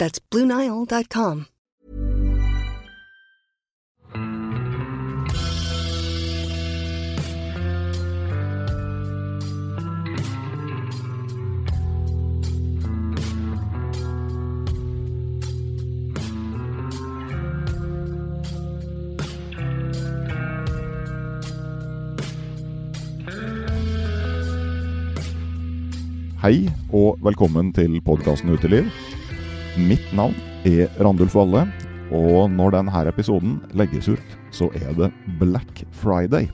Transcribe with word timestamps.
That's 0.00 0.18
BlueNile.com. 0.30 1.46
Hei 26.40 26.70
og 26.88 27.18
velkommen 27.20 27.74
til 27.76 28.00
podkasten 28.00 28.56
Uteliv. 28.56 28.88
Mitt 29.88 30.10
navn 30.12 30.34
er 30.66 30.90
Randulf 31.00 31.32
Valle, 31.38 31.62
og 32.12 32.50
når 32.52 32.74
denne 32.74 33.02
episoden 33.08 33.54
legges 33.78 34.10
ut, 34.10 34.32
så 34.52 34.68
er 34.76 34.90
det 34.98 35.08
Black 35.40 35.84
Friday. 36.02 36.50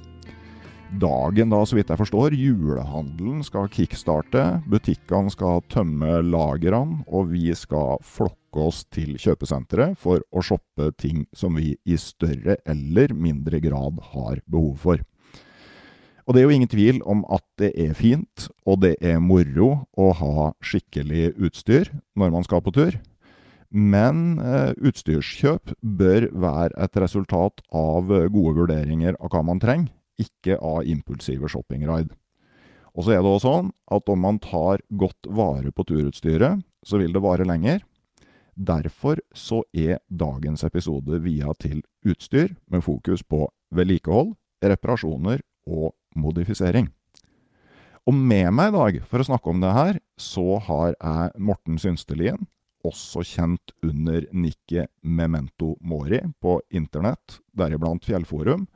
Dagen 1.00 1.50
da, 1.50 1.62
så 1.66 1.78
vidt 1.78 1.90
jeg 1.90 1.98
forstår, 1.98 2.36
julehandelen 2.38 3.40
skal 3.44 3.70
kickstarte, 3.72 4.44
butikkene 4.70 5.32
skal 5.32 5.64
tømme 5.72 6.20
lagrene, 6.28 7.00
og 7.08 7.32
vi 7.32 7.50
skal 7.58 7.98
flokke 8.06 8.68
oss 8.68 8.84
til 8.94 9.16
kjøpesenteret 9.18 9.98
for 9.98 10.22
å 10.30 10.44
shoppe 10.44 10.92
ting 11.00 11.24
som 11.34 11.58
vi 11.58 11.74
i 11.84 11.98
større 11.98 12.60
eller 12.68 13.16
mindre 13.16 13.60
grad 13.64 13.98
har 14.12 14.44
behov 14.46 14.78
for. 14.84 15.02
Og 16.26 16.34
det 16.34 16.42
er 16.42 16.48
jo 16.48 16.54
ingen 16.56 16.70
tvil 16.70 17.02
om 17.06 17.26
at 17.30 17.44
det 17.58 17.72
er 17.74 17.92
fint, 17.94 18.48
og 18.66 18.80
det 18.82 18.96
er 19.02 19.20
moro 19.22 19.86
å 19.94 20.08
ha 20.20 20.48
skikkelig 20.62 21.36
utstyr 21.38 21.92
når 22.18 22.34
man 22.34 22.46
skal 22.46 22.62
på 22.66 22.74
tur. 22.74 22.96
Men 23.70 24.38
eh, 24.42 24.72
utstyrskjøp 24.78 25.74
bør 25.82 26.28
være 26.32 26.76
et 26.84 27.00
resultat 27.02 27.64
av 27.74 28.06
gode 28.10 28.54
vurderinger 28.60 29.18
av 29.20 29.32
hva 29.34 29.42
man 29.46 29.62
trenger, 29.62 29.90
ikke 30.20 30.56
av 30.62 30.86
impulsive 30.88 31.50
shoppingraid. 31.50 32.14
Og 32.96 33.04
så 33.04 33.12
er 33.12 33.20
det 33.20 33.28
også 33.28 33.50
sånn 33.50 33.68
at 33.92 34.08
om 34.08 34.22
man 34.24 34.40
tar 34.40 34.80
godt 34.88 35.28
vare 35.28 35.72
på 35.74 35.84
turutstyret, 35.84 36.64
så 36.86 37.00
vil 37.00 37.12
det 37.12 37.22
vare 37.24 37.44
lenger. 37.44 37.82
Derfor 38.56 39.20
så 39.36 39.60
er 39.76 40.00
dagens 40.08 40.64
episode 40.64 41.20
via 41.20 41.52
til 41.60 41.82
utstyr 42.08 42.54
med 42.72 42.84
fokus 42.86 43.20
på 43.20 43.44
vedlikehold, 43.76 44.32
reparasjoner 44.64 45.42
og 45.68 45.92
modifisering. 46.16 46.88
Og 48.06 48.14
med 48.14 48.48
meg 48.54 48.70
i 48.70 48.76
dag 48.76 48.98
for 49.10 49.20
å 49.20 49.28
snakke 49.28 49.52
om 49.52 49.60
det 49.60 49.74
her, 49.76 49.98
så 50.16 50.60
har 50.62 50.94
jeg 50.94 51.42
Morten 51.42 51.76
Synstelien, 51.82 52.46
også 52.86 53.24
kjent 53.26 53.74
under 53.84 54.24
nikket 54.32 54.90
Memento 55.02 55.74
Mori 55.80 56.20
på 56.42 56.58
internett, 56.70 57.40
deriblant 57.56 58.06
Fjellforum. 58.06 58.66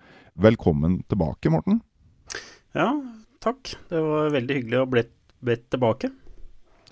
Velkommen 0.40 1.00
tilbake, 1.10 1.52
Morten. 1.52 1.80
Ja, 2.76 2.92
takk. 3.42 3.74
Det 3.90 4.02
var 4.04 4.30
veldig 4.34 4.60
hyggelig 4.60 4.82
å 4.82 4.90
bli 4.90 5.04
bedt 5.40 5.66
tilbake. 5.72 6.12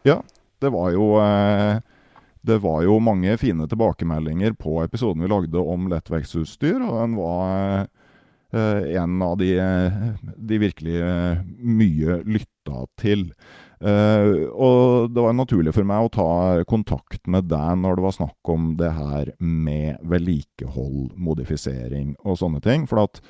Ja, 0.07 0.21
det 0.63 0.73
var 0.75 0.91
jo 0.95 1.13
eh, 1.23 1.79
det 2.49 2.59
var 2.65 2.83
jo 2.87 2.99
mange 3.03 3.37
fine 3.41 3.67
tilbakemeldinger 3.69 4.55
på 4.59 4.79
episoden 4.85 5.25
vi 5.25 5.31
lagde 5.31 5.63
om 5.63 5.89
lettvektsutstyr, 5.93 6.81
og 6.83 7.01
den 7.03 7.17
var 7.19 7.89
Uh, 8.49 8.81
en 8.97 9.21
av 9.21 9.35
de, 9.37 9.51
de 10.41 10.57
virkelig 10.57 11.03
mye 11.61 12.15
lytta 12.25 12.87
til. 12.97 13.27
Uh, 13.79 14.49
og 14.51 15.13
det 15.15 15.23
var 15.23 15.37
naturlig 15.39 15.75
for 15.77 15.87
meg 15.87 16.07
å 16.07 16.13
ta 16.15 16.31
kontakt 16.69 17.29
med 17.31 17.47
deg 17.51 17.77
når 17.79 17.99
det 17.99 18.07
var 18.09 18.17
snakk 18.17 18.53
om 18.55 18.73
det 18.81 18.91
her 18.97 19.31
med 19.39 20.01
vedlikehold, 20.03 21.13
modifisering 21.15 22.17
og 22.25 22.41
sånne 22.43 22.63
ting. 22.65 22.89
For 22.91 23.07
at 23.07 23.23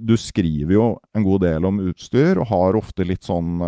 du 0.00 0.14
skriver 0.16 0.72
jo 0.72 0.84
en 1.14 1.24
god 1.26 1.42
del 1.44 1.66
om 1.68 1.82
utstyr 1.90 2.38
og 2.40 2.48
har 2.48 2.78
ofte 2.78 3.04
litt 3.04 3.26
sånn 3.28 3.60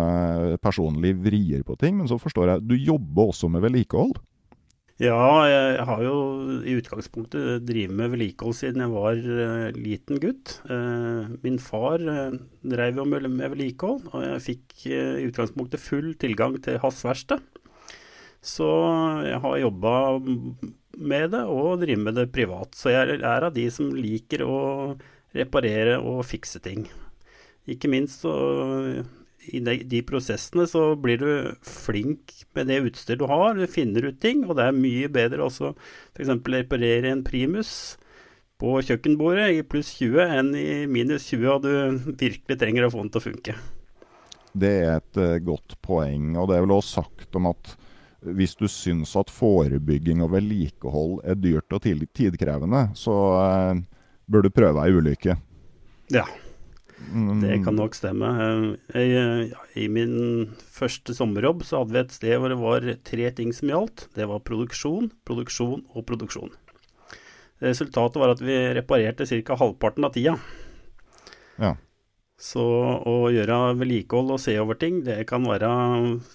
personlige 0.59 1.19
vrier 1.21 1.61
på 1.63 1.77
ting. 1.79 1.99
Men 1.99 2.09
så 2.09 2.17
forstår 2.19 2.49
jeg 2.49 2.63
du 2.65 2.73
jobber 2.81 3.29
også 3.29 3.47
med 3.53 3.61
vedlikehold? 3.61 4.17
Ja, 5.01 5.17
jeg 5.49 5.85
har 5.89 6.01
jo 6.05 6.17
i 6.69 6.75
utgangspunktet 6.77 7.63
drevet 7.65 7.95
med 7.97 8.11
vedlikehold 8.13 8.53
siden 8.53 8.83
jeg 8.83 8.91
var 8.93 9.17
uh, 9.17 9.71
liten 9.73 10.19
gutt. 10.21 10.59
Uh, 10.69 11.33
min 11.41 11.57
far 11.57 12.03
uh, 12.05 12.35
drev 12.61 13.01
jo 13.01 13.05
med, 13.09 13.25
med 13.25 13.55
vedlikehold, 13.55 14.05
og 14.13 14.21
jeg 14.21 14.43
fikk 14.45 14.85
i 14.91 14.99
utgangspunktet 15.31 15.81
full 15.81 16.11
tilgang 16.21 16.59
til 16.61 16.77
hans 16.83 17.01
verksted. 17.07 17.41
Så 18.43 18.69
jeg 19.25 19.41
har 19.41 19.57
jobba 19.63 19.95
med 20.21 21.33
det 21.33 21.41
og 21.49 21.81
driver 21.81 22.05
med 22.05 22.19
det 22.19 22.29
privat. 22.35 22.77
Så 22.77 22.93
jeg 22.93 23.17
er 23.17 23.47
av 23.49 23.53
de 23.55 23.65
som 23.73 23.89
liker 23.97 24.45
å 24.45 24.59
reparere 25.33 25.97
og 26.03 26.21
fikse 26.29 26.61
ting. 26.61 26.85
Ikke 27.65 27.89
minst 27.89 28.21
så 28.27 28.35
i 29.51 29.59
de, 29.63 29.75
de, 29.89 30.01
prosessene 30.07 30.65
så 30.69 30.93
blir 30.99 31.19
du 31.19 31.31
flink 31.67 32.31
med 32.55 32.69
det 32.71 32.79
utstyr 32.87 33.19
du 33.19 33.25
har, 33.29 33.57
du 33.57 33.67
finner 33.67 34.07
ut 34.09 34.21
ting, 34.23 34.45
og 34.47 34.57
det 34.59 34.69
er 34.69 34.77
mye 34.77 35.11
bedre 35.11 35.45
også 35.47 35.73
f.eks. 36.15 36.31
reparere 36.31 37.11
en 37.11 37.23
primus 37.25 37.97
på 38.61 38.77
kjøkkenbordet 38.87 39.49
i 39.57 39.63
pluss 39.67 39.91
20 39.99 40.35
enn 40.39 40.51
i 40.55 40.67
minus 40.87 41.27
20, 41.33 41.47
og 41.51 41.63
du 41.65 42.13
virkelig 42.19 42.59
trenger 42.59 42.87
å 42.87 42.91
få 42.93 43.03
den 43.03 43.13
til 43.13 43.21
å 43.21 43.27
funke. 43.27 43.55
Det 44.53 44.73
er 44.83 44.99
et 44.99 45.19
uh, 45.19 45.39
godt 45.43 45.75
poeng, 45.83 46.35
og 46.37 46.47
det 46.49 46.57
er 46.57 46.67
vel 46.67 46.75
også 46.77 47.01
sagt 47.01 47.39
om 47.39 47.49
at 47.51 47.73
hvis 48.23 48.53
du 48.55 48.69
syns 48.71 49.17
at 49.19 49.33
forebygging 49.33 50.21
og 50.23 50.31
vedlikehold 50.37 51.17
er 51.27 51.35
dyrt 51.35 51.75
og 51.75 51.83
tidkrevende, 51.83 52.85
så 52.95 53.17
uh, 53.35 53.81
bør 54.31 54.45
du 54.45 54.53
prøve 54.53 54.85
ei 54.85 54.95
ulykke. 54.95 55.35
Ja. 56.13 56.23
Det 57.43 57.59
kan 57.65 57.75
nok 57.77 57.95
stemme. 57.97 58.29
Jeg, 58.93 59.51
I 59.77 59.85
min 59.91 60.49
første 60.73 61.15
sommerjobb 61.17 61.63
så 61.67 61.81
hadde 61.81 61.95
vi 61.95 62.01
et 62.01 62.15
sted 62.15 62.35
hvor 62.39 62.53
det 62.53 62.59
var 62.61 62.89
tre 63.05 63.29
ting 63.37 63.53
som 63.55 63.71
gjaldt. 63.71 64.07
Det 64.17 64.27
var 64.29 64.43
produksjon, 64.45 65.11
produksjon 65.27 65.85
og 65.93 66.05
produksjon. 66.09 66.53
Resultatet 67.63 68.19
var 68.19 68.33
at 68.33 68.43
vi 68.43 68.57
reparerte 68.75 69.27
ca. 69.29 69.57
halvparten 69.59 70.07
av 70.07 70.13
tida. 70.15 70.35
Ja. 71.61 71.75
Så 72.43 72.63
å 73.07 73.29
gjøre 73.31 73.75
vedlikehold 73.79 74.33
og 74.35 74.41
se 74.41 74.57
over 74.59 74.75
ting, 74.79 75.03
det 75.05 75.21
kan 75.29 75.45
være 75.47 75.69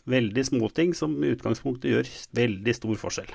veldig 0.08 0.44
småting 0.46 0.94
som 0.96 1.19
i 1.20 1.34
utgangspunktet 1.34 1.90
gjør 1.93 2.12
veldig 2.38 2.75
stor 2.76 3.00
forskjell. 3.02 3.34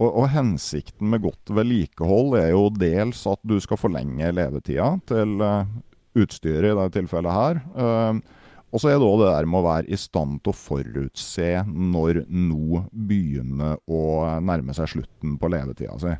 Og, 0.00 0.08
og, 0.08 0.26
hensikten 0.32 1.10
med 1.12 1.20
godt 1.26 1.52
vedlikehold 1.52 2.38
er 2.40 2.50
jo 2.54 2.68
dels 2.72 3.26
at 3.28 3.40
du 3.44 3.58
skal 3.60 3.80
forlenge 3.80 4.32
levetida 4.32 4.94
til 5.10 5.36
uh, 5.44 5.68
utstyret 6.16 6.70
i 6.70 6.76
dette 6.76 6.94
tilfellet 6.96 7.36
her. 7.36 7.60
Uh, 7.76 8.40
og 8.70 8.80
så 8.80 8.92
er 8.92 9.00
det 9.00 9.06
òg 9.06 9.20
det 9.20 9.28
der 9.32 9.50
med 9.50 9.60
å 9.60 9.66
være 9.66 9.90
i 9.90 9.98
stand 9.98 10.40
til 10.40 10.54
å 10.54 10.56
forutse 10.56 11.50
når 11.68 12.24
noe 12.30 12.84
begynner 12.94 13.80
å 13.90 14.02
nærme 14.46 14.76
seg 14.78 14.92
slutten 14.94 15.36
på 15.42 15.50
levetida 15.50 15.96
si. 16.00 16.16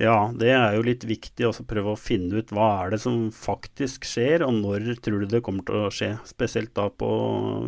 Ja, 0.00 0.32
det 0.32 0.48
er 0.56 0.74
jo 0.78 0.84
litt 0.86 1.04
viktig 1.04 1.44
å 1.44 1.52
prøve 1.68 1.92
å 1.92 2.00
finne 2.00 2.40
ut 2.40 2.52
hva 2.54 2.68
er 2.80 2.94
det 2.94 3.02
som 3.02 3.26
faktisk 3.36 4.06
skjer, 4.08 4.40
og 4.46 4.56
når 4.56 4.94
tror 5.04 5.20
du 5.22 5.28
det 5.28 5.42
kommer 5.44 5.66
til 5.68 5.82
å 5.84 5.92
skje. 5.92 6.14
Spesielt 6.28 6.72
da 6.78 6.88
på, 6.88 7.08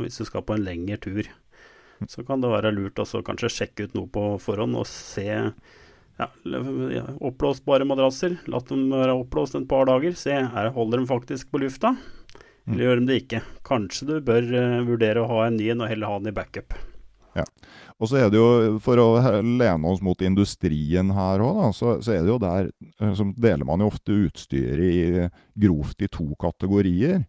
hvis 0.00 0.22
du 0.22 0.24
skal 0.28 0.44
på 0.46 0.56
en 0.56 0.64
lengre 0.64 0.96
tur. 1.04 1.28
Så 2.10 2.24
kan 2.26 2.42
det 2.42 2.52
være 2.52 2.72
lurt 2.74 3.00
å 3.00 3.22
kanskje 3.24 3.52
sjekke 3.52 3.88
ut 3.88 3.96
noe 3.96 4.10
på 4.12 4.26
forhånd 4.42 4.76
og 4.80 4.86
se 4.90 5.28
ja, 6.18 6.28
oppblåsbare 7.18 7.86
madrasser. 7.88 8.38
La 8.50 8.60
dem 8.68 8.86
være 8.92 9.16
oppblåst 9.18 9.58
et 9.58 9.68
par 9.70 9.88
dager. 9.90 10.16
Se, 10.18 10.34
her 10.34 10.72
holder 10.74 11.02
de 11.02 11.10
faktisk 11.10 11.50
på 11.50 11.62
lufta, 11.64 11.94
eller 12.66 12.78
mm. 12.78 12.82
gjør 12.86 13.00
de 13.00 13.06
det 13.10 13.20
ikke. 13.24 13.44
Kanskje 13.66 14.10
du 14.10 14.16
bør 14.24 14.50
uh, 14.54 14.82
vurdere 14.86 15.22
å 15.22 15.30
ha 15.32 15.46
en 15.48 15.58
ny 15.58 15.72
en 15.74 15.84
og 15.84 15.90
heller 15.90 16.12
ha 16.12 16.20
den 16.20 16.32
i 16.32 16.36
backup. 16.36 16.76
Ja. 17.34 17.46
Og 17.98 18.10
så 18.10 18.18
er 18.20 18.28
det 18.30 18.38
jo, 18.38 18.76
For 18.82 19.00
å 19.00 19.08
lene 19.42 19.90
oss 19.90 20.02
mot 20.04 20.20
industrien 20.22 21.10
her 21.16 21.42
òg, 21.42 21.64
så, 21.74 21.96
så, 22.02 22.14
er 22.14 22.22
det 22.22 22.30
jo 22.30 22.40
der 22.42 22.68
eh, 22.70 23.14
så 23.18 23.26
deler 23.34 23.66
man 23.66 23.82
jo 23.82 23.90
ofte 23.90 24.14
utstyret 24.28 24.84
i, 24.84 25.26
grovt 25.58 26.04
i 26.04 26.10
to 26.10 26.28
kategorier. 26.40 27.24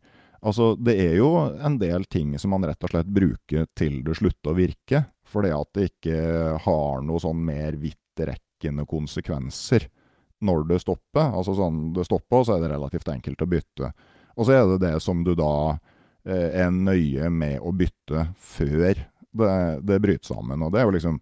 Altså, 0.45 0.75
Det 0.77 0.93
er 1.01 1.15
jo 1.17 1.29
en 1.57 1.77
del 1.81 2.05
ting 2.05 2.35
som 2.39 2.53
man 2.53 2.65
rett 2.67 2.83
og 2.85 2.93
slett 2.93 3.09
bruker 3.09 3.65
til 3.77 4.01
det 4.05 4.17
slutter 4.19 4.53
å 4.53 4.57
virke. 4.57 5.05
Fordi 5.25 5.51
at 5.55 5.71
det 5.73 5.87
ikke 5.89 6.19
har 6.61 7.01
noe 7.03 7.21
sånn 7.21 7.41
mer 7.47 7.77
vidtrekkende 7.81 8.85
konsekvenser 8.87 9.87
når 10.45 10.67
det 10.69 10.81
stopper. 10.83 11.31
Altså 11.33 11.55
sånn, 11.57 11.93
Det 11.93 12.05
stopper, 12.05 12.43
så 12.45 12.55
er 12.55 12.61
det 12.61 12.75
relativt 12.75 13.09
enkelt 13.09 13.41
å 13.41 13.49
bytte. 13.49 13.91
Og 14.35 14.45
så 14.45 14.53
er 14.53 14.67
det 14.69 14.83
det 14.85 15.01
som 15.01 15.23
du 15.23 15.33
da 15.35 15.79
eh, 16.25 16.61
er 16.61 16.71
nøye 16.71 17.29
med 17.31 17.59
å 17.63 17.73
bytte 17.73 18.27
før 18.37 18.93
det, 19.35 19.79
det 19.81 19.99
bryter 20.03 20.27
sammen. 20.27 20.61
Og 20.61 20.71
det 20.71 20.81
er 20.81 20.85
jo 20.85 20.95
liksom 20.95 21.19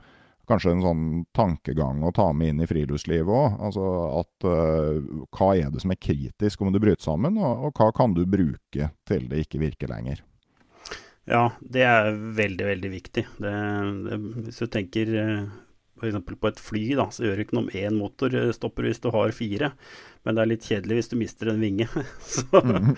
kanskje 0.49 0.73
en 0.73 0.83
sånn 0.83 1.07
tankegang 1.35 2.03
å 2.03 2.11
ta 2.15 2.27
med 2.35 2.53
inn 2.53 2.63
i 2.63 2.67
friluftslivet 2.69 3.31
òg. 3.31 3.57
Altså 3.63 3.87
at 4.19 4.47
uh, 4.47 5.25
hva 5.35 5.53
er 5.55 5.73
det 5.73 5.83
som 5.83 5.93
er 5.93 6.01
kritisk 6.01 6.61
om 6.61 6.73
du 6.73 6.81
bryter 6.83 7.03
sammen, 7.05 7.39
og, 7.39 7.67
og, 7.69 7.75
hva 7.79 7.91
kan 7.95 8.15
du 8.17 8.25
bruke 8.29 8.91
til 9.07 9.27
det 9.31 9.45
ikke 9.45 9.63
virker 9.63 9.91
lenger? 9.93 10.23
Ja, 11.29 11.53
det 11.61 11.85
er 11.87 12.09
veldig, 12.11 12.65
veldig 12.67 12.89
viktig. 12.91 13.27
Det, 13.39 13.51
det, 14.09 14.17
hvis 14.49 14.59
du 14.59 14.67
tenker 14.67 15.13
uh, 15.15 15.45
f.eks. 16.01 16.17
på 16.27 16.49
et 16.49 16.59
fly, 16.59 16.81
da, 16.99 17.05
så 17.15 17.23
gjør 17.23 17.39
det 17.39 17.45
ikke 17.47 17.55
noe 17.55 17.67
om 17.69 17.77
én 17.79 17.95
motor 17.95 18.35
eh, 18.35 18.49
stopper 18.55 18.89
hvis 18.89 18.99
du 18.99 19.07
har 19.15 19.31
fire. 19.35 19.69
Men 20.27 20.35
det 20.35 20.43
er 20.43 20.49
litt 20.51 20.67
kjedelig 20.67 20.97
hvis 20.97 21.11
du 21.13 21.15
mister 21.21 21.53
en 21.53 21.63
vinge. 21.63 21.87
så 22.35 22.59
mm. 22.59 22.89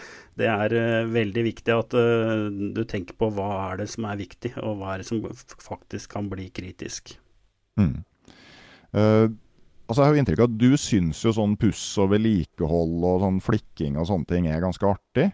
det 0.41 0.49
er 0.49 0.75
veldig 1.13 1.45
viktig 1.51 1.75
at 1.75 1.93
uh, 1.93 2.49
du 2.49 2.81
tenker 2.89 3.21
på 3.21 3.29
hva 3.37 3.51
er 3.67 3.83
det 3.83 3.91
som 3.93 4.09
er 4.09 4.17
viktig, 4.23 4.55
og 4.65 4.81
hva 4.81 4.95
er 4.95 5.05
det 5.05 5.09
som 5.11 5.21
faktisk 5.61 6.17
kan 6.17 6.33
bli 6.33 6.49
kritisk. 6.49 7.13
Mm. 7.79 7.95
Uh, 8.95 9.27
altså 9.85 9.99
Jeg 9.99 10.05
har 10.05 10.13
jo 10.13 10.21
inntrykk 10.21 10.43
av 10.43 10.51
at 10.51 10.59
du 10.59 10.69
syns 10.79 11.23
jo 11.25 11.33
sånn 11.35 11.57
puss 11.59 11.83
og 12.01 12.13
vedlikehold 12.13 13.03
og 13.03 13.25
sånn 13.25 13.41
flikking 13.43 13.99
og 13.99 14.07
sånne 14.09 14.29
ting 14.29 14.47
er 14.51 14.63
ganske 14.63 14.87
artig? 14.87 15.31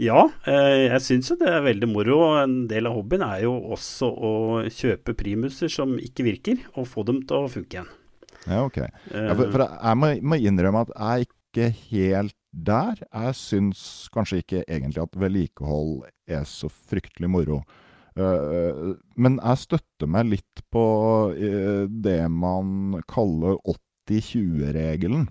Ja, 0.00 0.24
eh, 0.48 0.88
jeg 0.88 1.02
syns 1.04 1.28
jo 1.30 1.36
det 1.40 1.50
er 1.52 1.64
veldig 1.64 1.88
moro. 1.90 2.18
En 2.40 2.64
del 2.70 2.88
av 2.88 2.96
hobbyen 2.96 3.24
er 3.26 3.44
jo 3.44 3.52
også 3.74 4.08
å 4.10 4.32
kjøpe 4.72 5.14
primuser 5.18 5.70
som 5.72 5.96
ikke 6.00 6.26
virker, 6.26 6.62
og 6.74 6.88
få 6.90 7.04
dem 7.08 7.20
til 7.28 7.44
å 7.44 7.50
funke 7.52 7.78
igjen. 7.78 7.90
Ja, 8.46 8.62
ok. 8.64 8.78
Ja, 8.80 9.34
for, 9.36 9.50
for, 9.52 9.66
jeg 9.66 10.00
må, 10.00 10.12
må, 10.24 10.40
innrømme 10.40 10.86
at 10.86 10.94
jeg 10.94 11.10
er 11.10 11.26
ikke 11.28 11.68
helt 11.90 12.36
der. 12.50 13.04
Jeg 13.04 13.36
syns 13.38 13.82
kanskje 14.14 14.40
ikke 14.42 14.64
egentlig 14.64 15.04
at 15.04 15.20
vedlikehold 15.20 16.08
er 16.30 16.48
så 16.48 16.72
fryktelig 16.72 17.30
moro. 17.30 17.60
Uh, 18.18 18.96
men 19.14 19.38
jeg 19.38 19.62
støtter 19.64 20.10
meg 20.10 20.32
litt 20.32 20.62
på 20.72 20.84
uh, 21.30 21.84
det 21.86 22.22
man 22.32 22.98
kaller 23.10 23.60
80-20-regelen. 24.08 25.28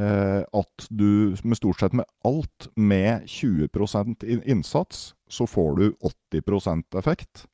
Eh, 0.00 0.42
at 0.52 0.86
du 0.88 1.36
med 1.44 1.58
stort 1.58 1.80
sett 1.80 1.92
med 1.92 2.08
alt 2.24 2.68
med 2.76 3.26
20% 3.28 4.24
innsats, 4.48 5.14
så 5.28 5.46
får 5.46 5.76
du 5.76 5.96
80% 6.32 6.98
effekt. 6.98 7.44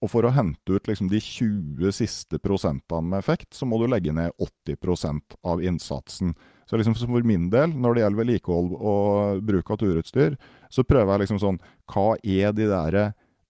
Og 0.00 0.12
for 0.12 0.24
å 0.24 0.32
hente 0.32 0.76
ut 0.76 0.88
liksom 0.88 1.10
de 1.10 1.20
20 1.20 1.92
siste 1.98 2.40
prosentene 2.40 3.10
med 3.10 3.20
effekt, 3.20 3.50
så 3.56 3.68
må 3.68 3.80
du 3.80 3.88
legge 3.90 4.14
ned 4.14 4.32
80% 4.40 5.36
av 5.44 5.64
innsatsen. 5.64 6.32
Så 6.66 6.78
liksom 6.78 6.96
for 6.98 7.26
min 7.26 7.48
del, 7.52 7.70
når 7.70 7.94
det 7.94 8.02
gjelder 8.02 8.22
vedlikehold 8.22 8.72
og 8.74 9.44
bruk 9.46 9.70
av 9.70 9.78
turutstyr, 9.82 10.34
så 10.72 10.82
prøver 10.82 11.12
jeg 11.14 11.24
liksom 11.24 11.42
sånn 11.42 11.60
Hva 11.92 12.16
er 12.22 12.56
de 12.56 12.66
der 12.70 12.98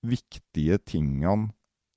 viktige 0.07 0.79
tingene 0.85 1.51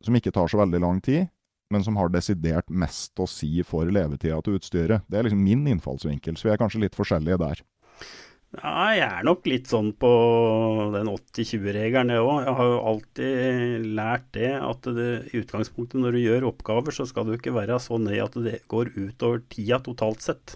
som 0.04 0.16
ikke 0.16 0.31
tar 0.31 0.48
så 0.48 0.62
veldig 0.62 0.80
lang 0.80 1.01
tid, 1.04 1.27
men 1.69 1.83
som 1.86 2.00
har 2.00 2.10
desidert 2.13 2.71
mest 2.71 3.19
å 3.19 3.27
si 3.30 3.60
for 3.68 3.89
levetida 3.92 4.39
til 4.42 4.57
utstyret. 4.57 5.06
Det 5.12 5.19
er 5.19 5.27
liksom 5.27 5.44
min 5.44 5.68
innfallsvinkel, 5.69 6.39
så 6.39 6.48
vi 6.48 6.56
er 6.56 6.62
kanskje 6.62 6.86
litt 6.86 6.98
forskjellige 6.98 7.39
der. 7.42 7.62
Ja, 8.57 8.71
jeg 8.98 9.06
er 9.06 9.25
nok 9.27 9.44
litt 9.45 9.68
sånn 9.69 9.92
på 10.01 10.10
den 10.95 11.12
80-20-regelen, 11.12 12.16
jeg 12.16 12.24
òg. 12.25 12.39
Jeg 12.48 12.56
har 12.57 12.69
jo 12.71 12.80
alltid 12.92 13.83
lært 14.00 14.25
det 14.33 14.54
at 14.57 14.89
det, 14.95 15.10
i 15.30 15.44
utgangspunktet 15.44 16.01
når 16.01 16.18
du 16.18 16.21
gjør 16.24 16.48
oppgaver, 16.50 16.95
så 16.95 17.06
skal 17.06 17.27
du 17.27 17.36
ikke 17.36 17.54
være 17.54 17.77
så 17.83 18.00
nøye 18.01 18.25
at 18.25 18.39
det 18.42 18.63
går 18.71 18.95
utover 18.95 19.44
tida 19.54 19.77
totalt 19.86 20.25
sett. 20.25 20.56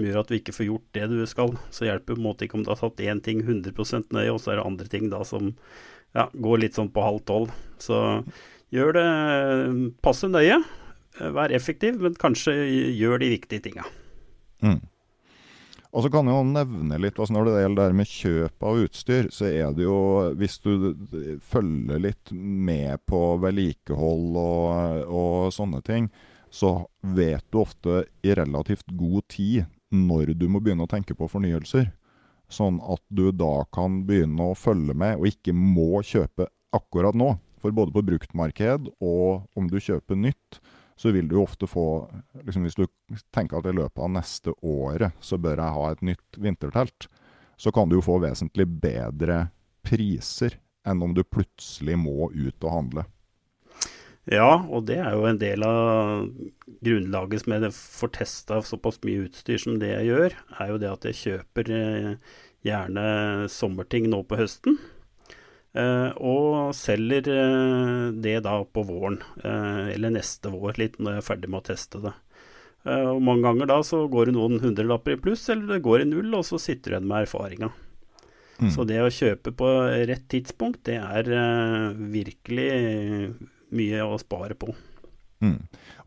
Som 0.00 0.08
gjør 0.08 0.22
at 0.22 0.30
du 0.32 0.38
ikke 0.38 0.54
får 0.56 0.64
gjort 0.70 0.86
det 0.96 1.06
du 1.12 1.18
skal. 1.28 1.50
Så 1.68 1.84
hjelper 1.84 2.14
på 2.14 2.16
en 2.16 2.24
måte 2.24 2.46
ikke 2.46 2.56
om 2.56 2.62
du 2.64 2.70
har 2.72 2.80
tatt 2.80 3.02
én 3.04 3.20
ting 3.20 3.42
100 3.44 4.08
nøye, 4.16 4.30
og 4.32 4.40
så 4.40 4.54
er 4.54 4.62
det 4.62 4.64
andre 4.64 4.88
ting 4.88 5.10
da 5.12 5.20
som 5.28 5.50
ja, 6.16 6.24
går 6.32 6.62
litt 6.64 6.78
sånn 6.78 6.88
på 6.94 7.04
halv 7.04 7.20
tolv. 7.28 7.52
Så 7.76 8.00
Gjør 8.70 8.94
det 8.94 9.08
passe 10.02 10.30
nøye. 10.30 10.60
Vær 11.34 11.52
effektiv, 11.52 11.98
men 12.00 12.14
kanskje 12.18 12.54
gjør 12.94 13.20
de 13.20 13.32
viktige 13.32 13.64
tinga. 13.66 13.84
Mm. 14.62 14.78
Og 15.90 16.04
så 16.04 16.10
kan 16.12 16.28
jeg 16.30 16.36
jo 16.36 16.46
nevne 16.46 16.98
litt 17.00 17.16
altså 17.18 17.32
Når 17.34 17.48
det 17.48 17.62
gjelder 17.64 17.88
det 17.90 17.96
med 17.98 18.10
kjøp 18.10 18.66
av 18.68 18.82
utstyr, 18.84 19.28
så 19.34 19.48
er 19.48 19.72
det 19.74 19.86
jo 19.86 19.96
Hvis 20.38 20.58
du 20.62 20.92
følger 21.42 22.02
litt 22.04 22.30
med 22.30 23.00
på 23.10 23.20
vedlikehold 23.42 24.38
og, 24.38 25.00
og 25.08 25.54
sånne 25.56 25.80
ting, 25.82 26.06
så 26.52 26.84
vet 27.00 27.42
du 27.50 27.58
ofte 27.64 28.04
i 28.22 28.36
relativt 28.38 28.86
god 28.94 29.26
tid 29.32 29.66
når 29.90 30.34
du 30.38 30.46
må 30.48 30.62
begynne 30.62 30.86
å 30.86 30.90
tenke 30.90 31.16
på 31.18 31.28
fornyelser. 31.30 31.90
Sånn 32.50 32.80
at 32.82 33.02
du 33.08 33.30
da 33.30 33.64
kan 33.74 34.02
begynne 34.06 34.50
å 34.50 34.58
følge 34.58 34.94
med, 34.94 35.20
og 35.20 35.30
ikke 35.30 35.54
må 35.54 36.02
kjøpe 36.06 36.48
akkurat 36.74 37.14
nå. 37.14 37.34
For 37.60 37.74
både 37.76 37.92
på 37.92 38.02
bruktmarked 38.06 38.88
og 39.04 39.58
om 39.58 39.66
du 39.68 39.76
kjøper 39.82 40.16
nytt, 40.18 40.60
så 41.00 41.12
vil 41.14 41.28
du 41.28 41.38
ofte 41.40 41.68
få 41.68 42.08
liksom 42.44 42.64
Hvis 42.66 42.76
du 42.76 42.86
tenker 43.32 43.58
at 43.58 43.68
i 43.68 43.76
løpet 43.76 44.02
av 44.04 44.10
neste 44.12 44.52
året 44.60 45.16
så 45.24 45.38
bør 45.40 45.62
jeg 45.62 45.76
ha 45.76 45.84
et 45.90 46.02
nytt 46.10 46.40
vintertelt, 46.40 47.06
så 47.56 47.72
kan 47.72 47.88
du 47.88 47.98
jo 47.98 48.04
få 48.04 48.18
vesentlig 48.20 48.66
bedre 48.80 49.46
priser 49.84 50.58
enn 50.88 51.02
om 51.04 51.14
du 51.16 51.22
plutselig 51.24 51.96
må 52.00 52.30
ut 52.32 52.64
og 52.64 52.72
handle. 52.72 53.04
Ja, 54.30 54.62
og 54.70 54.86
det 54.86 55.00
er 55.02 55.16
jo 55.18 55.26
en 55.26 55.40
del 55.40 55.64
av 55.66 56.28
grunnlaget 56.86 57.42
som 57.42 57.54
jeg 57.56 57.72
får 57.74 58.12
testa 58.14 58.60
såpass 58.62 59.00
mye 59.02 59.26
utstyr 59.26 59.58
som 59.58 59.80
det 59.82 59.90
jeg 59.90 60.06
gjør, 60.12 60.36
er 60.62 60.70
jo 60.70 60.78
det 60.78 60.90
at 60.92 61.08
jeg 61.08 61.18
kjøper 61.18 61.72
eh, 61.74 62.14
gjerne 62.66 63.04
sommerting 63.50 64.06
nå 64.12 64.22
på 64.30 64.38
høsten. 64.38 64.78
Uh, 65.70 66.10
og 66.18 66.72
selger 66.74 67.28
uh, 67.30 68.10
det 68.10 68.40
da 68.42 68.56
på 68.66 68.82
våren, 68.88 69.20
eller 69.46 70.10
neste 70.16 70.50
vår, 70.50 70.80
litt 70.82 70.98
når 70.98 71.14
jeg 71.14 71.22
er 71.22 71.28
ferdig 71.28 71.50
med 71.50 71.60
å 71.60 71.68
teste 71.68 72.00
det. 72.02 72.14
og 72.90 73.20
Mange 73.22 73.46
ganger 73.46 73.70
da 73.70 73.76
så 73.86 74.00
går 74.10 74.30
det 74.30 74.34
noen 74.34 74.58
hundrelapper 74.64 75.14
i 75.14 75.20
pluss, 75.22 75.46
eller 75.52 75.76
det 75.76 75.84
går 75.86 76.02
i 76.02 76.10
null, 76.10 76.34
og 76.34 76.42
så 76.48 76.58
sitter 76.58 76.90
du 76.90 76.96
igjen 76.96 77.06
med 77.10 77.26
erfaringa. 77.26 77.70
Mm. 78.60 78.72
Så 78.74 78.84
det 78.86 78.98
å 78.98 79.14
kjøpe 79.14 79.54
på 79.56 79.70
rett 80.10 80.26
tidspunkt, 80.30 80.82
det 80.90 80.98
er 80.98 81.30
virkelig 81.96 82.68
mye 83.74 84.04
å 84.04 84.18
spare 84.20 84.56
på. 84.58 84.74
Mm. 85.40 85.56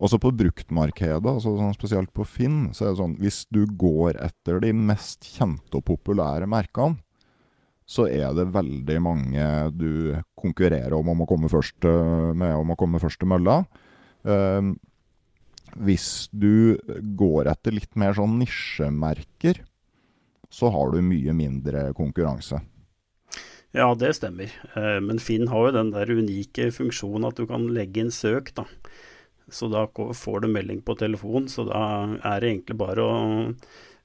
Også 0.04 0.20
på 0.22 0.30
bruktmarkedet, 0.38 1.26
altså 1.26 1.56
sånn 1.58 1.74
spesielt 1.74 2.12
på 2.14 2.26
Finn, 2.28 2.68
så 2.74 2.86
er 2.86 2.94
det 2.94 3.02
sånn 3.02 3.18
hvis 3.22 3.44
du 3.54 3.64
går 3.66 4.20
etter 4.22 4.62
de 4.62 4.70
mest 4.78 5.26
kjente 5.26 5.80
og 5.80 5.88
populære 5.90 6.50
merkene, 6.50 7.00
så 7.84 8.06
er 8.08 8.32
det 8.38 8.54
veldig 8.54 9.00
mange 9.04 9.46
du 9.76 10.16
konkurrerer 10.40 10.94
om 10.96 11.10
om 11.12 11.26
å 11.26 11.28
komme 11.28 11.50
først 11.52 11.84
eh, 11.90 12.30
med 12.32 12.56
om 12.56 12.72
å 12.72 12.78
komme 12.80 13.02
først 13.02 13.20
til 13.22 13.30
mølla. 13.34 13.64
Uh, 14.24 14.72
hvis 15.84 16.30
du 16.32 16.78
går 17.18 17.50
etter 17.52 17.76
litt 17.76 17.98
mer 18.00 18.16
sånn 18.16 18.38
nisjemerker, 18.40 19.60
så 20.54 20.70
har 20.72 20.94
du 20.94 21.02
mye 21.04 21.34
mindre 21.36 21.90
konkurranse. 21.98 22.62
Ja, 23.74 23.88
det 23.98 24.12
stemmer. 24.20 24.54
Uh, 24.78 25.00
men 25.02 25.22
Finn 25.22 25.50
har 25.50 25.70
jo 25.70 25.78
den 25.78 25.90
der 25.96 26.12
unike 26.14 26.70
funksjonen 26.76 27.26
at 27.30 27.40
du 27.40 27.48
kan 27.50 27.66
legge 27.74 28.04
inn 28.04 28.14
søk, 28.14 28.54
da. 28.58 28.68
Så 29.54 29.68
da 29.70 29.88
får 29.90 30.44
du 30.44 30.52
melding 30.54 30.84
på 30.86 30.96
telefon, 30.98 31.50
så 31.52 31.66
da 31.68 31.82
er 32.22 32.42
det 32.42 32.52
egentlig 32.52 32.78
bare 32.80 33.04
å 33.04 33.18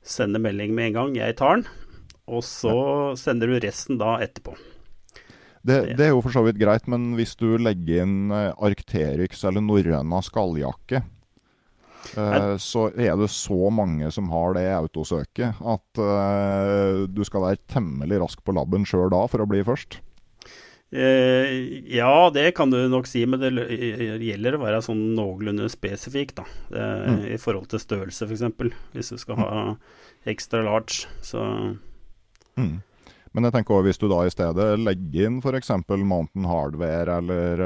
sende 0.05 0.41
melding 0.43 0.75
med 0.77 0.91
en 0.91 0.97
gang. 0.97 1.15
Jeg 1.21 1.37
tar 1.39 1.61
den. 1.61 1.69
Og 2.29 2.43
så 2.45 2.75
sender 3.17 3.49
du 3.49 3.61
resten 3.63 4.01
da 4.01 4.17
etterpå. 4.25 4.57
Det, 5.69 5.79
det, 5.99 6.05
er 6.07 6.13
jo 6.13 6.23
for 6.25 6.33
så 6.33 6.43
vidt 6.47 6.61
greit, 6.61 6.87
men 6.89 7.13
hvis 7.19 7.35
du 7.41 7.59
legger 7.61 8.05
inn 8.05 8.33
eh, 8.33 8.53
Arcterix 8.65 9.43
eller 9.49 9.65
norrøna 9.65 10.21
skalljakke, 10.25 11.03
eh, 12.17 12.55
så 12.63 12.89
er 12.95 13.17
det 13.21 13.31
så 13.33 13.71
mange 13.75 14.11
som 14.15 14.31
har 14.33 14.57
det 14.57 14.67
autosøket 14.73 15.61
at 15.61 16.03
uh, 16.03 17.07
du 17.09 17.25
skal 17.27 17.45
være 17.45 17.63
temmelig 17.71 18.21
rask 18.23 18.45
på 18.45 18.55
labben 18.57 18.87
sjøl 18.89 19.11
da 19.15 19.25
for 19.31 19.45
å 19.45 19.49
bli 19.51 19.65
først. 19.67 20.01
Eh, 20.89 21.51
ja, 21.93 22.31
det 22.33 22.55
kan 22.57 22.73
du 22.73 22.79
nok 22.89 23.09
si, 23.11 23.27
men 23.29 23.43
det 23.43 23.51
gjelder 24.25 24.57
å 24.57 24.63
være 24.63 24.81
sånn 24.87 25.03
noenlunde 25.19 25.69
spesifikk, 25.69 26.39
da. 26.39 26.47
Mm. 26.73 27.25
I 27.35 27.41
forhold 27.41 27.69
til 27.73 27.83
størrelse, 27.83 28.25
f.eks. 28.25 28.47
Hvis 28.95 29.13
du 29.13 29.21
skal 29.21 29.43
ha 29.43 29.65
ekstra 30.29 30.65
large, 30.65 31.05
så 31.25 31.45
mm. 32.57 32.79
Men 33.37 33.45
jeg 33.45 33.55
tenker 33.55 33.77
også 33.77 33.87
hvis 33.87 34.01
du 34.01 34.07
da 34.11 34.23
i 34.25 34.33
stedet 34.33 34.69
legger 34.81 35.29
inn 35.29 35.43
f.eks. 35.45 35.75
Mountain 35.93 36.49
Hardware 36.49 37.19
eller 37.21 37.61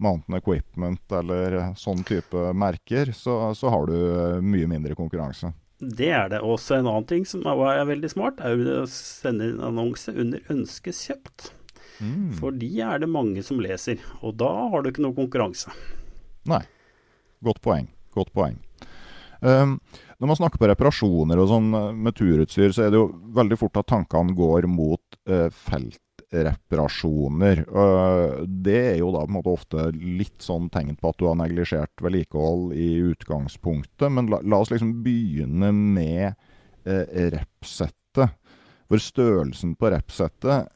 Mountain 0.00 0.38
Equipment 0.38 1.12
eller 1.12 1.60
sånn 1.78 2.02
type 2.08 2.50
merker, 2.56 3.12
så, 3.16 3.52
så 3.56 3.72
har 3.72 3.88
du 3.90 3.96
eh, 3.96 4.40
mye 4.40 4.68
mindre 4.70 4.96
konkurranse. 4.98 5.52
Det 5.80 6.10
er 6.12 6.28
det. 6.32 6.42
Også 6.44 6.76
en 6.76 6.88
annen 6.88 7.06
ting 7.08 7.24
som 7.28 7.44
er 7.48 7.86
veldig 7.88 8.10
smart, 8.12 8.40
er 8.44 8.60
å 8.82 8.82
sende 8.90 9.48
inn 9.48 9.62
annonse 9.64 10.12
under 10.12 10.42
'ønskes 10.52 11.06
kjøpt'. 11.08 11.52
Mm. 12.00 12.32
For 12.36 12.56
de 12.56 12.68
er 12.80 13.00
det 13.00 13.08
mange 13.12 13.44
som 13.44 13.60
leser, 13.60 14.00
og 14.24 14.36
da 14.40 14.50
har 14.72 14.82
du 14.82 14.90
ikke 14.90 15.04
noe 15.04 15.16
konkurranse. 15.16 15.72
Nei. 16.48 16.62
Godt 17.44 17.60
poeng. 17.64 17.88
Godt 18.16 18.32
poeng. 18.36 18.58
Um, 19.40 19.78
når 20.20 20.28
man 20.28 20.36
snakker 20.36 20.60
på 20.60 20.68
reparasjoner 20.68 21.40
og 21.40 21.48
sånn 21.48 21.72
eh, 21.72 21.92
med 21.96 22.16
turutstyr, 22.16 22.74
så 22.76 22.84
er 22.84 22.92
det 22.92 23.00
jo 23.00 23.06
veldig 23.36 23.56
fort 23.60 23.80
at 23.80 23.88
tankene 23.88 24.36
går 24.36 24.68
mot 24.68 25.00
uh, 25.30 25.48
feltreparasjoner. 25.48 26.09
Uh, 27.70 28.44
det 28.46 28.78
er 28.92 28.98
jo 29.00 29.10
da 29.14 29.24
på 29.24 29.32
en 29.32 29.36
måte 29.38 29.54
ofte 29.54 29.86
litt 29.98 30.38
sånn 30.44 30.68
tegn 30.72 30.94
på 31.00 31.10
at 31.10 31.18
du 31.20 31.26
har 31.26 31.38
neglisjert 31.40 32.04
vedlikehold 32.04 32.74
i 32.78 32.90
utgangspunktet. 33.12 34.08
Men 34.14 34.30
la, 34.32 34.42
la 34.42 34.62
oss 34.62 34.72
liksom 34.72 35.00
begynne 35.04 35.72
med 35.74 36.36
uh, 36.86 37.06
repsettet. 37.34 38.36
For 38.90 39.02
størrelsen 39.02 39.76
på 39.78 39.90
repsettet 39.94 40.70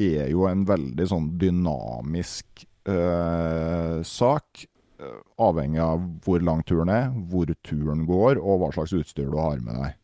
er 0.00 0.28
jo 0.32 0.46
en 0.48 0.66
veldig 0.68 1.06
sånn 1.08 1.30
dynamisk 1.40 2.66
eh, 2.88 4.00
sak. 4.06 4.64
Eh, 5.00 5.20
avhengig 5.40 5.80
av 5.84 6.04
hvor 6.24 6.44
lang 6.44 6.62
turen 6.68 6.92
er, 6.92 7.08
hvor 7.30 7.50
turen 7.66 8.04
går, 8.08 8.40
og 8.40 8.60
hva 8.62 8.70
slags 8.76 8.94
utstyr 8.96 9.30
du 9.32 9.38
har 9.40 9.60
med 9.64 9.80
deg. 9.80 9.99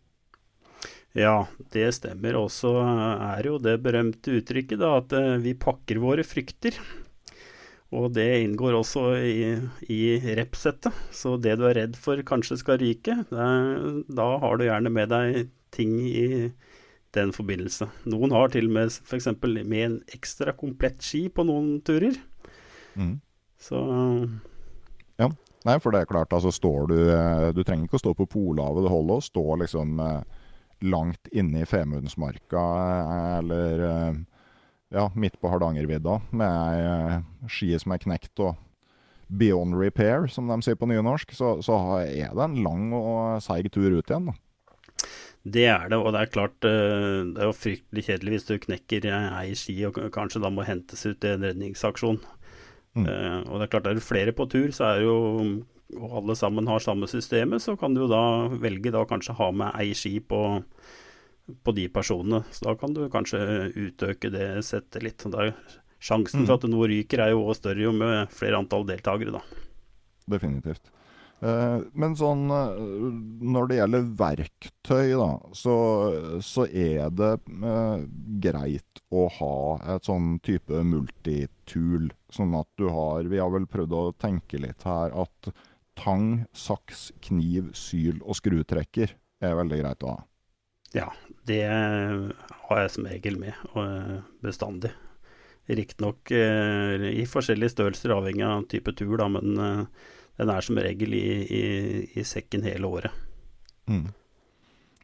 Ja, 1.17 1.47
det 1.73 1.89
stemmer. 1.97 2.37
Og 2.43 2.51
så 2.53 2.75
er 2.85 3.49
jo 3.49 3.57
det 3.63 3.79
berømte 3.85 4.37
uttrykket 4.39 4.81
da, 4.83 4.99
at 5.01 5.17
eh, 5.17 5.35
vi 5.45 5.57
pakker 5.57 6.01
våre 6.03 6.27
frykter. 6.27 6.77
Og 7.97 8.11
det 8.17 8.27
inngår 8.43 8.77
også 8.77 9.05
i, 9.25 9.55
i 9.93 10.01
repsettet. 10.37 10.95
Så 11.15 11.37
det 11.41 11.57
du 11.61 11.65
er 11.69 11.79
redd 11.79 11.97
for 12.01 12.21
kanskje 12.27 12.59
skal 12.61 12.81
ryke, 12.83 13.21
det, 13.31 13.51
da 14.13 14.31
har 14.43 14.59
du 14.59 14.67
gjerne 14.67 14.93
med 14.93 15.13
deg 15.15 15.47
ting 15.75 15.95
i 16.05 16.27
den 17.17 17.33
forbindelse. 17.33 17.89
Noen 18.11 18.35
har 18.35 18.53
til 18.53 18.69
og 18.69 18.77
med 18.77 18.93
f.eks. 18.93 19.31
med 19.41 19.79
en 19.81 19.97
ekstra 20.13 20.53
komplett 20.59 21.01
ski 21.05 21.27
på 21.33 21.47
noen 21.49 21.79
turer. 21.87 22.19
Mm. 22.97 23.17
Så 23.61 23.81
Ja. 25.17 25.31
Nei, 25.67 25.81
for 25.83 25.91
det 25.91 26.05
er 26.05 26.07
klart, 26.07 26.31
altså 26.31 26.53
står 26.55 26.85
du 26.93 26.99
eh, 27.11 27.49
Du 27.51 27.65
trenger 27.67 27.89
ikke 27.89 27.99
å 27.99 28.03
stå 28.05 28.13
på 28.15 28.29
Polhavet, 28.31 28.85
det 28.85 28.93
holder 28.93 29.19
å 29.19 29.25
stå 29.25 29.43
liksom 29.65 29.97
eh, 29.99 30.37
langt 30.85 31.31
inne 31.33 31.63
i 31.63 31.69
Femundsmarka 31.69 32.65
eh, 32.85 33.39
eller 33.39 33.85
ja, 34.95 35.09
midt 35.15 35.41
på 35.41 35.51
Hardangervidda 35.51 36.21
med 36.37 36.77
ei 36.77 37.51
ski 37.51 37.73
som 37.81 37.95
er 37.95 38.03
knekt 38.03 38.39
og 38.45 38.55
beyond 39.27 39.75
repair, 39.75 40.29
som 40.31 40.47
de 40.47 40.61
sier 40.63 40.79
på 40.79 40.87
nynorsk, 40.87 41.33
så, 41.35 41.57
så 41.65 41.79
er 42.05 42.31
det 42.31 42.45
en 42.45 42.61
lang 42.63 42.93
og 42.95 43.43
seig 43.43 43.73
tur 43.75 43.91
ut 43.91 44.07
igjen. 44.07 44.31
da. 44.31 44.37
Det 45.47 45.67
er 45.71 45.91
det, 45.91 45.99
og 45.99 46.11
det 46.15 46.23
er 46.23 46.31
klart 46.35 46.67
eh, 46.67 47.23
det 47.35 47.43
er 47.43 47.51
jo 47.51 47.55
fryktelig 47.55 48.07
kjedelig 48.07 48.33
hvis 48.35 48.49
du 48.49 48.55
knekker 48.65 49.07
ei 49.13 49.53
ski 49.59 49.77
og 49.87 50.01
kanskje 50.15 50.43
da 50.43 50.51
må 50.51 50.67
hentes 50.67 51.05
ut 51.07 51.27
i 51.27 51.35
en 51.35 51.47
redningsaksjon. 51.47 52.19
Mm. 52.97 53.05
Uh, 53.05 53.41
og 53.45 53.59
det 53.61 53.67
er 53.67 53.71
klart 53.75 53.89
er 53.91 53.99
det 53.99 54.07
flere 54.07 54.33
på 54.33 54.47
tur, 54.49 54.71
så 54.73 54.89
er 54.89 55.01
det 55.01 55.07
jo 55.07 55.19
og 55.95 56.19
alle 56.21 56.37
sammen 56.39 56.67
har 56.67 56.83
samme 56.83 57.07
systemet, 57.11 57.63
så 57.63 57.77
kan 57.79 57.95
du 57.95 58.07
da 58.11 58.49
velge 58.51 58.91
da 58.95 59.05
kanskje 59.07 59.37
ha 59.39 59.51
med 59.55 59.77
ei 59.79 59.93
ski 59.95 60.19
på, 60.19 60.41
på 61.63 61.75
de 61.77 61.87
personene. 61.93 62.43
Så 62.51 62.67
da 62.67 62.75
kan 62.81 62.97
du 62.97 63.05
kanskje 63.13 63.71
utøke 63.77 64.33
det 64.35 64.49
settet 64.67 65.07
litt. 65.07 65.29
Da 65.31 65.53
sjansen 66.03 66.43
mm. 66.43 66.49
for 66.49 66.59
at 66.59 66.69
noe 66.71 66.91
ryker 66.91 67.23
er 67.23 67.33
jo 67.35 67.47
også 67.47 67.63
større 67.67 67.87
jo 67.87 67.95
med 67.97 68.35
flere 68.35 68.61
antall 68.61 68.87
deltakere, 68.89 69.39
da. 69.39 69.65
Definitivt. 70.37 70.91
Eh, 71.45 71.81
men 72.01 72.15
sånn 72.17 72.47
eh, 72.49 72.79
når 73.45 73.69
det 73.69 73.79
gjelder 73.81 74.07
verktøy, 74.19 75.11
da, 75.21 75.31
så, 75.57 75.77
så 76.45 76.65
er 76.67 77.13
det 77.13 77.33
eh, 77.53 78.07
greit 78.47 79.03
å 79.13 79.27
ha 79.39 79.57
et 79.95 80.09
sånn 80.09 80.39
type 80.47 80.81
multitool. 80.83 82.09
Sånn 82.33 82.57
at 82.59 82.69
du 82.81 82.89
har 82.91 83.29
Vi 83.31 83.39
har 83.39 83.53
vel 83.53 83.69
prøvd 83.71 83.95
å 83.95 84.05
tenke 84.19 84.59
litt 84.63 84.87
her 84.89 85.13
at 85.15 85.53
tang, 85.99 86.45
saks, 86.57 87.11
kniv, 87.25 87.73
syl 87.77 88.21
og 88.23 88.39
skrutrekker 88.39 89.15
er 89.45 89.57
veldig 89.59 89.81
greit 89.83 90.05
å 90.07 90.15
ha. 90.15 90.21
Ja, 90.95 91.09
det 91.49 91.65
har 91.67 92.81
jeg 92.81 92.93
som 92.95 93.09
regel 93.11 93.37
med, 93.41 93.57
og 93.75 94.23
bestandig. 94.45 94.93
Riktignok 95.67 96.31
eh, 96.31 97.09
i 97.11 97.25
forskjellige 97.29 97.75
størrelser, 97.75 98.15
avhengig 98.15 98.47
av 98.47 98.69
type 98.71 98.95
tur, 98.97 99.17
da, 99.19 99.27
men 99.35 99.57
den 100.37 100.53
er 100.53 100.65
som 100.65 100.79
regel 100.79 101.17
i, 101.19 101.27
i, 101.43 101.65
i 102.15 102.25
sekken 102.25 102.65
hele 102.65 102.87
året. 102.87 103.25
Mm. 103.91 104.07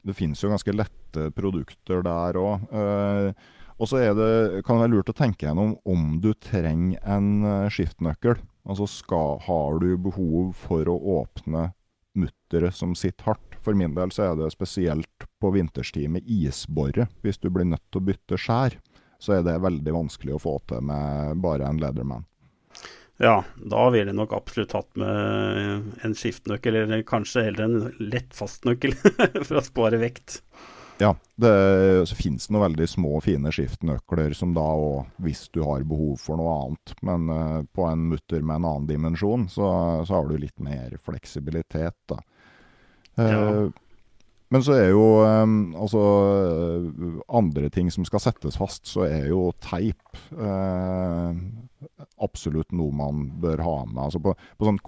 Det 0.02 0.14
finnes 0.18 0.40
jo 0.42 0.50
ganske 0.52 0.74
lette 0.74 1.28
produkter 1.34 2.02
der 2.06 2.38
òg. 2.40 2.70
Eh, 2.70 3.50
og 3.82 3.90
så 3.90 3.98
kan 3.98 4.14
det 4.14 4.62
være 4.84 4.92
lurt 4.92 5.10
å 5.10 5.16
tenke 5.16 5.48
gjennom 5.48 5.74
om 5.88 6.16
du 6.22 6.30
trenger 6.38 7.02
en 7.02 7.66
skiftnøkkel. 7.72 8.38
Altså 8.68 8.86
skal, 8.86 9.40
har 9.46 9.80
du 9.82 9.96
behov 9.98 10.52
for 10.58 10.88
å 10.88 10.96
åpne 11.20 11.72
mutteret 12.14 12.76
som 12.76 12.94
sitter 12.94 13.32
hardt. 13.32 13.58
For 13.62 13.74
min 13.78 13.94
del 13.94 14.10
så 14.14 14.30
er 14.30 14.38
det 14.38 14.50
spesielt 14.54 15.26
på 15.40 15.52
vinterstid 15.54 16.10
med 16.10 16.26
isborre. 16.26 17.08
Hvis 17.22 17.40
du 17.42 17.48
blir 17.50 17.68
nødt 17.68 17.84
til 17.90 18.02
å 18.02 18.06
bytte 18.10 18.38
skjær, 18.38 18.78
så 19.22 19.38
er 19.38 19.46
det 19.46 19.60
veldig 19.62 19.94
vanskelig 19.94 20.36
å 20.36 20.42
få 20.42 20.56
til 20.70 20.82
med 20.86 21.42
bare 21.42 21.68
en 21.68 21.80
Leatherman. 21.82 22.26
Ja, 23.22 23.42
da 23.54 23.84
ville 23.94 24.10
jeg 24.10 24.18
nok 24.18 24.32
absolutt 24.34 24.74
hatt 24.74 24.96
med 24.98 25.92
en 26.02 26.14
skiftenøkkel, 26.18 26.80
eller 26.80 27.04
kanskje 27.06 27.44
heller 27.46 27.68
en 27.68 27.92
lett 28.02 28.34
fastnøkkel, 28.34 28.96
for 29.46 29.60
å 29.60 29.62
spare 29.66 30.00
vekt. 30.02 30.40
Ja, 31.02 31.16
det 31.34 31.52
så 32.06 32.14
finnes 32.14 32.46
det 32.46 32.54
noen 32.54 32.68
veldig 32.68 32.86
små, 32.86 33.16
fine 33.24 33.50
skiftnøkler 33.54 34.36
som 34.38 34.52
da 34.54 34.62
òg, 34.62 35.08
hvis 35.24 35.48
du 35.50 35.62
har 35.66 35.82
behov 35.88 36.20
for 36.22 36.38
noe 36.38 36.52
annet, 36.60 36.92
men 37.02 37.30
uh, 37.32 37.62
på 37.74 37.86
en 37.88 38.04
mutter 38.12 38.44
med 38.44 38.60
en 38.60 38.68
annen 38.68 38.86
dimensjon, 38.86 39.48
så, 39.50 39.66
så, 40.06 40.14
har 40.14 40.30
du 40.30 40.36
litt 40.38 40.62
mer 40.62 40.94
fleksibilitet, 41.02 41.98
da. 42.12 42.20
Uh, 43.18 43.24
ja. 43.26 43.64
Men 44.52 44.62
så 44.62 44.74
er 44.76 44.90
jo 44.92 45.04
um, 45.24 45.52
altså 45.80 46.00
andre 47.32 47.70
ting 47.72 47.88
som 47.90 48.04
skal 48.04 48.20
settes 48.20 48.58
fast, 48.60 48.84
så 48.84 49.06
er 49.06 49.30
jo 49.30 49.46
teip 49.64 50.18
uh, 50.36 51.32
absolutt 52.20 52.74
noe 52.76 52.92
man 52.94 53.30
bør 53.40 53.64
ha 53.64 53.78
med. 53.88 54.02
Altså 54.04 54.20
på, 54.20 54.36
på 54.36 54.68
sånn 54.68 54.82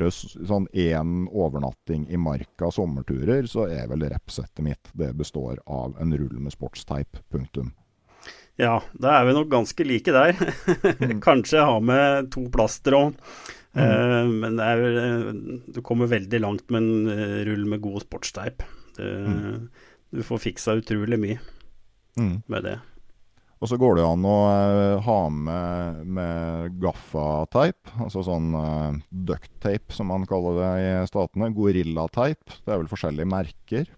korte 0.00 0.46
sånn 0.46 0.66
én 0.72 1.28
overnatting 1.28 2.08
i 2.08 2.16
marka 2.16 2.70
sommerturer, 2.72 3.46
så 3.46 3.68
er 3.68 3.88
vel 3.90 4.06
repsettet 4.08 4.64
mitt 4.64 4.90
det 4.92 5.12
består 5.16 5.60
av 5.66 5.96
en 6.00 6.16
rull 6.16 6.40
med 6.40 6.52
sportsteip. 6.52 7.20
Punktum. 7.30 7.72
Ja, 8.60 8.82
da 8.92 9.18
er 9.18 9.26
vi 9.26 9.36
nok 9.36 9.50
ganske 9.50 9.84
like 9.84 10.12
der. 10.12 10.36
Mm. 11.00 11.20
Kanskje 11.26 11.64
ha 11.64 11.78
med 11.80 12.30
to 12.32 12.48
plaster 12.52 12.96
òg. 12.96 13.14
Mm. 13.76 13.86
Uh, 13.86 14.26
men 14.42 14.58
er, 14.58 14.84
du 15.70 15.80
kommer 15.86 16.10
veldig 16.10 16.40
langt 16.42 16.70
med 16.70 16.82
en 16.82 17.44
rull 17.46 17.64
med 17.70 17.80
god 17.84 18.02
sportsteip. 18.04 18.64
Mm. 18.98 19.68
Du 20.10 20.24
får 20.26 20.42
fiksa 20.42 20.74
utrolig 20.80 21.16
mye 21.20 21.38
mm. 22.18 22.42
med 22.50 22.66
det. 22.66 22.78
Og 23.60 23.68
så 23.68 23.76
går 23.76 23.98
det 23.98 24.04
an 24.08 24.22
å 24.24 24.36
uh, 24.48 25.02
ha 25.04 25.18
med, 25.28 26.04
med 26.16 26.76
gaffateip, 26.80 27.90
altså 28.00 28.22
sånn 28.24 28.54
uh, 28.56 28.96
ducktape 29.12 29.92
som 29.92 30.08
man 30.08 30.24
kaller 30.28 30.56
det 30.56 30.70
i 30.80 30.92
statene. 31.10 31.50
Gorillateip. 31.52 32.40
Det 32.64 32.72
er 32.72 32.80
vel 32.80 32.88
forskjellige 32.88 33.28
merker? 33.28 33.90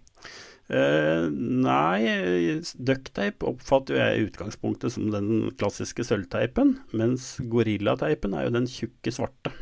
Uh, 0.67 1.31
nei, 1.31 2.59
ducktape 2.75 3.47
oppfatter 3.47 4.01
jeg 4.01 4.19
i 4.19 4.27
utgangspunktet 4.27 4.97
som 4.97 5.15
den 5.15 5.53
klassiske 5.61 6.09
sølvteipen, 6.11 6.81
mens 6.99 7.37
gorillateipen 7.53 8.35
er 8.35 8.49
jo 8.49 8.57
den 8.59 8.71
tjukke 8.71 9.15
svarte. 9.15 9.55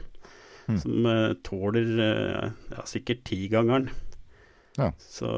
Mm. 0.65 0.79
Som 0.81 1.11
uh, 1.13 1.33
tåler 1.45 1.93
ja, 2.01 2.87
sikkert 2.89 3.27
tigangeren. 3.29 3.91
Ja. 4.81 4.95
Så 4.97 5.29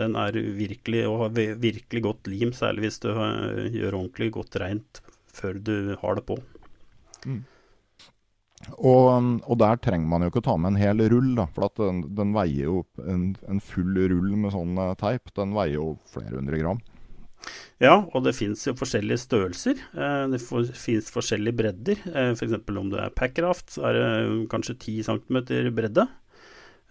den 0.00 0.16
er 0.18 0.36
virkelig 0.58 1.04
og 1.08 1.18
har 1.24 1.34
virkelig 1.62 2.04
godt 2.04 2.30
lim, 2.30 2.52
særlig 2.56 2.86
hvis 2.86 3.02
du 3.04 3.10
gjør 3.12 4.00
ordentlig 4.00 4.30
godt 4.34 4.60
rent 4.62 5.02
før 5.34 5.58
du 5.58 5.74
har 6.00 6.18
det 6.18 6.26
på. 6.28 6.38
Mm. 7.24 7.42
Og, 8.78 9.08
og, 9.44 9.58
der 9.60 9.76
trenger 9.82 10.08
man 10.08 10.24
jo 10.24 10.30
ikke 10.32 10.44
ta 10.46 10.54
med 10.56 10.72
en 10.72 10.80
hel 10.80 11.04
rull, 11.12 11.34
da, 11.36 11.46
for 11.52 11.68
den, 11.80 12.02
den, 12.16 12.32
veier 12.36 12.70
jo 12.70 12.82
en, 13.04 13.34
en, 13.50 13.60
full 13.60 13.92
rull 13.98 14.34
med 14.40 14.54
sånn 14.54 14.78
eh, 14.80 14.94
teip, 15.00 15.32
den 15.36 15.54
veier 15.56 15.76
jo 15.76 15.88
flere 16.14 16.38
hundre 16.38 16.60
gram. 16.62 16.80
Ja, 17.82 17.98
og 18.00 18.24
det 18.24 18.32
fins 18.38 18.62
jo 18.64 18.72
forskjellige 18.78 19.20
størrelser. 19.20 19.80
Eh, 19.92 20.24
det 20.32 20.40
fins 20.40 21.10
forskjellige 21.12 21.58
bredder. 21.58 22.04
Eh, 22.14 22.32
F.eks. 22.32 22.56
om 22.72 22.92
det 22.94 23.02
er 23.02 23.16
packraft, 23.18 23.74
så 23.76 23.88
er 23.90 23.98
det 23.98 24.06
kanskje 24.52 24.78
10 24.78 24.96
cm 25.10 25.42
bredde. 25.76 26.06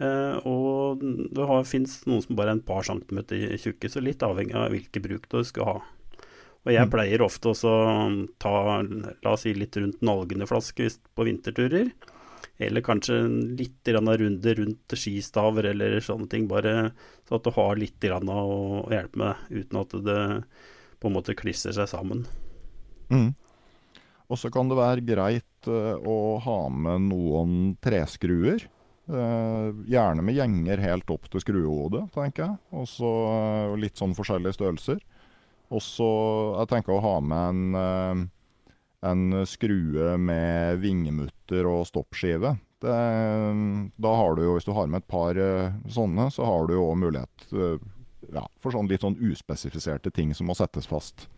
Eh, 0.02 0.38
og 0.50 1.04
det 1.04 1.48
fins 1.70 2.00
noen 2.10 2.24
som 2.26 2.36
bare 2.36 2.54
er 2.54 2.58
en 2.58 2.66
par 2.66 2.84
centimeter 2.88 3.58
tjukke, 3.62 3.90
så 3.92 4.02
litt 4.02 4.24
avhengig 4.26 4.56
av 4.58 4.72
hvilke 4.74 5.02
bruk 5.04 5.30
du 5.30 5.44
skal 5.44 5.66
ha. 5.66 5.76
Og 6.66 6.72
jeg 6.72 6.88
Mm. 6.88 6.92
pleier 6.92 7.22
ofte 7.22 7.50
også 7.52 7.68
å 7.68 8.30
ta, 8.40 8.82
la 8.82 9.34
oss 9.34 9.42
si 9.42 9.54
litt 9.54 9.76
rundt 9.76 10.02
en 10.02 10.10
algeneflaske 10.10 10.84
hvis- 10.86 11.00
på 11.16 11.26
vinterturer. 11.26 11.92
Eller 12.60 12.82
kanskje 12.82 13.58
litt 13.58 13.84
runde 13.84 14.56
rundt 14.56 14.88
skistaver 14.88 15.66
eller 15.66 16.00
sånne 16.00 16.30
ting, 16.30 16.48
bare 16.48 16.94
så 17.28 17.36
at 17.36 17.44
du 17.44 17.52
har 17.52 17.76
litt 17.76 18.00
å 18.00 18.90
hjelpe 18.90 19.16
med, 19.16 19.36
uten 19.50 19.80
at 19.80 19.90
det 19.90 20.44
på 21.02 21.08
en 21.08 21.14
måte 21.14 21.36
klisser 21.36 21.74
seg 21.74 21.88
sammen. 21.88 22.26
Mm. 23.10 23.36
Og 24.30 24.38
så 24.38 24.52
kan 24.52 24.70
det 24.70 24.78
være 24.78 25.06
greit 25.06 25.68
eh, 25.68 25.98
å 26.00 26.40
ha 26.40 26.70
med 26.70 27.02
noen 27.12 27.78
treskruer. 27.82 28.64
Eh, 29.08 29.76
gjerne 29.92 30.24
med 30.24 30.38
gjenger 30.38 30.80
helt 30.80 31.10
opp 31.12 31.26
til 31.32 31.44
skruehodet, 31.44 32.06
tenker 32.16 32.46
jeg. 32.46 32.60
Og 32.78 32.88
så 32.88 33.12
eh, 33.34 33.76
litt 33.82 34.00
sånn 34.00 34.16
forskjellige 34.16 34.56
størrelser. 34.56 35.02
Og 35.74 35.84
så 35.84 36.10
jeg 36.62 36.70
tenker 36.72 36.96
å 36.96 37.04
ha 37.04 37.16
med 37.24 37.50
en, 37.50 37.80
eh, 37.80 38.70
en 39.10 39.42
skrue 39.50 40.16
med 40.22 40.80
vingemutter 40.84 41.68
og 41.68 41.88
stoppskive. 41.90 42.56
Det, 42.84 42.96
da 44.04 44.14
har 44.20 44.36
du 44.36 44.44
jo, 44.44 44.56
Hvis 44.58 44.68
du 44.68 44.74
har 44.76 44.88
med 44.92 45.04
et 45.04 45.08
par 45.08 45.38
sånne, 45.88 46.28
så 46.36 46.44
har 46.44 46.68
du 46.68 46.74
jo 46.76 46.90
òg 46.90 46.98
mulighet 47.00 47.46
ja, 48.34 48.44
for 48.60 48.76
sånn 48.76 48.90
litt 48.92 49.06
sånn 49.06 49.16
uspesifiserte 49.24 50.12
ting 50.12 50.34
som 50.36 50.50
må 50.52 50.56
settes 50.60 50.88
fast. 50.90 51.30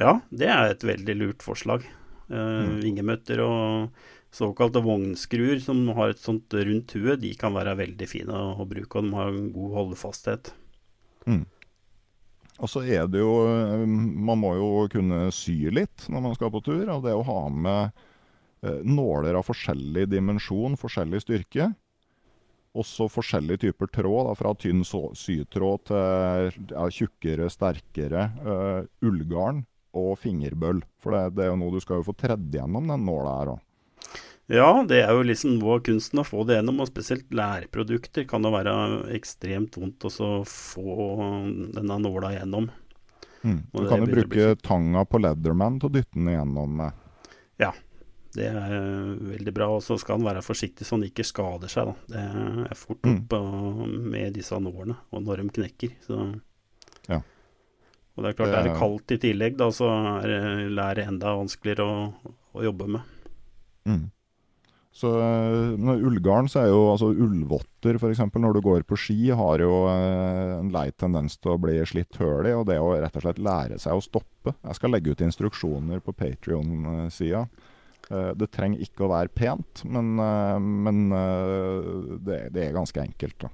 Ja, 0.00 0.22
det 0.32 0.48
er 0.48 0.72
et 0.72 0.84
veldig 0.84 1.16
lurt 1.20 1.44
forslag. 1.44 1.84
Uh, 2.32 2.80
Vingemøtter 2.80 3.42
og 3.44 3.92
såkalte 4.34 4.82
vognskruer 4.84 5.60
som 5.62 5.86
har 5.96 6.12
et 6.12 6.22
sånt 6.22 6.54
rundt 6.54 6.94
hue, 6.96 7.16
de 7.20 7.32
kan 7.38 7.54
være 7.54 7.76
veldig 7.78 8.08
fine 8.10 8.44
å, 8.54 8.66
bruke, 8.68 8.98
og 8.98 9.06
de 9.06 9.18
har 9.18 9.30
en 9.30 9.52
god 9.54 9.76
holdefasthet. 9.78 10.50
Mm. 11.28 11.44
Og 12.62 12.70
så 12.70 12.84
er 12.86 13.08
det 13.10 13.18
jo 13.22 13.32
eh, 13.48 13.80
Man 13.88 14.38
må 14.38 14.52
jo 14.54 14.66
kunne 14.92 15.26
sy 15.34 15.56
litt 15.74 16.04
når 16.12 16.22
man 16.22 16.36
skal 16.36 16.52
på 16.54 16.62
tur. 16.62 16.84
Og 16.92 17.06
det 17.06 17.14
å 17.16 17.24
ha 17.26 17.40
med 17.50 18.04
eh, 18.62 18.82
nåler 18.86 19.38
av 19.38 19.46
forskjellig 19.48 20.06
dimensjon, 20.12 20.78
forskjellig 20.78 21.24
styrke. 21.24 21.72
Også 22.74 23.08
forskjellige 23.10 23.68
typer 23.68 23.90
tråd, 23.94 24.28
da, 24.28 24.38
fra 24.38 24.54
tynn 24.58 24.82
sytråd 24.86 25.84
til 25.90 26.48
ja, 26.72 26.88
tjukkere, 26.90 27.46
sterkere 27.46 28.24
uh, 28.42 28.80
ullgarn 29.06 29.60
og 29.94 30.16
fingerbøll. 30.18 30.80
For 30.98 31.14
det, 31.14 31.36
det 31.36 31.44
er 31.44 31.52
jo 31.52 31.60
noe 31.60 31.76
du 31.76 31.78
skal 31.84 32.00
jo 32.00 32.08
få 32.08 32.16
tredd 32.18 32.48
gjennom 32.50 32.90
den 32.90 33.06
nåla 33.06 33.36
her 33.36 33.52
òg. 33.52 33.62
Ja, 34.52 34.84
det 34.84 34.98
er 35.00 35.12
jo 35.16 35.22
liksom 35.24 35.54
noe 35.56 35.78
av 35.78 35.84
kunsten 35.86 36.20
å 36.20 36.26
få 36.26 36.42
det 36.44 36.58
gjennom, 36.58 36.82
og 36.84 36.90
spesielt 36.90 37.30
læreprodukter 37.32 38.26
kan 38.28 38.44
det 38.44 38.52
være 38.52 38.74
ekstremt 39.16 39.78
vondt 39.80 40.04
å 40.04 40.42
få 40.44 40.96
denne 41.76 41.96
nåla 42.02 42.34
gjennom. 42.34 42.68
Mm. 43.44 43.62
Du 43.72 43.88
kan 43.88 44.04
jo 44.04 44.10
bruke 44.10 44.52
tanga 44.64 45.04
på 45.08 45.20
Leatherman 45.20 45.80
til 45.80 45.88
å 45.88 45.96
dytte 45.96 46.16
den 46.16 46.28
igjennom 46.34 46.76
med. 46.82 47.00
Det 48.34 48.46
er 48.50 48.72
veldig 49.30 49.52
bra, 49.54 49.68
og 49.76 49.82
så 49.86 49.94
skal 50.00 50.18
han 50.18 50.26
være 50.26 50.42
forsiktig 50.42 50.86
så 50.86 50.96
han 50.96 51.06
ikke 51.06 51.26
skader 51.26 51.70
seg. 51.70 51.90
Da. 51.90 51.94
Det 52.10 52.22
er 52.70 52.78
fort 52.78 53.06
Mm. 53.06 53.14
opp 53.14 53.36
mm. 53.38 54.10
med 54.10 54.34
disse 54.34 54.58
nålene, 54.58 54.96
og 55.12 55.22
når 55.22 55.42
de 55.42 55.48
knekker. 55.60 55.92
Så. 56.02 56.40
Ja. 57.08 57.20
Og 58.16 58.24
det 58.24 58.28
er 58.30 58.34
klart, 58.34 58.50
Det 58.50 58.58
er 58.58 58.68
det 58.68 58.78
kaldt 58.78 59.10
i 59.10 59.18
tillegg, 59.18 59.56
da, 59.56 59.70
så 59.70 59.86
er 60.24 60.68
læret 60.68 61.06
enda 61.06 61.36
vanskeligere 61.36 61.86
å, 61.86 62.34
å 62.54 62.64
jobbe 62.64 62.88
med. 62.88 63.02
Mm. 63.86 64.10
Så 64.94 65.10
eh, 65.18 65.74
med 65.74 66.04
ullgarn 66.06 66.46
så 66.50 66.62
er 66.62 66.68
jo 66.70 66.84
altså 66.92 67.08
ullvotter 67.10 67.98
f.eks. 67.98 68.20
når 68.38 68.54
du 68.54 68.60
går 68.62 68.84
på 68.86 68.98
ski, 69.00 69.18
har 69.34 69.62
jo 69.64 69.72
eh, 69.90 70.52
en 70.60 70.70
lei 70.74 70.86
tendens 70.94 71.34
til 71.40 71.56
å 71.56 71.60
bli 71.60 71.80
slitt 71.88 72.14
høl 72.20 72.46
i. 72.46 72.54
Og 72.54 72.68
det 72.70 72.78
å 72.78 72.92
rett 72.94 73.18
og 73.18 73.26
slett 73.26 73.42
lære 73.42 73.80
seg 73.82 73.98
å 73.98 74.04
stoppe. 74.04 74.54
Jeg 74.54 74.78
skal 74.78 74.94
legge 74.94 75.14
ut 75.14 75.24
instruksjoner 75.26 76.04
på 76.04 76.14
Patrion-sida. 76.14 77.46
Det 78.04 78.50
trenger 78.52 78.82
ikke 78.84 79.06
å 79.06 79.12
være 79.14 79.32
pent, 79.32 79.80
men, 79.88 80.14
eh, 80.20 80.56
men 80.60 81.04
eh, 81.16 81.92
det, 82.20 82.40
det 82.54 82.66
er 82.68 82.76
ganske 82.76 83.00
enkelt. 83.00 83.46
da. 83.46 83.52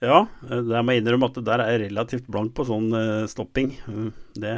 Ja, 0.00 0.22
jeg 0.48 0.84
må 0.86 0.94
innrømme 0.96 1.28
at 1.28 1.36
det 1.36 1.44
der 1.44 1.62
er 1.64 1.82
relativt 1.82 2.28
blank 2.32 2.54
på 2.56 2.64
sånn 2.68 2.88
eh, 2.96 3.24
stopping. 3.28 3.74
Mm, 3.88 4.10
Det 4.32 4.54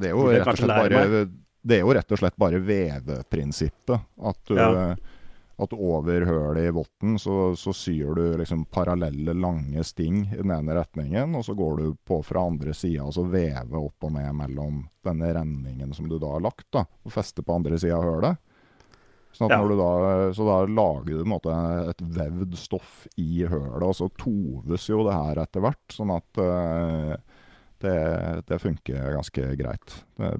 Det 0.00 0.08
er 0.08 0.14
jo 0.14 0.28
rett 0.30 0.48
og 0.48 0.60
slett 0.62 0.72
bare, 0.72 1.24
det 1.62 1.78
er 1.78 1.84
jo 1.86 1.94
rett 1.94 2.12
og 2.12 2.18
slett 2.18 2.36
bare 2.40 2.58
veveprinsippet. 2.62 4.00
At, 4.22 4.38
du, 4.48 4.54
Ja. 4.58 4.96
at 5.62 5.72
over 5.76 6.24
hølet 6.26 6.68
i 6.68 6.74
votten 6.74 7.18
så, 7.22 7.54
så 7.56 7.72
syr 7.76 8.14
du 8.18 8.22
liksom 8.40 8.64
parallelle, 8.66 9.34
lange 9.34 9.84
sting 9.86 10.24
i 10.32 10.40
den 10.40 10.50
ene 10.50 10.74
retningen, 10.74 11.34
og 11.38 11.44
så 11.46 11.54
går 11.54 11.76
du 11.78 11.92
på 12.08 12.18
fra 12.26 12.46
andre 12.50 12.74
sida 12.74 13.04
og 13.06 13.14
så 13.14 13.22
vever 13.30 13.78
opp 13.78 14.08
og 14.08 14.12
ned 14.16 14.32
mellom 14.40 14.80
denne 15.06 15.32
renningen 15.36 15.94
som 15.94 16.08
du 16.10 16.18
da 16.18 16.32
har 16.34 16.42
lagt, 16.48 16.66
da, 16.74 16.82
og 17.04 17.12
fester 17.14 17.46
på 17.46 17.54
andre 17.60 17.78
sida 17.78 17.98
av 18.00 18.08
hølet. 18.10 18.40
Sånn 19.32 19.48
Ja. 19.48 19.62
når 19.62 19.68
du 19.70 19.76
da, 19.78 19.92
så 20.36 20.44
da 20.44 20.56
lager 20.68 21.22
du 21.22 21.24
måte 21.24 21.52
et 21.88 22.02
vevd 22.04 22.52
stoff 22.60 23.06
i 23.16 23.46
hølet, 23.48 23.80
og 23.86 23.94
så 23.96 24.10
toves 24.20 24.88
jo 24.90 25.06
det 25.06 25.14
her 25.14 25.38
etter 25.40 25.62
hvert. 25.64 25.86
Sånn 25.94 26.10
at 26.12 26.36
uh, 26.42 27.14
det, 27.80 27.94
det 28.50 28.58
funker 28.60 29.14
ganske 29.16 29.46
greit. 29.56 29.94
Det, 30.20 30.34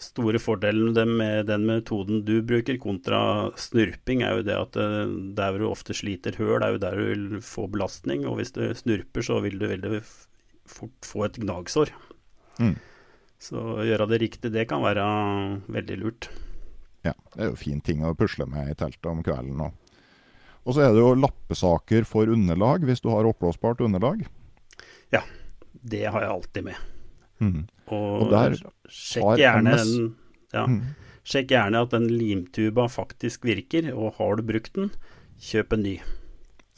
store 0.00 0.40
fordelen 0.40 0.94
med 1.18 1.46
den 1.50 1.66
metoden 1.68 2.22
du 2.24 2.40
bruker 2.46 2.78
kontra 2.80 3.50
snurping, 3.60 4.22
er 4.24 4.38
jo 4.38 4.44
det 4.46 4.56
at 4.56 4.78
eh, 4.80 5.12
der 5.36 5.58
du 5.60 5.66
ofte 5.68 5.96
sliter 5.96 6.38
høl, 6.40 6.62
er 6.64 6.74
jo 6.74 6.82
der 6.82 6.96
du 6.96 7.04
vil 7.04 7.26
få 7.44 7.66
belastning. 7.70 8.24
Og 8.28 8.38
hvis 8.40 8.54
du 8.56 8.62
snurper, 8.74 9.24
så 9.26 9.40
vil 9.44 9.58
du 9.60 9.66
veldig 9.68 10.00
fort 10.70 11.06
få 11.06 11.26
et 11.26 11.40
gnagsår. 11.42 11.92
Mm. 12.60 12.76
Så 13.40 13.60
å 13.78 13.84
gjøre 13.86 14.08
det 14.10 14.20
riktig, 14.20 14.52
det 14.52 14.66
kan 14.68 14.82
være 14.84 15.04
veldig 15.72 15.98
lurt. 16.02 16.30
ja, 17.06 17.14
det 17.34 17.44
er 17.44 17.48
jo 17.52 17.56
fin 17.56 17.80
ting 17.80 18.02
å 18.04 18.14
pusle 18.16 18.44
med 18.48 18.68
i 18.68 18.76
teltet 18.76 19.06
om 19.08 19.22
kvelden. 19.24 19.60
Og, 19.64 19.96
og 20.64 20.76
så 20.76 20.84
er 20.84 20.92
det 20.92 21.00
jo 21.00 21.14
lappesaker 21.16 22.04
for 22.08 22.28
underlag, 22.28 22.84
hvis 22.84 23.00
du 23.00 23.08
har 23.12 23.28
oppblåsbart 23.30 23.80
underlag. 23.86 24.26
Ja, 25.12 25.22
Det 25.72 26.04
har 26.04 26.20
jeg 26.20 26.30
alltid 26.30 26.64
med. 26.64 26.76
Mm. 27.40 27.62
Og, 27.96 28.26
Og 28.26 28.32
der 28.32 28.56
sjekk 28.88 29.38
gjerne 29.40 29.76
den 29.78 29.94
ja, 30.54 30.64
Mm. 30.66 30.80
Sjekk 31.30 31.52
gjerne 31.52 31.82
at 31.84 31.92
den 31.92 32.08
limtuba 32.10 32.88
faktisk 32.90 33.44
virker, 33.46 33.92
og 33.94 34.16
har 34.18 34.38
du 34.38 34.42
brukt 34.48 34.72
den, 34.74 34.88
kjøp 35.38 35.76
en 35.76 35.84
ny. 35.84 35.92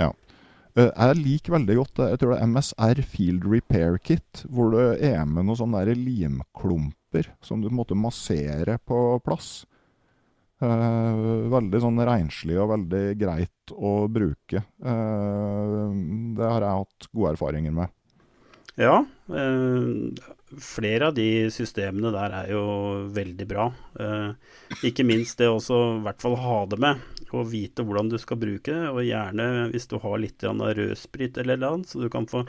Ja. 0.03 0.11
Jeg 0.77 1.16
liker 1.20 1.55
veldig 1.57 1.77
godt. 1.79 2.03
Jeg 2.11 2.20
tror 2.20 2.35
det 2.35 2.38
er 2.40 2.51
MSR 2.51 3.03
Field 3.14 3.46
Repair 3.48 3.98
Kit, 4.03 4.42
hvor 4.51 4.72
det 4.75 4.87
er 5.05 5.25
med 5.29 5.46
noen 5.46 5.61
sånne 5.61 5.85
der 5.87 5.96
limklumper 5.96 7.31
som 7.44 7.62
du 7.62 7.70
måtte 7.72 7.96
massere 7.96 8.79
på 8.83 8.98
plass. 9.25 9.62
Eh, 10.62 11.22
veldig 11.51 11.81
sånn 11.83 11.98
renslig 12.07 12.59
og 12.62 12.70
veldig 12.70 13.03
greit 13.18 13.72
å 13.75 13.94
bruke. 14.12 14.62
Eh, 14.62 15.88
det 16.38 16.51
har 16.53 16.62
jeg 16.66 16.83
hatt 16.85 17.09
gode 17.11 17.33
erfaringer 17.35 17.75
med. 17.81 17.90
Ja, 18.79 19.01
eh, 19.29 20.12
flere 20.60 21.08
av 21.10 21.16
de 21.16 21.48
systemene 21.54 22.12
der 22.14 22.34
er 22.36 22.52
jo 22.52 22.64
veldig 23.14 23.46
bra. 23.48 23.66
Eh, 24.00 24.32
ikke 24.88 25.06
minst 25.06 25.40
det 25.40 25.50
også 25.50 25.78
i 25.96 26.04
hvert 26.06 26.22
fall 26.24 26.36
ha 26.42 26.58
det 26.70 26.78
med, 26.82 27.02
og 27.32 27.50
vite 27.52 27.84
hvordan 27.86 28.12
du 28.12 28.18
skal 28.20 28.40
bruke 28.42 28.74
det. 28.74 28.90
Og 28.92 29.04
gjerne 29.06 29.68
hvis 29.72 29.88
du 29.90 29.98
har 30.02 30.20
litt 30.20 30.44
av 30.48 30.62
rødsprit 30.78 31.40
eller 31.42 31.60
noe 31.60 31.76
annet, 31.76 31.92
så 31.92 32.02
du 32.02 32.08
kan 32.12 32.28
få 32.30 32.44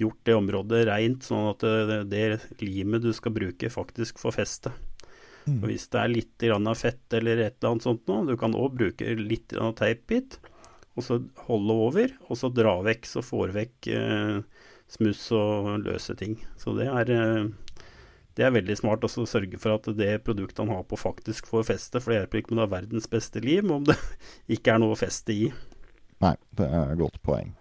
gjort 0.00 0.20
det 0.24 0.36
området 0.36 0.84
reint, 0.88 1.24
sånn 1.26 1.50
at 1.50 1.64
det, 1.64 1.98
det 2.08 2.62
limet 2.64 3.04
du 3.04 3.12
skal 3.16 3.34
bruke, 3.36 3.72
faktisk 3.72 4.22
får 4.22 4.38
feste. 4.38 4.72
Og 5.48 5.66
hvis 5.70 5.88
det 5.90 6.00
er 6.00 6.12
litt 6.12 6.44
av 6.52 6.78
fett 6.78 7.16
eller 7.16 7.40
et 7.40 7.56
eller 7.58 7.72
annet 7.72 7.86
sånt 7.86 8.08
noe, 8.10 8.26
du 8.28 8.36
kan 8.38 8.54
òg 8.56 8.76
bruke 8.76 9.14
litt 9.18 9.54
av 9.58 9.72
teipbit, 9.78 10.38
og 10.98 11.06
så 11.06 11.18
holde 11.46 11.76
over, 11.86 12.12
og 12.28 12.38
så 12.38 12.50
dra 12.52 12.76
vekk, 12.84 13.08
så 13.08 13.22
får 13.24 13.54
vekk 13.56 13.88
eh, 13.94 14.40
smuss 14.90 15.22
og 15.36 15.70
løse 15.84 16.16
ting. 16.18 16.38
Så 16.60 16.74
det 16.78 16.88
er, 16.90 17.12
eh, 17.14 17.84
det 18.38 18.46
er 18.46 18.54
veldig 18.54 18.76
smart 18.78 19.06
også 19.06 19.24
å 19.24 19.30
sørge 19.30 19.60
for 19.62 19.76
at 19.76 19.88
det 19.98 20.24
produktet 20.26 20.62
han 20.64 20.74
har 20.74 20.84
på 20.88 20.98
faktisk 21.00 21.50
får 21.50 21.68
feste, 21.72 22.00
for 22.00 22.12
det 22.12 22.22
hjelper 22.22 22.42
ikke 22.42 22.54
om 22.54 22.60
det 22.60 22.66
er 22.66 22.76
verdens 22.76 23.08
beste 23.10 23.42
lim 23.44 23.72
om 23.74 23.86
det 23.88 23.98
ikke 24.58 24.74
er 24.74 24.82
noe 24.82 24.98
feste 24.98 25.36
i. 25.36 25.48
Nei, 26.20 26.36
det 26.58 26.68
er 26.68 26.92
et 26.92 27.00
godt 27.00 27.20
poeng. 27.24 27.54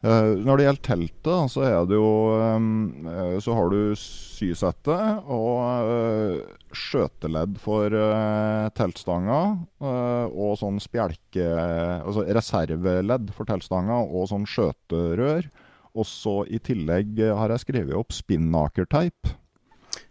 Uh, 0.00 0.32
når 0.40 0.56
det 0.56 0.64
gjelder 0.64 0.84
teltet, 0.86 1.50
så 1.52 1.64
er 1.68 1.74
det 1.84 1.98
jo 1.98 2.32
um, 2.56 3.08
Så 3.44 3.52
har 3.52 3.66
du 3.68 3.92
sysettet 4.00 5.26
og 5.28 5.58
uh, 5.84 6.38
skjøteledd 6.72 7.58
for 7.60 7.92
uh, 7.92 8.70
teltstanga. 8.72 9.40
og 9.84 10.54
sånn 10.56 10.80
spjelke 10.80 11.44
Altså 11.44 12.24
reserveledd 12.24 13.28
for 13.36 13.44
teltstanga 13.50 14.00
og 14.00 14.30
sånn 14.32 14.48
skjøterør. 14.48 15.50
Og 15.94 16.06
så 16.08 16.40
i 16.46 16.60
tillegg 16.62 17.18
eh, 17.20 17.34
har 17.36 17.52
jeg 17.54 17.64
skrevet 17.64 17.98
opp 17.98 18.14
spinnakerteip. 18.14 19.34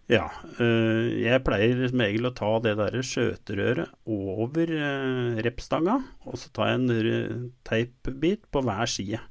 Ja. 0.10 0.26
øh, 0.58 1.22
jeg 1.22 1.44
pleier 1.46 1.84
som 1.88 2.02
regel 2.02 2.26
å 2.26 2.34
ta 2.34 2.52
det 2.66 2.76
derre 2.80 3.04
skjøterøret 3.06 3.92
over 4.10 4.72
øh, 4.74 5.42
repstanga, 5.46 6.00
og 6.26 6.40
så 6.42 6.50
tar 6.56 6.72
jeg 6.72 6.80
en 6.80 7.52
teipbit 7.68 8.48
på 8.50 8.64
hver 8.66 8.90
side. 8.90 9.22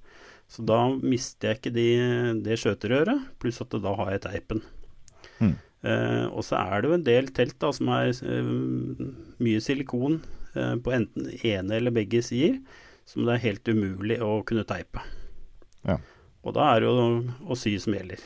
Så 0.49 0.65
da 0.65 0.87
mister 1.03 1.51
jeg 1.51 1.59
ikke 1.59 1.75
de, 1.75 1.89
det 2.47 2.57
skjøterøret, 2.63 3.27
pluss 3.43 3.61
at 3.61 3.75
da 3.85 3.93
har 3.99 4.15
jeg 4.15 4.25
teipen. 4.25 4.63
Mm. 5.43 5.57
Eh, 5.87 6.27
og 6.33 6.43
så 6.47 6.59
er 6.59 6.81
det 6.81 6.91
jo 6.91 6.97
en 6.97 7.07
del 7.07 7.29
telt 7.37 7.59
da, 7.63 7.71
som 7.75 7.91
er 7.95 8.11
eh, 8.11 8.53
mye 9.45 9.63
silikon 9.63 10.19
eh, 10.57 10.75
på 10.83 10.95
enten 10.97 11.29
ene 11.47 11.77
eller 11.77 11.95
begge 11.95 12.23
sider, 12.25 12.59
som 13.09 13.27
det 13.29 13.37
er 13.37 13.45
helt 13.45 13.71
umulig 13.71 14.19
å 14.25 14.41
kunne 14.49 14.67
teipe. 14.69 15.05
Ja. 15.87 16.01
Og 16.47 16.55
da 16.57 16.69
er 16.73 16.83
det 16.83 16.91
jo 16.91 17.09
å 17.51 17.59
sy 17.59 17.75
som 17.83 17.97
gjelder. 17.97 18.23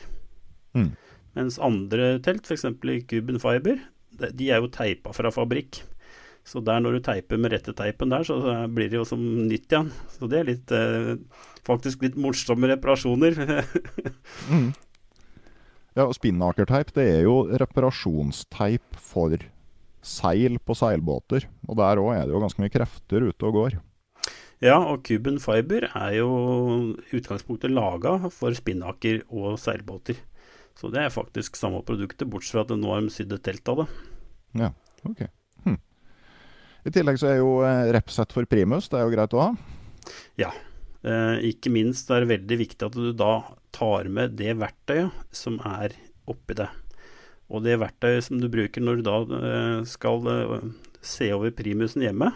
Mm. 0.77 0.93
Mens 1.39 1.57
andre 1.63 2.19
telt, 2.25 2.45
f.eks. 2.45 2.67
i 2.69 3.01
Cuben 3.09 3.41
Fiber, 3.41 3.81
de 4.21 4.31
de 4.37 4.51
er 4.53 4.61
jo 4.61 4.71
teipa 4.73 5.15
fra 5.17 5.33
fabrikk. 5.33 5.81
Så 6.45 6.61
der 6.65 6.83
når 6.83 6.99
du 6.99 7.05
teiper 7.07 7.39
med 7.39 7.55
rette 7.55 7.73
teipen 7.79 8.11
der, 8.11 8.27
så 8.27 8.37
blir 8.69 8.91
det 8.91 8.99
jo 8.99 9.07
som 9.07 9.21
nytt 9.47 9.71
igjen. 9.71 9.93
Så 10.17 10.29
det 10.31 10.41
er 10.41 10.49
litt, 10.49 10.73
eh, 10.75 11.15
faktisk 11.65 12.03
litt 12.03 12.19
morsomme 12.19 12.71
reparasjoner. 12.75 13.39
Mm. 14.51 14.73
Ja, 15.93 16.07
og 16.07 16.15
spinnakerteip 16.17 16.89
det 16.97 17.05
er 17.05 17.27
jo 17.27 17.45
reparasjonsteip 17.61 18.97
for 18.97 19.37
seil 20.03 20.57
på 20.65 20.75
seilbåter. 20.77 21.45
Og 21.69 21.77
der 21.79 22.01
òg 22.01 22.15
er 22.17 22.25
det 22.27 22.35
jo 22.35 22.41
ganske 22.43 22.63
mye 22.63 22.73
krefter 22.73 23.29
ute 23.29 23.49
og 23.49 23.59
går. 23.59 23.77
Ja, 24.63 24.79
og 24.79 25.03
Cuban 25.07 25.41
Fiber 25.43 25.89
er 25.91 26.17
jo 26.17 26.29
utgangspunktet 27.13 27.73
laga 27.75 28.17
for 28.31 28.55
spinnaker 28.57 29.25
og 29.29 29.59
seilbåter. 29.61 30.21
Så 30.79 30.89
det 30.93 31.03
er 31.03 31.13
faktisk 31.13 31.59
samme 31.59 31.83
produktet, 31.87 32.31
bortsett 32.31 32.57
fra 32.57 32.65
at 32.65 32.75
nå 32.79 32.93
har 32.95 33.05
de 33.05 33.13
sydd 33.13 33.35
et 33.37 33.45
telt 33.45 33.69
av 33.69 33.83
det. 33.83 33.89
Ja, 34.63 34.71
ok. 35.09 35.25
Hm. 35.67 35.81
I 36.89 36.93
tillegg 36.95 37.21
så 37.21 37.33
er 37.33 37.41
jo 37.43 37.57
eh, 37.67 37.91
repsett 37.95 38.33
for 38.35 38.49
primus, 38.49 38.89
det 38.91 39.01
er 39.01 39.07
jo 39.07 39.15
greit 39.15 39.37
å 39.37 39.43
ha. 39.45 39.51
Ja. 40.41 40.53
Eh, 41.03 41.51
ikke 41.51 41.73
minst 41.75 42.11
er 42.15 42.23
det 42.23 42.31
veldig 42.31 42.59
viktig 42.61 42.87
at 42.87 42.95
du 42.95 43.11
da 43.19 43.35
tar 43.75 44.07
med 44.13 44.37
det 44.39 44.55
verktøyet 44.61 45.35
som 45.35 45.59
er 45.67 45.97
oppi 46.31 46.57
det. 46.61 46.69
Og 47.53 47.65
det 47.67 47.81
verktøyet 47.83 48.29
som 48.29 48.39
du 48.41 48.49
bruker 48.53 48.85
når 48.85 49.01
du 49.01 49.07
da 49.09 49.19
eh, 49.39 49.79
skal 49.91 50.29
eh, 50.31 50.69
se 51.03 51.33
over 51.35 51.53
primusen 51.57 52.05
hjemme, 52.07 52.31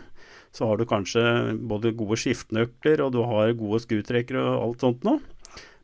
så 0.57 0.69
har 0.71 0.81
du 0.81 0.87
kanskje 0.89 1.23
både 1.69 1.95
gode 1.97 2.19
skiftenøkler 2.21 3.03
og 3.05 3.13
du 3.15 3.21
har 3.29 3.53
gode 3.59 3.83
skrutrekkere 3.85 4.41
og 4.41 4.63
alt 4.63 4.85
sånt 4.87 5.07
nå. 5.07 5.19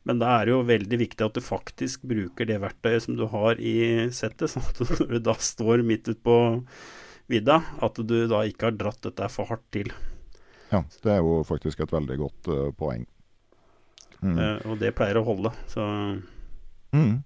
Men 0.03 0.19
da 0.19 0.33
er 0.35 0.47
det 0.47 0.55
jo 0.55 0.65
veldig 0.67 0.99
viktig 0.99 1.23
at 1.23 1.37
du 1.37 1.43
faktisk 1.45 2.03
bruker 2.09 2.49
det 2.49 2.59
verktøyet 2.59 3.05
som 3.05 3.15
du 3.19 3.23
har 3.31 3.61
i 3.61 4.09
settet, 4.11 4.51
sånn 4.51 4.65
at 4.67 4.81
når 4.83 5.13
du 5.13 5.19
da 5.29 5.37
står 5.39 5.85
midt 5.87 6.09
ute 6.09 6.19
på 6.25 6.37
vidda, 7.31 7.61
at 7.85 8.01
du 8.03 8.17
da 8.27 8.41
ikke 8.49 8.67
har 8.67 8.75
dratt 8.81 9.05
dette 9.05 9.29
for 9.31 9.47
hardt 9.47 9.63
til. 9.71 9.93
Ja, 10.73 10.81
det 11.05 11.13
er 11.13 11.21
jo 11.23 11.39
faktisk 11.47 11.85
et 11.85 11.93
veldig 11.93 12.17
godt 12.19 12.51
uh, 12.51 12.67
poeng. 12.75 13.05
Mm. 14.19 14.35
Uh, 14.35 14.57
og 14.73 14.81
det 14.81 14.91
pleier 14.97 15.21
å 15.21 15.27
holde. 15.27 15.53
Så 15.71 15.87
Mm. 16.93 17.23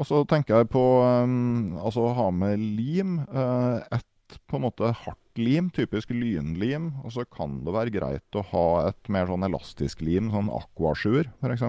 Og 0.00 0.06
så 0.08 0.22
tenker 0.24 0.56
jeg 0.62 0.70
på 0.72 0.82
um, 1.04 1.76
altså 1.76 2.06
å 2.08 2.14
ha 2.16 2.30
med 2.32 2.60
lim. 2.60 3.18
Uh, 3.28 3.84
et 3.92 4.06
på 4.48 4.56
en 4.56 4.64
måte 4.64 4.92
hardt 5.02 5.29
lim, 5.40 5.70
typisk 5.74 6.12
lynlim. 6.14 6.92
Og 7.04 7.14
så 7.16 7.24
kan 7.28 7.60
det 7.66 7.74
være 7.74 7.94
greit 7.94 8.38
å 8.38 8.44
ha 8.52 8.66
et 8.90 9.10
mer 9.12 9.30
sånn 9.30 9.46
elastisk 9.48 10.04
lim, 10.06 10.30
sånn 10.34 10.52
aquasjur 10.54 11.30
f.eks. 11.40 11.66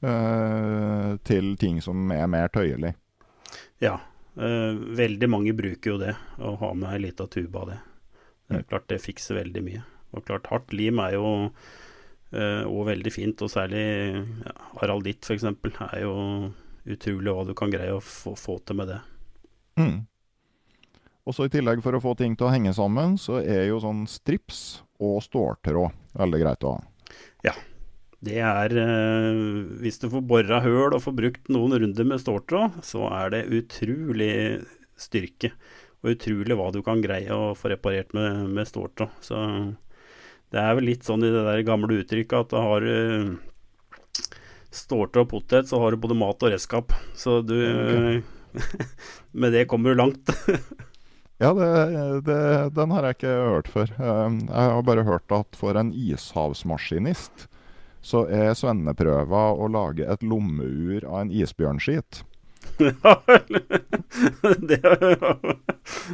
Eh, 0.00 1.10
til 1.28 1.52
ting 1.60 1.82
som 1.84 2.08
er 2.14 2.26
mer 2.30 2.48
tøyelig. 2.52 2.94
ja. 3.84 3.98
eh, 4.40 4.72
veldig 4.96 5.28
mange 5.28 5.52
bruker 5.52 5.92
jo 5.92 5.98
det, 6.00 6.14
å 6.38 6.54
ha 6.56 6.72
med 6.74 6.94
ei 6.94 7.02
lita 7.04 7.26
tube 7.28 7.58
av 7.60 7.68
det. 7.68 7.78
Det 8.48 8.58
er 8.58 8.68
klart 8.70 8.88
det 8.88 9.02
fikser 9.04 9.38
veldig 9.42 9.62
mye. 9.66 9.84
Og 10.16 10.24
klart 10.26 10.48
hardt 10.50 10.72
lim 10.74 10.98
er 11.04 11.14
jo 11.14 11.28
eh, 12.32 12.64
og 12.64 12.86
veldig 12.88 13.12
fint, 13.12 13.44
og 13.44 13.52
særlig 13.52 13.84
ja, 14.16 14.56
aralditt 14.82 15.28
f.eks. 15.28 15.44
er 15.44 16.00
jo 16.02 16.14
utrolig 16.90 17.34
hva 17.36 17.44
du 17.46 17.54
kan 17.58 17.72
greie 17.72 17.92
å 17.94 18.02
få, 18.02 18.34
få 18.38 18.58
til 18.64 18.80
med 18.80 18.90
det. 18.94 19.00
Mm. 19.78 19.98
Og 21.28 21.36
så 21.36 21.46
I 21.46 21.52
tillegg, 21.52 21.82
for 21.84 21.96
å 21.96 22.02
få 22.02 22.14
ting 22.18 22.36
til 22.38 22.48
å 22.48 22.52
henge 22.52 22.72
sammen, 22.76 23.18
så 23.20 23.42
er 23.42 23.66
jo 23.68 23.80
sånn 23.82 24.06
strips 24.08 24.80
og 25.00 25.20
ståltråd 25.24 25.92
veldig 26.16 26.40
greit 26.42 26.64
å 26.66 26.76
ha. 26.76 26.86
Det 28.20 28.40
er 28.44 28.74
eh, 28.76 29.36
Hvis 29.80 30.00
du 30.02 30.10
får 30.12 30.24
bora 30.28 30.60
høl 30.64 30.92
og 30.92 31.02
får 31.06 31.16
brukt 31.16 31.52
noen 31.52 31.78
runder 31.80 32.08
med 32.08 32.20
ståltråd, 32.20 32.82
så 32.84 33.06
er 33.16 33.32
det 33.32 33.46
utrolig 33.48 34.32
styrke. 35.00 35.54
Og 36.04 36.14
utrolig 36.14 36.56
hva 36.56 36.68
du 36.72 36.82
kan 36.84 37.00
greie 37.04 37.32
å 37.32 37.54
få 37.56 37.72
reparert 37.72 38.12
med, 38.16 38.50
med 38.52 38.68
ståltråd. 38.68 39.14
Så 39.24 39.38
det 40.52 40.60
er 40.60 40.76
vel 40.76 40.90
litt 40.90 41.06
sånn 41.06 41.24
i 41.24 41.32
det 41.32 41.46
der 41.46 41.64
gamle 41.64 42.02
uttrykket 42.02 42.44
at 42.44 42.52
da 42.52 42.64
har 42.66 42.84
du 42.84 43.38
ståltråd 44.76 45.24
og 45.24 45.32
potet, 45.32 45.70
så 45.70 45.80
har 45.80 45.92
du 45.92 46.02
både 46.04 46.18
mat 46.18 46.44
og 46.44 46.52
redskap. 46.52 46.92
Så 47.16 47.40
du 47.40 47.56
Med 49.40 49.54
det 49.54 49.68
kommer 49.70 49.94
du 49.94 50.00
langt. 50.02 50.28
Ja, 51.40 51.54
det, 51.56 51.68
det, 52.26 52.40
den 52.76 52.90
har 52.92 53.06
jeg 53.06 53.16
ikke 53.16 53.36
hørt 53.48 53.68
før. 53.72 53.92
Um, 53.96 54.42
Jeg 54.44 54.74
har 54.74 54.82
bare 54.84 55.06
hørt 55.08 55.32
at 55.32 55.56
for 55.56 55.78
en 55.80 55.92
ishavsmaskinist 55.96 57.46
så 58.04 58.24
er 58.32 58.52
svenneprøva 58.56 59.50
å 59.56 59.68
lage 59.72 60.06
et 60.08 60.22
lommeur 60.24 61.04
av 61.04 61.22
en 61.22 61.32
isbjørnskit. 61.32 62.22
det 62.80 62.94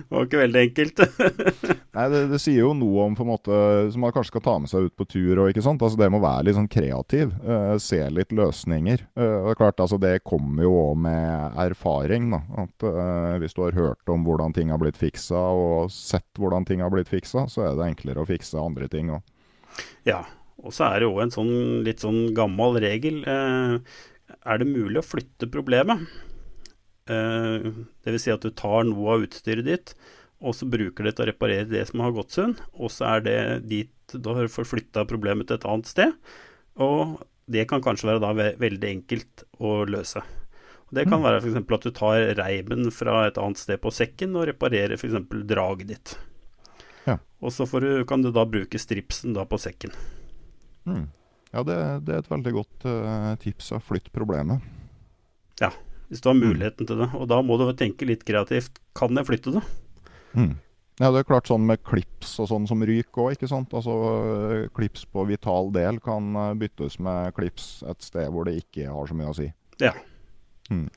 var 0.08 0.24
ikke 0.24 0.40
veldig 0.40 0.60
enkelt. 0.60 1.00
Nei, 1.96 2.06
det, 2.12 2.20
det 2.32 2.40
sier 2.42 2.64
jo 2.64 2.72
noe 2.76 3.06
om 3.06 3.14
på 3.18 3.24
en 3.24 3.30
måte 3.30 3.54
som 3.92 4.00
man 4.02 4.12
kanskje 4.14 4.32
skal 4.34 4.44
ta 4.44 4.54
med 4.62 4.70
seg 4.70 4.80
ut 4.88 4.96
på 4.98 5.06
tur 5.08 5.42
og 5.42 5.50
ikke 5.50 5.64
sant. 5.64 5.82
Altså 5.82 5.98
Det 6.00 6.10
må 6.12 6.18
være 6.22 6.44
litt 6.48 6.58
sånn 6.58 6.70
kreativ. 6.70 7.26
uh, 7.46 7.76
se 7.82 8.00
litt 8.12 8.32
løsninger. 8.36 8.98
Uh, 9.18 9.36
det 9.46 9.52
er 9.54 9.60
klart, 9.60 9.82
altså 9.82 9.98
det 10.02 10.24
kommer 10.26 10.60
jo 10.66 10.72
òg 10.88 10.96
med 11.06 11.26
erfaring, 11.66 12.22
da. 12.34 12.40
At 12.66 12.76
uh, 12.86 13.34
hvis 13.42 13.56
du 13.56 13.60
har 13.66 13.78
hørt 13.78 14.04
om 14.12 14.20
hvordan 14.26 14.50
ting 14.56 14.68
har 14.74 14.80
blitt 14.82 15.00
fiksa, 15.00 15.40
og 15.54 15.92
sett 15.94 16.30
hvordan 16.40 16.66
ting 16.68 16.78
har 16.84 16.92
blitt 16.94 17.12
fiksa, 17.12 17.40
så 17.52 17.58
er 17.68 17.72
det 17.78 17.90
enklere 17.92 18.22
å 18.22 18.28
fikse 18.28 18.54
andre 18.60 18.86
ting 18.92 19.06
òg. 19.14 19.22
Ja, 20.08 20.20
og 20.62 20.70
så 20.74 20.82
er 20.90 20.96
det 21.02 21.10
òg 21.10 21.18
en 21.26 21.34
sånn 21.34 21.54
litt 21.86 22.00
sånn 22.04 22.20
gammel 22.36 22.70
regel. 22.82 23.16
Er 23.26 24.54
det 24.58 24.66
mulig 24.66 24.98
å 25.02 25.04
flytte 25.04 25.46
problemet? 25.52 26.00
Eh, 27.06 27.66
Dvs. 28.06 28.22
Si 28.22 28.32
at 28.34 28.42
du 28.42 28.50
tar 28.50 28.86
noe 28.88 29.14
av 29.14 29.26
utstyret 29.26 29.66
ditt, 29.66 29.94
og 30.44 30.56
så 30.56 30.68
bruker 30.68 31.06
det 31.06 31.16
til 31.16 31.26
å 31.26 31.30
reparere 31.30 31.68
det 31.70 31.86
som 31.88 32.02
har 32.04 32.14
gått 32.16 32.34
sund, 32.36 32.60
og 32.76 32.92
så 32.92 33.16
er 33.16 33.24
det 33.24 33.38
dit 33.70 33.92
du 34.12 34.28
har 34.36 34.50
forflytta 34.52 35.06
problemet 35.08 35.48
til 35.48 35.58
et 35.58 35.66
annet 35.66 35.88
sted. 35.90 36.12
Og 36.82 37.16
det 37.50 37.64
kan 37.70 37.82
kanskje 37.82 38.10
være 38.10 38.22
da 38.22 38.32
ve 38.36 38.50
veldig 38.60 38.90
enkelt 38.90 39.46
å 39.62 39.80
løse. 39.88 40.22
Og 40.86 40.94
det 40.98 41.06
kan 41.10 41.22
være 41.24 41.40
f.eks. 41.40 41.58
at 41.58 41.86
du 41.86 41.92
tar 41.94 42.28
reimen 42.38 42.90
fra 42.94 43.24
et 43.26 43.38
annet 43.42 43.58
sted 43.58 43.80
på 43.82 43.90
sekken 43.94 44.36
og 44.38 44.46
reparerer 44.50 44.94
f.eks. 44.94 45.16
draget 45.48 45.90
ditt. 45.90 46.14
Ja. 47.06 47.18
Og 47.42 47.54
så 47.54 47.66
får 47.66 47.82
du, 47.86 47.90
kan 48.06 48.22
du 48.22 48.30
da 48.34 48.46
bruke 48.46 48.78
stripsen 48.78 49.34
da 49.34 49.46
på 49.48 49.58
sekken. 49.62 49.94
Mm. 50.86 51.08
Ja, 51.54 51.64
det, 51.66 51.78
det 52.06 52.14
er 52.14 52.22
et 52.22 52.30
veldig 52.30 52.54
godt 52.54 52.86
uh, 52.86 53.32
tips 53.42 53.72
å 53.74 53.82
flytte 53.82 54.14
problemet. 54.14 54.62
Ja, 55.62 55.72
hvis 56.10 56.22
du 56.22 56.30
har 56.30 56.38
muligheten 56.38 56.88
til 56.88 57.02
det. 57.02 57.10
Og 57.18 57.26
da 57.30 57.40
må 57.42 57.58
du 57.60 57.66
tenke 57.78 58.08
litt 58.08 58.24
kreativt. 58.28 58.80
Kan 58.96 59.18
jeg 59.18 59.28
flytte 59.28 59.56
det? 59.58 59.64
Mm. 60.36 60.54
Ja, 60.96 61.10
det 61.12 61.20
er 61.20 61.28
klart 61.28 61.48
sånn 61.50 61.66
med 61.68 61.82
klips 61.84 62.38
og 62.40 62.48
sånn 62.48 62.66
som 62.68 62.80
ryker 62.88 63.26
òg, 63.26 63.34
ikke 63.36 63.50
sant. 63.50 63.74
Altså 63.76 63.92
øh, 63.92 64.68
klips 64.76 65.04
på 65.12 65.26
vital 65.28 65.68
del 65.74 66.00
kan 66.04 66.30
øh, 66.32 66.54
byttes 66.56 66.96
med 67.04 67.34
klips 67.36 67.82
et 67.84 68.06
sted 68.06 68.30
hvor 68.32 68.48
det 68.48 68.56
ikke 68.62 68.88
har 68.88 69.10
så 69.10 69.16
mye 69.18 69.32
å 69.32 69.36
si. 69.36 69.50
Ja. 69.82 69.92
Mm. 70.72 70.88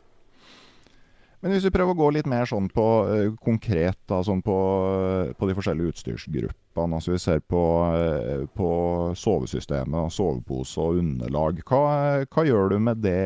Men 1.39 1.53
hvis 1.55 1.65
vi 1.67 1.71
prøver 1.71 1.95
å 1.95 1.99
gå 1.99 2.07
litt 2.15 2.27
mer 2.27 2.47
sånn 2.49 2.67
på 2.71 2.85
uh, 3.07 3.29
konkret 3.39 3.95
da, 4.11 4.17
sånn 4.27 4.41
på, 4.43 4.55
uh, 4.91 5.29
på 5.39 5.47
de 5.47 5.55
forskjellige 5.55 5.93
utstyrsgruppene. 5.93 6.97
Altså 6.97 7.13
vi 7.13 7.19
ser 7.23 7.39
på, 7.47 7.61
uh, 7.95 8.43
på 8.59 8.71
sovesystemet, 9.15 10.11
sovepose 10.11 10.83
og 10.83 10.99
underlag. 10.99 11.61
Hva, 11.63 12.25
hva 12.27 12.43
gjør 12.47 12.75
du 12.75 12.77
med 12.89 12.99
det 13.05 13.23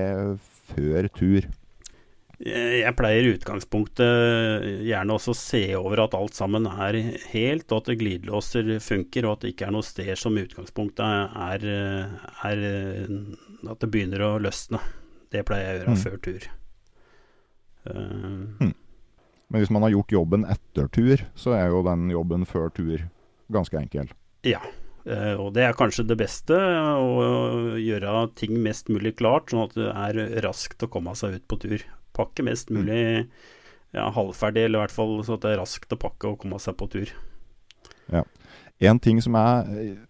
før 0.70 1.10
tur? 1.18 1.50
Jeg 2.44 2.82
jeg 2.84 2.96
pleier 3.00 3.24
i 3.24 3.34
utgangspunktet 3.38 4.84
gjerne 4.84 5.16
også 5.16 5.32
å 5.32 5.38
se 5.40 5.62
over 5.80 6.02
at 6.04 6.16
alt 6.18 6.36
sammen 6.36 6.66
er 6.68 6.98
helt, 7.32 7.72
og 7.72 7.78
at 7.88 7.98
glidelåser 8.02 8.74
funker, 8.84 9.24
og 9.30 9.38
at 9.38 9.46
det 9.46 9.54
ikke 9.54 9.68
er 9.70 9.76
noe 9.78 9.86
sted 9.88 10.12
som 10.20 10.36
i 10.38 10.44
utgangspunktet 10.44 11.38
er, 11.40 11.64
er 12.44 12.66
at 13.72 13.80
det 13.80 13.90
begynner 13.94 14.26
å 14.28 14.34
løsne. 14.44 14.82
Det 15.32 15.46
pleier 15.48 15.70
jeg 15.70 15.78
å 15.78 15.80
gjøre 15.84 15.96
Mm. 15.96 16.04
før 16.04 16.18
tur. 16.28 16.50
Eh, 17.86 18.72
Men 19.50 19.62
hvis 19.62 19.72
man 19.72 19.84
har 19.86 19.92
gjort 19.94 20.12
jobben 20.16 20.46
etter 20.50 20.88
tur, 20.90 21.24
så 21.36 21.54
er 21.56 21.70
jo 21.70 21.84
den 21.86 22.10
jobben 22.10 22.46
før 22.50 22.72
tur 22.74 23.10
ganske 23.52 23.78
enkel. 23.80 24.10
ja. 24.44 24.60
Eh, 25.06 25.34
og 25.36 25.54
det 25.54 25.64
er 25.68 25.74
kanskje 25.76 26.06
det 26.08 26.16
beste, 26.18 26.56
å 26.56 27.76
gjøre 27.76 28.34
ting 28.36 28.54
mest 28.64 28.88
mulig 28.88 29.18
klart, 29.18 29.50
sånn 29.52 29.66
at 29.66 29.74
det 29.76 29.90
er 29.92 30.42
raskt 30.46 30.80
å 30.80 30.88
komme 30.90 31.12
seg 31.14 31.34
ut 31.36 31.48
på 31.52 31.60
tur. 31.60 31.84
Pakke 32.14 32.46
mest 32.46 32.70
Mm. 32.70 32.80
mulig 32.80 33.04
ja, 33.94 34.08
halvferdig, 34.10 34.66
eller 34.66 34.80
i 34.80 34.84
hvert 34.86 34.96
fall 34.96 35.20
så 35.26 35.38
at 35.38 35.46
det 35.46 35.54
er 35.54 35.62
raskt 35.62 35.94
å 35.94 36.00
pakke 36.02 36.32
og 36.32 36.40
komme 36.42 36.60
seg 36.62 36.78
på 36.80 36.90
tur. 36.90 37.14
En 38.84 39.00
ting 39.00 39.22
som 39.22 39.38
jeg 39.38 39.78
eh, 39.80 40.02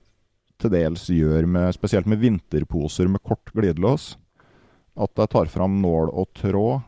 til 0.61 0.71
dels 0.73 1.09
gjør 1.11 1.45
med, 1.49 1.73
spesielt 1.75 2.07
med 2.09 2.21
vinterposer 2.21 3.09
med 3.11 3.23
kort 3.25 3.51
glidelås, 3.53 4.15
at 4.95 5.11
jeg 5.17 5.31
tar 5.33 5.51
fram 5.51 5.81
nål 5.83 6.11
og 6.13 6.31
tråd, 6.37 6.85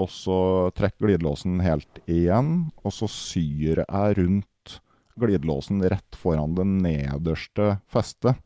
og 0.00 0.08
så 0.08 0.38
trekker 0.72 1.10
glidelåsen 1.10 1.60
helt 1.60 2.00
igjen, 2.08 2.70
og 2.80 2.94
så 2.94 3.08
syr 3.10 3.82
jeg 3.84 4.16
rundt 4.16 4.76
glidelåsen 5.20 5.82
rett 5.92 6.16
foran 6.16 6.54
det 6.56 6.64
nederste 6.70 7.74
festet, 7.90 8.38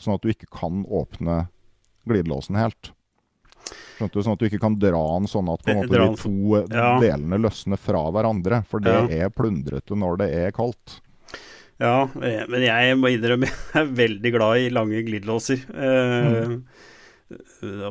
sånn 0.00 0.16
at 0.16 0.24
du 0.24 0.32
ikke 0.32 0.48
kan 0.54 0.86
åpne 0.86 1.48
glidelåsen 2.08 2.56
helt. 2.56 2.94
Skjønte 3.98 4.14
du? 4.14 4.22
Sånn 4.22 4.36
at 4.36 4.42
du 4.42 4.46
ikke 4.48 4.60
kan 4.62 4.78
dra 4.78 5.02
den 5.18 5.28
sånn 5.30 5.48
at 5.52 5.62
på 5.64 5.72
en 5.74 5.80
måte 5.82 5.98
de 5.98 6.22
to 6.22 6.62
ja. 6.74 6.90
delene 7.02 7.40
løsner 7.42 7.80
fra 7.80 8.04
hverandre, 8.14 8.62
for 8.70 8.80
det 8.84 8.94
Ja. 8.94 9.26
er 9.26 9.30
plundrete 9.34 9.96
når 9.98 10.18
det 10.22 10.28
er 10.34 10.54
kaldt. 10.56 11.00
Ja, 11.78 12.08
eh, 12.22 12.44
men 12.50 12.62
jeg 12.66 12.96
må 12.98 13.10
innrømme 13.14 13.46
jeg 13.74 13.82
er 13.84 13.92
veldig 14.00 14.32
glad 14.34 14.58
i 14.64 14.70
lange 14.74 15.02
glidelåser. 15.06 15.66
Eh, 15.74 16.56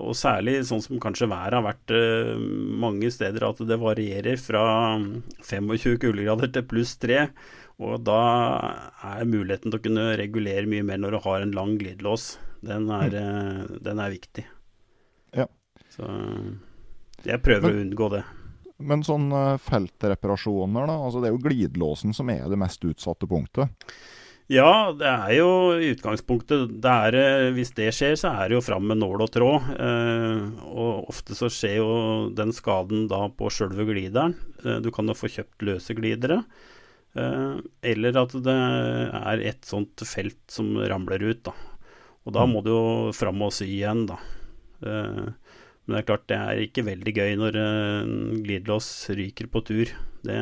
Og 0.02 0.16
særlig 0.18 0.63
sånn 0.66 0.82
som 0.82 0.98
kanskje 0.98 1.28
været 1.30 1.54
har 1.54 1.62
vært 1.62 1.92
eh, 1.94 2.34
mange 2.82 3.12
steder, 3.13 3.44
at 3.46 3.60
det 3.70 3.78
varierer 3.78 4.40
fra 4.42 4.63
25 5.46 6.00
kuldegrader 6.02 6.50
til 6.56 6.66
pluss 6.66 6.96
3. 6.98 7.28
Og 7.78 8.02
da 8.02 8.18
er 9.06 9.28
muligheten 9.30 9.70
til 9.70 9.78
å 9.78 9.84
kunne 9.84 10.08
regulere 10.18 10.66
mye 10.66 10.82
mer 10.88 10.98
når 10.98 11.13
du 11.13 11.20
har 11.28 11.46
en 11.46 11.54
lang 11.54 11.76
glidelås. 11.78 12.40
Den 12.66 12.90
er, 12.90 13.13
eh, 13.13 13.78
den 13.86 14.02
er 14.02 14.10
viktig. 14.16 14.48
Så 15.97 16.12
jeg 17.25 17.41
prøver 17.43 17.73
å 17.73 17.81
unngå 17.81 18.12
det. 18.13 18.23
Men 18.77 19.01
sånn 19.05 19.31
eh, 19.33 19.57
feltreparasjoner, 19.65 20.86
da. 20.86 20.99
Altså 21.01 21.21
det 21.21 21.31
er 21.31 21.36
jo 21.36 21.43
glidelåsen 21.47 22.13
som 22.13 22.29
er 22.29 22.45
det 22.45 22.60
mest 22.62 22.83
utsatte 22.86 23.29
punktet. 23.29 23.73
Ja, 24.47 24.93
det 24.95 25.07
er 25.10 25.31
jo 25.41 25.49
i 25.75 25.89
utgangspunktet 25.91 26.77
det 26.79 26.91
er, 27.10 27.17
eh, 27.19 27.49
Hvis 27.55 27.73
det 27.75 27.89
skjer, 27.95 28.15
så 28.15 28.31
er 28.31 28.47
det 28.47 28.55
jo 28.55 28.63
fram 28.63 28.86
med 28.88 29.01
nål 29.01 29.25
og 29.25 29.31
tråd. 29.33 29.71
Eh, 29.75 30.45
og 30.69 31.10
ofte 31.12 31.36
så 31.36 31.49
skjer 31.51 31.79
jo 31.81 31.91
den 32.38 32.53
skaden 32.55 33.10
da 33.12 33.25
på 33.27 33.49
sjølve 33.51 33.89
glideren. 33.89 34.38
Eh, 34.63 34.79
du 34.79 34.91
kan 34.95 35.10
jo 35.10 35.17
få 35.17 35.31
kjøpt 35.33 35.67
løse 35.67 35.97
glidere. 35.97 36.43
Eh, 37.17 37.57
eller 37.91 38.21
at 38.21 38.38
det 38.45 38.55
er 38.55 39.43
et 39.51 39.67
sånt 39.67 40.05
felt 40.05 40.39
som 40.53 40.75
ramler 40.77 41.27
ut, 41.27 41.43
da. 41.49 41.55
Og 42.27 42.36
da 42.36 42.45
må 42.47 42.62
du 42.63 42.71
jo 42.71 42.88
fram 43.15 43.41
og 43.41 43.51
sy 43.55 43.65
igjen, 43.67 44.05
da. 44.07 44.21
Eh, 44.86 45.25
men 45.88 45.95
det 45.95 46.04
er 46.04 46.08
klart, 46.10 46.28
det 46.28 46.38
er 46.38 46.62
ikke 46.65 46.84
veldig 46.84 47.13
gøy 47.15 47.36
når 47.39 47.58
eh, 47.63 48.13
glidelås 48.43 48.89
ryker 49.15 49.47
på 49.52 49.63
tur. 49.67 49.91
Det 50.28 50.39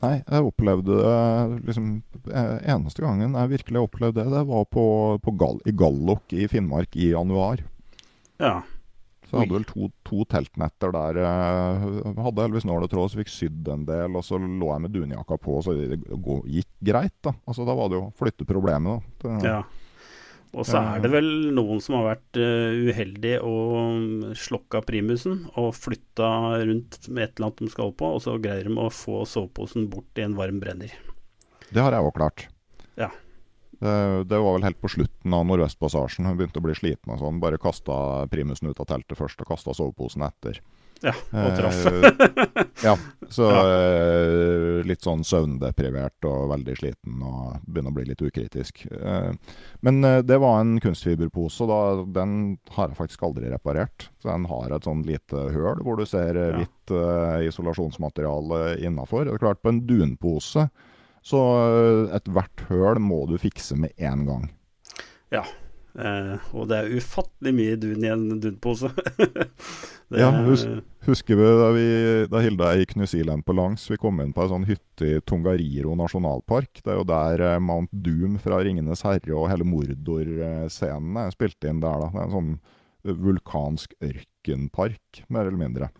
Nei, 0.00 0.14
jeg 0.24 0.46
opplevde 0.48 0.96
det 0.96 1.64
liksom 1.68 1.88
eh, 2.32 2.54
Eneste 2.72 3.02
gangen 3.04 3.34
jeg 3.36 3.50
virkelig 3.50 3.82
opplevde 3.84 4.22
det, 4.24 4.32
det 4.32 4.44
var 4.48 4.64
på, 4.72 4.84
på 5.20 5.34
Gall, 5.36 5.60
i 5.68 5.74
Gallok 5.76 6.32
i 6.32 6.46
Finnmark 6.48 6.96
i 6.96 7.10
januar. 7.12 7.60
Ja. 8.40 8.62
Så 9.28 9.36
jeg 9.36 9.44
hadde 9.44 9.58
vel 9.58 9.66
to, 9.68 9.90
to 10.08 10.24
teltnetter 10.26 10.90
der. 10.96 11.20
Jeg 11.22 12.06
hadde 12.16 12.46
heldigvis 12.46 12.64
nål 12.66 12.86
og 12.88 12.90
tråd, 12.90 13.12
så 13.12 13.20
fikk 13.20 13.28
sydd 13.30 13.68
en 13.70 13.84
del. 13.86 14.16
Og 14.18 14.24
så 14.26 14.40
lå 14.40 14.72
jeg 14.72 14.82
med 14.82 14.94
dunjakka 14.96 15.36
på, 15.38 15.60
så 15.62 15.76
det 15.76 16.00
gikk 16.00 16.70
greit. 16.88 17.14
Da 17.22 17.36
Altså 17.44 17.68
Da 17.68 17.76
var 17.78 17.92
det 17.92 18.00
jo 18.00 18.08
flytteproblemet. 18.18 19.04
Da. 19.20 19.36
Det, 19.36 19.52
Ja. 19.52 19.60
Og 20.50 20.66
så 20.66 20.80
er 20.82 21.02
det 21.04 21.12
vel 21.12 21.28
noen 21.54 21.78
som 21.82 22.00
har 22.00 22.08
vært 22.08 22.38
uh, 22.42 22.74
uheldige 22.90 23.38
og 23.46 24.34
slokka 24.38 24.80
primusen 24.82 25.44
og 25.54 25.70
flytta 25.78 26.30
rundt 26.64 27.06
med 27.06 27.28
et 27.28 27.36
eller 27.36 27.50
annet 27.50 27.62
de 27.62 27.70
skal 27.70 27.92
på, 27.94 28.08
og 28.16 28.24
så 28.24 28.34
greier 28.42 28.66
de 28.66 28.74
å 28.74 28.88
få 28.90 29.22
soveposen 29.30 29.86
bort 29.92 30.18
i 30.18 30.26
en 30.26 30.34
varm 30.38 30.58
brenner. 30.62 30.90
det 31.70 31.84
har 31.84 31.94
jeg 31.94 32.08
òg 32.08 32.16
klart. 32.18 32.48
Ja. 32.98 33.12
Det, 33.80 33.94
det 34.28 34.42
var 34.42 34.58
vel 34.58 34.66
helt 34.66 34.80
på 34.82 34.90
slutten 34.92 35.38
av 35.38 35.46
Nordvestpassasjen. 35.46 36.26
Hun 36.26 36.36
begynte 36.36 36.60
å 36.60 36.66
bli 36.66 36.74
sliten 36.76 37.14
og 37.14 37.22
sånn. 37.22 37.38
Bare 37.40 37.60
kasta 37.60 38.26
primusen 38.32 38.68
ut 38.68 38.82
av 38.82 38.90
teltet 38.90 39.16
først, 39.16 39.40
og 39.40 39.54
kasta 39.54 39.76
soveposen 39.78 40.26
etter. 40.26 40.58
Ja, 41.02 41.12
og 41.32 41.54
traff. 41.56 41.78
Eh, 41.88 42.64
ja, 42.88 42.94
så 43.32 43.46
Ja. 43.48 43.60
eh, 43.72 44.80
litt 44.84 45.00
sånn 45.06 45.22
søvndeprivert 45.24 46.26
og 46.28 46.50
veldig 46.52 46.74
sliten 46.76 47.22
og 47.24 47.62
begynner 47.64 47.92
å 47.92 47.96
bli 47.96 48.04
litt 48.10 48.20
ukritisk. 48.26 48.82
Eh, 48.90 49.30
men 49.86 50.00
det 50.26 50.38
var 50.42 50.60
en 50.60 50.74
kunstfiberpose, 50.82 51.62
og 51.64 51.70
da, 51.72 51.80
den 52.20 52.34
har 52.76 52.88
jeg 52.90 52.98
faktisk 53.00 53.24
aldri 53.30 53.48
reparert. 53.52 54.10
Så 54.20 54.28
den 54.32 54.44
har 54.50 54.76
et 54.76 54.84
sånn 54.88 55.04
lite 55.08 55.46
høl 55.54 55.80
hvor 55.86 55.96
du 56.00 56.04
ser 56.08 56.36
Ja. 56.36 56.52
hvitt 56.60 56.92
eh, 56.92 57.46
isolasjonsmateriale 57.48 58.78
innafor. 58.84 59.24
Det 59.24 59.34
er 59.38 59.44
klart, 59.46 59.62
på 59.64 59.72
en 59.72 59.82
dunpose 59.88 60.68
så 61.22 61.40
ethvert 62.16 62.62
høl 62.70 62.96
må 63.04 63.26
du 63.28 63.34
fikse 63.40 63.76
med 63.76 63.92
en 64.00 64.22
gang. 64.28 64.46
Ja. 65.32 65.42
Eh, 65.98 66.36
og 66.54 66.68
det 66.70 66.76
er 66.84 66.92
ufattelig 67.00 67.52
mye 67.56 67.76
dun 67.82 68.04
i 68.04 68.10
en 68.12 68.26
dunpose. 68.40 68.90
Det 70.10 70.18
Ja, 70.18 70.30
hus- 70.42 70.66
Husker 71.06 71.36
vi 71.38 71.44
da, 71.46 71.68
vi 71.72 71.84
da 72.30 72.40
Hilda 72.42 72.72
gikk 72.76 72.96
New 72.98 73.06
Zealand 73.06 73.44
på 73.46 73.54
langs, 73.54 73.84
vi 73.90 73.96
kom 73.96 74.18
inn 74.20 74.32
på 74.34 74.42
ei 74.42 74.50
sånn 74.50 74.66
hytte 74.66 75.06
i 75.06 75.20
Tungariro 75.22 75.94
nasjonalpark. 75.96 76.82
Det 76.82 76.90
er 76.92 76.98
jo 76.98 77.06
der 77.08 77.40
eh, 77.46 77.58
Mount 77.62 77.90
Doom 77.94 78.34
fra 78.42 78.58
'Ringenes 78.60 79.02
herre' 79.06 79.36
og 79.38 79.48
hele 79.52 79.64
Mordor-scenen 79.64 81.16
er 81.22 81.30
spilt 81.34 81.62
inn 81.64 81.80
der. 81.80 81.98
da. 82.02 82.10
Det 82.10 82.20
er 82.20 82.26
en 82.26 82.36
sånn 82.36 82.52
eh, 83.06 83.14
vulkansk 83.14 83.94
ørkenpark, 84.02 85.22
mer 85.30 85.46
eller 85.46 85.58
mindre. 85.62 85.90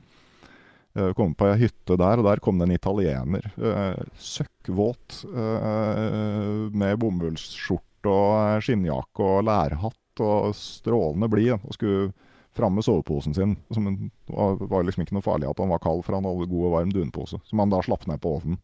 Jeg 0.90 1.06
Vi 1.12 1.14
kom 1.14 1.36
på 1.38 1.46
ei 1.46 1.56
hytte 1.62 1.94
der, 1.96 2.18
og 2.18 2.24
der 2.26 2.40
kom 2.42 2.58
det 2.58 2.66
en 2.66 2.74
italiener. 2.74 3.46
eh, 3.62 4.02
Søkkvåt, 4.18 5.22
eh, 5.30 6.66
med 6.74 6.98
bomullsskjorte 6.98 7.86
og 8.08 8.26
eh, 8.38 8.58
skinnjakke 8.64 9.26
og 9.26 9.46
lærhatt 9.48 10.24
og 10.24 10.50
strålende 10.56 11.30
blid. 11.32 11.56
Og 11.60 11.76
skulle 11.76 12.10
fram 12.56 12.74
med 12.74 12.84
soveposen 12.84 13.34
sin. 13.34 13.56
Som 13.70 13.86
en, 13.86 14.10
det 14.26 14.36
var, 14.36 14.60
var 14.70 14.86
liksom 14.86 15.04
ikke 15.04 15.16
noe 15.18 15.26
farlig 15.26 15.50
at 15.50 15.60
han 15.62 15.72
var 15.72 15.82
kald, 15.82 16.04
for 16.06 16.16
han 16.18 16.28
hadde 16.28 16.50
god 16.50 16.68
og 16.68 16.76
varm 16.76 16.94
dunpose. 16.94 17.40
Som 17.48 17.62
han 17.62 17.72
da 17.72 17.82
slapp 17.84 18.06
ned 18.10 18.22
på 18.22 18.36
ovnen. 18.38 18.60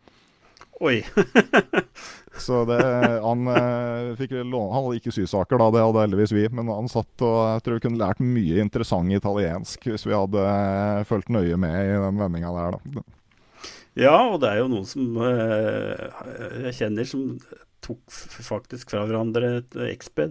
Oi. 0.81 1.01
Så 2.37 2.64
det, 2.68 2.83
han, 3.22 3.49
eh, 3.49 4.14
fikk 4.18 4.35
låne, 4.42 4.72
han 4.75 4.85
hadde 4.85 4.99
ikke 4.99 5.14
sysaker, 5.14 5.57
da, 5.61 5.70
det 5.72 5.85
hadde 5.87 6.03
heldigvis 6.05 6.35
vi. 6.37 6.46
Men 6.53 6.68
han 6.68 6.90
satt 6.92 7.25
og 7.25 7.37
jeg 7.55 7.64
tror 7.64 7.79
vi 7.79 7.85
kunne 7.87 8.03
lært 8.03 8.20
mye 8.20 8.61
interessant 8.61 9.14
italiensk 9.16 9.88
hvis 9.88 10.05
vi 10.05 10.16
hadde 10.16 10.42
eh, 10.44 11.05
fulgt 11.09 11.33
nøye 11.33 11.57
med 11.61 11.79
i 11.81 11.94
den 12.05 12.20
vendinga 12.20 12.53
der. 12.59 12.81
da. 12.99 13.07
Ja, 13.96 14.16
og 14.29 14.42
det 14.42 14.51
er 14.51 14.61
jo 14.61 14.68
noen 14.68 14.85
som 14.85 15.16
eh, 15.25 16.66
jeg 16.66 16.77
kjenner 16.83 17.09
som 17.09 17.38
tok 17.87 18.03
faktisk 18.46 18.92
fra 18.92 19.05
hverandre 19.07 19.53
et 19.61 19.77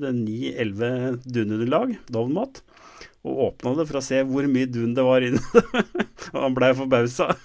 det 0.03 0.11
9-11 0.19 1.23
dununderlag, 1.25 1.95
Dovenmat, 2.11 2.61
og 3.25 3.41
åpna 3.49 3.73
det 3.79 3.87
for 3.89 3.99
å 3.99 4.05
se 4.05 4.21
hvor 4.27 4.45
mye 4.51 4.69
dun 4.69 4.93
det 4.97 5.05
var 5.05 5.25
inni 5.25 5.41
det. 5.41 5.83
og 6.33 6.39
han 6.43 6.57
blei 6.57 6.71
forbausa. 6.77 7.31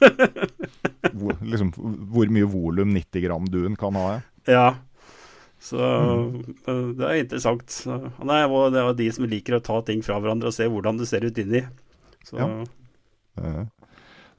Hvor, 1.10 1.34
liksom, 1.42 1.70
hvor 2.12 2.28
mye 2.32 2.46
volum 2.48 2.92
90 2.94 3.22
gram 3.24 3.46
dun 3.50 3.74
kan 3.76 3.96
ha. 3.98 4.04
Ja. 4.46 4.52
ja. 4.52 4.66
Så 5.60 5.80
mm. 5.80 6.94
det 6.96 7.08
er 7.08 7.18
interessant. 7.20 7.74
Nei, 8.24 8.38
det 8.72 8.80
er 8.80 8.94
de 8.96 9.08
som 9.16 9.26
liker 9.28 9.58
å 9.58 9.62
ta 9.64 9.80
ting 9.84 10.04
fra 10.04 10.20
hverandre 10.20 10.52
og 10.52 10.56
se 10.56 10.68
hvordan 10.70 11.00
det 11.00 11.08
ser 11.10 11.26
ut 11.26 11.40
inni. 11.40 11.64
Så 12.28 12.38
Ja. 12.40 13.64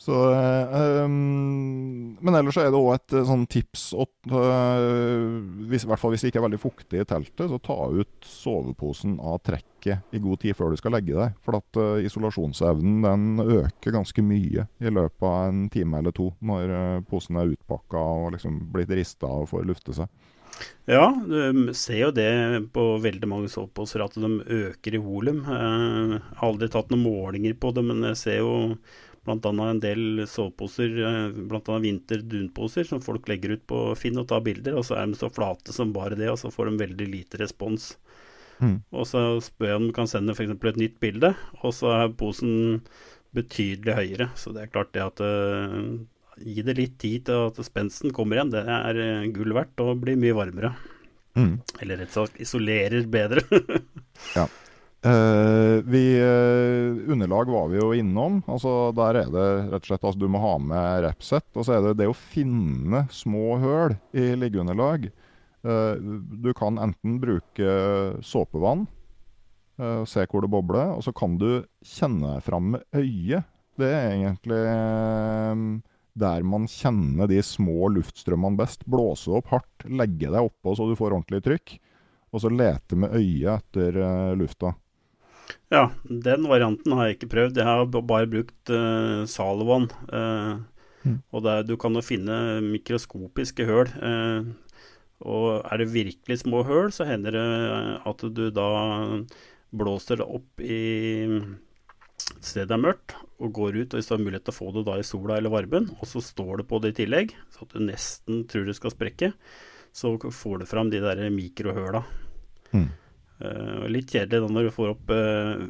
Eh, 0.01 0.05
Så, 0.05 0.33
eh, 0.33 1.03
um, 1.05 2.17
men 2.21 2.33
ellers 2.35 2.57
er 2.57 2.71
det 2.71 2.79
òg 2.79 2.95
et 2.95 3.13
eh, 3.13 3.25
sånn 3.27 3.45
tips 3.45 3.83
at 3.93 4.31
uh, 4.33 5.37
hvis, 5.69 5.85
hvert 5.85 6.01
fall 6.01 6.15
hvis 6.15 6.25
det 6.25 6.31
ikke 6.31 6.41
er 6.41 6.47
veldig 6.47 6.61
fuktig 6.61 7.01
i 7.01 7.05
teltet, 7.05 7.45
så 7.51 7.59
ta 7.61 7.77
ut 7.93 8.25
soveposen 8.25 9.19
av 9.21 9.37
trekket 9.45 10.01
i 10.11 10.21
god 10.21 10.41
tid 10.41 10.57
før 10.57 10.73
du 10.73 10.79
skal 10.81 10.95
legge 10.97 11.13
deg. 11.13 11.37
For 11.45 11.59
at 11.59 11.77
uh, 11.77 12.01
isolasjonsevnen 12.01 13.05
den 13.05 13.45
øker 13.61 13.93
ganske 13.93 14.25
mye 14.25 14.65
i 14.81 14.89
løpet 14.89 15.27
av 15.27 15.51
en 15.51 15.69
time 15.69 16.01
eller 16.01 16.17
to 16.17 16.31
når 16.41 16.73
uh, 16.73 17.05
posen 17.05 17.37
er 17.37 17.53
utpakka 17.53 18.01
og 18.01 18.33
liksom 18.39 18.57
blitt 18.73 18.89
rista 18.97 19.29
og 19.29 19.51
får 19.53 19.69
lufte 19.69 19.93
seg. 20.01 20.09
Ja, 20.89 21.07
du 21.13 21.71
ser 21.77 21.99
jo 22.07 22.09
det 22.13 22.31
på 22.73 22.83
veldig 23.01 23.29
mange 23.29 23.49
soveposer 23.49 24.03
at 24.03 24.17
de 24.19 24.29
øker 24.67 24.97
i 24.97 25.01
volum. 25.01 25.39
Eh, 25.45 26.17
Jeg 26.17 26.19
har 26.37 26.49
aldri 26.49 26.69
tatt 26.69 26.91
noen 26.91 27.05
målinger 27.05 27.55
på 27.57 27.71
det, 27.73 27.83
men 27.87 28.03
jeg 28.11 28.19
ser 28.19 28.37
jo 28.41 28.51
bl.a. 29.25 29.51
en 29.67 29.81
del 29.83 30.23
soveposer, 30.27 30.95
eh, 31.07 31.39
bl.a. 31.51 31.77
vinterdunposer, 31.83 32.87
som 32.89 33.03
folk 33.03 33.29
legger 33.29 33.57
ut 33.57 33.65
på 33.69 33.81
Finn 33.99 34.19
og 34.21 34.29
tar 34.31 34.43
bilder, 34.45 34.79
og 34.79 34.87
så 34.87 34.97
er 34.97 35.11
de 35.11 35.19
så 35.19 35.29
flate 35.33 35.75
som 35.75 35.93
bare 35.95 36.17
det, 36.19 36.31
og 36.31 36.39
så 36.41 36.53
får 36.53 36.71
de 36.71 36.83
veldig 36.85 37.09
lite 37.11 37.41
respons. 37.43 37.93
Mm. 38.61 38.79
Og 38.93 39.07
så 39.09 39.23
spør 39.41 39.71
jeg 39.71 39.81
om 39.81 39.89
du 39.89 39.95
kan 39.97 40.09
sende 40.09 40.35
f.eks. 40.37 40.53
et 40.53 40.81
nytt 40.81 40.97
bilde, 41.01 41.33
og 41.61 41.75
så 41.75 41.93
er 41.97 42.15
posen 42.17 42.81
betydelig 43.35 43.95
høyere. 43.97 44.31
Så 44.35 44.53
det 44.55 44.65
er 44.65 44.73
klart 44.73 44.91
det 44.95 45.05
at 45.05 45.21
uh, 45.23 46.01
Gi 46.41 46.63
det 46.65 46.73
litt 46.77 46.93
tid 46.97 47.27
til 47.27 47.49
at 47.49 47.57
spensten 47.61 48.13
kommer 48.15 48.39
igjen. 48.39 48.53
Det 48.53 48.61
er 48.63 48.97
eh, 49.03 49.25
gull 49.35 49.51
verdt 49.53 49.81
og 49.83 49.99
blir 50.01 50.17
mye 50.17 50.33
varmere. 50.33 50.71
Mm. 51.37 51.59
Eller 51.83 52.01
rett 52.01 52.15
og 52.17 52.29
slett 52.29 52.39
isolerer 52.41 53.05
bedre. 53.11 53.43
ja. 54.37 54.47
Uh, 55.05 55.81
vi, 55.81 56.21
uh, 56.21 57.11
underlag 57.11 57.45
var 57.49 57.67
vi 57.67 57.79
jo 57.79 57.89
innom. 57.97 58.43
altså 58.45 58.91
Der 58.93 59.17
er 59.23 59.31
det 59.33 59.45
rett 59.71 59.79
og 59.79 59.87
slett 59.89 60.03
altså 60.05 60.21
du 60.21 60.27
må 60.29 60.41
ha 60.43 60.55
med 60.61 61.05
repsett. 61.07 61.47
Og 61.55 61.65
så 61.65 61.77
er 61.77 61.85
det 61.87 61.97
det 62.03 62.09
å 62.11 62.17
finne 62.17 63.07
små 63.13 63.57
høl 63.63 63.97
i 64.13 64.31
liggeunderlag. 64.37 65.09
Uh, 65.65 65.97
du 66.41 66.51
kan 66.57 66.77
enten 66.81 67.17
bruke 67.21 67.77
såpevann, 68.25 68.87
se 70.05 70.27
hvor 70.29 70.43
det 70.43 70.51
bobler, 70.53 70.91
og 70.93 70.99
så 71.01 71.09
kan 71.15 71.39
du 71.41 71.63
kjenne 71.81 72.35
fram 72.45 72.75
med 72.75 72.83
øyet. 72.93 73.47
Det 73.81 73.87
er 73.87 74.11
egentlig 74.11 74.59
der 76.21 76.45
man 76.45 76.67
kjenner 76.69 77.25
de 77.31 77.39
små 77.41 77.89
luftstrømmene 77.95 78.59
best. 78.59 78.85
Blåse 78.85 79.31
opp 79.33 79.49
hardt, 79.49 79.87
legge 79.89 80.29
deg 80.29 80.51
oppå 80.51 80.75
så 80.77 80.85
du 80.85 80.93
får 80.99 81.15
ordentlig 81.15 81.41
trykk. 81.47 81.73
Og 82.29 82.43
så 82.43 82.51
lete 82.53 82.99
med 82.99 83.15
øyet 83.17 83.55
etter 83.55 83.97
lufta. 84.37 84.75
Ja, 85.73 85.85
den 86.05 86.47
varianten 86.49 86.95
har 86.97 87.07
jeg 87.07 87.17
ikke 87.17 87.31
prøvd. 87.35 87.59
Jeg 87.61 87.67
har 87.67 87.85
bare 87.89 88.29
brukt 88.29 88.73
uh, 88.73 89.23
Salomon. 89.29 89.87
Uh, 90.11 90.59
mm. 91.05 91.17
Og 91.31 91.45
der, 91.47 91.65
du 91.67 91.77
kan 91.81 91.95
jo 91.97 92.03
finne 92.05 92.59
mikroskopiske 92.65 93.67
høl. 93.69 93.91
Uh, 94.01 94.51
og 95.21 95.65
er 95.69 95.81
det 95.81 95.91
virkelig 95.93 96.41
små 96.41 96.63
høl, 96.65 96.89
så 96.93 97.05
hender 97.05 97.35
det 97.35 97.47
at 98.09 98.23
du 98.33 98.47
da 98.49 98.69
blåser 99.71 100.17
det 100.19 100.25
opp 100.25 100.63
i 100.65 100.79
stedet 102.41 102.69
det 102.69 102.77
er 102.77 102.81
mørkt, 102.81 103.15
og 103.41 103.53
går 103.55 103.77
ut. 103.81 103.91
Og 103.91 103.99
hvis 103.99 104.09
du 104.09 104.15
har 104.15 104.23
mulighet 104.23 104.47
til 104.47 104.53
å 104.53 104.57
få 104.57 104.71
det 104.75 104.85
da 104.87 104.97
i 104.99 105.05
sola 105.05 105.37
eller 105.37 105.53
varmen, 105.53 105.89
og 105.99 106.07
så 106.09 106.23
står 106.23 106.61
det 106.61 106.67
på 106.69 106.79
det 106.81 106.93
i 106.93 106.97
tillegg, 107.03 107.35
så 107.53 107.65
at 107.65 107.75
du 107.75 107.83
nesten 107.85 108.43
tror 108.49 108.65
det 108.67 108.77
skal 108.77 108.93
sprekke, 108.93 109.31
så 109.93 110.13
får 110.17 110.61
du 110.61 110.69
fram 110.69 110.91
de 110.91 111.01
der 111.03 111.21
mikrohøla. 111.33 112.03
Mm. 112.71 112.89
Uh, 113.41 113.87
litt 113.89 114.11
kjedelig 114.13 114.43
da 114.43 114.53
når 114.53 114.67
du 114.67 114.73
får 114.75 114.91
opp 114.93 115.13
uh, 115.15 115.63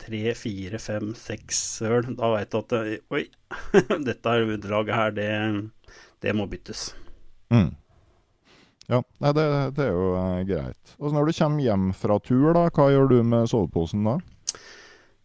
tre, 0.00 0.22
fire, 0.38 0.80
fem, 0.80 1.12
seks 1.18 1.60
høl. 1.84 2.08
Da 2.16 2.32
veit 2.32 2.54
du 2.54 2.60
at 2.62 2.76
uh, 2.78 2.94
oi, 3.12 3.26
dette 4.08 4.38
underlaget 4.46 4.96
her, 4.96 5.12
det, 5.18 5.28
det 6.24 6.34
må 6.36 6.48
byttes. 6.48 6.90
Mm. 7.52 7.74
Ja, 8.88 9.02
nei, 9.20 9.34
det, 9.36 9.44
det, 9.76 9.90
er 9.90 9.92
jo 9.92 10.08
greit. 10.48 10.96
Og 10.96 11.12
Når 11.12 11.28
du 11.28 11.36
kommer 11.36 11.66
hjem 11.66 11.88
fra 11.92 12.16
tur, 12.24 12.50
da, 12.56 12.68
hva 12.72 12.88
gjør 12.94 13.12
du 13.12 13.18
med 13.34 13.50
soveposen 13.52 14.08
da? 14.08 14.18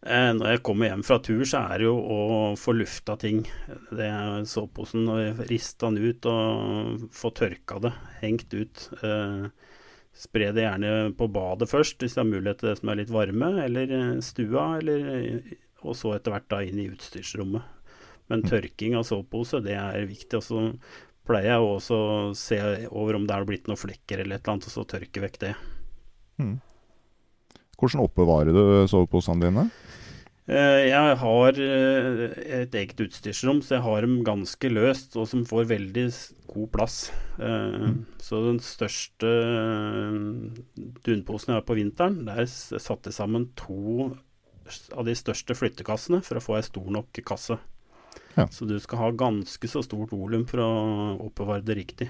når 0.04 0.50
jeg 0.50 0.60
kommer 0.68 0.90
hjem 0.90 1.04
fra 1.08 1.16
tur, 1.24 1.46
så 1.48 1.62
er 1.64 1.80
det 1.80 1.86
jo 1.86 1.94
å 1.96 2.18
få 2.60 2.74
lufta 2.76 3.16
ting. 3.16 3.46
Det 3.88 4.04
er 4.04 4.44
soveposen, 4.52 5.08
Rista 5.48 5.88
den 5.88 6.12
ut 6.12 6.28
og 6.28 7.06
få 7.16 7.32
tørka 7.32 7.78
det, 7.86 7.94
hengt 8.20 8.52
ut. 8.52 8.84
Eh, 9.00 9.46
Spre 10.14 10.52
det 10.54 10.66
gjerne 10.68 11.14
på 11.18 11.28
badet 11.34 11.70
først, 11.72 11.98
hvis 12.02 12.14
det 12.14 12.22
er 12.22 12.30
mulighet 12.30 12.60
til 12.62 12.70
det 12.70 12.80
som 12.80 12.92
er 12.92 13.00
litt 13.00 13.14
varme, 13.14 13.50
eller 13.64 13.94
eh, 13.98 14.12
stua, 14.22 14.66
eller, 14.78 15.08
eh, 15.18 15.56
og 15.82 15.98
så 15.98 16.14
etter 16.14 16.36
hvert 16.36 16.52
da 16.54 16.60
inn 16.62 16.82
i 16.84 16.90
utstyrsrommet. 16.92 17.66
Men 18.32 18.44
mm. 18.44 18.50
tørking 18.52 18.94
av 19.00 19.08
sovepose, 19.10 19.64
det 19.66 19.74
er 19.80 20.06
viktig. 20.08 20.40
Og 20.40 20.46
så 20.46 20.62
pleier 21.28 21.56
jeg 21.56 21.66
også 21.66 21.98
å 21.98 22.20
se 22.38 22.60
over 22.92 23.18
om 23.18 23.26
det 23.28 23.36
er 23.36 23.48
blitt 23.50 23.68
noen 23.72 23.80
flekker 23.80 24.22
eller 24.22 24.38
et 24.38 24.46
eller 24.46 24.56
annet, 24.56 24.70
og 24.70 24.76
så 24.76 24.86
tørke 24.94 25.26
vekk 25.26 25.42
det. 25.44 25.56
Mm. 26.42 26.56
Hvordan 27.80 28.06
oppbevarer 28.06 28.56
du 28.56 28.64
soveposene 28.88 29.44
dine? 29.44 29.68
Eh, 30.44 30.90
jeg 30.90 31.16
har 31.22 31.60
eh, 31.64 32.24
et 32.60 32.74
eget 32.76 33.00
utstyrsrom, 33.06 33.62
så 33.64 33.78
jeg 33.78 33.86
har 33.86 34.04
dem 34.04 34.18
ganske 34.28 34.72
løst, 34.74 35.16
og 35.16 35.30
som 35.32 35.46
får 35.48 35.70
veldig 35.70 36.04
god 36.52 36.70
plass. 36.74 36.98
Eh, 37.40 37.78
mm. 37.88 38.02
Så 38.20 38.42
den 38.50 38.60
største 38.64 39.32
dunposen 41.08 41.54
jeg 41.54 41.62
har 41.62 41.68
på 41.68 41.78
vinteren, 41.80 42.26
der 42.28 42.44
satte 42.50 43.12
jeg 43.12 43.20
sammen 43.22 43.54
to 43.60 44.12
av 44.96 45.08
de 45.08 45.16
største 45.16 45.56
flyttekassene 45.56 46.22
for 46.24 46.40
å 46.40 46.44
få 46.44 46.58
ei 46.60 46.68
stor 46.68 46.92
nok 46.92 47.24
kasse. 47.24 47.58
Ja. 48.36 48.50
Så 48.52 48.68
du 48.68 48.76
skal 48.84 49.00
ha 49.00 49.10
ganske 49.16 49.70
så 49.70 49.84
stort 49.86 50.12
volum 50.12 50.44
for 50.50 50.64
å 50.64 50.70
oppbevare 51.24 51.64
det 51.64 51.80
riktig. 51.80 52.10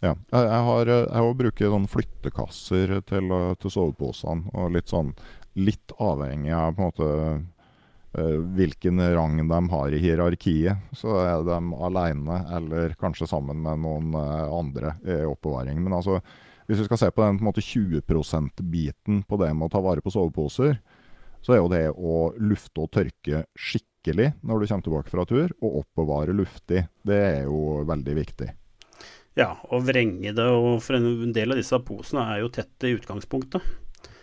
Ja, 0.00 0.14
jeg 0.32 0.60
har, 0.64 0.88
jeg 0.88 1.32
brukt 1.36 1.60
sånn 1.60 1.88
flyttekasser 1.92 2.94
til, 3.04 3.34
til 3.60 3.72
soveposene, 3.74 4.48
og 4.56 4.72
litt 4.72 4.88
sånn 4.88 5.12
litt 5.58 5.94
avhengig 5.98 6.52
av 6.54 6.76
på 6.76 6.82
en 6.82 6.90
måte 6.90 7.08
uh, 8.18 8.36
hvilken 8.58 9.02
rang 9.14 9.40
de 9.40 9.60
har 9.72 9.96
i 9.96 10.02
hierarkiet. 10.02 10.92
Så 10.96 11.16
er 11.22 11.42
de 11.46 11.58
alene, 11.74 12.44
eller 12.56 12.94
kanskje 13.00 13.28
sammen 13.30 13.62
med 13.64 13.82
noen 13.82 14.14
uh, 14.14 14.46
andre 14.60 14.96
i 15.06 15.22
oppbevaring. 15.26 15.82
Men 15.82 15.98
altså, 15.98 16.20
hvis 16.70 16.84
vi 16.84 16.86
skal 16.86 17.02
se 17.02 17.10
på 17.10 17.24
den 17.24 17.40
på 17.40 17.44
en 17.44 17.50
måte 17.50 17.66
20 17.66 18.02
%-biten 18.06 19.24
på 19.26 19.40
det 19.42 19.50
med 19.54 19.66
å 19.66 19.74
ta 19.74 19.82
vare 19.82 20.04
på 20.04 20.12
soveposer, 20.14 20.78
så 21.40 21.56
er 21.56 21.62
jo 21.62 21.72
det 21.72 21.86
å 21.90 22.16
lufte 22.38 22.84
og 22.84 22.92
tørke 22.94 23.44
skikkelig 23.58 24.34
når 24.44 24.60
du 24.60 24.66
kommer 24.70 24.86
tilbake 24.86 25.12
fra 25.12 25.26
tur, 25.28 25.52
og 25.60 25.82
oppbevare 25.82 26.36
luftig, 26.36 26.84
det 27.02 27.20
er 27.32 27.42
jo 27.48 27.80
veldig 27.88 28.16
viktig. 28.20 28.50
Ja, 29.38 29.54
og 29.70 29.86
vrenge 29.86 30.32
det. 30.36 30.46
Og 30.46 30.80
for 30.84 30.98
en 30.98 31.32
del 31.34 31.54
av 31.54 31.60
disse 31.60 31.78
posene 31.86 32.26
er 32.32 32.42
jo 32.42 32.52
tette 32.52 32.88
i 32.88 32.96
utgangspunktet 32.98 33.66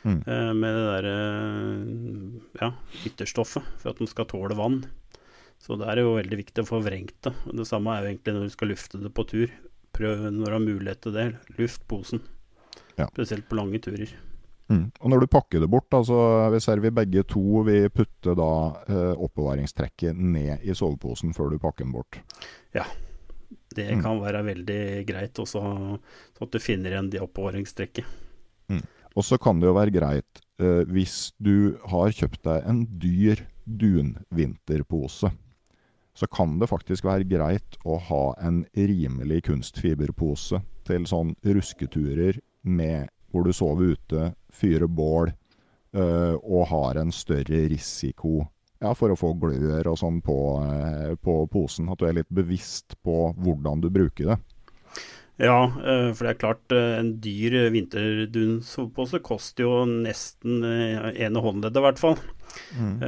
mm. 0.07 0.21
Eh, 0.23 0.53
med 0.57 0.77
det 0.77 0.85
derre 0.87 1.15
eh, 1.27 2.61
ja, 2.61 2.71
ytterstoffet 3.09 3.67
for 3.81 3.91
at 3.91 4.01
den 4.01 4.09
skal 4.09 4.29
tåle 4.31 4.57
vann. 4.57 4.81
Så 5.61 5.77
det 5.79 5.89
er 5.89 6.03
jo 6.03 6.15
veldig 6.15 6.39
viktig 6.39 6.63
å 6.63 6.69
få 6.69 6.81
vrengt 6.85 7.17
det. 7.25 7.33
Det 7.49 7.65
samme 7.67 7.95
er 7.95 8.05
jo 8.05 8.13
egentlig 8.13 8.35
når 8.35 8.47
du 8.47 8.53
skal 8.53 8.71
lufte 8.71 9.01
det 9.01 9.11
på 9.13 9.25
tur. 9.29 9.53
Prøv 9.97 10.27
når 10.29 10.45
du 10.45 10.53
har 10.53 10.63
mulighet 10.63 11.03
til 11.03 11.15
det. 11.15 11.27
Luft 11.57 11.87
posen. 11.89 12.21
Ja. 12.97 13.07
Spesielt 13.09 13.47
på 13.49 13.57
lange 13.57 13.81
turer. 13.81 14.13
Mm. 14.67 14.89
Og 14.99 15.11
når 15.11 15.23
du 15.23 15.29
pakker 15.31 15.63
det 15.63 15.69
bort, 15.71 15.87
altså, 15.95 16.17
vi 16.51 16.59
ser 16.63 16.81
vi 16.83 16.91
begge 16.91 17.23
to 17.29 17.63
vi 17.67 17.79
putter 17.93 18.35
da 18.35 18.51
eh, 18.91 19.13
oppbevaringstrekket 19.15 20.17
ned 20.17 20.65
i 20.67 20.75
soveposen 20.75 21.31
før 21.35 21.53
du 21.53 21.59
pakker 21.63 21.85
den 21.85 21.95
bort. 21.95 22.19
Ja, 22.75 22.83
det 23.77 23.87
mm. 23.93 24.03
kan 24.03 24.19
være 24.19 24.43
veldig 24.49 24.81
greit 25.07 25.39
også, 25.39 25.63
sånn 26.35 26.47
at 26.47 26.53
du 26.53 26.59
finner 26.61 26.93
igjen 26.93 27.11
det 27.13 27.23
oppbevaringstrekket. 27.23 28.17
Mm. 28.73 28.83
Og 29.17 29.25
så 29.25 29.39
kan 29.41 29.57
det 29.59 29.69
jo 29.69 29.75
være 29.77 29.95
greit 29.95 30.41
eh, 30.61 30.83
hvis 30.93 31.31
du 31.41 31.77
har 31.89 32.13
kjøpt 32.13 32.43
deg 32.45 32.67
en 32.69 32.83
dyr 33.01 33.41
dunvinterpose. 33.65 35.31
Så 36.17 36.27
kan 36.33 36.57
det 36.61 36.69
faktisk 36.69 37.05
være 37.05 37.27
greit 37.29 37.77
å 37.85 37.97
ha 38.09 38.23
en 38.45 38.63
rimelig 38.73 39.43
kunstfiberpose 39.49 40.61
til 40.87 41.09
sånn 41.09 41.35
rusketurer 41.45 42.39
med, 42.61 43.09
hvor 43.29 43.45
du 43.45 43.53
sover 43.53 43.93
ute, 43.97 44.31
fyrer 44.53 44.89
bål 44.89 45.33
øh, 45.33 46.35
og 46.37 46.69
har 46.71 47.01
en 47.01 47.13
større 47.13 47.67
risiko 47.69 48.39
ja, 48.81 48.93
for 48.97 49.13
å 49.13 49.17
få 49.19 49.33
glør 49.37 49.91
og 49.91 49.99
sånn 49.99 50.21
på, 50.25 50.37
øh, 50.61 51.13
på 51.21 51.39
posen. 51.53 51.89
At 51.89 52.01
du 52.01 52.07
er 52.09 52.17
litt 52.19 52.33
bevisst 52.33 52.97
på 53.05 53.31
hvordan 53.37 53.81
du 53.83 53.91
bruker 53.93 54.33
det. 54.33 54.39
Ja, 55.37 55.67
eh, 55.69 56.07
for 56.17 56.25
det 56.25 56.31
er 56.31 56.39
klart 56.41 56.73
eh, 56.73 56.95
en 56.97 57.11
dyr 57.21 57.67
vinterdunspose 57.73 59.19
koster 59.25 59.67
jo 59.67 59.83
nesten 59.85 60.63
eh, 60.65 61.11
ene 61.27 61.43
håndleddet, 61.45 61.77
i 61.77 61.83
hvert 61.85 62.01
fall. 62.01 62.17
Mm. 62.73 63.03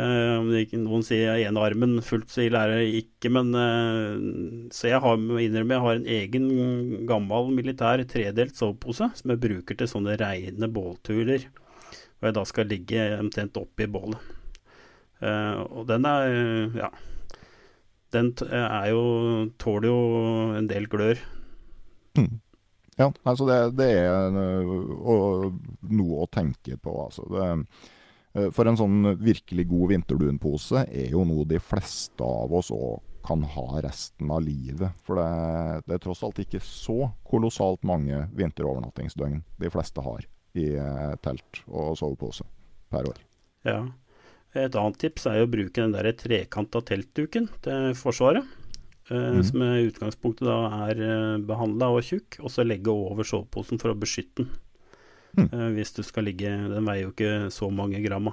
Noen 0.84 1.06
sier 1.08 1.40
ene 1.42 1.64
armen, 1.64 1.96
fullt 2.06 2.30
så 2.30 2.44
ille 2.46 2.60
er 2.60 2.74
det 2.76 3.00
ikke, 3.00 3.32
men 3.34 3.48
Så 4.76 4.92
jeg 4.92 5.00
har, 5.02 5.16
må 5.18 5.40
innrømme 5.42 5.74
jeg 5.74 5.86
har 5.86 5.98
en 5.98 6.10
egen 6.18 7.08
gammel 7.10 7.50
militær 7.56 8.04
tredelt 8.12 8.54
sovepose 8.60 9.08
som 9.16 9.34
jeg 9.34 9.42
bruker 9.42 9.80
til 9.80 9.90
sånne 9.90 10.20
reine 10.22 10.70
bålturer. 10.70 11.48
Hvor 12.20 12.30
jeg 12.30 12.38
da 12.38 12.46
skal 12.46 12.70
ligge 12.70 13.08
omtrent 13.18 13.58
oppi 13.58 13.90
bålet. 13.90 14.20
Og 15.24 15.88
den 15.90 16.06
er 16.06 16.78
ja. 16.78 16.92
Den 18.14 18.36
er 18.52 18.92
jo, 18.92 19.04
tåler 19.58 19.90
jo 19.90 20.00
en 20.60 20.70
del 20.70 20.86
glør. 20.92 21.18
Mm. 22.20 22.40
Ja, 23.00 23.08
altså 23.24 23.48
det, 23.48 23.60
det 23.80 23.88
er 24.02 24.34
uh, 24.36 25.46
noe 25.88 26.24
å 26.26 26.28
tenke 26.32 26.76
på, 26.84 26.96
altså. 27.06 27.24
Det, 27.32 27.46
uh, 28.36 28.50
for 28.56 28.68
en 28.68 28.80
sånn 28.80 29.14
virkelig 29.24 29.70
god 29.70 29.94
vinterdunpose 29.94 30.84
er 30.84 31.14
jo 31.14 31.24
noe 31.28 31.48
de 31.48 31.62
fleste 31.64 32.26
av 32.26 32.52
oss 32.60 32.74
òg 32.76 33.00
kan 33.26 33.44
ha 33.56 33.82
resten 33.84 34.32
av 34.32 34.44
livet. 34.44 35.00
For 35.06 35.20
det, 35.20 35.30
det, 35.88 35.96
er 35.96 36.04
tross 36.04 36.26
alt 36.28 36.40
ikke 36.44 36.62
så 36.64 37.12
kolossalt 37.28 37.88
mange 37.88 38.26
vinterovernattingsdøgn 38.36 39.42
de 39.60 39.72
fleste 39.72 40.04
har 40.04 40.28
i 40.60 40.70
uh, 40.76 41.16
telt 41.24 41.64
og 41.68 41.96
sovepose 42.00 42.48
per 42.92 43.08
år. 43.12 43.20
Ja. 43.68 43.82
Et 44.58 44.74
annet 44.74 44.98
tips 44.98 45.28
er 45.30 45.40
jo 45.40 45.48
å 45.48 45.52
bruke 45.52 45.78
den 45.78 45.94
der 45.94 46.10
trekanta 46.18 46.82
teltduken 46.82 47.52
til 47.64 47.92
Forsvaret. 47.96 48.48
Mm. 49.10 49.44
Som 49.44 49.64
i 49.66 49.88
utgangspunktet 49.88 50.46
da 50.46 50.58
er 50.86 51.00
eh, 51.02 51.38
behandla 51.50 51.90
og 51.96 52.06
tjukk, 52.06 52.40
og 52.44 52.54
så 52.54 52.66
legge 52.66 52.94
over 52.94 53.26
soveposen 53.26 53.82
for 53.82 53.94
å 53.94 53.98
beskytte 53.98 54.44
den. 54.44 54.52
Mm. 55.38 55.76
Hvis 55.76 55.94
du 55.94 56.00
skal 56.02 56.26
ligge 56.26 56.50
Den 56.50 56.88
veier 56.90 57.04
jo 57.04 57.12
ikke 57.12 57.52
så 57.54 57.68
mange 57.70 58.00
gram. 58.02 58.32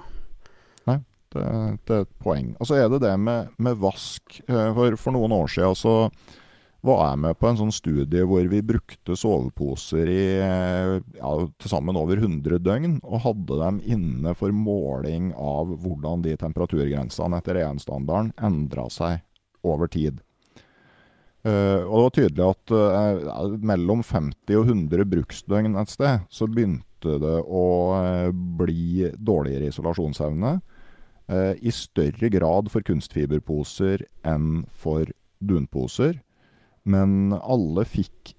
Nei, 0.89 0.95
det, 1.29 1.43
det, 1.85 1.93
er 1.93 2.07
et 2.07 2.15
poeng. 2.25 2.55
Og 2.57 2.69
så 2.69 2.79
er 2.81 2.89
det 2.89 3.03
det 3.03 3.13
med, 3.21 3.53
med 3.61 3.77
vask. 3.77 4.39
For, 4.47 4.97
for, 4.97 5.13
noen 5.13 5.35
år 5.37 5.51
siden 5.53 5.77
så 5.77 5.93
var 6.87 7.03
jeg 7.11 7.21
med 7.21 7.37
på 7.37 7.49
en 7.49 7.59
sånn 7.61 7.73
studie 7.73 8.25
hvor 8.25 8.49
vi 8.49 8.63
brukte 8.65 9.15
soveposer 9.17 10.09
i 10.09 10.25
ja, 10.41 11.31
til 11.61 11.71
sammen 11.71 12.01
over 12.01 12.17
100 12.17 12.61
døgn, 12.65 12.99
og 13.05 13.23
hadde 13.25 13.61
dem 13.61 13.81
inne 13.85 14.33
for 14.37 14.53
måling 14.53 15.31
av 15.37 15.73
hvordan 15.83 16.25
de 16.25 16.37
temperaturgrensene 16.39 17.41
etter 17.41 17.61
EN-standarden 17.61 18.33
endra 18.49 18.87
seg 18.93 19.21
over 19.67 19.89
tid. 19.91 20.21
Uh, 21.47 21.85
og 21.87 21.93
det 21.93 22.03
var 22.03 22.15
tydelig 22.15 22.45
at 22.49 22.71
uh, 22.75 23.53
mellom 23.63 24.01
50 24.03 24.57
og 24.57 24.71
100 24.73 25.05
bruksdøgn 25.13 25.77
et 25.79 25.91
sted, 25.93 26.25
så 26.33 26.47
begynte 26.49 27.19
det 27.21 27.35
å 27.45 27.67
uh, 27.95 28.31
bli 28.33 29.07
dårligere 29.15 29.71
isolasjonsevne. 29.71 30.57
I 31.27 31.71
større 31.75 32.29
grad 32.31 32.69
for 32.71 32.85
kunstfiberposer 32.87 34.05
enn 34.23 34.61
for 34.71 35.09
dunposer. 35.43 36.21
Men 36.87 37.35
alle 37.35 37.83
fikk, 37.83 38.31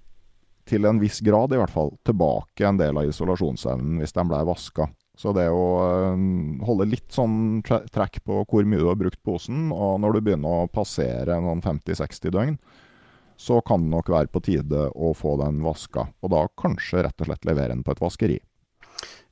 til 0.65 0.89
en 0.89 0.97
viss 1.03 1.19
grad 1.21 1.53
i 1.53 1.59
hvert 1.61 1.75
fall, 1.75 1.93
tilbake 2.09 2.65
en 2.65 2.81
del 2.81 2.97
av 2.97 3.11
isolasjonsevnen 3.11 4.01
hvis 4.01 4.17
de 4.17 4.25
ble 4.31 4.41
vaska. 4.49 4.89
Så 5.21 5.35
det 5.37 5.51
å 5.53 5.69
holde 6.65 6.89
litt 6.89 7.13
sånn 7.13 7.61
trekk 7.69 8.23
på 8.25 8.41
hvor 8.49 8.65
mye 8.65 8.81
du 8.81 8.89
har 8.89 8.97
brukt 9.05 9.21
posen, 9.21 9.69
og 9.69 10.01
når 10.01 10.17
du 10.17 10.25
begynner 10.31 10.65
å 10.65 10.73
passere 10.73 11.37
noen 11.45 11.61
50-60 11.61 12.33
døgn, 12.33 12.57
så 13.39 13.61
kan 13.63 13.85
det 13.85 13.93
nok 13.93 14.11
være 14.11 14.31
på 14.35 14.43
tide 14.43 14.89
å 14.91 15.13
få 15.15 15.37
den 15.39 15.61
vaska. 15.63 16.09
Og 16.23 16.33
da 16.35 16.47
kanskje 16.59 17.05
rett 17.07 17.23
og 17.23 17.31
slett 17.31 17.47
levere 17.47 17.75
den 17.77 17.85
på 17.87 17.95
et 17.95 18.03
vaskeri. 18.03 18.39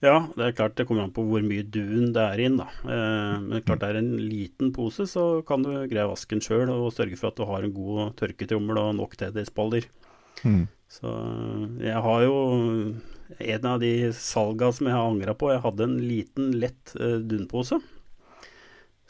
Ja, 0.04 0.28
det 0.36 0.44
er 0.44 0.54
klart 0.54 0.76
det 0.78 0.84
kommer 0.86 1.07
an 1.07 1.14
på 1.16 1.24
hvor 1.26 1.42
mye 1.42 1.64
dun 1.64 2.12
det 2.14 2.22
er 2.22 2.42
inn. 2.44 2.61
da. 2.61 2.68
Eh, 2.84 3.34
men 3.42 3.64
klart 3.66 3.82
det 3.82 3.90
er 3.90 3.98
en 4.02 4.12
liten 4.20 4.70
pose, 4.76 5.09
så 5.11 5.42
kan 5.48 5.64
du 5.64 5.72
greie 5.90 6.07
vasken 6.07 6.38
vaske 6.38 6.52
sjøl 6.52 6.70
og 6.70 6.92
sørge 6.94 7.18
for 7.18 7.32
at 7.32 7.40
du 7.40 7.46
har 7.48 7.66
en 7.66 7.74
god 7.74 8.14
tørketrommel 8.20 8.78
og 8.82 8.94
nok 9.00 9.18
tedispaller. 9.18 9.88
Mm. 10.44 10.66
Så 10.92 11.11
jeg 11.82 12.04
har 12.07 12.22
jo 12.22 12.36
en 13.42 13.66
av 13.66 13.80
de 13.82 14.12
salga 14.14 14.70
som 14.70 14.86
jeg 14.86 14.94
har 14.94 15.11
angra 15.11 15.34
på. 15.34 15.50
Jeg 15.50 15.64
hadde 15.64 15.88
en 15.88 15.98
liten, 15.98 16.52
lett 16.61 16.94
uh, 17.00 17.18
dunpose 17.26 17.80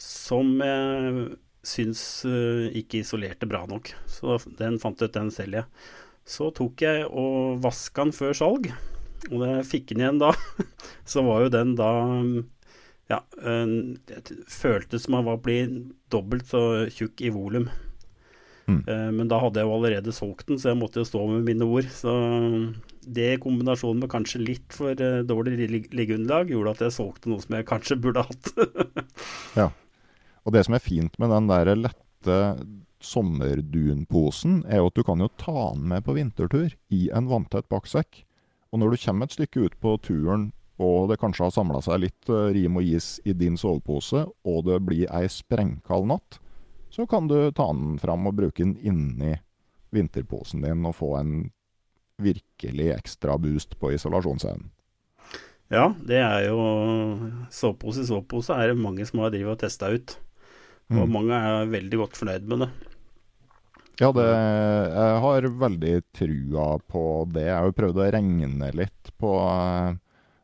som 0.00 0.58
jeg 0.60 1.36
syns 1.66 2.00
uh, 2.28 2.66
ikke 2.76 3.02
isolerte 3.02 3.48
bra 3.50 3.64
nok. 3.68 3.92
Så 4.10 4.38
den 4.58 4.80
fant 4.82 5.02
ut, 5.02 5.12
den 5.14 5.32
selger 5.34 5.64
jeg. 5.64 5.86
Så 6.26 6.50
tok 6.54 6.82
jeg 6.82 7.06
og 7.06 7.60
vaska 7.62 8.06
den 8.06 8.14
før 8.14 8.34
salg, 8.34 8.70
og 9.30 9.40
da 9.42 9.50
jeg 9.56 9.68
fikk 9.70 9.92
den 9.92 10.02
igjen 10.02 10.22
da, 10.22 10.32
så 11.12 11.22
var 11.26 11.44
jo 11.44 11.52
den 11.54 11.76
da 11.78 11.90
ja, 13.06 13.20
det 13.38 14.32
føltes 14.50 15.04
som 15.04 15.14
han 15.14 15.28
var 15.28 15.38
blitt 15.38 15.92
dobbelt 16.10 16.48
så 16.50 16.60
tjukk 16.90 17.22
i 17.22 17.30
volum. 17.30 17.68
Mm. 18.66 18.82
Uh, 18.88 19.10
men 19.14 19.30
da 19.30 19.38
hadde 19.38 19.62
jeg 19.62 19.68
jo 19.68 19.74
allerede 19.76 20.14
solgt 20.14 20.48
den, 20.50 20.58
så 20.58 20.72
jeg 20.72 20.80
måtte 20.80 21.02
jo 21.02 21.06
stå 21.06 21.22
med 21.30 21.46
mine 21.46 21.66
ord. 21.70 21.86
Så 21.94 22.12
det 23.06 23.28
i 23.36 23.40
kombinasjon 23.42 24.00
med 24.02 24.10
kanskje 24.10 24.42
litt 24.42 24.74
for 24.74 24.98
uh, 24.98 25.22
dårlig 25.26 25.70
liggeunderlag 25.70 26.50
gjorde 26.50 26.74
at 26.74 26.86
jeg 26.88 26.96
solgte 26.98 27.30
noe 27.30 27.42
som 27.44 27.58
jeg 27.58 27.68
kanskje 27.70 28.00
burde 28.02 28.26
hatt. 28.26 28.50
ja. 29.60 29.70
Og 30.46 30.54
det 30.54 30.62
som 30.66 30.76
er 30.76 30.84
fint 30.84 31.16
med 31.18 31.32
den 31.34 31.48
der 31.50 31.72
lette 31.74 32.36
sommerdunposen, 33.02 34.60
er 34.70 34.80
jo 34.80 34.90
at 34.90 34.98
du 34.98 35.02
kan 35.06 35.20
jo 35.20 35.28
ta 35.38 35.72
den 35.74 35.88
med 35.90 36.06
på 36.06 36.14
vintertur 36.16 36.70
i 36.94 37.08
en 37.14 37.28
vanntett 37.30 37.68
baksekk. 37.72 38.22
Og 38.72 38.80
når 38.80 38.94
du 38.94 39.02
kommer 39.02 39.26
et 39.26 39.34
stykke 39.34 39.66
ut 39.66 39.76
på 39.82 39.96
turen, 40.06 40.50
og 40.82 41.10
det 41.10 41.18
kanskje 41.20 41.46
har 41.46 41.54
samla 41.54 41.80
seg 41.84 42.02
litt 42.04 42.30
uh, 42.30 42.50
rim 42.52 42.78
og 42.78 42.86
is 42.86 43.16
i 43.24 43.34
din 43.36 43.56
sovepose, 43.58 44.26
og 44.46 44.64
det 44.68 44.80
blir 44.86 45.10
ei 45.10 45.26
sprengkald 45.32 46.08
natt, 46.12 46.38
så 46.92 47.06
kan 47.10 47.28
du 47.28 47.50
ta 47.50 47.68
den 47.72 47.96
fram 48.00 48.28
og 48.28 48.36
bruke 48.38 48.62
den 48.62 48.76
inni 48.78 49.34
vinterposen 49.94 50.62
din 50.64 50.86
og 50.86 50.96
få 50.98 51.14
en 51.18 51.32
virkelig 52.22 52.92
ekstra 52.94 53.36
boost 53.40 53.76
på 53.80 53.92
isolasjonsevnen. 53.96 54.70
Ja, 55.72 55.90
det 55.98 56.20
er 56.22 56.44
jo 56.46 56.60
Sovepose 57.50 58.04
i 58.04 58.06
sovepose 58.06 58.54
er 58.54 58.70
det 58.70 58.78
mange 58.78 59.02
som 59.08 59.24
har 59.24 59.32
drevet 59.34 59.56
og 59.56 59.64
testa 59.64 59.90
ut. 59.90 60.14
Og 60.92 61.02
mm. 61.02 61.12
mange 61.12 61.38
er 61.38 61.72
veldig 61.72 61.98
godt 62.04 62.18
fornøyd 62.20 62.46
med 62.50 62.62
det. 62.64 62.70
Ja, 63.96 64.10
det, 64.12 64.24
jeg 64.28 65.20
har 65.24 65.46
veldig 65.60 65.94
trua 66.14 66.66
på 66.84 67.04
det. 67.32 67.46
Jeg 67.48 67.56
har 67.56 67.70
jo 67.70 67.76
prøvd 67.78 68.02
å 68.02 68.08
regne 68.12 68.68
litt 68.76 69.10
på, 69.16 69.30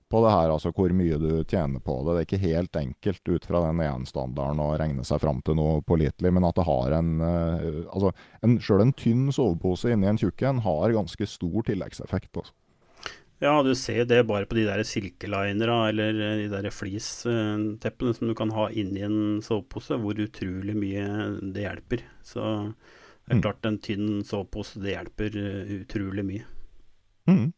på 0.09 0.23
det 0.25 0.33
her, 0.33 0.53
altså 0.55 0.73
hvor 0.73 0.95
mye 0.97 1.19
du 1.21 1.45
tjener 1.45 1.83
på 1.85 1.99
det. 2.01 2.15
Det 2.15 2.23
er 2.23 2.29
ikke 2.29 2.47
helt 2.47 2.79
enkelt 2.81 3.29
ut 3.29 3.49
fra 3.51 3.61
den 3.67 3.83
EN-standarden 3.85 4.65
å 4.65 4.71
regne 4.81 5.05
seg 5.05 5.21
fram 5.21 5.45
til 5.45 5.59
noe 5.61 5.83
pålitelig, 5.85 6.33
men 6.33 6.49
at 6.49 6.57
det 6.57 6.67
har 6.71 6.97
en 6.97 7.13
eh, 7.29 7.69
Altså, 7.93 8.15
en, 8.41 8.57
sjøl 8.65 8.87
en 8.87 8.97
tynn 8.97 9.29
sovepose 9.37 9.93
inni 9.93 10.09
en 10.09 10.21
tjukk 10.21 10.47
en 10.49 10.65
har 10.65 10.97
ganske 10.97 11.29
stor 11.29 11.69
tilleggseffekt. 11.69 12.33
Altså. 12.33 12.57
Ja, 13.43 13.63
du 13.63 13.75
ser 13.75 14.05
det 14.07 14.21
bare 14.29 14.47
på 14.47 14.55
de 14.55 14.69
der 14.69 14.85
silkelinera 14.87 15.89
eller 15.91 16.15
de 16.15 16.47
der 16.47 16.69
fleeceteppene 16.71 18.15
som 18.15 18.29
du 18.31 18.37
kan 18.39 18.53
ha 18.55 18.69
inni 18.71 19.01
en 19.03 19.41
sovepose, 19.43 19.97
hvor 19.99 20.21
utrolig 20.23 20.77
mye 20.79 21.07
det 21.51 21.65
hjelper. 21.65 22.05
Så 22.23 22.45
det 22.71 23.33
er 23.33 23.41
mm. 23.41 23.43
klart 23.43 23.67
en 23.67 23.81
tynn 23.83 24.21
sovepose, 24.27 24.79
det 24.85 24.95
hjelper 24.95 25.35
uh, 25.35 25.73
utrolig 25.81 26.25
mye. 26.29 26.45
Mm. 27.27 27.49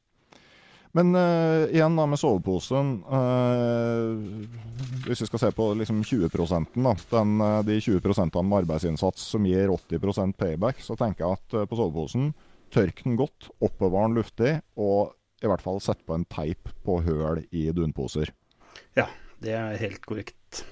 Men 0.96 1.10
uh, 1.18 1.66
igjen 1.66 1.98
da 1.98 2.06
med 2.08 2.20
soveposen. 2.22 2.94
Uh, 3.04 5.04
hvis 5.04 5.20
vi 5.20 5.28
skal 5.28 5.42
se 5.42 5.50
på 5.52 5.66
liksom 5.82 5.98
20 6.00 6.30
da, 6.78 6.94
den, 7.10 7.34
de 7.68 7.76
20% 7.90 8.40
med 8.40 8.62
arbeidsinnsats 8.62 9.26
som 9.34 9.44
gir 9.44 9.68
80% 9.68 10.32
payback, 10.40 10.80
så 10.80 10.96
tenker 10.96 11.26
jeg 11.26 11.42
at 11.42 11.68
på 11.68 11.76
soveposen 11.76 12.32
tørk 12.72 13.04
den 13.04 13.20
godt, 13.20 13.50
oppbevar 13.60 14.08
den 14.08 14.16
luftig, 14.22 14.54
og 14.80 15.12
i 15.44 15.50
hvert 15.50 15.64
fall 15.64 15.82
sette 15.82 16.06
på 16.06 16.16
en 16.16 16.26
teip 16.30 16.70
på 16.86 17.00
høl 17.04 17.44
i 17.54 17.68
dunposer. 17.76 18.32
Ja, 18.96 19.08
det 19.44 19.54
er 19.58 19.76
helt 19.80 20.04
korrekt. 20.08 20.64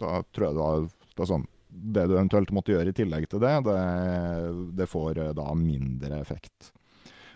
Da 0.00 0.22
tror 0.34 0.48
jeg 0.48 0.56
det 0.56 0.68
har 0.68 0.86
det, 0.86 1.26
sånn, 1.30 1.44
det 1.68 2.06
du 2.08 2.16
eventuelt 2.16 2.54
måtte 2.54 2.74
gjøre 2.74 2.94
i 2.94 2.96
tillegg 2.96 3.28
til 3.30 3.42
det, 3.42 3.52
det, 3.66 3.80
det 4.80 4.88
får 4.90 5.20
eh, 5.22 5.34
da 5.36 5.50
mindre 5.58 6.18
effekt. 6.22 6.72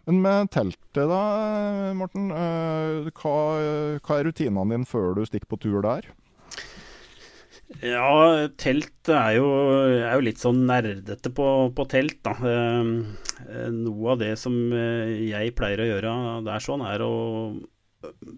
Men 0.09 0.23
med 0.25 0.49
teltet 0.55 1.11
da, 1.11 1.23
Morten. 1.99 2.31
Eh, 2.33 3.11
hva, 3.21 3.35
hva 4.01 4.17
er 4.17 4.31
rutinene 4.31 4.65
dine 4.73 4.89
før 4.89 5.19
du 5.19 5.27
stikker 5.29 5.51
på 5.51 5.61
tur 5.67 5.83
der? 5.85 6.09
Ja, 7.85 8.49
telt 8.57 9.11
er 9.13 9.35
jo, 9.37 9.49
er 10.01 10.15
jo 10.17 10.25
litt 10.25 10.41
sånn 10.41 10.63
nerdete 10.67 11.31
på, 11.37 11.47
på, 11.77 11.85
telt, 11.93 12.17
da. 12.25 12.33
Eh, 12.41 13.69
noe 13.75 14.15
av 14.15 14.23
det 14.23 14.33
som 14.41 14.57
eh, 14.73 15.29
jeg 15.29 15.53
pleier 15.59 15.85
å 15.85 15.89
gjøre 15.91 16.15
der 16.49 16.65
sånn, 16.65 16.87
er 16.89 17.05
å 17.05 17.13
eh, 18.09 18.33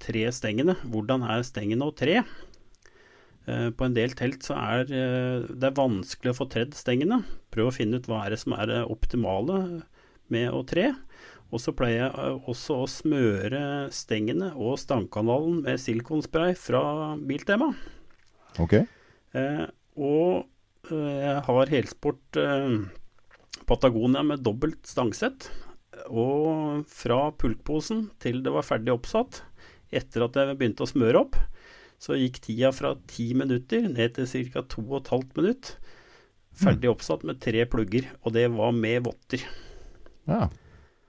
tre 0.00 0.24
stengene. 0.32 0.78
Hvordan 0.88 1.28
er 1.28 1.44
stengene 1.46 1.90
å 1.90 1.94
tre? 1.96 2.22
På 3.42 3.88
en 3.88 3.94
del 3.96 4.12
telt 4.14 4.44
så 4.46 4.54
er 4.54 4.84
det 4.86 5.66
er 5.66 5.74
vanskelig 5.74 6.30
å 6.30 6.36
få 6.38 6.44
tredd 6.46 6.76
stengene. 6.78 7.24
Prøv 7.50 7.72
å 7.72 7.74
finne 7.74 7.98
ut 7.98 8.06
hva 8.06 8.20
er 8.22 8.36
det 8.36 8.38
som 8.38 8.54
er 8.54 8.68
det 8.70 8.84
optimale 8.86 9.56
med 10.30 10.46
å 10.54 10.60
tre. 10.62 10.92
Og 11.50 11.58
så 11.58 11.74
pleier 11.74 12.04
jeg 12.04 12.36
også 12.48 12.76
å 12.84 12.86
smøre 12.90 13.64
stengene 13.90 14.52
og 14.54 14.78
stangkanalen 14.78 15.58
med 15.66 15.82
silikonspray 15.82 16.54
fra 16.54 16.84
Biltema. 17.18 17.72
Ok. 18.60 18.74
Eh, 19.32 19.64
og 19.96 20.90
eh, 20.90 21.18
jeg 21.22 21.44
har 21.48 21.72
helsport 21.72 22.40
eh, 22.40 22.74
Patagonia 23.68 24.24
med 24.26 24.44
dobbelt 24.44 24.82
stangsett. 24.88 25.48
Og 26.08 26.82
fra 26.90 27.28
pultposen 27.38 28.08
til 28.22 28.42
det 28.44 28.52
var 28.54 28.66
ferdig 28.66 28.94
oppsatt, 28.94 29.42
etter 29.92 30.26
at 30.26 30.38
jeg 30.38 30.56
begynte 30.58 30.84
å 30.86 30.90
smøre 30.90 31.20
opp, 31.20 31.36
så 32.02 32.16
gikk 32.18 32.40
tida 32.42 32.72
fra 32.74 32.96
ti 33.06 33.28
minutter 33.38 33.84
ned 33.86 34.16
til 34.16 34.48
ca. 34.50 34.64
to 34.66 34.82
og 34.88 35.02
et 35.02 35.12
halvt 35.12 35.36
minutt. 35.38 35.74
Ferdig 36.58 36.88
mm. 36.88 36.94
oppsatt 36.96 37.22
med 37.28 37.40
tre 37.44 37.62
plugger, 37.70 38.08
og 38.24 38.34
det 38.34 38.48
var 38.52 38.74
med 38.76 39.06
votter. 39.06 39.44
Ja. 40.28 40.48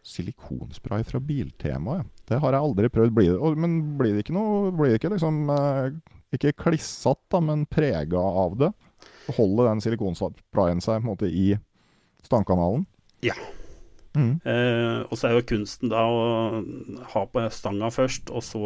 Silikonspray 0.03 1.03
fra 1.07 1.19
Biltema, 1.23 2.01
ja. 2.01 2.05
Det 2.27 2.39
har 2.43 2.55
jeg 2.55 2.67
aldri 2.67 2.89
prøvd. 2.91 3.15
Blir 3.15 3.33
det, 3.33 3.53
men 3.59 3.79
blir 3.99 4.15
det 4.15 4.23
ikke 4.23 4.35
noe 4.35 4.71
Blir 4.75 4.93
det 4.93 4.99
ikke 4.99 5.13
liksom 5.15 5.41
eh, 5.51 5.95
ikke 6.39 6.55
klissete, 6.65 7.41
men 7.43 7.67
prega 7.69 8.21
av 8.21 8.57
det. 8.59 8.71
Holder 9.37 9.71
den 9.71 9.83
silikonsprayen 9.83 10.83
seg 10.83 11.01
på 11.01 11.05
en 11.05 11.11
måte 11.11 11.29
i 11.29 11.53
stangkanalen? 12.25 12.85
Ja. 13.23 13.37
Mm. 14.13 14.35
Eh, 14.45 14.99
og 15.07 15.17
så 15.17 15.29
er 15.29 15.37
jo 15.37 15.47
kunsten 15.53 15.89
da 15.89 16.03
å 16.05 16.25
ha 17.15 17.23
på 17.29 17.45
stanga 17.53 17.89
først, 17.93 18.29
og 18.29 18.45
så 18.45 18.61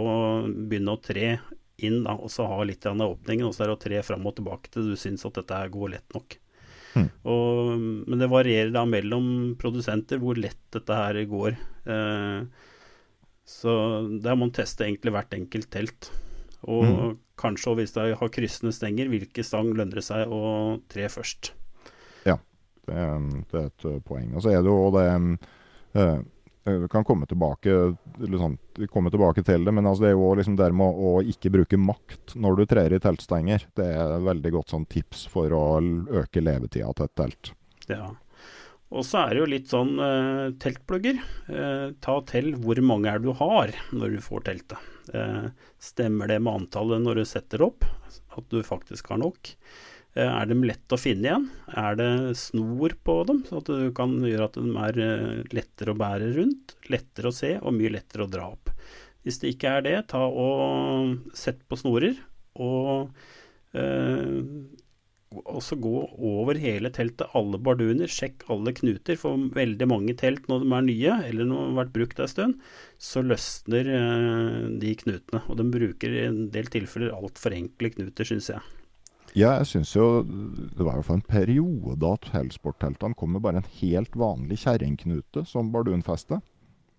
begynne 0.47 0.97
å 0.97 1.01
tre 1.03 1.37
inn, 1.77 2.01
da, 2.03 2.17
og 2.17 2.31
så 2.33 2.47
ha 2.49 2.59
litt 2.65 2.85
av 2.89 2.99
åpningen, 3.05 3.47
og 3.47 3.55
så 3.55 3.63
er 3.63 3.71
det 3.71 3.77
å 3.77 3.83
tre 3.85 4.01
fram 4.05 4.25
og 4.27 4.37
tilbake 4.39 4.73
til 4.73 4.91
du 4.91 4.97
syns 4.99 5.25
at 5.27 5.37
dette 5.37 5.61
går 5.73 5.93
lett 5.93 6.17
nok. 6.17 6.37
Mm. 6.97 7.09
Og, 7.29 7.73
men 8.09 8.21
det 8.23 8.29
varierer 8.31 8.71
da 8.73 8.83
mellom 8.89 9.27
produsenter 9.61 10.21
hvor 10.21 10.39
lett 10.39 10.61
dette 10.73 10.97
her 10.97 11.19
går. 11.29 11.57
Eh, 11.85 12.39
så 13.47 13.73
der 14.23 14.35
må 14.35 14.47
man 14.47 14.55
teste 14.55 14.87
egentlig 14.87 15.13
hvert 15.15 15.37
enkelt 15.37 15.69
telt. 15.71 16.09
Og 16.65 16.85
mm. 16.85 17.17
kanskje 17.39 17.75
hvis 17.77 17.93
de 17.95 18.11
har 18.17 18.33
kryssende 18.33 18.73
stenger, 18.75 19.11
hvilke 19.11 19.45
stang 19.45 19.69
lønner 19.73 20.01
det 20.01 20.07
seg 20.07 20.31
å 20.33 20.79
tre 20.89 21.05
først. 21.11 21.51
Ja. 22.25 22.39
Det, 22.87 23.03
det, 23.51 23.61
er 23.61 23.69
et 23.69 24.07
poeng. 24.07 24.33
Og 24.33 24.43
så 24.43 24.55
er 24.55 24.63
det 24.63 24.73
jo 24.73 24.89
det 24.95 25.05
Vi 26.67 26.89
kan 26.91 27.05
komme 27.07 27.27
tilbake, 27.29 27.75
liksom, 28.19 28.57
komme 28.91 29.11
tilbake 29.13 29.43
til 29.45 29.63
det, 29.63 29.71
men 29.71 29.87
altså 29.87 30.03
det 30.03 30.09
er 30.11 30.17
jo 30.17 30.33
liksom 30.35 30.57
det 30.59 30.71
med 30.75 30.87
å, 30.87 31.13
å, 31.13 31.21
ikke 31.23 31.53
bruke 31.53 31.79
makt 31.79 32.35
når 32.35 32.57
du 32.57 32.65
trer 32.73 32.95
i 32.95 32.99
teltstenger. 33.03 33.69
Det 33.77 33.85
er 33.87 34.17
et 34.17 34.25
veldig 34.25 34.55
godt 34.57 34.73
sånn 34.73 34.87
tips 34.89 35.27
for 35.31 35.53
å 35.55 35.65
øke 36.23 36.43
levetida 36.43 36.91
til 36.97 37.07
et 37.07 37.19
telt. 37.21 37.53
Ja. 37.87 38.09
Og 38.87 39.03
så 39.03 39.25
er 39.25 39.33
det 39.35 39.41
jo 39.41 39.47
litt 39.51 39.71
sånn 39.71 39.97
uh, 39.99 40.53
teltplugger. 40.61 41.19
Uh, 41.51 41.95
ta 42.03 42.19
til 42.27 42.53
hvor 42.63 42.79
mange 42.83 43.11
er 43.11 43.23
du 43.23 43.33
har 43.35 43.73
når 43.91 44.15
du 44.15 44.21
får 44.23 44.45
teltet. 44.47 44.93
Uh, 45.13 45.49
stemmer 45.81 46.31
det 46.31 46.39
med 46.43 46.63
antallet 46.63 47.03
når 47.03 47.21
du 47.21 47.27
setter 47.29 47.63
opp, 47.65 47.85
at 48.37 48.49
du 48.53 48.61
faktisk 48.65 49.13
har 49.13 49.23
nok? 49.23 49.55
er 50.17 50.47
de 50.49 50.55
lett 50.65 50.93
å 50.95 50.97
finne 50.97 51.27
igjen? 51.27 51.43
Er 51.77 51.97
det 51.99 52.37
snor 52.39 52.95
på 53.05 53.19
dem, 53.29 53.43
så 53.45 53.59
at 53.59 53.67
du 53.69 53.91
kan 53.93 54.15
gjøre 54.25 54.47
at 54.47 54.55
de 54.57 54.71
er 54.81 54.95
lettere 55.53 55.93
å 55.93 55.99
bære 55.99 56.31
rundt, 56.39 56.73
lettere 56.89 57.29
å 57.29 57.35
se 57.37 57.51
og 57.59 57.75
mye 57.75 57.91
lettere 57.93 58.25
å 58.25 58.31
dra 58.31 58.47
opp? 58.49 58.71
Hvis 59.21 59.37
det 59.43 59.51
ikke 59.53 59.75
er 59.77 59.85
det, 59.85 59.95
ta 60.09 60.23
og 60.25 61.35
sett 61.37 61.61
på 61.69 61.77
snorer. 61.77 62.17
og 62.57 63.13
også 65.27 65.75
gå 65.81 65.93
over 66.23 66.57
hele 66.59 66.89
teltet, 66.93 67.27
alle 67.35 67.59
barduner, 67.59 68.09
sjekk 68.11 68.45
alle 68.53 68.71
knuter. 68.75 69.17
For 69.19 69.49
veldig 69.55 69.87
mange 69.89 70.15
telt 70.19 70.47
når 70.47 70.63
de 70.63 70.71
er 70.71 70.87
nye, 70.87 71.17
eller 71.27 71.49
når 71.49 71.59
de 71.59 71.67
har 71.67 71.77
vært 71.81 71.93
brukt 71.97 72.21
en 72.23 72.31
stund, 72.31 72.57
så 73.01 73.23
løsner 73.25 73.91
eh, 73.97 74.57
de 74.81 74.95
knutene. 75.03 75.43
Og 75.47 75.59
de 75.59 75.67
bruker 75.73 76.15
i 76.15 76.25
en 76.29 76.41
del 76.53 76.71
tilfeller 76.71 77.15
altfor 77.15 77.55
enkle 77.57 77.91
knuter, 77.97 78.29
syns 78.29 78.51
jeg. 78.53 78.63
Ja, 79.37 79.57
jeg 79.59 79.67
syns 79.69 79.91
jo 79.93 80.23
det 80.23 80.81
var 80.81 80.95
hvert 80.97 81.05
fall 81.05 81.19
en 81.19 81.27
periode 81.27 82.13
at 82.15 82.29
Hellsport-teltene 82.33 83.17
kom 83.17 83.35
med 83.35 83.43
bare 83.45 83.61
en 83.61 83.73
helt 83.81 84.15
vanlig 84.17 84.63
kjerringknute 84.63 85.43
som 85.45 85.73
bardunfeste. 85.73 86.39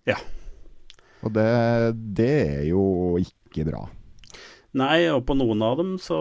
Ja. 0.07 0.19
Og 1.25 1.33
det, 1.35 1.49
det 2.15 2.35
er 2.45 2.67
jo 2.69 2.83
ikke 3.19 3.65
bra. 3.67 3.87
Nei, 4.77 5.07
og 5.09 5.23
på 5.25 5.33
noen 5.33 5.63
av 5.65 5.79
dem, 5.79 5.95
så 5.97 6.15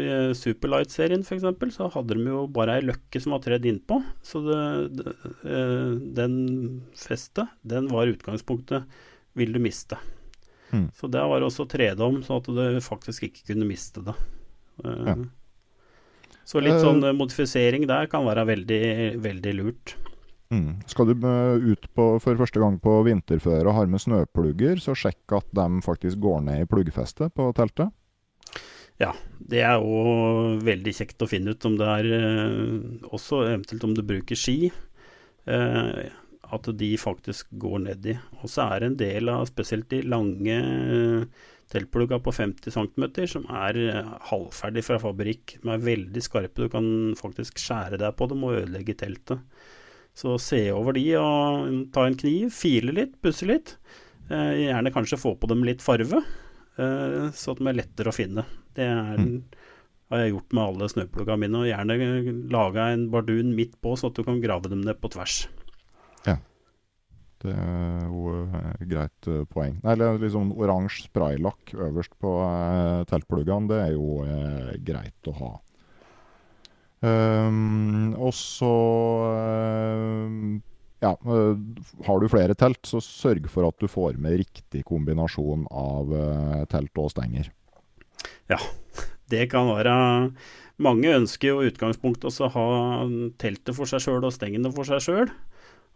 i 0.00 0.06
Superlight-serien 0.38 1.20
f.eks., 1.20 1.74
så 1.76 1.90
hadde 1.92 2.16
de 2.16 2.30
jo 2.30 2.46
bare 2.48 2.78
ei 2.78 2.84
løkke 2.86 3.20
som 3.20 3.34
var 3.36 3.42
tredd 3.44 3.66
innpå. 3.68 3.98
Så 4.24 4.40
det, 4.46 4.60
det, 4.96 5.12
eh, 5.44 5.90
den 6.16 6.38
festet, 6.96 7.52
den 7.60 7.90
var 7.92 8.08
utgangspunktet 8.08 8.88
vil 9.36 9.52
du 9.52 9.60
miste. 9.60 9.98
Mm. 10.72 10.88
Så 10.96 11.10
det 11.12 11.26
var 11.28 11.44
også 11.44 11.68
tredom, 11.68 12.22
sånn 12.24 12.40
at 12.40 12.48
du 12.56 12.80
faktisk 12.84 13.28
ikke 13.28 13.50
kunne 13.52 13.68
miste 13.68 14.00
det. 14.06 14.16
Eh, 14.80 15.10
ja. 15.10 15.18
Så 16.48 16.60
litt 16.60 16.80
sånn 16.80 17.04
modifisering 17.16 17.86
der 17.88 18.08
kan 18.12 18.24
være 18.24 18.48
veldig, 18.48 18.84
veldig 19.24 19.54
lurt. 19.60 19.94
Mm. 20.54 20.78
Skal 20.86 21.10
du 21.10 21.26
eh, 21.26 21.66
ut 21.72 21.86
på, 21.96 22.06
for 22.22 22.38
første 22.38 22.62
gang 22.62 22.78
på 22.82 22.94
vinterføre 23.06 23.66
og 23.66 23.78
har 23.78 23.90
med 23.90 24.02
snøplugger, 24.02 24.80
så 24.82 24.94
sjekk 24.98 25.38
at 25.40 25.52
de 25.56 25.68
faktisk 25.84 26.20
går 26.22 26.42
ned 26.48 26.64
i 26.64 26.70
pluggfestet 26.70 27.34
på 27.34 27.50
teltet. 27.56 27.94
Ja, 29.00 29.10
det 29.42 29.64
er 29.66 29.82
òg 29.82 30.60
veldig 30.62 30.92
kjekt 30.94 31.24
å 31.24 31.30
finne 31.30 31.56
ut 31.56 31.64
om 31.66 31.78
det 31.80 31.88
er 31.96 32.10
eh, 32.14 33.08
Også 33.10 33.42
eventuelt 33.48 33.88
om 33.88 33.96
du 33.96 34.04
bruker 34.06 34.38
ski. 34.38 34.70
Eh, 35.50 36.04
at 36.54 36.68
de 36.78 36.90
faktisk 37.00 37.50
går 37.58 37.80
nedi. 37.88 38.14
Og 38.44 38.52
så 38.52 38.68
er 38.68 38.84
det 38.84 38.90
en 38.92 39.00
del 39.00 39.32
av 39.32 39.48
spesielt 39.48 39.88
de 39.90 40.04
lange 40.06 40.58
teltplugga 41.72 42.20
på 42.22 42.30
50 42.36 42.70
cm 42.70 43.06
som 43.32 43.48
er 43.48 43.78
halvferdig 44.28 44.84
fra 44.86 45.00
fabrikk. 45.02 45.56
De 45.64 45.72
er 45.72 45.82
veldig 45.82 46.22
skarpe. 46.22 46.68
Du 46.68 46.70
kan 46.70 46.86
faktisk 47.18 47.58
skjære 47.58 47.98
deg 48.04 48.14
på 48.14 48.28
dem 48.30 48.44
og 48.46 48.60
ødelegge 48.60 48.94
teltet. 49.00 49.40
Så 50.14 50.36
se 50.38 50.60
over 50.70 50.94
de 50.94 51.04
og 51.18 51.70
ta 51.94 52.06
en 52.06 52.16
kniv, 52.18 52.52
file 52.54 52.94
litt, 52.94 53.16
pusse 53.22 53.46
litt. 53.50 53.74
Eh, 54.30 54.68
gjerne 54.70 54.92
kanskje 54.94 55.18
få 55.20 55.34
på 55.36 55.50
dem 55.50 55.64
litt 55.66 55.82
farve, 55.84 56.22
eh, 56.78 57.26
så 57.34 57.56
de 57.58 57.66
er 57.68 57.80
lettere 57.80 58.12
å 58.12 58.16
finne. 58.16 58.46
Det 58.76 58.86
er, 58.86 59.18
mm. 59.20 59.34
har 60.12 60.22
jeg 60.22 60.32
gjort 60.32 60.54
med 60.54 60.64
alle 60.64 60.88
snøplugga 60.92 61.36
mine. 61.42 61.60
Og 61.60 61.68
gjerne 61.68 62.38
laga 62.52 62.88
en 62.94 63.08
bardun 63.12 63.52
midt 63.58 63.76
på, 63.82 63.96
så 63.98 64.08
at 64.08 64.16
du 64.16 64.24
kan 64.26 64.40
grave 64.44 64.70
dem 64.70 64.86
ned 64.86 65.02
på 65.02 65.10
tvers. 65.12 65.44
Ja. 66.28 66.38
Det 67.44 67.52
er 67.52 68.06
jo 68.06 68.38
et 68.46 68.86
greit 68.88 69.28
uh, 69.28 69.42
poeng. 69.50 69.76
Nei, 69.84 69.98
liksom 70.22 70.54
oransje 70.56 71.10
spraylakk 71.10 71.74
øverst 71.74 72.14
på 72.22 72.38
eh, 72.46 73.02
teltpluggene, 73.10 73.68
det 73.68 73.82
er 73.82 73.92
jo 73.98 74.22
greit 74.86 75.28
å 75.28 75.38
ha. 75.42 75.52
Um, 77.04 78.14
og 78.16 78.32
så 78.32 78.70
uh, 79.28 80.30
ja, 81.04 81.10
uh, 81.26 81.58
har 82.06 82.20
du 82.22 82.30
flere 82.32 82.56
telt, 82.56 82.80
så 82.88 83.02
sørg 83.04 83.48
for 83.52 83.68
at 83.68 83.76
du 83.82 83.90
får 83.90 84.16
med 84.22 84.38
riktig 84.40 84.84
kombinasjon 84.88 85.66
av 85.68 86.14
uh, 86.14 86.62
telt 86.70 87.02
og 87.02 87.10
stenger. 87.12 87.50
Ja, 88.48 88.60
det 89.32 89.50
kan 89.52 89.68
være 89.72 89.96
Mange 90.82 91.12
ønsker 91.14 91.52
jo 91.52 91.66
utgangspunktet 91.68 92.24
også 92.32 92.48
å 92.48 92.54
ha 92.56 92.68
teltet 93.38 93.76
for 93.76 93.86
seg 93.86 94.00
sjøl 94.02 94.24
og 94.26 94.32
stengene 94.34 94.72
for 94.74 94.88
seg 94.88 95.04
sjøl. 95.04 95.28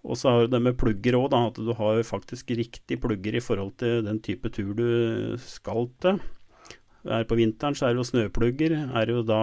Og 0.06 0.14
så 0.14 0.30
har 0.30 0.44
du 0.44 0.52
det 0.52 0.61
med 0.62 0.76
plugger 0.78 1.16
òg, 1.18 1.34
at 1.34 1.59
du 1.59 1.72
har 1.74 1.98
faktisk 2.06 2.52
riktig 2.54 3.00
plugger 3.02 3.34
i 3.34 3.42
forhold 3.42 3.72
til 3.82 4.04
den 4.06 4.20
type 4.22 4.52
tur 4.54 4.70
du 4.78 5.34
skal 5.42 5.90
til. 5.98 6.20
Er 7.11 7.26
på 7.26 7.40
vinteren 7.40 7.74
så 7.74 7.88
er 7.88 7.96
det 7.96 8.04
jo 8.04 8.06
snøplugger. 8.12 8.76
Er 8.94 9.11
det 9.11 9.18
jo 9.18 9.24
da 9.26 9.42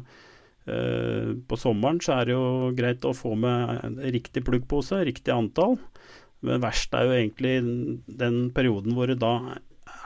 Eh, 0.00 0.29
på 0.64 1.56
sommeren 1.58 1.98
så 2.04 2.18
er 2.18 2.28
det 2.28 2.34
jo 2.34 2.70
greit 2.76 3.06
å 3.08 3.14
få 3.16 3.32
med 3.38 3.96
riktig 4.12 4.42
pluggpose, 4.46 5.00
riktig 5.08 5.32
antall. 5.34 5.78
Men 6.46 6.62
verst 6.62 6.94
er 6.96 7.08
jo 7.08 7.16
egentlig 7.16 7.54
den 8.20 8.36
perioden 8.54 8.94
hvor 8.96 9.10
det 9.10 9.18
da 9.20 9.32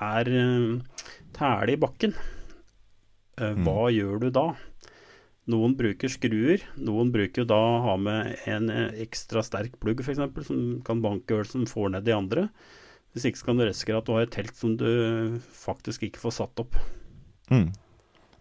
er 0.02 0.30
uh, 0.30 1.02
tæle 1.36 1.74
i 1.74 1.80
bakken. 1.80 2.14
Hva 3.34 3.50
mm. 3.50 3.66
Hva 3.66 3.90
gjør 3.90 4.22
du 4.22 4.30
da? 4.34 4.46
Noen 5.50 5.74
bruker 5.76 6.08
skruer, 6.08 6.62
noen 6.80 7.10
bruker 7.12 7.44
da 7.44 7.58
å 7.58 7.80
ha 7.84 7.94
med 8.00 8.46
en 8.48 8.70
ekstra 9.02 9.42
sterk 9.44 9.74
plugg 9.82 10.00
f.eks., 10.00 10.22
som 10.46 10.60
kan 10.86 11.02
banke 11.04 11.36
øl 11.36 11.48
som 11.48 11.66
får 11.68 11.92
ned 11.92 12.06
de 12.06 12.14
andre. 12.16 12.46
Hvis 13.12 13.26
ikke 13.28 13.42
så 13.42 13.48
kan 13.50 13.60
du 13.60 13.66
risikere 13.66 14.00
at 14.00 14.08
du 14.08 14.14
har 14.14 14.24
et 14.24 14.32
telt 14.34 14.56
som 14.56 14.72
du 14.78 14.88
faktisk 15.54 16.06
ikke 16.06 16.22
får 16.22 16.38
satt 16.38 16.62
opp. 16.64 16.78
Mm. 17.52 17.68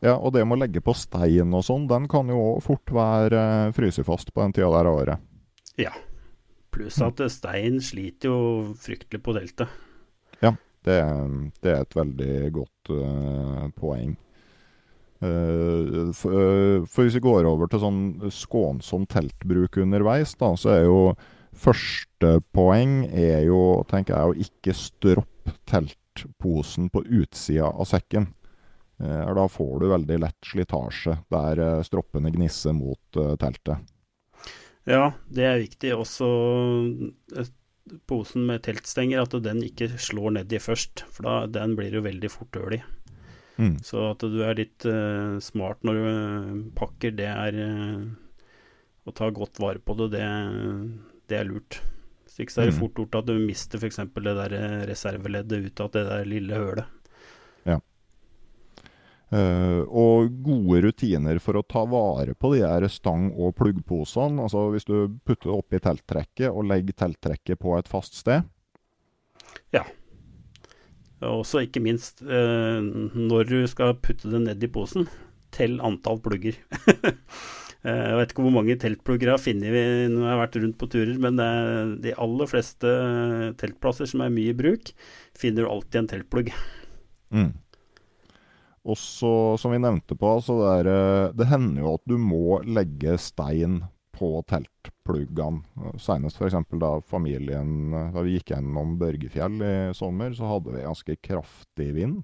Ja, 0.04 0.18
og 0.20 0.34
det 0.36 0.44
med 0.44 0.58
å 0.58 0.64
legge 0.66 0.82
på 0.84 0.96
stein 0.98 1.54
og 1.56 1.64
sånn, 1.64 1.86
den 1.88 2.10
kan 2.12 2.28
jo 2.28 2.40
òg 2.50 2.64
fort 2.66 2.92
være 2.92 3.44
uh, 3.70 3.76
frysefast 3.76 4.34
på 4.34 4.44
den 4.44 4.56
tida 4.56 4.68
der 4.74 4.90
av 4.90 4.98
året. 5.00 5.30
Ja. 5.80 5.94
Pluss 6.74 6.98
at 7.06 7.22
stein 7.32 7.80
sliter 7.86 8.32
jo 8.32 8.40
fryktelig 8.82 9.22
på 9.24 9.36
deltet. 9.38 9.72
Ja, 10.44 10.52
det, 10.84 10.98
det, 11.62 11.72
er 11.72 11.86
et 11.86 11.96
veldig 11.96 12.36
godt 12.58 12.92
uh, 12.92 13.70
poeng. 13.78 14.18
Uh, 15.24 16.12
for, 16.18 16.36
uh, 16.36 16.84
for, 16.84 17.06
hvis 17.06 17.16
vi 17.22 17.24
går 17.24 17.48
over 17.48 17.72
til 17.72 17.86
sånn 17.86 18.04
skånsom 18.28 19.08
teltbruk 19.08 19.80
underveis, 19.86 20.36
da, 20.36 20.52
så 20.60 20.76
er 20.76 20.86
jo 20.90 21.00
første 21.54 22.40
poeng 22.52 23.04
er 23.08 23.46
jo, 23.48 23.86
tenker 23.88 24.18
jeg, 24.18 24.28
å 24.34 24.48
ikke 24.50 24.76
stroppe 24.76 25.56
teltposen 25.70 26.92
på 26.92 27.06
utsida 27.22 27.72
av 27.72 27.88
sekken. 27.88 28.34
Eh, 29.02 29.34
da 29.36 29.48
får 29.50 29.80
du 29.80 29.88
veldig 29.90 30.20
lett 30.22 30.48
slitasje 30.48 31.18
der 31.34 31.60
eh, 31.60 31.82
stroppene 31.86 32.32
gnisser 32.34 32.76
mot 32.78 33.20
eh, 33.20 33.36
teltet. 33.42 33.92
Ja, 34.90 35.14
det 35.32 35.46
er 35.48 35.62
viktig. 35.64 35.94
Også 35.96 36.28
posen 38.10 38.48
med 38.50 38.64
teltstenger, 38.66 39.24
at 39.24 39.36
den 39.44 39.64
ikke 39.66 39.90
slår 40.02 40.38
nedi 40.38 40.60
først. 40.62 41.06
For 41.12 41.26
da, 41.28 41.38
den 41.48 41.78
blir 41.80 41.96
jo 41.96 42.04
veldig 42.06 42.32
fort 42.32 42.60
høl 42.60 42.78
i. 42.78 42.84
Mm. 43.56 43.78
Så 43.86 44.02
at 44.10 44.24
du 44.26 44.40
er 44.42 44.58
litt 44.58 44.84
uh, 44.90 45.38
smart 45.44 45.84
når 45.86 46.00
du 46.00 46.62
pakker, 46.74 47.14
det 47.14 47.28
er 47.30 47.54
uh, 47.54 48.08
Å 49.06 49.14
ta 49.14 49.28
godt 49.30 49.62
vare 49.62 49.78
på 49.78 49.94
det, 50.00 50.08
det, 50.16 50.26
det 51.30 51.38
er 51.38 51.46
lurt. 51.48 51.78
Hvis 52.26 52.42
ikke 52.42 52.56
så 52.56 52.64
er 52.64 52.72
det 52.72 52.76
mm. 52.76 52.82
fort 52.82 53.00
gjort 53.04 53.20
at 53.22 53.30
du 53.30 53.38
mister 53.38 53.80
f.eks. 53.80 54.02
det 54.16 54.36
der 54.40 54.58
reserveleddet 54.90 55.70
ut 55.70 55.84
av 55.86 55.94
det 55.94 56.04
der 56.10 56.28
lille 56.28 56.60
hølet. 56.60 57.03
Uh, 59.34 59.82
og 59.90 60.34
gode 60.46 60.84
rutiner 60.86 61.40
for 61.42 61.58
å 61.58 61.64
ta 61.66 61.82
vare 61.90 62.36
på 62.38 62.52
de 62.54 62.60
her 62.62 62.86
stang- 62.92 63.32
og 63.34 63.56
pluggposene. 63.58 64.44
Altså 64.44 64.68
hvis 64.74 64.86
du 64.86 65.16
putter 65.26 65.50
det 65.50 65.56
oppi 65.56 65.80
telttrekket 65.82 66.52
og 66.52 66.68
legger 66.70 67.00
telttrekket 67.02 67.62
på 67.64 67.74
et 67.80 67.90
fast 67.90 68.20
sted. 68.20 68.46
Ja. 69.74 69.88
Og 71.24 71.46
så 71.48 71.64
ikke 71.64 71.82
minst 71.82 72.22
uh, 72.22 72.84
når 72.84 73.50
du 73.50 73.58
skal 73.72 73.96
putte 74.04 74.30
det 74.30 74.44
ned 74.44 74.62
i 74.62 74.70
posen, 74.70 75.10
tell 75.56 75.80
antall 75.82 76.22
plugger. 76.22 76.60
uh, 76.84 77.10
jeg 77.88 78.20
vet 78.20 78.36
ikke 78.36 78.46
hvor 78.46 78.58
mange 78.60 78.78
teltplugger 78.86 79.32
jeg 79.32 79.38
har 79.40 79.46
funnet 79.48 79.74
når 80.14 80.28
jeg 80.28 80.30
har 80.30 80.42
vært 80.44 80.62
rundt 80.62 80.80
på 80.84 80.92
turer, 80.94 81.18
men 81.26 81.42
de 82.06 82.14
aller 82.22 82.54
fleste 82.54 82.94
teltplasser 83.58 84.14
som 84.14 84.22
er 84.22 84.36
mye 84.36 84.54
i 84.54 84.62
bruk, 84.62 84.94
finner 85.34 85.66
du 85.66 85.74
alltid 85.74 86.04
en 86.04 86.14
teltplugg. 86.14 86.54
Mm. 87.34 87.54
Og 88.84 89.00
så, 89.00 89.34
som 89.60 89.72
vi 89.72 89.80
nevnte 89.80 90.16
på, 90.20 90.36
så 90.44 90.58
det, 90.60 90.72
er, 90.82 90.92
eh, 90.92 91.34
det 91.40 91.48
hender 91.48 91.86
jo 91.86 91.94
at 91.98 92.04
du 92.10 92.18
må 92.20 92.60
legge 92.68 93.16
stein 93.22 93.82
på 94.14 94.36
teltpluggene. 94.50 95.64
Senest 96.02 96.38
f.eks. 96.38 96.60
da 96.80 96.92
familien 97.08 97.94
Da 98.14 98.22
vi 98.22 98.36
gikk 98.38 98.54
gjennom 98.54 98.98
Børgefjell 99.00 99.64
i 99.66 99.74
sommer, 99.98 100.36
så 100.36 100.52
hadde 100.52 100.76
vi 100.76 100.86
ganske 100.86 101.18
kraftig 101.24 101.90
vind. 101.98 102.22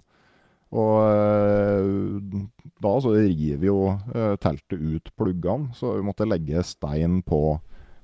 Og 0.70 1.00
eh, 1.02 2.46
da 2.84 2.92
så 3.02 3.16
river 3.16 3.66
jo 3.66 3.80
eh, 4.14 4.36
teltet 4.42 4.78
ut 4.78 5.10
pluggene, 5.18 5.74
så 5.74 5.96
vi 5.98 6.06
måtte 6.06 6.30
legge 6.30 6.62
stein 6.68 7.24
på, 7.26 7.58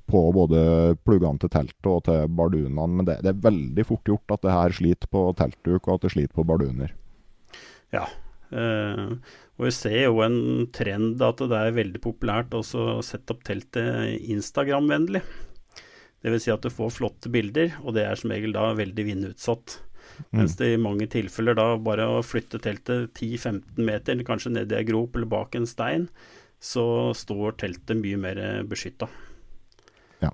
på 0.09 0.21
både 0.33 0.95
pluggene 1.05 1.43
til 1.43 1.53
teltet 1.53 1.91
og 1.91 2.01
til 2.07 2.25
bardunene. 2.39 2.87
Men 2.89 3.05
det, 3.05 3.19
det, 3.21 3.35
er 3.35 3.45
veldig 3.45 3.85
fort 3.85 4.09
gjort 4.09 4.37
at 4.37 4.47
det 4.47 4.57
her 4.57 4.77
sliter 4.79 5.11
på 5.13 5.27
teltduk, 5.37 5.83
og 5.85 5.97
at 5.99 6.07
det 6.07 6.15
sliter 6.15 6.33
på 6.39 6.47
barduner. 6.49 6.95
Ja, 7.93 8.07
eh, 8.07 8.24
og 8.55 9.63
vi 9.65 9.71
ser 9.71 10.01
jo 10.05 10.21
en 10.25 10.67
trend 10.75 11.21
at 11.23 11.41
det 11.43 11.59
er 11.59 11.75
veldig 11.75 12.01
populært 12.03 12.55
å 12.55 12.63
sette 12.63 13.35
opp 13.35 13.43
teltet 13.47 14.19
Instagram-vennlig. 14.31 15.23
Dvs. 16.25 16.43
Si 16.43 16.51
at 16.53 16.63
du 16.65 16.73
får 16.73 16.95
flotte 16.95 17.29
bilder, 17.31 17.75
og 17.83 17.95
det 17.95 18.07
er 18.07 18.17
som 18.19 18.33
regel 18.33 18.55
da 18.55 18.71
veldig 18.75 19.05
vindutsatt. 19.07 19.77
Mm. 20.15 20.39
Mens 20.39 20.55
det 20.57 20.71
i 20.73 20.81
mange 20.81 21.07
tilfeller 21.11 21.57
da 21.57 21.67
bare 21.81 22.07
å 22.09 22.23
flytte 22.25 22.59
teltet 22.63 23.13
10-15 23.19 23.79
meter, 23.85 24.23
kanskje 24.27 24.55
ned 24.55 24.73
i 24.73 24.79
ei 24.79 24.87
grop 24.87 25.15
eller 25.15 25.29
bak 25.29 25.55
en 25.55 25.69
stein, 25.69 26.09
så 26.61 27.13
står 27.15 27.59
teltet 27.61 27.99
mye 27.99 28.17
mer 28.19 28.41
beskytta. 28.67 29.09
Ja. 30.23 30.31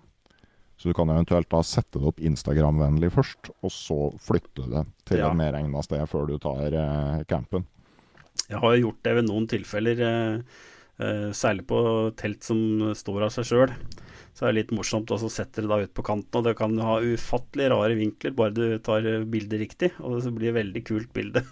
Så 0.80 0.90
du 0.90 0.96
kan 0.98 1.12
eventuelt 1.12 1.50
da 1.52 1.62
sette 1.66 2.00
det 2.00 2.08
opp 2.14 2.24
Instagram-vennlig 2.24 3.12
først, 3.14 3.52
og 3.62 3.74
så 3.76 4.00
flytte 4.22 4.70
det 4.72 4.86
til 5.10 5.22
ja. 5.22 5.30
et 5.30 5.40
mer 5.40 5.60
egna 5.60 5.84
sted 5.86 6.06
før 6.10 6.30
du 6.32 6.38
tar 6.42 6.72
eh, 6.72 7.22
campen. 7.30 7.68
Jeg 8.52 8.62
har 8.62 8.78
gjort 8.82 9.02
det 9.08 9.16
ved 9.18 9.28
noen 9.28 9.48
tilfeller, 9.50 10.06
eh, 10.08 10.62
eh, 11.02 11.28
særlig 11.36 11.66
på 11.70 11.82
telt 12.20 12.44
som 12.46 12.92
står 12.98 13.28
av 13.28 13.36
seg 13.36 13.48
sjøl 13.48 13.76
så 14.32 14.48
er 14.48 14.54
det 14.54 14.62
litt 14.62 14.76
morsomt. 14.76 15.12
Og 15.12 15.20
så 15.22 15.30
setter 15.32 15.66
det 15.66 15.72
da 15.72 15.82
ut 15.84 15.94
på 15.94 16.06
kanten, 16.08 16.40
og 16.40 16.48
det 16.48 16.56
kan 16.60 16.76
ha 16.80 17.00
ufattelig 17.04 17.68
rare 17.74 17.98
vinkler, 18.00 18.36
bare 18.36 18.56
du 18.56 18.78
tar 18.84 19.04
bildet 19.30 19.60
riktig. 19.60 19.92
Og 20.00 20.22
det 20.24 20.32
blir 20.38 20.54
et 20.54 20.60
veldig 20.62 20.84
kult 20.88 21.12
bilde. 21.16 21.44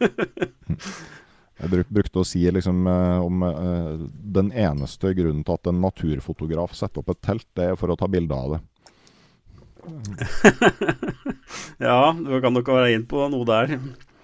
Jeg 1.60 1.74
bruk, 1.74 1.90
brukte 1.92 2.22
å 2.22 2.24
si 2.24 2.40
liksom, 2.48 2.86
eh, 2.88 3.20
om 3.20 3.44
den 4.40 4.54
eneste 4.56 5.12
grunnen 5.12 5.44
til 5.44 5.58
at 5.58 5.68
en 5.68 5.82
naturfotograf 5.84 6.72
setter 6.78 7.04
opp 7.04 7.12
et 7.12 7.20
telt, 7.28 7.48
det 7.60 7.66
er 7.74 7.76
for 7.80 7.92
å 7.92 8.00
ta 8.00 8.08
bilde 8.08 8.32
av 8.32 8.56
det. 8.56 8.62
ja, 11.90 12.14
du 12.16 12.32
kan 12.40 12.56
nok 12.56 12.72
være 12.72 12.94
inne 12.96 13.10
på 13.12 13.28
noe 13.34 13.48
der. 13.48 13.76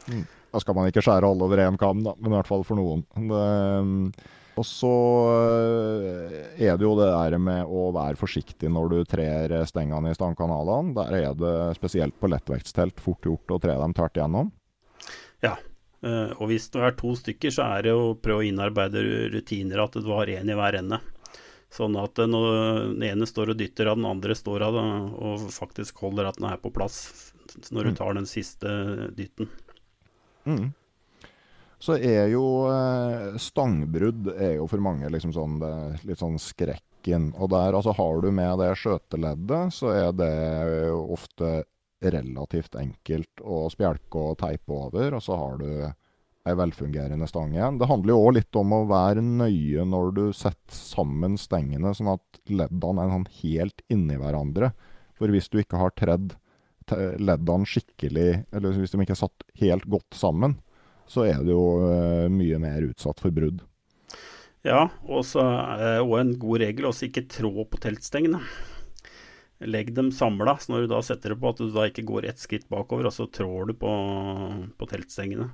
Mm. 0.08 0.24
Da 0.56 0.62
skal 0.64 0.78
man 0.78 0.88
ikke 0.88 1.04
skjære 1.04 1.28
alle 1.28 1.44
over 1.44 1.60
én 1.60 1.76
kam, 1.76 2.00
da, 2.06 2.14
men 2.16 2.32
i 2.32 2.38
hvert 2.38 2.48
fall 2.48 2.64
for 2.64 2.80
noen. 2.80 3.02
Det, 3.12 4.24
og 4.56 4.64
så 4.64 4.92
eh, 5.36 6.36
er 6.64 6.78
det 6.80 6.86
jo 6.86 6.94
det 6.96 7.10
der 7.12 7.36
med 7.44 7.68
å 7.68 7.90
være 7.96 8.16
forsiktig 8.20 8.70
når 8.72 8.94
du 8.94 9.00
trer 9.10 9.52
stengene 9.68 10.14
i 10.14 10.16
stangkanalene. 10.16 10.94
Der 10.96 11.18
er 11.18 11.36
det 11.36 11.56
spesielt 11.76 12.16
på 12.22 12.30
lettvektstelt 12.32 13.04
fort 13.04 13.28
gjort 13.28 13.52
å 13.52 13.60
tre 13.66 13.76
dem 13.82 13.96
tvert 13.98 14.16
igjennom. 14.16 14.54
Ja, 15.44 15.58
eh, 16.08 16.32
og 16.38 16.48
hvis 16.54 16.70
du 16.72 16.80
er 16.80 16.96
to 16.96 17.12
stykker, 17.20 17.52
så 17.52 17.68
er 17.76 17.90
det 17.90 17.98
å 18.00 18.16
prøve 18.16 18.46
å 18.46 18.48
innarbeide 18.48 19.04
rutiner 19.36 19.84
at 19.84 20.00
du 20.00 20.08
har 20.14 20.32
én 20.32 20.48
i 20.48 20.56
hver 20.56 20.80
ende. 20.80 21.02
Sånn 21.76 22.00
at 22.00 22.24
eh, 22.24 22.32
når 22.32 22.50
den 22.94 23.08
ene 23.12 23.28
står 23.28 23.52
og 23.52 23.60
dytter 23.60 23.92
av 23.92 24.00
den 24.00 24.08
andre 24.08 24.40
står 24.40 24.70
av 24.70 24.80
og 24.80 25.50
faktisk 25.52 26.00
holder 26.08 26.32
at 26.32 26.40
den 26.40 26.48
er 26.54 26.64
på 26.64 26.72
plass 26.72 27.34
når 27.76 27.90
du 27.90 27.92
mm. 27.92 27.98
tar 28.00 28.16
den 28.16 28.28
siste 28.30 28.72
dytten. 29.20 29.52
Mm 30.46 30.74
så 31.86 31.98
er 32.00 32.30
jo 32.32 32.46
eh, 32.72 33.36
stangbrudd 33.42 34.32
er 34.34 34.58
jo 34.60 34.68
for 34.70 34.84
mange 34.84 35.10
liksom 35.12 35.34
sånn, 35.36 35.60
litt 36.08 36.22
sånn 36.22 36.40
skrekken. 36.42 37.30
Og 37.38 37.52
der 37.54 37.76
altså 37.78 37.94
har 37.98 38.24
du 38.24 38.32
med 38.34 38.58
det 38.62 38.72
skjøteleddet, 38.82 39.76
så 39.76 39.92
er 39.94 40.16
det 40.18 40.32
ofte 40.94 41.60
relativt 42.06 42.78
enkelt 42.80 43.42
å 43.42 43.66
spjelke 43.74 44.24
og 44.32 44.40
teipe 44.42 44.74
over, 44.74 45.18
og 45.18 45.24
så 45.24 45.38
har 45.40 45.62
du 45.62 45.70
ei 46.46 46.54
velfungerende 46.54 47.26
stang 47.30 47.56
igjen. 47.56 47.80
Det 47.82 47.90
handler 47.90 48.14
jo 48.14 48.24
òg 48.28 48.36
litt 48.38 48.58
om 48.60 48.74
å 48.78 48.84
være 48.90 49.24
nøye 49.26 49.86
når 49.90 50.12
du 50.14 50.26
setter 50.38 50.78
sammen 50.78 51.40
stengene, 51.42 51.94
sånn 51.98 52.14
at 52.14 52.42
leddene 52.50 53.06
er 53.06 53.14
sånn 53.14 53.30
helt 53.42 53.86
inni 53.94 54.18
hverandre. 54.22 54.72
For 55.18 55.32
hvis 55.34 55.50
du 55.50 55.62
ikke 55.62 55.80
har 55.82 55.96
tredd 55.98 56.36
leddene 56.94 57.70
skikkelig, 57.70 58.30
eller 58.54 58.76
hvis 58.78 58.94
de 58.94 59.02
ikke 59.02 59.16
er 59.16 59.24
satt 59.24 59.46
helt 59.62 59.88
godt 59.90 60.18
sammen, 60.18 60.58
så 61.10 61.26
er 61.30 61.42
det 61.46 61.54
jo 61.54 61.66
uh, 61.82 62.28
mye 62.34 62.60
mer 62.62 62.86
utsatt 62.90 63.22
for 63.22 63.34
brudd. 63.34 63.64
Ja, 64.66 64.88
og 65.06 65.22
så 65.30 65.44
en 66.02 66.32
god 66.42 66.64
regel 66.64 66.88
også 66.90 67.06
ikke 67.08 67.28
trå 67.30 67.68
på 67.70 67.82
teltstengene. 67.84 68.40
Legg 69.66 69.92
dem 69.96 70.10
samla, 70.12 70.58
så 70.58 70.74
når 70.74 70.86
du 70.86 70.94
da 70.96 71.02
setter 71.06 71.32
det 71.32 71.40
på 71.42 71.52
at 71.54 71.62
du 71.62 71.70
da 71.70 71.86
ikke 71.88 72.08
går 72.10 72.28
ett 72.32 72.42
skritt 72.42 72.66
bakover, 72.72 73.08
og 73.08 73.14
så 73.14 73.28
trår 73.30 73.70
du 73.70 73.76
på, 73.78 73.92
på 74.74 74.90
teltstengene. 74.90 75.52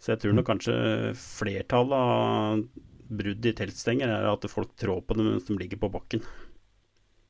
Så 0.00 0.12
jeg 0.12 0.22
tror 0.22 0.36
nok 0.36 0.48
kanskje 0.48 0.76
flertallet 1.18 1.96
av 1.96 2.62
brudd 3.10 3.48
i 3.48 3.52
teltstenger 3.56 4.12
er 4.12 4.28
at 4.30 4.46
folk 4.48 4.76
trår 4.78 5.02
på 5.08 5.16
dem 5.18 5.32
mens 5.32 5.48
de 5.48 5.56
ligger 5.58 5.80
på 5.82 5.90
bakken. 5.92 6.22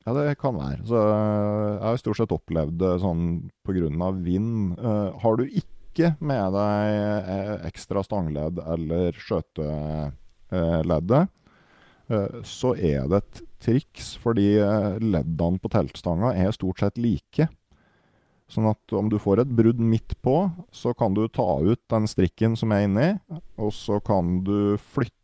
Ja, 0.01 0.15
det 0.17 0.39
kan 0.41 0.55
være. 0.57 0.81
Så 0.87 0.97
eh, 0.97 1.75
jeg 1.75 1.85
har 1.85 1.99
stort 2.01 2.19
sett 2.21 2.33
opplevd 2.33 2.79
det 2.81 2.93
sånn 3.03 3.25
pga. 3.67 4.07
vind. 4.25 4.73
Uh, 4.79 5.09
har 5.21 5.33
du 5.37 5.43
ikke 5.45 6.15
med 6.23 6.53
deg 6.55 6.95
eh, 7.35 7.55
ekstra 7.67 7.99
stangledd 8.05 8.61
eller 8.63 9.11
skjøteleddet, 9.19 11.23
eh, 12.07 12.37
så 12.47 12.71
er 12.79 13.09
det 13.11 13.17
et 13.19 13.41
triks, 13.61 14.15
fordi 14.23 14.55
eh, 14.63 14.95
leddene 15.03 15.59
på 15.59 15.67
teltstanga 15.69 16.31
er 16.33 16.51
stort 16.55 16.79
sett 16.79 16.97
like. 16.97 17.47
Sånn 18.51 18.67
at 18.71 18.93
om 18.95 19.09
du 19.11 19.19
får 19.19 19.39
et 19.43 19.55
brudd 19.55 19.79
midt 19.79 20.15
på, 20.23 20.51
så 20.71 20.93
kan 20.97 21.13
du 21.15 21.27
ta 21.27 21.59
ut 21.59 21.79
den 21.91 22.07
strikken 22.07 22.55
som 22.59 22.71
er 22.75 22.83
inni, 22.87 23.09
og 23.59 23.73
så 23.75 23.99
kan 24.03 24.43
du 24.47 24.77
flytte 24.95 25.20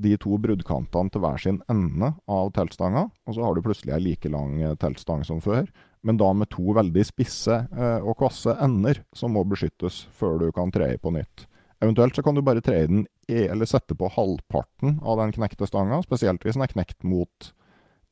de 0.00 0.16
to 0.20 0.38
bruddkantene 0.40 1.12
til 1.12 1.22
hver 1.22 1.40
sin 1.40 1.60
ende 1.72 2.14
av 2.30 2.50
teltstanga, 2.56 3.06
og 3.26 3.36
så 3.36 3.44
har 3.44 3.54
du 3.54 3.62
plutselig 3.64 3.94
ei 3.96 4.02
like 4.08 4.32
lang 4.32 4.58
teltstang 4.80 5.24
som 5.28 5.42
før 5.44 5.68
men 6.02 6.16
da 6.16 6.32
med 6.32 6.50
to 6.52 6.74
veldig 6.76 7.04
spisse 7.06 7.54
eh, 7.76 8.00
og 8.00 8.18
kvasse 8.20 8.54
ender 8.62 9.02
som 9.16 9.34
må 9.36 9.44
beskyttes 9.48 10.06
før 10.16 10.38
du 10.40 10.50
kan 10.56 10.72
tre 10.72 10.94
i 10.94 11.00
på 11.00 11.12
nytt. 11.14 11.46
Eventuelt 11.80 12.16
så 12.16 12.24
kan 12.24 12.36
du 12.36 12.42
bare 12.44 12.62
tre 12.64 12.82
den 12.88 13.06
i, 13.28 13.46
eller 13.46 13.68
sette 13.68 13.96
på 13.96 14.08
halvparten 14.12 14.98
av 15.00 15.20
den 15.20 15.32
knekte 15.36 15.68
stanga, 15.68 16.00
spesielt 16.04 16.44
hvis 16.44 16.58
den 16.58 16.66
er 16.66 16.72
knekt 16.72 17.04
mot 17.04 17.52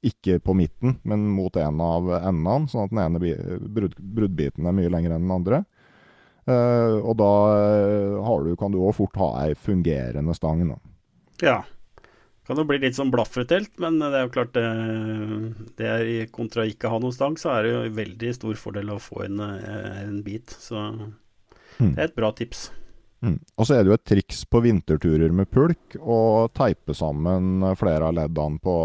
ikke 0.04 0.38
på 0.44 0.54
midten, 0.54 1.00
men 1.02 1.26
mot 1.34 1.56
en 1.58 1.80
av 1.82 2.06
endene, 2.20 2.68
sånn 2.70 2.86
at 2.86 2.92
den 2.92 3.00
ene 3.02 3.58
brudd, 3.74 3.96
bruddbiten 3.98 4.68
er 4.68 4.76
mye 4.76 4.92
lengre 4.92 5.16
enn 5.16 5.26
den 5.26 5.34
andre. 5.34 5.64
Uh, 6.48 7.02
og 7.02 7.18
da 7.18 7.32
du, 8.46 8.52
kan 8.56 8.72
du 8.72 8.78
òg 8.78 8.94
fort 8.96 9.18
ha 9.20 9.32
ei 9.42 9.56
fungerende 9.58 10.32
stang. 10.38 10.62
Da. 10.70 10.78
Ja, 11.42 11.56
kan 12.48 12.58
jo 12.62 12.64
bli 12.68 12.80
litt 12.80 12.96
sånn 12.96 13.12
blaffetelt, 13.12 13.74
men 13.82 14.00
det 14.00 14.08
er 14.16 14.24
jo 14.24 14.32
klart 14.32 14.54
det, 14.56 14.64
det 15.76 15.88
er 15.92 16.30
kontra 16.32 16.64
ikke 16.68 16.90
ha 16.90 16.98
noen 17.02 17.14
stang, 17.14 17.36
så 17.40 17.52
er 17.54 17.66
det 17.66 17.74
jo 17.74 17.94
veldig 17.98 18.34
stor 18.38 18.58
fordel 18.60 18.94
å 18.94 19.00
få 19.02 19.26
en, 19.26 19.42
en 19.44 20.18
bit. 20.24 20.56
Så 20.56 20.80
mm. 20.80 21.92
det 21.92 21.94
er 21.98 22.06
et 22.08 22.16
bra 22.16 22.32
tips. 22.32 22.70
Mm. 23.20 23.36
Og 23.58 23.66
så 23.66 23.74
er 23.74 23.82
det 23.82 23.90
jo 23.90 23.96
et 23.98 24.06
triks 24.06 24.44
på 24.46 24.62
vinterturer 24.62 25.32
med 25.34 25.50
pulk 25.50 25.96
å 25.98 26.46
teipe 26.54 26.94
sammen 26.94 27.66
flere 27.78 28.08
av 28.08 28.14
leddene 28.14 28.62
på, 28.62 28.76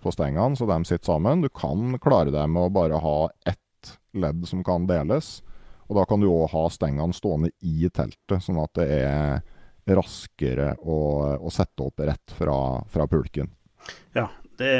på 0.00 0.14
stengene, 0.14 0.56
så 0.56 0.68
de 0.70 0.78
sitter 0.86 1.10
sammen. 1.10 1.42
Du 1.42 1.50
kan 1.50 1.98
klare 2.02 2.32
deg 2.34 2.52
med 2.54 2.68
å 2.68 2.74
bare 2.74 3.00
ha 3.02 3.18
ett 3.50 3.94
ledd 4.14 4.46
som 4.48 4.62
kan 4.64 4.86
deles. 4.88 5.40
Og 5.90 5.98
da 5.98 6.06
kan 6.08 6.22
du 6.22 6.30
òg 6.30 6.48
ha 6.54 6.68
stengene 6.72 7.16
stående 7.16 7.50
i 7.60 7.90
teltet, 7.92 8.40
sånn 8.40 8.62
at 8.62 8.72
det 8.78 8.86
er 9.02 9.42
raskere 9.84 10.72
å, 10.80 10.96
å 11.36 11.52
sette 11.52 11.84
opp 11.84 12.00
rett 12.00 12.34
fra, 12.38 12.56
fra, 12.90 13.06
pulken. 13.10 13.50
Ja, 14.16 14.28
det 14.58 14.74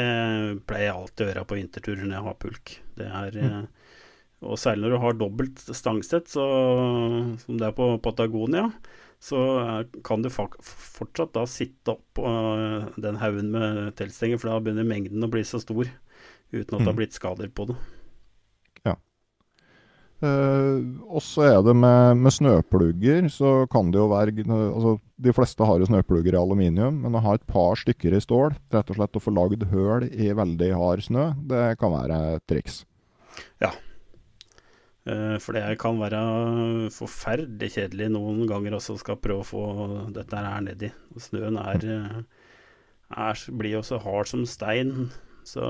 pleier 0.65 0.89
jeg 0.89 0.95
alltid 0.95 1.25
å 1.25 1.29
gjøre 1.29 1.47
på 1.49 1.57
vinterturer 1.59 2.03
når 2.03 2.17
jeg 2.17 2.27
har 2.27 2.37
pulk. 2.41 2.75
Det 2.97 3.09
er, 3.09 3.39
mm. 3.39 3.55
Eh, 3.61 3.97
og 4.45 4.59
særlig 4.61 4.85
når 4.85 4.95
du 4.95 5.01
har 5.03 5.17
dobbelt 5.19 5.65
stangsett, 5.65 6.29
så, 6.31 6.45
som 7.43 7.59
det 7.59 7.69
er 7.69 7.75
på 7.77 7.89
Patagonia, 8.03 8.69
så 9.21 9.39
kan 10.05 10.21
du 10.21 10.29
fortsatt 10.29 11.33
da 11.33 11.45
sitte 11.49 11.95
oppå 11.95 12.25
uh, 12.29 12.89
den 13.01 13.17
haugen 13.21 13.49
med 13.53 13.95
teltstenger, 13.97 14.37
for 14.37 14.51
da 14.51 14.59
begynner 14.61 14.85
mengden 14.85 15.25
å 15.25 15.31
bli 15.31 15.41
så 15.47 15.61
stor 15.63 15.87
uten 16.51 16.61
at 16.61 16.81
det 16.83 16.83
har 16.83 16.93
mm. 16.93 16.99
blitt 16.99 17.17
skader 17.17 17.49
på 17.55 17.69
det. 17.71 17.77
Uh, 20.25 20.79
og 21.11 21.21
så 21.21 21.43
er 21.45 21.57
det 21.65 21.73
med, 21.77 22.17
med, 22.23 22.33
snøplugger, 22.33 23.27
så 23.29 23.65
kan 23.71 23.91
det 23.93 23.99
jo 23.99 24.07
være 24.09 24.45
altså, 24.47 24.95
De 25.21 25.33
fleste 25.35 25.67
har 25.67 25.81
jo 25.81 25.89
snøplugger 25.89 26.33
i 26.33 26.39
aluminium, 26.39 27.01
men 27.03 27.17
å 27.17 27.21
ha 27.25 27.35
et 27.35 27.45
par 27.49 27.77
stykker 27.77 28.15
i 28.15 28.21
stål, 28.23 28.55
rett 28.73 28.89
og 28.89 28.97
slett 28.97 29.19
å 29.19 29.23
få 29.23 29.33
lagd 29.35 29.67
høl 29.73 30.07
i 30.09 30.31
veldig 30.35 30.71
hard 30.79 31.03
snø, 31.05 31.27
det 31.51 31.65
kan 31.81 31.93
være 31.93 32.19
et 32.37 32.45
triks. 32.49 32.79
Ja. 33.61 33.73
Uh, 35.05 35.35
for 35.43 35.53
det 35.53 35.65
kan 35.83 35.99
være 36.01 36.21
forferdelig 36.95 37.75
kjedelig 37.75 38.09
noen 38.15 38.45
ganger 38.49 38.79
også 38.79 38.97
skal 39.01 39.19
prøve 39.21 39.43
å 39.43 39.49
få 39.51 39.65
dette 40.15 40.45
her 40.47 40.63
nedi. 40.65 40.89
Snøen 41.21 41.59
er, 41.61 41.85
er, 43.11 43.45
blir 43.51 43.77
jo 43.77 43.83
så 43.85 44.01
hard 44.01 44.31
som 44.31 44.47
stein 44.49 45.11
Så 45.45 45.61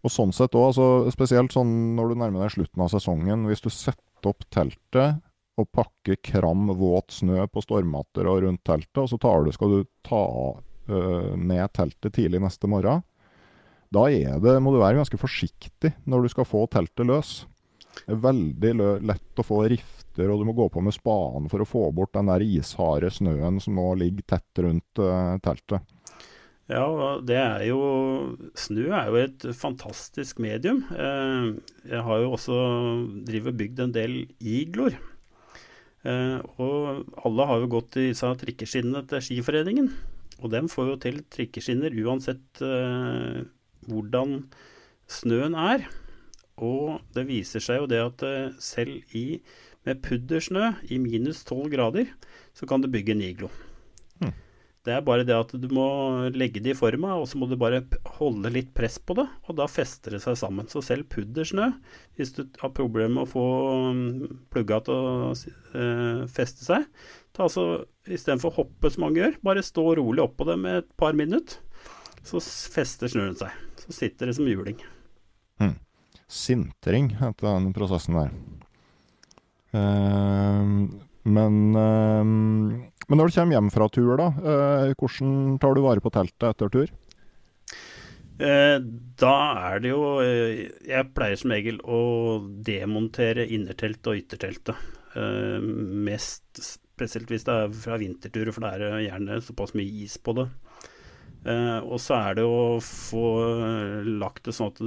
Og 0.00 0.12
sånn 0.12 0.32
sett 0.32 0.56
òg, 0.56 0.70
altså, 0.70 0.86
spesielt 1.12 1.52
sånn 1.52 1.72
når 1.96 2.12
du 2.12 2.20
nærmer 2.22 2.46
deg 2.46 2.54
slutten 2.54 2.84
av 2.84 2.92
sesongen, 2.92 3.44
hvis 3.50 3.64
du 3.64 3.68
setter 3.72 4.30
opp 4.30 4.46
teltet 4.52 5.20
og 5.60 5.68
pakker 5.76 6.16
kram, 6.24 6.70
våt 6.78 7.12
snø 7.18 7.44
på 7.52 7.62
stormmatter 7.64 8.28
og 8.30 8.42
rundt 8.46 8.64
teltet, 8.64 9.02
og 9.02 9.10
så 9.10 9.20
du, 9.20 9.52
skal 9.52 9.74
du 9.74 9.80
ta 10.06 10.24
øh, 10.88 11.36
ned 11.36 11.72
teltet 11.76 12.14
tidlig 12.16 12.40
neste 12.40 12.70
morgen, 12.70 13.04
da 13.90 14.06
det, 14.08 14.56
må 14.62 14.72
du 14.72 14.78
være 14.78 15.00
ganske 15.00 15.18
forsiktig 15.18 15.92
når 16.06 16.22
du 16.22 16.32
skal 16.32 16.46
få 16.46 16.62
teltet 16.70 17.08
løs. 17.08 17.32
Det 18.06 18.14
er 18.14 18.22
veldig 18.22 18.70
lø 18.78 18.90
lett 19.02 19.40
å 19.42 19.44
få 19.44 19.64
rifter, 19.68 20.30
og 20.30 20.40
du 20.40 20.46
må 20.46 20.54
gå 20.54 20.68
på 20.70 20.82
med 20.84 20.94
spaden 20.94 21.48
for 21.50 21.62
å 21.62 21.68
få 21.68 21.88
bort 21.94 22.14
den 22.14 22.30
der 22.30 22.44
isharde 22.44 23.10
snøen 23.12 23.58
som 23.60 23.74
nå 23.76 23.88
ligger 23.98 24.36
tett 24.36 24.62
rundt 24.62 25.02
øh, 25.02 25.36
teltet. 25.42 25.82
Ja, 26.70 27.18
det 27.26 27.34
er 27.34 27.62
jo 27.66 27.78
Snø 28.54 28.92
er 28.94 29.08
jo 29.10 29.18
et 29.18 29.44
fantastisk 29.58 30.38
medium. 30.38 30.84
Eh, 30.94 31.56
jeg 31.90 32.02
har 32.06 32.20
jo 32.22 32.34
også 32.36 32.58
drivet 33.26 33.56
bygd 33.58 33.80
en 33.82 33.94
del 33.94 34.12
igloer. 34.38 34.94
Eh, 36.06 36.38
og 36.62 37.08
alle 37.26 37.46
har 37.50 37.64
jo 37.64 37.72
gått 37.72 37.98
i 37.98 38.12
disse 38.12 38.30
trikkeskinnene 38.42 39.02
til 39.10 39.24
Skiforeningen. 39.26 39.88
Og 40.44 40.52
dem 40.54 40.70
får 40.70 40.92
jo 40.92 41.00
til 41.02 41.18
trikkeskinner 41.34 41.96
uansett 42.04 42.62
eh, 42.62 43.40
hvordan 43.90 44.36
snøen 45.10 45.58
er. 45.58 45.88
Og 46.62 47.00
det 47.16 47.26
viser 47.32 47.64
seg 47.64 47.82
jo 47.82 47.90
det 47.90 47.98
at 48.04 48.24
selv 48.62 49.10
i, 49.16 49.40
med 49.88 50.04
puddersnø 50.06 50.70
i 50.86 51.00
minus 51.02 51.42
12 51.48 51.66
grader, 51.74 52.14
så 52.54 52.68
kan 52.68 52.84
du 52.84 52.86
bygge 52.92 53.16
en 53.16 53.26
iglo. 53.26 53.50
Det 54.80 54.94
er 54.96 55.02
bare 55.04 55.26
det 55.28 55.34
at 55.36 55.50
du 55.60 55.66
må 55.76 55.86
legge 56.32 56.62
det 56.64 56.72
i 56.72 56.78
forma, 56.78 57.12
og 57.20 57.26
så 57.28 57.36
må 57.36 57.44
du 57.50 57.56
bare 57.60 57.82
holde 58.16 58.48
litt 58.52 58.70
press 58.76 58.96
på 58.96 59.12
det, 59.18 59.26
og 59.44 59.58
da 59.58 59.66
fester 59.68 60.16
det 60.16 60.22
seg 60.24 60.38
sammen. 60.40 60.70
Så 60.72 60.80
selv 60.84 61.04
puddersnø, 61.12 61.66
hvis 62.16 62.32
du 62.38 62.46
har 62.62 62.72
problemer 62.76 63.12
med 63.18 63.26
å 63.26 63.28
få 63.28 63.44
mm, 63.92 64.38
plugga 64.54 64.78
til 64.86 64.96
å 64.96 65.32
uh, 65.34 66.22
feste 66.32 66.64
seg, 66.64 66.86
ta 67.36 67.44
altså 67.44 67.66
istedenfor 68.08 68.54
å 68.54 68.58
hoppe 68.62 68.92
som 68.92 69.04
mange 69.04 69.20
gjør, 69.20 69.36
bare 69.44 69.66
stå 69.66 69.84
rolig 70.00 70.24
oppå 70.24 70.48
med 70.54 70.80
et 70.80 70.88
par 71.00 71.18
minutter, 71.18 71.60
så 72.24 72.40
fester 72.40 73.12
snøen 73.12 73.36
seg. 73.36 73.52
Så 73.84 73.92
sitter 73.96 74.30
det 74.30 74.38
som 74.38 74.48
juling. 74.48 74.80
Hmm. 75.60 75.76
Sintring 76.24 77.12
heter 77.20 77.50
den 77.50 77.74
prosessen 77.76 78.16
der. 78.16 78.32
Uh, 79.76 80.88
men 81.28 81.60
uh, 81.76 82.80
men 83.10 83.18
når 83.18 83.26
du 83.26 83.34
kommer 83.34 83.56
hjem 83.56 83.70
fra 83.74 83.88
tur, 83.90 84.10
da, 84.20 84.28
eh, 84.38 84.92
hvordan 84.94 85.56
tar 85.58 85.74
du 85.74 85.82
vare 85.82 86.02
på 86.02 86.12
teltet 86.14 86.44
etter 86.46 86.70
tur? 86.70 86.92
Eh, 88.40 88.76
da 89.20 89.32
er 89.68 89.82
det 89.82 89.90
jo 89.90 90.04
eh, 90.24 90.70
Jeg 90.86 91.10
pleier 91.12 91.36
som 91.36 91.50
regel 91.52 91.80
å 91.82 92.38
demontere 92.64 93.48
innerteltet 93.50 94.12
og 94.12 94.20
ytterteltet. 94.22 94.86
Mest 95.10 96.62
spesielt 96.62 97.32
hvis 97.34 97.48
det 97.48 97.56
er 97.56 97.74
fra 97.74 97.98
vinterturer, 97.98 98.52
for 98.54 98.62
det 98.62 98.86
er 98.86 99.02
gjerne 99.08 99.40
såpass 99.42 99.74
mye 99.74 100.04
is 100.06 100.14
på 100.22 100.36
det. 100.38 100.46
Og 101.82 101.96
så 101.98 102.14
er 102.14 102.38
det 102.38 102.44
å 102.46 102.78
få 102.84 103.24
lagt 104.06 104.44
det 104.46 104.54
sånn 104.54 104.70
at 104.70 104.78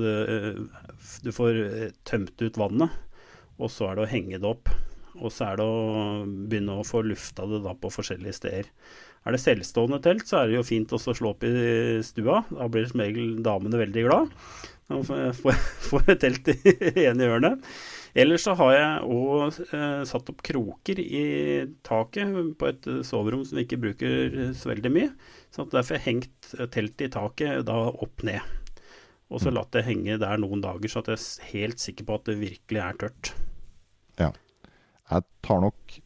du 1.26 1.32
får 1.36 1.59
tømt 2.07 2.39
ut 2.39 2.61
vannet. 2.61 2.95
Og 3.59 3.67
så 3.74 3.89
er 3.89 3.99
det 3.99 4.05
å 4.05 4.11
henge 4.13 4.39
det 4.39 4.47
opp. 4.47 4.71
Og 5.22 5.34
så 5.34 5.51
er 5.51 5.59
det 5.59 5.66
å 5.68 6.24
begynne 6.26 6.80
å 6.80 6.86
få 6.88 7.03
lufta 7.05 7.45
det 7.49 7.61
da 7.66 7.76
på 7.78 7.91
forskjellige 7.93 8.38
steder. 8.39 8.70
Er 9.24 9.36
det 9.36 9.39
selvstående 9.43 10.01
telt, 10.03 10.26
så 10.28 10.41
er 10.41 10.49
det 10.49 10.57
jo 10.57 10.68
fint 10.68 10.93
å 10.93 10.99
slå 10.99 11.32
opp 11.32 11.45
i 11.47 11.53
stua. 12.03 12.41
Da 12.49 12.68
blir 12.72 12.89
som 12.89 13.03
regel 13.03 13.38
damene 13.45 13.80
veldig 13.80 14.05
glad. 14.07 14.34
Får 14.89 16.09
et 16.11 16.20
telt 16.24 16.49
i 16.51 16.74
ene 17.05 17.30
hjørnet. 17.30 17.70
Ellers 18.14 18.43
så 18.45 18.53
har 18.59 18.74
jeg 18.76 19.14
òg 19.16 19.61
eh, 19.74 20.01
satt 20.05 20.28
opp 20.30 20.43
kroker 20.45 20.99
i 21.01 21.24
taket 21.86 22.36
på 22.59 22.68
et 22.70 22.89
soverom 23.07 23.41
som 23.47 23.57
vi 23.57 23.64
ikke 23.66 23.80
bruker 23.88 24.51
så 24.57 24.70
veldig 24.70 24.91
mye. 24.93 25.14
Så 25.53 25.66
derfor 25.72 25.95
har 25.95 26.03
jeg 26.03 26.09
hengt 26.09 26.51
teltet 26.76 27.07
i 27.07 27.14
taket 27.16 27.64
da 27.70 27.80
opp 27.89 28.26
ned. 28.28 28.43
Og 29.34 29.41
så 29.41 29.49
latt 29.53 29.74
det 29.74 29.88
henge 29.88 30.20
der 30.22 30.41
noen 30.41 30.61
dager, 30.61 30.91
så 30.91 31.01
at 31.01 31.09
jeg 31.14 31.18
er 31.18 31.51
helt 31.55 31.82
sikker 31.82 32.05
på 32.05 32.20
at 32.20 32.30
det 32.30 32.38
virkelig 32.43 32.84
er 32.84 32.99
tørt. 33.01 33.34
Ja. 34.20 34.30
Jeg 35.14 35.26
tar 35.45 35.61
nok 35.61 35.97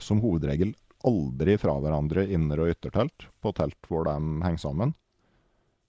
som 0.00 0.20
hovedregel 0.24 0.74
aldri 1.06 1.56
fra 1.60 1.76
hverandre 1.80 2.26
inner- 2.32 2.62
og 2.64 2.72
yttertelt 2.72 3.28
på 3.42 3.52
telt 3.56 3.78
hvor 3.88 4.06
de 4.08 4.16
henger 4.44 4.62
sammen. 4.62 4.94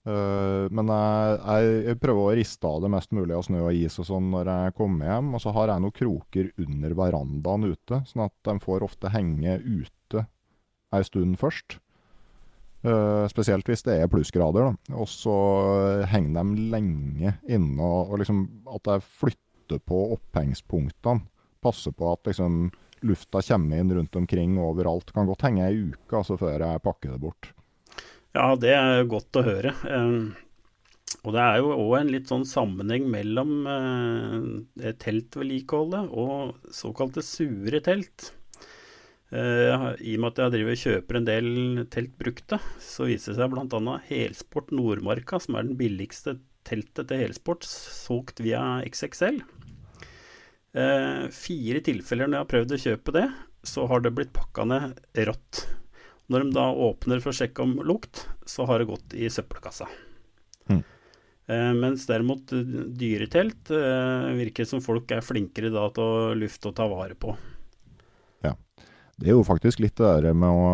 Uh, 0.08 0.70
men 0.72 0.88
jeg, 0.88 1.72
jeg, 1.84 1.98
prøver 2.00 2.22
å 2.22 2.36
riste 2.38 2.68
av 2.68 2.80
det 2.80 2.90
mest 2.94 3.10
mulig 3.12 3.34
av 3.36 3.42
snø 3.44 3.66
og 3.66 3.76
is 3.76 3.98
og 4.00 4.06
sånn 4.08 4.30
når 4.32 4.50
jeg 4.52 4.76
kommer 4.78 5.10
hjem. 5.10 5.34
Og 5.36 5.42
så 5.44 5.52
har 5.56 5.72
jeg 5.72 5.84
noen 5.84 5.96
kroker 5.98 6.52
under 6.64 6.94
verandaen 7.02 7.68
ute, 7.68 8.00
sånn 8.08 8.24
at 8.28 8.36
de 8.48 8.56
får 8.62 8.86
ofte 8.86 9.12
henge 9.12 9.58
ute 9.64 10.24
ei 10.96 11.04
stund 11.04 11.36
først. 11.40 11.76
Uh, 12.86 13.26
spesielt 13.28 13.66
hvis 13.68 13.84
det 13.84 13.98
er 13.98 14.12
plussgrader. 14.12 14.70
da. 14.70 14.96
Og 15.02 15.10
så 15.10 15.36
henger 16.08 16.38
de 16.38 16.68
lenge 16.72 17.34
inne, 17.44 17.82
og, 17.82 18.14
og 18.14 18.22
liksom 18.22 18.46
at 18.78 18.94
jeg 18.94 19.08
flytter 19.18 19.82
på 19.84 20.04
opphengspunktene 20.14 21.26
passe 21.64 21.92
på 21.94 22.12
at 22.12 22.30
liksom, 22.30 22.68
lufta 23.06 23.42
kommer 23.44 23.80
inn 23.80 23.94
rundt 23.94 24.16
omkring 24.18 24.58
overalt. 24.62 25.12
Kan 25.14 25.28
godt 25.28 25.46
henge 25.46 25.66
ei 25.66 25.88
uke 25.92 26.20
altså, 26.20 26.38
før 26.40 26.66
jeg 26.66 26.84
pakker 26.84 27.14
det 27.14 27.22
bort. 27.22 27.52
Ja, 28.36 28.52
det 28.60 28.74
er 28.76 29.08
godt 29.08 29.38
å 29.40 29.44
høre. 29.46 29.72
Um, 29.88 30.34
og 31.24 31.34
det 31.34 31.42
er 31.42 31.60
jo 31.60 31.70
òg 31.74 31.94
en 31.98 32.10
litt 32.12 32.30
sånn 32.30 32.44
sammenheng 32.46 33.08
mellom 33.10 33.54
uh, 33.66 34.90
teltvedlikeholdet 35.02 36.12
og 36.12 36.58
såkalte 36.74 37.24
sure 37.24 37.80
telt. 37.84 38.32
Uh, 39.28 39.92
I 40.00 40.14
og 40.16 40.22
med 40.22 40.30
at 40.30 40.38
jeg 40.40 40.54
driver 40.54 40.74
og 40.74 40.82
kjøper 40.82 41.18
en 41.18 41.28
del 41.28 41.48
telt 41.92 42.14
brukte, 42.20 42.60
så 42.80 43.08
viser 43.08 43.34
det 43.34 43.42
seg 43.42 43.52
bl.a. 43.52 43.96
Helsport 44.08 44.72
Nordmarka, 44.72 45.40
som 45.42 45.58
er 45.58 45.68
den 45.68 45.80
billigste 45.80 46.38
teltet 46.68 47.10
til 47.10 47.24
helsport, 47.24 47.64
solgt 47.64 48.42
via 48.44 48.80
XXL. 48.84 49.40
Eh, 50.76 51.28
fire 51.32 51.80
tilfeller 51.84 52.28
når 52.28 52.36
jeg 52.36 52.44
har 52.44 52.52
prøvd 52.52 52.74
å 52.74 52.80
kjøpe 52.82 53.14
det, 53.16 53.26
så 53.66 53.86
har 53.88 54.02
det 54.04 54.14
blitt 54.16 54.34
pakka 54.36 54.66
ned 54.68 55.00
rått. 55.28 55.64
Når 56.28 56.44
de 56.44 56.56
da 56.58 56.66
åpner 56.88 57.22
for 57.24 57.32
å 57.32 57.38
sjekke 57.38 57.64
om 57.64 57.78
lukt, 57.88 58.26
så 58.44 58.66
har 58.68 58.80
det 58.80 58.90
gått 58.90 59.16
i 59.16 59.30
søppelkassa. 59.32 59.88
Mm. 60.68 60.82
Eh, 61.48 61.70
mens 61.78 62.04
derimot 62.08 62.52
dyretelt 63.00 63.72
eh, 63.72 64.28
virker 64.36 64.68
som 64.68 64.84
folk 64.84 65.10
er 65.16 65.24
flinkere 65.24 65.72
da 65.72 65.86
til 65.96 66.04
å 66.04 66.34
lufte 66.36 66.70
og 66.70 66.76
ta 66.76 66.88
vare 66.90 67.16
på. 67.16 67.32
Det 69.18 69.32
er 69.32 69.34
jo 69.34 69.42
faktisk 69.42 69.80
litt 69.82 69.98
det 69.98 70.08
der 70.22 70.36
med 70.36 70.46
å 70.46 70.66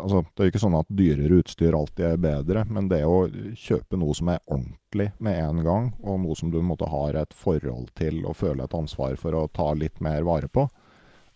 altså, 0.00 0.24
Det 0.26 0.42
er 0.42 0.48
jo 0.48 0.52
ikke 0.52 0.62
sånn 0.64 0.76
at 0.80 0.88
dyrere 0.98 1.36
utstyr 1.38 1.76
alltid 1.78 2.04
er 2.08 2.22
bedre, 2.22 2.64
men 2.66 2.88
det 2.90 3.04
å 3.06 3.28
kjøpe 3.54 4.00
noe 4.00 4.16
som 4.18 4.32
er 4.32 4.42
ordentlig 4.50 5.12
med 5.22 5.38
en 5.38 5.60
gang, 5.62 5.92
og 6.02 6.18
noe 6.24 6.34
som 6.38 6.50
du 6.50 6.58
måtte 6.64 6.88
ha 6.90 7.04
et 7.20 7.36
forhold 7.38 7.92
til 7.98 8.24
og 8.26 8.34
føle 8.40 8.66
et 8.66 8.74
ansvar 8.74 9.14
for 9.20 9.36
å 9.38 9.46
ta 9.54 9.70
litt 9.78 10.02
mer 10.02 10.26
vare 10.26 10.50
på, 10.50 10.66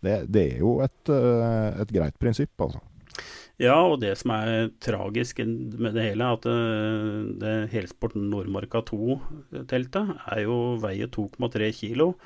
det, 0.03 0.17
det 0.35 0.43
er 0.57 0.65
jo 0.65 0.81
et, 0.83 1.13
eh, 1.15 1.69
et, 1.79 1.95
greit 1.95 2.19
prinsipp, 2.19 2.57
altså. 2.59 2.83
Ja, 3.63 3.77
og 3.87 4.01
det 4.03 4.17
som 4.19 4.33
er 4.35 4.73
tragisk 4.83 5.45
med 5.47 5.95
det 5.95 6.09
hele, 6.09 6.33
at 6.35 6.49
eh, 6.51 7.21
det 7.39 7.55
Helsport 7.71 8.17
Nordmarka 8.19 8.83
2-teltet 8.89 10.17
er 10.27 10.43
jo 10.43 10.59
veier 10.83 11.13
2,3 11.13 11.71
kilo, 11.85 12.17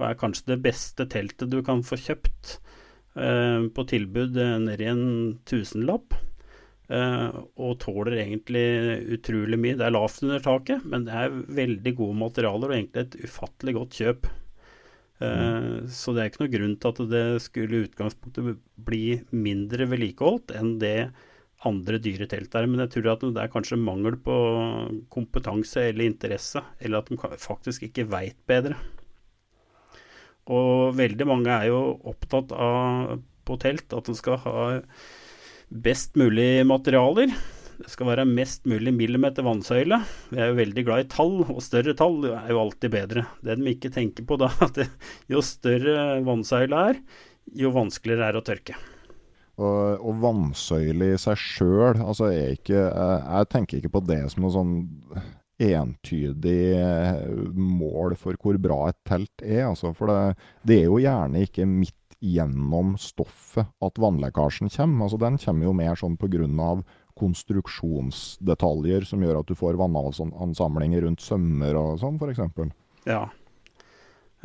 og 0.00 0.08
er 0.08 0.16
kanskje 0.16 0.54
det 0.54 0.62
beste 0.64 1.04
teltet 1.12 1.52
du 1.52 1.60
kan 1.66 1.84
få 1.84 2.00
kjøpt 2.00 2.56
på 3.72 3.84
tilbud 3.88 4.36
eh, 4.36 4.56
ned 4.62 4.82
i 4.82 4.88
en 4.92 5.04
tusenlapp. 5.48 6.16
Uh, 6.86 7.42
og 7.58 7.80
tåler 7.82 8.20
egentlig 8.22 8.62
utrolig 9.16 9.58
mye. 9.58 9.74
Det 9.74 9.88
er 9.88 9.94
lavt 9.94 10.20
under 10.22 10.42
taket, 10.44 10.84
men 10.86 11.02
det 11.08 11.16
er 11.18 11.38
veldig 11.56 11.92
gode 11.98 12.18
materialer 12.20 12.70
og 12.70 12.76
egentlig 12.76 13.02
et 13.02 13.16
ufattelig 13.26 13.74
godt 13.74 13.96
kjøp. 13.98 14.28
Mm. 15.16 15.88
Så 15.88 16.12
det 16.12 16.20
er 16.20 16.28
ikke 16.28 16.42
noe 16.42 16.52
grunn 16.52 16.74
til 16.76 16.92
at 16.92 16.98
det 17.08 17.22
skulle 17.40 17.78
i 17.78 17.86
utgangspunktet 17.88 18.58
bli 18.86 19.04
mindre 19.32 19.86
vedlikeholdt 19.88 20.52
enn 20.60 20.74
det 20.82 21.08
andre 21.66 22.00
dyre 22.04 22.28
telt 22.30 22.54
er. 22.54 22.68
Men 22.68 22.84
jeg 22.84 22.92
tror 22.94 23.14
at 23.14 23.24
det 23.24 23.42
er 23.42 23.52
kanskje 23.52 23.80
mangel 23.80 24.18
på 24.22 24.36
kompetanse 25.12 25.88
eller 25.88 26.06
interesse, 26.10 26.62
eller 26.78 27.00
at 27.00 27.10
de 27.10 27.40
faktisk 27.42 27.88
ikke 27.88 28.06
veit 28.12 28.38
bedre. 28.46 28.76
Og 30.52 30.94
veldig 30.96 31.26
mange 31.28 31.52
er 31.52 31.70
jo 31.70 31.80
opptatt 32.06 32.52
av 32.54 33.16
på 33.46 33.58
telt 33.62 33.94
at 33.94 34.08
en 34.10 34.18
skal 34.18 34.40
ha 34.42 34.56
best 35.70 36.16
mulig 36.18 36.66
materialer. 36.66 37.32
Det 37.76 37.90
skal 37.92 38.08
være 38.08 38.24
mest 38.28 38.64
mulig 38.68 38.94
millimeter 38.96 39.44
vannsøyle. 39.44 39.98
Vi 40.32 40.40
er 40.40 40.50
jo 40.50 40.58
veldig 40.58 40.84
glad 40.86 41.04
i 41.04 41.08
tall, 41.12 41.38
og 41.44 41.62
større 41.64 41.92
tall 41.98 42.22
er 42.30 42.50
jo 42.54 42.60
alltid 42.62 42.94
bedre. 42.94 43.26
Det 43.44 43.58
de 43.58 43.72
ikke 43.74 43.92
tenker 43.92 44.26
på 44.26 44.38
da, 44.40 44.48
at 44.66 44.80
jo 45.30 45.42
større 45.44 46.20
vannsøyle 46.26 46.84
er, 46.92 47.00
jo 47.56 47.72
vanskeligere 47.74 48.30
er 48.30 48.36
det 48.36 48.42
å 48.42 48.46
tørke. 48.46 48.78
Og, 49.56 50.04
og 50.04 50.20
vannsøyle 50.20 51.14
i 51.14 51.20
seg 51.20 51.38
sjøl 51.40 52.02
altså 52.04 52.28
jeg, 52.28 52.58
jeg 52.68 53.46
tenker 53.48 53.78
ikke 53.78 53.94
på 53.94 54.02
det 54.04 54.18
som 54.28 54.44
noe 54.44 54.52
sånn 54.52 54.74
entydig 55.62 56.76
eh, 56.76 57.22
mål 57.54 58.16
for 58.20 58.36
hvor 58.40 58.58
bra 58.60 58.90
et 58.90 58.98
telt 59.08 59.44
er. 59.44 59.64
Altså, 59.70 59.92
for 59.96 60.12
det, 60.12 60.36
det, 60.68 60.82
er 60.82 60.90
jo 60.90 61.00
gjerne 61.02 61.44
ikke 61.46 61.68
midt 61.68 61.94
gjennom 62.20 62.96
stoffet 63.00 63.68
at 63.84 64.00
vannlekkasjen 64.00 64.72
kommer. 64.72 65.06
Altså, 65.06 65.20
den 65.20 65.40
kommer 65.42 65.68
jo 65.68 65.76
mer 65.76 65.98
sånn 65.98 66.18
pga. 66.20 66.82
konstruksjonsdetaljer 67.16 69.06
som 69.08 69.22
gjør 69.24 69.40
at 69.40 69.48
du 69.48 69.54
får 69.56 69.78
vannansamlinger 69.80 71.06
rundt 71.06 71.24
sømmer 71.24 71.78
og 71.80 72.00
sånn, 72.02 72.20
f.eks. 72.20 72.72
Ja. 73.08 73.24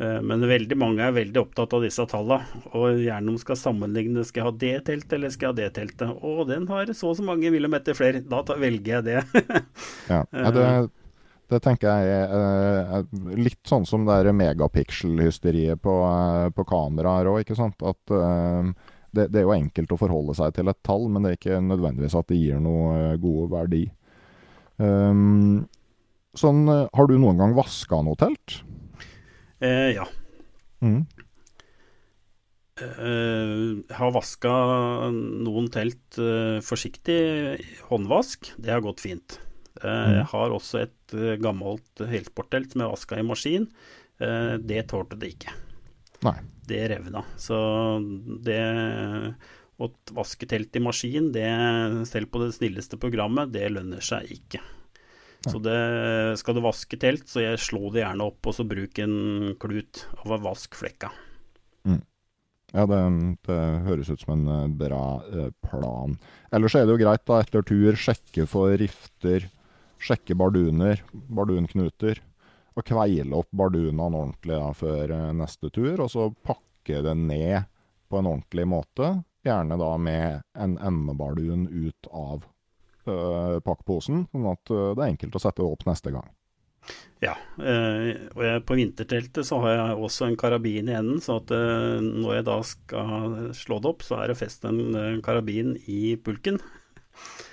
Eh, 0.00 0.20
men 0.24 0.46
veldig 0.48 0.76
mange 0.80 1.04
er 1.04 1.12
veldig 1.14 1.40
opptatt 1.42 1.74
av 1.76 1.84
disse 1.84 2.06
tallene, 2.08 2.62
og 2.72 3.02
gjerne 3.02 3.34
om 3.34 3.38
skal 3.40 3.58
sammenligne. 3.60 4.24
Skal 4.24 4.42
jeg 4.42 4.48
ha 4.48 4.54
det 4.64 4.74
teltet, 4.88 5.14
eller 5.18 5.34
skal 5.34 5.48
jeg 5.48 5.52
ha 5.52 5.58
det 5.60 5.68
teltet? 5.76 6.16
Å, 6.16 6.48
den 6.48 6.66
har 6.70 6.92
så 6.96 7.12
og 7.12 7.18
så 7.18 7.26
mange 7.26 7.52
millimeter 7.52 7.96
flere. 7.98 8.24
Da 8.24 8.42
velger 8.48 8.98
jeg 8.98 9.08
det. 9.10 9.44
ja, 10.12 10.24
det, 10.32 10.66
det, 11.52 11.60
tenker 11.64 11.88
jeg 11.90 12.16
er, 12.16 12.96
er 12.98 13.36
litt 13.38 13.60
sånn 13.68 13.86
som 13.88 14.06
det 14.08 14.32
megapixel-hysteriet 14.36 15.82
på, 15.82 15.94
eh, 16.08 16.48
på 16.56 16.66
kameraer 16.68 17.30
òg, 17.30 17.42
ikke 17.44 17.58
sant. 17.58 17.78
At 17.84 18.14
uh, 18.14 18.72
det, 19.12 19.28
det, 19.28 19.42
er 19.42 19.46
jo 19.46 19.54
enkelt 19.54 19.92
å 19.92 20.00
forholde 20.00 20.36
seg 20.38 20.56
til 20.56 20.72
et 20.72 20.80
tall, 20.86 21.08
men 21.12 21.24
det 21.24 21.32
er 21.32 21.40
ikke 21.40 21.62
nødvendigvis 21.64 22.16
at 22.18 22.32
det 22.32 22.40
gir 22.40 22.62
noe 22.64 23.14
god 23.22 23.52
verdi. 23.52 23.84
Um, 24.80 25.64
sånn, 26.38 26.64
har 26.66 27.10
du 27.10 27.18
noen 27.20 27.40
gang 27.42 27.56
vaska 27.56 28.00
noe 28.04 28.18
telt? 28.18 28.62
Eh, 29.62 29.92
ja. 29.94 30.08
Mm. 30.82 31.04
Eh, 32.82 33.94
har 33.94 34.14
vaska 34.14 34.52
noen 35.12 35.68
telt 35.70 36.18
eh, 36.18 36.58
forsiktig 36.64 37.20
håndvask. 37.90 38.54
Det 38.56 38.72
har 38.72 38.82
gått 38.84 39.04
fint. 39.04 39.38
Eh, 39.80 39.88
mm. 39.88 40.14
Jeg 40.18 40.28
har 40.32 40.54
også 40.54 40.82
et 40.82 41.16
eh, 41.16 41.38
gammelt 41.40 42.04
helsporttelt 42.08 42.74
som 42.74 42.84
jeg 42.84 42.92
vaska 42.92 43.18
i 43.18 43.26
maskin. 43.26 43.66
Eh, 44.20 44.54
det 44.60 44.84
tålte 44.92 45.18
det 45.20 45.32
ikke. 45.36 45.54
Nei. 46.26 46.36
Det 46.68 46.82
revna. 46.92 47.24
Så 47.40 47.56
det 48.44 48.60
å 49.82 49.88
vaske 50.14 50.46
telt 50.46 50.76
i 50.78 50.82
maskin, 50.84 51.32
det, 51.34 51.48
selv 52.06 52.30
på 52.30 52.44
det 52.44 52.52
snilleste 52.54 53.00
programmet, 53.02 53.50
det 53.50 53.66
lønner 53.72 54.04
seg 54.04 54.28
ikke. 54.30 54.60
Så 55.42 55.58
det, 55.58 55.74
skal 56.38 56.54
du 56.54 56.60
vaske 56.62 56.94
telt, 57.02 57.24
så 57.26 57.42
jeg 57.42 57.58
slå 57.58 57.88
det 57.90 58.04
gjerne 58.04 58.28
opp, 58.28 58.46
og 58.46 58.54
så 58.54 58.62
bruk 58.68 59.00
en 59.02 59.56
klut 59.58 60.04
og 60.20 60.36
vask 60.44 60.78
flekka. 60.78 61.10
Mm. 61.82 61.98
Ja, 62.70 62.84
det, 62.86 63.00
det, 63.48 63.58
høres 63.88 64.12
ut 64.12 64.22
som 64.22 64.36
en 64.36 64.76
bra 64.78 65.02
plan. 65.66 66.14
Ellers 66.54 66.78
er 66.78 66.86
det 66.86 66.94
jo 66.94 67.02
greit 67.02 67.26
da 67.26 67.40
etter 67.42 67.66
tur 67.66 67.98
sjekke 67.98 68.46
for 68.46 68.70
rifter, 68.78 69.50
sjekke 70.02 70.36
barduner, 70.38 71.02
bardunknuter. 71.12 72.20
Og 72.72 72.86
kveile 72.88 73.36
opp 73.36 73.50
bardunene 73.52 74.08
ordentlig 74.08 74.56
da, 74.56 74.70
før 74.76 75.12
eh, 75.12 75.30
neste 75.36 75.68
tur, 75.74 76.00
og 76.00 76.08
så 76.12 76.30
pakke 76.32 77.02
det 77.04 77.14
ned 77.20 77.68
på 78.08 78.20
en 78.20 78.30
ordentlig 78.30 78.64
måte. 78.68 79.14
Gjerne 79.44 79.76
da 79.76 79.90
med 80.00 80.44
en 80.56 80.78
endebardun 80.80 81.66
ut 81.68 82.08
av 82.08 82.46
øh, 83.10 83.58
pakkposen, 83.66 84.26
sånn 84.30 84.46
at 84.52 84.70
uh, 84.70 84.92
det 84.94 85.02
er 85.02 85.10
enkelt 85.10 85.36
å 85.36 85.42
sette 85.42 85.66
opp 85.66 85.84
neste 85.88 86.12
gang. 86.14 86.28
Ja, 87.22 87.34
øh, 87.58 88.08
og 88.32 88.42
jeg, 88.46 88.62
på 88.66 88.76
vinterteltet 88.78 89.46
så 89.46 89.58
har 89.64 89.74
jeg 89.74 90.04
også 90.06 90.28
en 90.28 90.38
karabin 90.38 90.88
i 90.90 90.96
enden, 90.98 91.20
så 91.22 91.40
at 91.42 91.52
når 92.02 92.38
jeg 92.38 92.46
da 92.48 92.56
skal 92.66 93.36
slå 93.58 93.82
det 93.82 93.92
opp, 93.92 94.06
så 94.06 94.22
er 94.22 94.32
det 94.32 94.38
fest 94.40 94.64
en 94.68 95.20
karabin 95.26 95.76
i 95.90 96.14
pulken. 96.22 96.62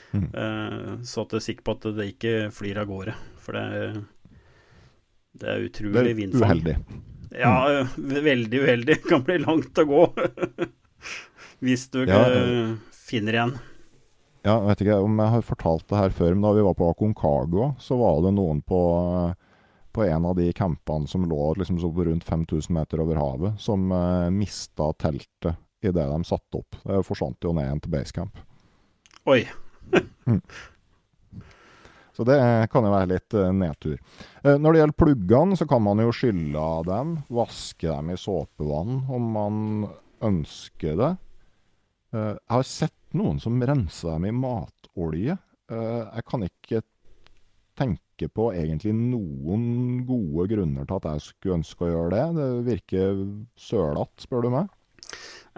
Mm. 0.09 1.03
så 1.05 1.21
at 1.21 1.33
jeg 1.35 1.37
er 1.37 1.43
sikker 1.45 1.65
på 1.67 1.73
at 1.77 1.83
det 1.99 2.05
ikke 2.15 2.31
flyr 2.55 2.79
av 2.81 2.87
gårde. 2.89 3.13
For 3.43 3.57
det, 3.57 4.03
det 5.37 5.51
er 5.53 5.65
utrolig 5.67 6.15
vindfang. 6.17 6.41
Det 6.41 6.47
uheldig. 6.47 6.75
Ja, 7.37 7.85
mm. 7.97 8.23
veldig 8.23 8.61
uheldig. 8.63 9.01
Kan 9.09 9.25
bli 9.27 9.37
langt 9.43 9.77
å 9.77 9.85
gå. 9.85 10.05
Hvis 11.65 11.89
du 11.93 12.03
ja, 12.07 12.23
finner 12.95 13.37
igjen. 13.37 13.57
Ja, 14.45 14.55
jeg 14.55 14.67
vet 14.69 14.81
ikke 14.85 14.99
om 15.03 15.19
jeg 15.19 15.33
har 15.33 15.45
fortalt 15.45 15.87
det 15.91 15.99
her 15.99 16.13
før, 16.15 16.35
men 16.35 16.45
da 16.47 16.53
vi 16.55 16.63
var 16.63 16.75
på 16.79 16.87
Aconcagua, 16.93 17.73
så 17.83 17.97
var 17.99 18.21
det 18.23 18.31
noen 18.37 18.61
på, 18.63 18.81
på 19.91 20.05
en 20.05 20.27
av 20.29 20.37
de 20.39 20.47
campene 20.55 21.09
som 21.11 21.27
lå 21.27 21.53
liksom 21.59 21.81
så 21.83 21.91
rundt 21.91 22.23
5000 22.23 22.71
meter 22.75 23.03
over 23.03 23.19
havet, 23.19 23.59
som 23.59 23.91
uh, 23.91 24.31
mista 24.31 24.93
teltet 24.95 25.59
idet 25.83 26.07
de 26.07 26.21
satte 26.27 26.61
opp. 26.61 26.79
Det 26.85 27.03
forsvant 27.07 27.43
jo 27.43 27.51
ned 27.55 27.67
igjen 27.67 27.83
til 27.83 27.93
basecamp. 27.97 28.39
Oi. 29.27 29.43
Mm. 30.25 30.41
Så 32.19 32.25
det 32.27 32.35
kan 32.67 32.83
jo 32.83 32.91
være 32.91 33.13
litt 33.13 33.35
uh, 33.37 33.47
nedtur. 33.55 33.95
Uh, 34.43 34.57
når 34.59 34.73
det 34.73 34.79
gjelder 34.81 34.99
pluggene, 34.99 35.55
så 35.55 35.63
kan 35.69 35.83
man 35.85 36.01
jo 36.03 36.11
skylle 36.11 36.59
av 36.59 36.83
dem. 36.89 37.13
Vaske 37.31 37.87
dem 37.87 38.11
i 38.11 38.17
såpevann 38.19 39.05
om 39.07 39.29
man 39.37 39.61
ønsker 40.27 40.99
det. 40.99 41.13
Uh, 42.11 42.35
jeg 42.35 42.51
har 42.57 42.67
sett 42.67 43.15
noen 43.15 43.39
som 43.39 43.55
renser 43.63 44.17
dem 44.17 44.27
i 44.27 44.35
matolje. 44.35 45.37
Jeg 45.69 46.25
kan 46.25 46.43
ikke 46.43 46.79
tenke 47.77 48.27
på 48.33 48.47
egentlig 48.57 48.91
noen 48.97 50.01
gode 50.07 50.47
grunner 50.49 50.87
til 50.89 50.97
at 50.97 51.07
jeg 51.11 51.23
skulle 51.27 51.59
ønske 51.61 51.85
å 51.85 51.91
gjøre 51.91 52.11
det. 52.15 52.23
Det 52.35 52.47
virker 52.67 53.21
sølete, 53.69 54.25
spør 54.25 54.45
du 54.45 54.49
meg. 54.57 54.71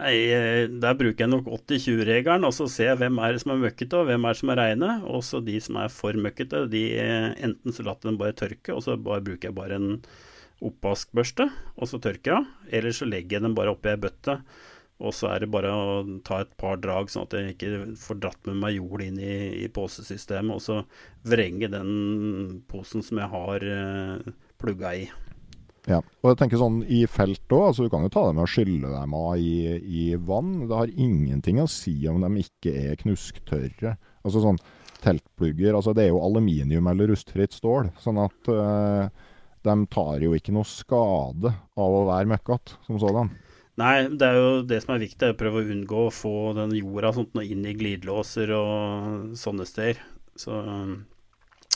Nei, 0.01 0.15
eh, 0.33 0.65
Der 0.81 0.97
bruker 0.97 1.25
jeg 1.25 1.29
nok 1.29 1.45
80-20-regelen, 1.45 2.47
og 2.47 2.55
så 2.57 2.65
ser 2.71 2.91
jeg 2.91 3.01
hvem 3.03 3.21
er 3.21 3.35
det 3.35 3.43
som 3.43 3.53
er 3.53 3.61
møkkete 3.67 3.99
og 3.99 4.09
hvem 4.09 4.25
er 4.25 4.33
det 4.33 4.41
som 4.41 4.51
er 4.53 4.61
reine. 4.61 4.91
Og 5.05 5.23
så 5.27 5.43
de 5.45 5.59
som 5.61 5.77
er 5.77 5.93
for 5.93 6.17
møkkete, 6.17 6.65
de 6.71 6.83
enten 6.97 7.75
så 7.75 7.85
lar 7.85 7.99
jeg 7.99 8.09
dem 8.09 8.19
bare 8.21 8.37
tørke, 8.37 8.73
og 8.73 8.83
så 8.85 8.97
bare 8.97 9.23
bruker 9.25 9.51
jeg 9.51 9.57
bare 9.57 9.77
en 9.77 10.01
oppvaskbørste, 10.61 11.47
og 11.77 11.89
så 11.89 12.01
tørker 12.01 12.35
jeg. 12.35 12.51
Eller 12.79 12.97
så 12.97 13.07
legger 13.09 13.39
jeg 13.39 13.45
dem 13.47 13.57
bare 13.57 13.73
oppi 13.75 13.93
ei 13.93 14.01
bøtte 14.01 14.41
og 15.01 15.15
så 15.17 15.31
er 15.33 15.41
det 15.43 15.49
bare 15.53 15.71
å 15.73 16.03
ta 16.25 16.43
et 16.43 16.51
par 16.61 16.77
drag, 16.81 17.09
sånn 17.09 17.25
at 17.25 17.33
jeg 17.33 17.55
ikke 17.55 17.97
får 18.03 18.19
dratt 18.21 18.49
med 18.49 18.59
meg 18.61 18.77
jord 18.77 19.01
inn 19.01 19.17
i, 19.17 19.33
i 19.63 19.67
posesystemet. 19.73 20.53
Og 20.53 20.61
så 20.61 20.81
vrenge 21.27 21.71
den 21.73 22.61
posen 22.69 23.05
som 23.05 23.21
jeg 23.21 23.33
har 23.33 23.65
eh, 23.65 24.33
plugga 24.61 24.93
i. 25.01 25.07
Ja, 25.89 25.97
og 26.21 26.27
jeg 26.29 26.37
tenker 26.37 26.59
sånn 26.61 26.81
i 26.85 27.01
felt 27.09 27.45
òg. 27.49 27.71
Altså, 27.71 27.85
du 27.85 27.93
kan 27.93 28.05
jo 28.05 28.11
ta 28.13 28.27
dem 28.27 28.37
med 28.37 28.45
å 28.45 28.51
skylle 28.51 28.91
dem 28.91 29.15
av 29.17 29.41
i, 29.41 29.79
i, 29.81 30.03
vann. 30.29 30.67
Det 30.69 30.77
har 30.77 30.93
ingenting 30.93 31.61
å 31.63 31.69
si 31.71 31.95
om 32.09 32.21
de 32.21 32.43
ikke 32.43 32.73
er 32.91 32.99
knusktørre. 33.01 33.95
Altså 34.21 34.43
sånn 34.43 34.61
teltplugger 35.01 35.73
altså 35.73 35.95
Det 35.97 36.03
er 36.03 36.11
jo 36.11 36.21
aluminium 36.21 36.85
eller 36.91 37.09
rustfritt 37.09 37.55
stål. 37.57 37.89
Sånn 38.03 38.19
at 38.21 38.51
øh, 38.53 39.07
de 39.65 39.77
tar 39.93 40.21
jo 40.21 40.35
ikke 40.37 40.53
noe 40.53 40.69
skade 40.69 41.49
av 41.49 41.95
å 41.97 42.03
være 42.11 42.29
møkkete 42.29 42.77
som 42.85 43.01
sådan. 43.01 43.31
Nei, 43.81 43.95
det 44.13 44.27
er 44.27 44.37
jo 44.37 44.49
det 44.67 44.81
som 44.83 44.93
er 44.93 45.01
viktig, 45.01 45.25
er 45.25 45.33
å 45.33 45.39
prøve 45.39 45.63
å 45.63 45.71
unngå 45.73 46.03
å 46.05 46.13
få 46.13 46.51
den 46.53 46.75
jorda 46.77 47.15
sånt 47.15 47.39
inn 47.41 47.63
i 47.65 47.73
glidelåser 47.73 48.51
og 48.53 49.33
sånne 49.39 49.65
steder. 49.65 50.03
Så 50.37 50.59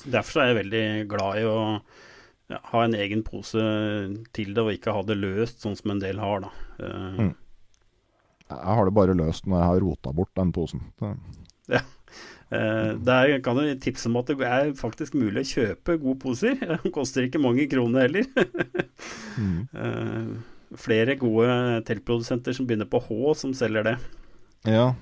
Derfor 0.06 0.42
er 0.42 0.52
jeg 0.52 0.58
veldig 0.60 0.88
glad 1.10 1.40
i 1.40 1.46
å 1.50 1.58
ja, 2.52 2.60
ha 2.72 2.80
en 2.86 2.96
egen 2.98 3.22
pose 3.26 3.62
til 4.36 4.50
det, 4.54 4.62
og 4.62 4.74
ikke 4.76 4.94
ha 4.94 5.02
det 5.08 5.18
løst, 5.18 5.62
sånn 5.64 5.78
som 5.80 5.92
en 5.96 6.02
del 6.04 6.18
har. 6.22 6.38
da. 6.46 6.50
Uh, 6.78 7.18
mm. 7.18 7.34
Jeg 8.46 8.74
har 8.78 8.86
det 8.86 8.94
bare 8.94 9.18
løst 9.18 9.48
når 9.50 9.58
jeg 9.58 9.70
har 9.72 9.80
rota 9.82 10.12
bort 10.14 10.30
den 10.38 10.52
posen. 10.54 10.82
Ja. 11.02 11.82
Uh, 12.54 12.94
der 13.02 13.42
kan 13.42 13.58
jeg 13.64 13.82
tipse 13.82 14.06
om 14.06 14.20
at 14.20 14.28
det 14.30 14.38
er 14.46 14.78
faktisk 14.78 15.18
mulig 15.18 15.42
å 15.42 15.52
kjøpe 15.56 15.98
gode 15.98 16.22
poser. 16.22 16.54
Det 16.84 16.92
koster 16.94 17.26
ikke 17.26 17.42
mange 17.42 17.66
kroner 17.72 18.06
heller. 18.06 18.26
mm. 19.42 19.62
uh, 19.74 20.38
flere 20.78 21.18
gode 21.18 21.82
teltprodusenter 21.88 22.54
som 22.54 22.68
begynner 22.70 22.90
på 22.92 23.02
H, 23.08 23.34
som 23.42 23.50
selger 23.58 23.84
det. 23.90 23.98
Ja, 24.70 24.94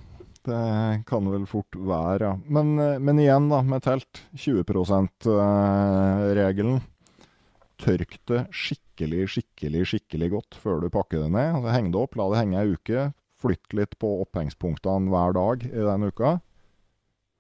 det 0.48 1.04
kan 1.08 1.28
vel 1.32 1.46
fort 1.48 1.76
være. 1.76 2.40
Men, 2.48 2.76
men 3.04 3.20
igjen, 3.20 3.50
da, 3.52 3.62
med 3.68 3.84
telt. 3.84 4.24
20 4.36 4.64
%-regelen. 4.64 6.82
Tørk 7.84 8.18
det 8.30 8.46
skikkelig, 8.56 9.28
skikkelig, 9.34 9.84
skikkelig 9.92 10.30
godt 10.32 10.58
før 10.62 10.84
du 10.84 10.90
pakker 10.94 11.26
det 11.26 11.32
ned. 11.34 11.60
Altså, 11.60 11.74
heng 11.76 11.92
det 11.92 12.00
opp, 12.00 12.18
la 12.20 12.30
det 12.32 12.40
henge 12.40 12.62
ei 12.62 12.78
uke. 12.78 13.08
Flytt 13.44 13.76
litt 13.76 13.98
på 14.00 14.12
opphengspunktene 14.24 15.12
hver 15.12 15.36
dag 15.36 15.66
i 15.68 15.88
den 15.90 16.08
uka. 16.08 16.38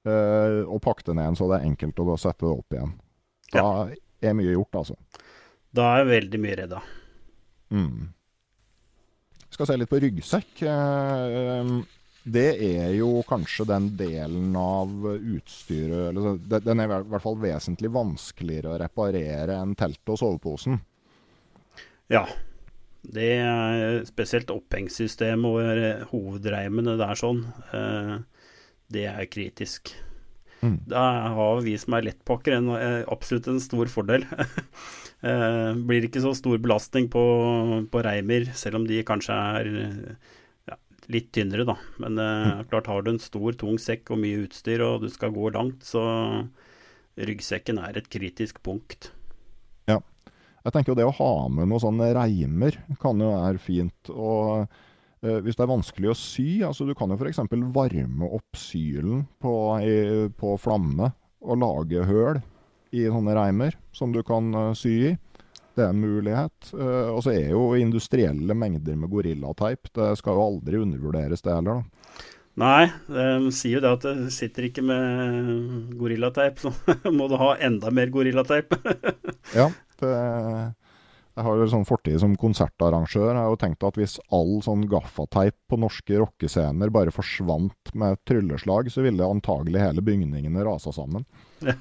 Uh, 0.03 0.67
og 0.67 0.81
pakk 0.83 1.05
det 1.07 1.15
ned 1.15 1.37
så 1.39 1.47
det 1.47 1.61
er 1.61 1.69
enkelt 1.69 2.01
å 2.03 2.17
sette 2.19 2.43
det 2.43 2.51
opp 2.51 2.75
igjen. 2.75 2.97
Da 3.53 3.63
ja. 3.63 4.01
er 4.27 4.35
mye 4.35 4.51
gjort, 4.51 4.81
altså. 4.81 4.97
Da 5.73 5.93
er 6.01 6.11
veldig 6.11 6.41
mye 6.43 6.59
redda. 6.59 6.81
Mm 7.73 8.11
skal 9.53 9.69
se 9.69 9.77
litt 9.77 9.91
på 9.91 10.01
ryggsekk. 10.01 10.63
Eh, 10.65 11.73
det 12.23 12.55
er 12.63 12.93
jo 12.95 13.19
kanskje 13.27 13.65
den 13.67 13.89
delen 13.99 14.55
av 14.55 14.89
utstyret 15.11 16.13
eller 16.13 16.39
Den 16.63 16.79
er 16.79 16.87
i 16.87 17.03
hvert 17.11 17.23
fall 17.23 17.35
vesentlig 17.41 17.91
vanskeligere 17.91 18.71
å 18.71 18.79
reparere 18.79 19.57
enn 19.59 19.75
teltet 19.75 20.13
og 20.15 20.21
soveposen. 20.21 20.79
Ja, 22.11 22.25
Det 23.03 23.33
er 23.35 24.05
spesielt 24.07 24.51
opphengssystemet 24.53 25.43
og 25.43 26.11
hovedreimene 26.13 26.95
der 26.95 27.19
sånn. 27.19 27.41
Eh, 27.75 28.13
det 28.95 29.03
er 29.11 29.27
kritisk. 29.27 29.91
Mm. 30.63 30.77
Da 30.87 31.01
har 31.35 31.59
vi 31.65 31.73
som 31.75 31.97
er 31.97 32.05
lettpakker 32.07 32.55
en, 32.55 32.69
eh, 32.77 33.03
absolutt 33.11 33.49
en 33.51 33.59
stor 33.59 33.91
fordel. 33.91 34.23
Eh, 35.23 35.69
blir 35.87 36.03
ikke 36.03 36.19
så 36.19 36.33
stor 36.35 36.57
belastning 36.59 37.05
på, 37.07 37.21
på 37.87 37.99
reimer, 38.03 38.43
selv 38.59 38.81
om 38.81 38.87
de 38.89 38.97
kanskje 39.07 39.31
er 39.31 39.69
litt 41.11 41.31
tynnere, 41.35 41.65
da. 41.67 41.75
Men 42.03 42.19
eh, 42.21 42.61
klart 42.69 42.87
har 42.91 43.03
du 43.03 43.13
en 43.13 43.21
stor, 43.21 43.55
tung 43.59 43.79
sekk 43.81 44.13
og 44.13 44.21
mye 44.23 44.45
utstyr, 44.45 44.83
og 44.85 45.03
du 45.03 45.09
skal 45.11 45.33
gå 45.35 45.51
langt, 45.55 45.83
så 45.87 46.03
ryggsekken 47.19 47.81
er 47.81 47.99
et 47.99 48.09
kritisk 48.11 48.61
punkt. 48.65 49.11
Ja. 49.89 49.99
Jeg 50.63 50.75
tenker 50.75 50.93
jo 50.93 50.97
det 50.97 51.07
å 51.07 51.17
ha 51.17 51.33
med 51.51 51.67
noen 51.67 51.83
sånne 51.83 52.13
reimer 52.15 52.79
kan 53.01 53.19
jo 53.21 53.33
være 53.33 53.61
fint. 53.61 54.13
Og 54.13 54.63
eh, 54.63 55.39
hvis 55.43 55.59
det 55.59 55.65
er 55.65 55.73
vanskelig 55.73 56.13
å 56.13 56.17
sy, 56.17 56.47
altså 56.65 56.87
du 56.87 56.95
kan 56.97 57.11
jo 57.11 57.19
f.eks. 57.19 57.43
varme 57.75 58.31
opp 58.39 58.59
sylen 58.59 59.25
på, 59.43 59.53
i, 59.83 59.97
på 60.39 60.55
flamme 60.61 61.11
og 61.43 61.59
lage 61.59 62.07
høl 62.07 62.39
i 62.93 63.07
sånne 63.09 63.35
reimer 63.35 63.75
som 63.95 64.13
du 64.15 64.21
kan 64.25 64.53
eh, 64.53 64.73
sy 64.77 64.95
i. 65.11 65.13
Det 65.73 65.81
er 65.81 65.89
en 65.89 66.03
mulighet. 66.03 66.69
Eh, 66.77 67.09
og 67.09 67.23
så 67.25 67.33
er 67.33 67.49
jo 67.53 67.71
industrielle 67.79 68.55
mengder 68.57 68.97
med 68.99 69.09
gorillateip. 69.13 69.89
Det 69.95 70.11
skal 70.19 70.37
jo 70.37 70.45
aldri 70.51 70.81
undervurderes, 70.83 71.41
det 71.41 71.55
heller. 71.55 71.81
da. 71.81 72.29
Nei, 72.61 72.85
de 73.09 73.49
sier 73.49 73.79
jo 73.79 73.81
det 73.81 73.91
at 73.95 74.03
du 74.05 74.27
sitter 74.29 74.67
ikke 74.67 74.83
med 74.85 75.95
gorillateip, 75.97 76.61
så 76.61 76.69
må 77.17 77.25
du 77.31 77.39
ha 77.41 77.55
enda 77.57 77.93
mer 77.93 78.13
gorillateip. 78.13 78.77
Ja, 79.53 79.67
det, 79.99 80.09
jeg 81.33 81.45
har 81.45 81.57
jo 81.59 81.65
sånn 81.69 81.85
fortid 81.85 82.19
som 82.21 82.35
konsertarrangør. 82.39 83.31
Jeg 83.31 83.41
har 83.41 83.49
jo 83.51 83.59
tenkt 83.59 83.83
at 83.85 83.97
hvis 83.99 84.19
all 84.33 84.59
sånn 84.65 84.85
gaffateip 84.89 85.57
på 85.69 85.79
norske 85.81 86.19
rockescener 86.21 86.93
bare 86.93 87.13
forsvant 87.13 87.91
med 87.97 88.15
et 88.15 88.21
trylleslag, 88.29 88.89
så 88.93 89.03
ville 89.05 89.27
antagelig 89.27 89.81
hele 89.81 90.05
bygningene 90.05 90.65
rasa 90.65 90.93
sammen. 90.95 91.25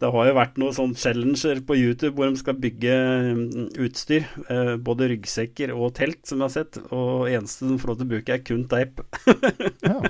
Det 0.00 0.10
har 0.12 0.28
jo 0.28 0.36
vært 0.36 0.58
noen 0.60 0.76
sånne 0.76 1.00
challenger 1.00 1.62
på 1.66 1.76
YouTube 1.78 2.14
hvor 2.16 2.30
de 2.30 2.40
skal 2.40 2.58
bygge 2.60 2.96
mm, 3.36 3.68
utstyr. 3.86 4.26
Eh, 4.52 4.72
både 4.76 5.10
ryggsekker 5.14 5.72
og 5.76 5.94
telt, 5.98 6.22
som 6.28 6.42
jeg 6.42 6.50
har 6.50 6.56
sett. 6.56 6.80
Og 6.90 7.30
eneste 7.30 7.64
som 7.64 7.78
får 7.80 7.92
lov 7.92 8.00
til 8.00 8.08
å 8.08 8.12
bruke, 8.14 8.36
er 8.36 8.44
kun 8.46 8.66
teip. 8.70 9.04
Ja. 9.86 10.00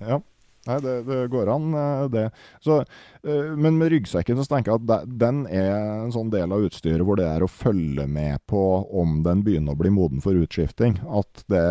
ja. 0.00 0.18
Nei, 0.64 0.78
det, 0.80 0.94
det 1.04 1.18
går 1.28 1.50
an, 1.52 1.74
eh, 1.74 2.04
det. 2.08 2.24
Så, 2.64 2.78
eh, 3.22 3.50
men 3.56 3.76
med 3.78 3.90
ryggsekken 3.92 4.38
så 4.38 4.46
tenker 4.48 4.72
jeg 4.72 4.80
at 4.80 5.10
den 5.20 5.42
er 5.52 5.74
en 6.04 6.14
sånn 6.14 6.32
del 6.32 6.54
av 6.56 6.64
utstyret 6.64 7.04
hvor 7.04 7.20
det 7.20 7.26
er 7.28 7.44
å 7.44 7.50
følge 7.50 8.06
med 8.08 8.40
på 8.48 8.62
om 9.00 9.18
den 9.26 9.44
begynner 9.44 9.76
å 9.76 9.80
bli 9.82 9.92
moden 9.92 10.24
for 10.24 10.38
utskifting. 10.40 10.96
At 11.04 11.44
det, 11.52 11.66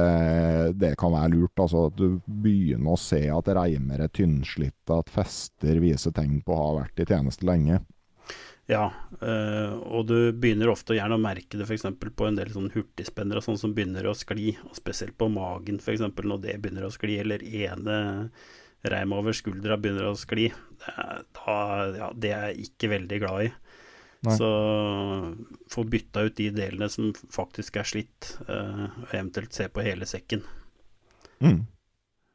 det 0.78 0.94
kan 1.02 1.16
være 1.16 1.34
lurt. 1.34 1.58
Altså 1.58 1.88
at 1.90 1.98
du 1.98 2.22
begynner 2.28 2.94
å 2.94 3.02
se 3.02 3.24
at 3.34 3.50
reimer 3.58 4.06
er 4.06 4.14
tynnslitte, 4.14 4.94
at 4.94 5.10
fester 5.14 5.82
viser 5.82 6.14
tegn 6.14 6.44
på 6.46 6.54
å 6.54 6.62
ha 6.62 6.72
vært 6.84 7.02
i 7.02 7.10
tjeneste 7.10 7.50
lenge. 7.50 7.82
Ja, 8.70 8.86
eh, 9.20 9.74
og 9.92 10.06
du 10.08 10.32
begynner 10.32 10.72
ofte 10.72 10.96
gjerne 10.96 11.18
å 11.18 11.22
merke 11.22 11.60
det 11.60 11.66
f.eks. 11.68 11.84
på 12.00 12.28
en 12.30 12.38
del 12.38 12.54
sånn 12.54 12.70
hurtigspennere 12.72 13.42
og 13.42 13.48
sånn 13.50 13.60
som 13.60 13.74
begynner 13.76 14.08
å 14.08 14.16
skli, 14.16 14.54
og 14.70 14.78
spesielt 14.78 15.18
på 15.20 15.28
magen 15.34 15.82
f.eks. 15.82 16.06
når 16.06 16.44
det 16.46 16.60
begynner 16.62 16.88
å 16.88 16.94
skli, 16.94 17.18
eller 17.20 17.44
ene 17.44 17.98
reim 18.92 19.14
over 19.16 19.36
skuldra 19.36 19.78
begynner 19.80 20.10
å 20.10 20.18
skli. 20.20 20.50
Da, 20.84 21.58
ja, 21.96 22.10
det 22.16 22.32
er 22.36 22.50
jeg 22.52 22.68
ikke 22.70 22.90
veldig 22.98 23.20
glad 23.24 23.46
i. 23.48 23.52
Nei. 24.24 24.36
Så 24.40 24.48
få 25.72 25.84
bytta 25.92 26.24
ut 26.28 26.36
de 26.40 26.50
delene 26.56 26.88
som 26.92 27.12
faktisk 27.34 27.80
er 27.82 27.88
slitt, 27.88 28.34
eh, 28.48 28.84
og 28.88 29.12
eventuelt 29.12 29.56
se 29.56 29.68
på 29.72 29.84
hele 29.84 30.08
sekken. 30.08 30.44
Mm. 31.44 31.66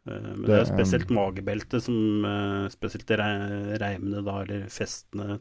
Eh, 0.09 0.13
Men 0.13 0.43
Det 0.43 0.49
det 0.49 0.59
er 0.61 0.65
spesielt 0.69 1.07
spesielt 1.09 1.15
magebeltet 1.17 1.83
som 1.85 2.25
eh, 2.29 2.69
Spesielt 2.73 3.09
re- 3.17 3.79
reimene 3.81 4.25
da, 4.25 4.43
eller 4.43 4.69
festene 4.69 5.39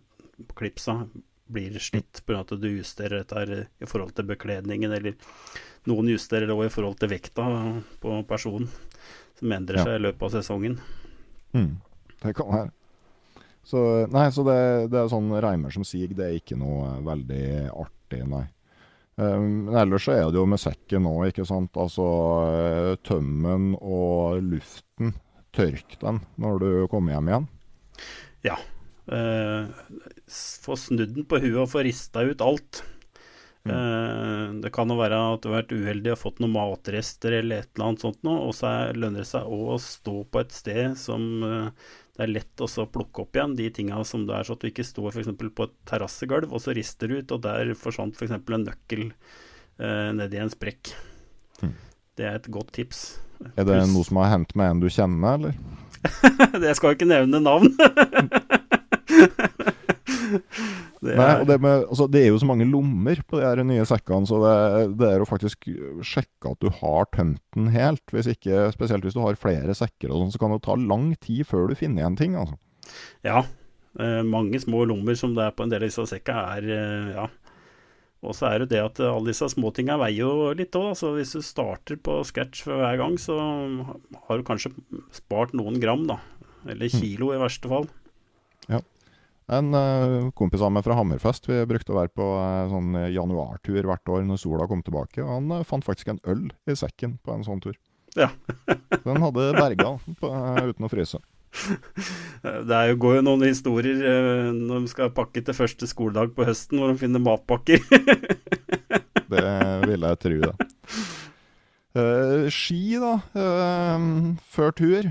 på 0.47 0.55
klipsa, 0.55 1.01
blir 1.47 1.75
slitt 1.79 2.21
pga. 2.27 2.41
at 2.43 2.49
du 2.59 2.67
justerer 2.67 3.21
dette 3.23 3.35
her 3.35 3.67
i 3.81 3.85
forhold 3.87 4.13
til 4.15 4.25
bekledningen, 4.27 4.91
eller 4.91 5.15
noen 5.87 6.09
justerer 6.11 6.45
det 6.47 6.55
òg 6.55 6.65
i 6.67 6.73
forhold 6.73 6.97
til 6.99 7.09
vekta 7.09 7.45
på 8.03 8.17
personen, 8.27 8.67
som 9.39 9.53
endrer 9.53 9.83
seg 9.83 9.99
i 9.99 10.03
løpet 10.07 10.27
av 10.27 10.35
sesongen. 10.37 10.77
Mm. 11.53 11.71
Det 12.23 12.33
kan 12.37 12.51
være. 12.51 12.73
Så, 13.67 13.79
nei, 14.13 14.29
så 14.31 14.45
det, 14.47 14.59
det 14.93 15.01
er 15.01 15.09
sånn 15.11 15.33
reimer 15.43 15.73
som 15.75 15.83
sig, 15.83 16.07
det 16.15 16.23
er 16.23 16.37
ikke 16.39 16.55
noe 16.59 16.93
veldig 17.03 17.47
artig, 17.73 18.21
nei. 18.31 18.45
Um, 19.17 19.65
men 19.65 19.75
ellers 19.81 20.05
så 20.05 20.13
er 20.13 20.27
det 20.29 20.37
jo 20.37 20.45
med 20.47 20.61
sekken 20.61 21.07
òg, 21.09 21.31
ikke 21.31 21.45
sant. 21.49 21.75
Altså 21.79 22.05
eh, 22.45 22.91
tømmen 23.07 23.71
og 23.81 24.43
luften. 24.45 25.15
Tørk 25.57 25.97
den 26.03 26.21
når 26.37 26.59
du 26.61 26.69
kommer 26.91 27.15
hjem 27.15 27.31
igjen. 27.31 27.47
Ja. 28.45 28.57
Eh, 29.09 29.69
få 30.63 30.77
snudd 30.77 31.15
den 31.15 31.25
på 31.25 31.39
huet 31.41 31.63
og 31.63 31.71
få 31.71 31.81
rista 31.87 32.21
ut 32.27 32.43
alt. 32.45 32.83
Eh, 33.71 34.53
det 34.63 34.71
kan 34.75 34.89
jo 34.91 34.97
være 34.99 35.19
at 35.33 35.41
du 35.43 35.49
har 35.51 35.61
vært 35.61 35.73
uheldig 35.75 36.11
og 36.13 36.19
fått 36.21 36.41
noen 36.43 36.53
matrester 36.55 37.35
eller 37.39 37.63
et 37.63 37.69
eller 37.75 37.87
annet 37.89 38.03
sånt 38.05 38.19
noe, 38.27 38.41
og 38.47 38.53
så 38.57 38.67
er- 38.71 38.97
lønner 38.99 39.23
det 39.23 39.29
seg 39.29 39.43
å 39.47 39.77
stå 39.81 40.15
på 40.31 40.39
et 40.43 40.51
sted 40.55 40.97
som 40.99 41.25
eh, 41.43 41.69
det 42.17 42.23
er 42.25 42.31
lett 42.33 42.63
å 42.65 42.67
plukke 42.89 43.21
opp 43.21 43.35
igjen 43.37 43.55
de 43.59 43.69
tinga 43.69 43.99
som 44.07 44.23
det 44.25 44.33
er, 44.33 44.43
så 44.47 44.55
at 44.57 44.63
du 44.63 44.71
ikke 44.71 44.85
står 44.87 45.11
f.eks. 45.13 45.29
på 45.37 45.67
et 45.67 45.75
terrassegulv, 45.85 46.49
og 46.49 46.63
så 46.63 46.73
rister 46.73 47.07
du 47.11 47.19
ut, 47.19 47.31
og 47.35 47.43
der 47.45 47.75
forsvant 47.77 48.17
f.eks. 48.17 48.31
en 48.33 48.65
nøkkel 48.65 49.03
eh, 49.11 50.09
nedi 50.17 50.39
en 50.41 50.49
sprekk. 50.49 50.95
Mm. 51.61 51.75
Det 52.17 52.25
er 52.25 52.39
et 52.39 52.49
godt 52.49 52.71
tips. 52.73 53.03
Er 53.53 53.67
det 53.67 53.75
Plus, 53.83 53.93
noe 53.93 54.07
som 54.07 54.17
har 54.23 54.31
hendt 54.33 54.55
med 54.57 54.71
en 54.71 54.79
du 54.81 54.89
kjenner, 54.89 55.37
eller? 55.37 55.53
Jeg 56.67 56.75
skal 56.79 56.95
ikke 56.97 57.05
nevne 57.09 57.37
navn. 57.43 57.69
det 61.05 61.15
Nei, 61.15 61.27
er, 61.27 61.41
og 61.41 61.49
det, 61.49 61.57
med, 61.63 61.85
altså, 61.87 62.07
det 62.11 62.23
er 62.23 62.31
jo 62.31 62.39
så 62.41 62.49
mange 62.49 62.67
lommer 62.69 63.21
på 63.27 63.39
de 63.39 63.45
her 63.45 63.61
nye 63.67 63.85
sekkene, 63.87 64.29
så 64.29 64.39
det, 64.43 64.55
det 65.01 65.09
er 65.11 65.23
å 65.23 65.29
faktisk 65.29 65.69
sjekke 66.05 66.53
at 66.53 66.63
du 66.63 66.69
har 66.81 67.09
tømt 67.15 67.43
den 67.57 67.71
helt. 67.75 68.03
Hvis 68.13 68.29
ikke, 68.31 68.67
Spesielt 68.75 69.05
hvis 69.07 69.17
du 69.17 69.23
har 69.23 69.39
flere 69.39 69.75
sekker, 69.77 70.11
og 70.11 70.23
sånn, 70.23 70.35
så 70.35 70.41
kan 70.41 70.55
det 70.55 70.63
ta 70.67 70.77
lang 70.79 71.11
tid 71.23 71.47
før 71.49 71.69
du 71.71 71.77
finner 71.79 72.03
igjen 72.03 72.19
ting. 72.19 72.37
altså. 72.39 72.57
ja. 73.27 73.43
eh, 73.99 74.21
mange 74.27 74.61
små 74.63 74.85
lommer 74.89 75.17
som 75.19 75.35
det 75.37 75.47
er 75.47 75.57
på 75.57 75.65
en 75.65 75.73
del 75.73 75.85
av 75.85 75.91
disse 75.91 76.07
sekka, 76.09 76.39
er 76.57 76.71
eh, 76.77 77.11
ja. 77.17 77.27
Og 78.25 78.33
så 78.33 78.47
er 78.49 78.63
det 78.63 78.71
det 78.71 78.79
at 78.81 78.99
alle 79.05 79.29
disse 79.29 79.45
småtinga 79.53 79.99
veier 80.01 80.25
jo 80.25 80.53
litt 80.57 80.73
òg. 80.75 80.95
Så 80.97 81.11
hvis 81.13 81.35
du 81.37 81.43
starter 81.45 81.99
på 82.01 82.17
scratch 82.25 82.63
for 82.65 82.81
hver 82.81 82.97
gang, 82.97 83.13
så 83.21 83.37
har 83.37 84.39
du 84.39 84.45
kanskje 84.47 84.73
spart 85.15 85.53
noen 85.55 85.77
gram, 85.79 86.07
da. 86.09 86.17
Eller 86.67 86.89
kilo 86.91 87.29
i 87.31 87.39
verste 87.39 87.69
fall. 87.71 87.85
En 89.47 89.71
uh, 89.71 90.27
kompis 90.35 90.59
av 90.59 90.73
meg 90.75 90.83
fra 90.83 90.97
Hammerfest, 90.97 91.45
vi 91.47 91.61
brukte 91.69 91.93
å 91.93 92.01
være 92.01 92.11
på 92.11 92.25
uh, 92.35 92.67
sånn 92.67 92.97
januartur 93.13 93.85
hvert 93.87 94.11
år 94.11 94.25
når 94.27 94.41
sola 94.41 94.67
kom 94.67 94.81
tilbake. 94.83 95.21
og 95.23 95.29
Han 95.37 95.53
uh, 95.55 95.63
fant 95.67 95.85
faktisk 95.87 96.11
en 96.11 96.19
øl 96.27 96.49
i 96.67 96.75
sekken 96.75 97.15
på 97.23 97.31
en 97.31 97.45
sånn 97.47 97.61
tur. 97.63 97.77
Ja. 98.17 98.27
Den 99.07 99.21
hadde 99.23 99.53
berga 99.55 99.93
på, 100.19 100.31
uten 100.67 100.87
å 100.87 100.91
fryse. 100.91 101.21
Det 102.43 102.75
er 102.75 102.89
jo, 102.91 102.97
går 102.99 103.15
jo 103.17 103.21
noen 103.23 103.45
historier 103.47 104.51
når 104.51 104.83
de 104.83 104.91
skal 104.91 105.13
pakke 105.15 105.41
til 105.41 105.55
første 105.55 105.87
skoledag 105.89 106.33
på 106.35 106.45
høsten, 106.45 106.81
hvor 106.81 106.91
de 106.91 106.99
finner 106.99 107.23
matpakker. 107.23 107.79
Det 109.31 109.45
ville 109.87 110.11
jeg 110.11 110.19
tro, 110.23 110.37
da. 110.43 110.67
Ski, 112.53 112.99
da. 113.01 113.15
før 114.53 114.75
tur. 114.77 115.09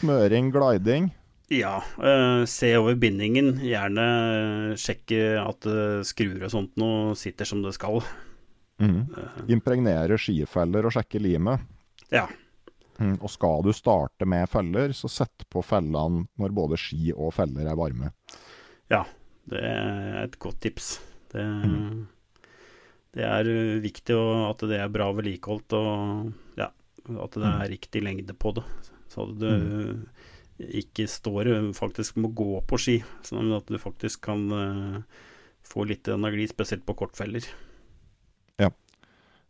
smøring, 0.00 0.50
gliding. 0.56 1.12
Ja, 1.48 1.76
uh, 2.02 2.44
se 2.50 2.72
over 2.78 2.96
bindingen. 2.98 3.52
Gjerne 3.62 4.04
eh, 4.72 4.72
sjekke 4.82 5.20
at 5.38 5.66
uh, 5.70 6.00
skruer 6.02 6.42
og 6.42 6.50
sånt 6.50 6.72
nå 6.80 6.88
sitter 7.14 7.46
som 7.46 7.60
det 7.62 7.70
skal. 7.76 8.00
Eh, 8.82 9.36
Impregnere 9.54 10.18
skifeller 10.18 10.88
og 10.88 10.92
sjekke 10.96 11.22
limet. 11.22 11.62
ja. 12.10 12.26
Mm, 12.96 13.18
og 13.20 13.28
skal 13.28 13.60
du 13.60 13.74
starte 13.76 14.24
med 14.24 14.48
feller, 14.48 14.88
så 14.96 15.04
sett 15.12 15.42
på 15.52 15.60
fellene 15.60 16.22
når 16.40 16.52
både 16.56 16.78
ski 16.80 17.10
og 17.12 17.34
feller 17.36 17.66
er 17.68 17.76
varme. 17.76 18.08
ja, 18.88 19.02
det 19.52 19.60
er 19.60 20.22
et 20.22 20.38
godt 20.40 20.60
tips. 20.64 20.94
Det, 21.28 21.44
Mm. 21.44 22.06
det 23.12 23.22
er 23.28 23.44
viktig 23.84 24.16
at 24.16 24.64
det 24.64 24.80
er 24.80 24.88
bra 24.88 25.10
vedlikeholdt 25.12 25.76
og 25.76 26.32
ja, 26.56 26.70
at 27.20 27.30
det 27.36 27.44
Mm. 27.44 27.60
er 27.60 27.68
riktig 27.68 28.02
lengde 28.02 28.32
på 28.32 28.54
det. 28.56 28.64
Så 29.12 29.26
du 29.38 29.44
du 29.44 30.00
ikke 30.58 31.08
står 31.10 31.52
eh, 31.52 31.70
faktisk 31.76 32.18
må 32.22 32.32
gå 32.36 32.60
på 32.68 32.80
ski, 32.80 32.98
sånn 33.26 33.54
at 33.56 33.68
du 33.68 33.78
faktisk 33.82 34.24
kan 34.28 34.46
uh, 34.52 35.22
få 35.66 35.84
litt 35.88 36.08
energi, 36.12 36.48
spesielt 36.50 36.86
på 36.88 36.96
kortfeller. 36.96 37.46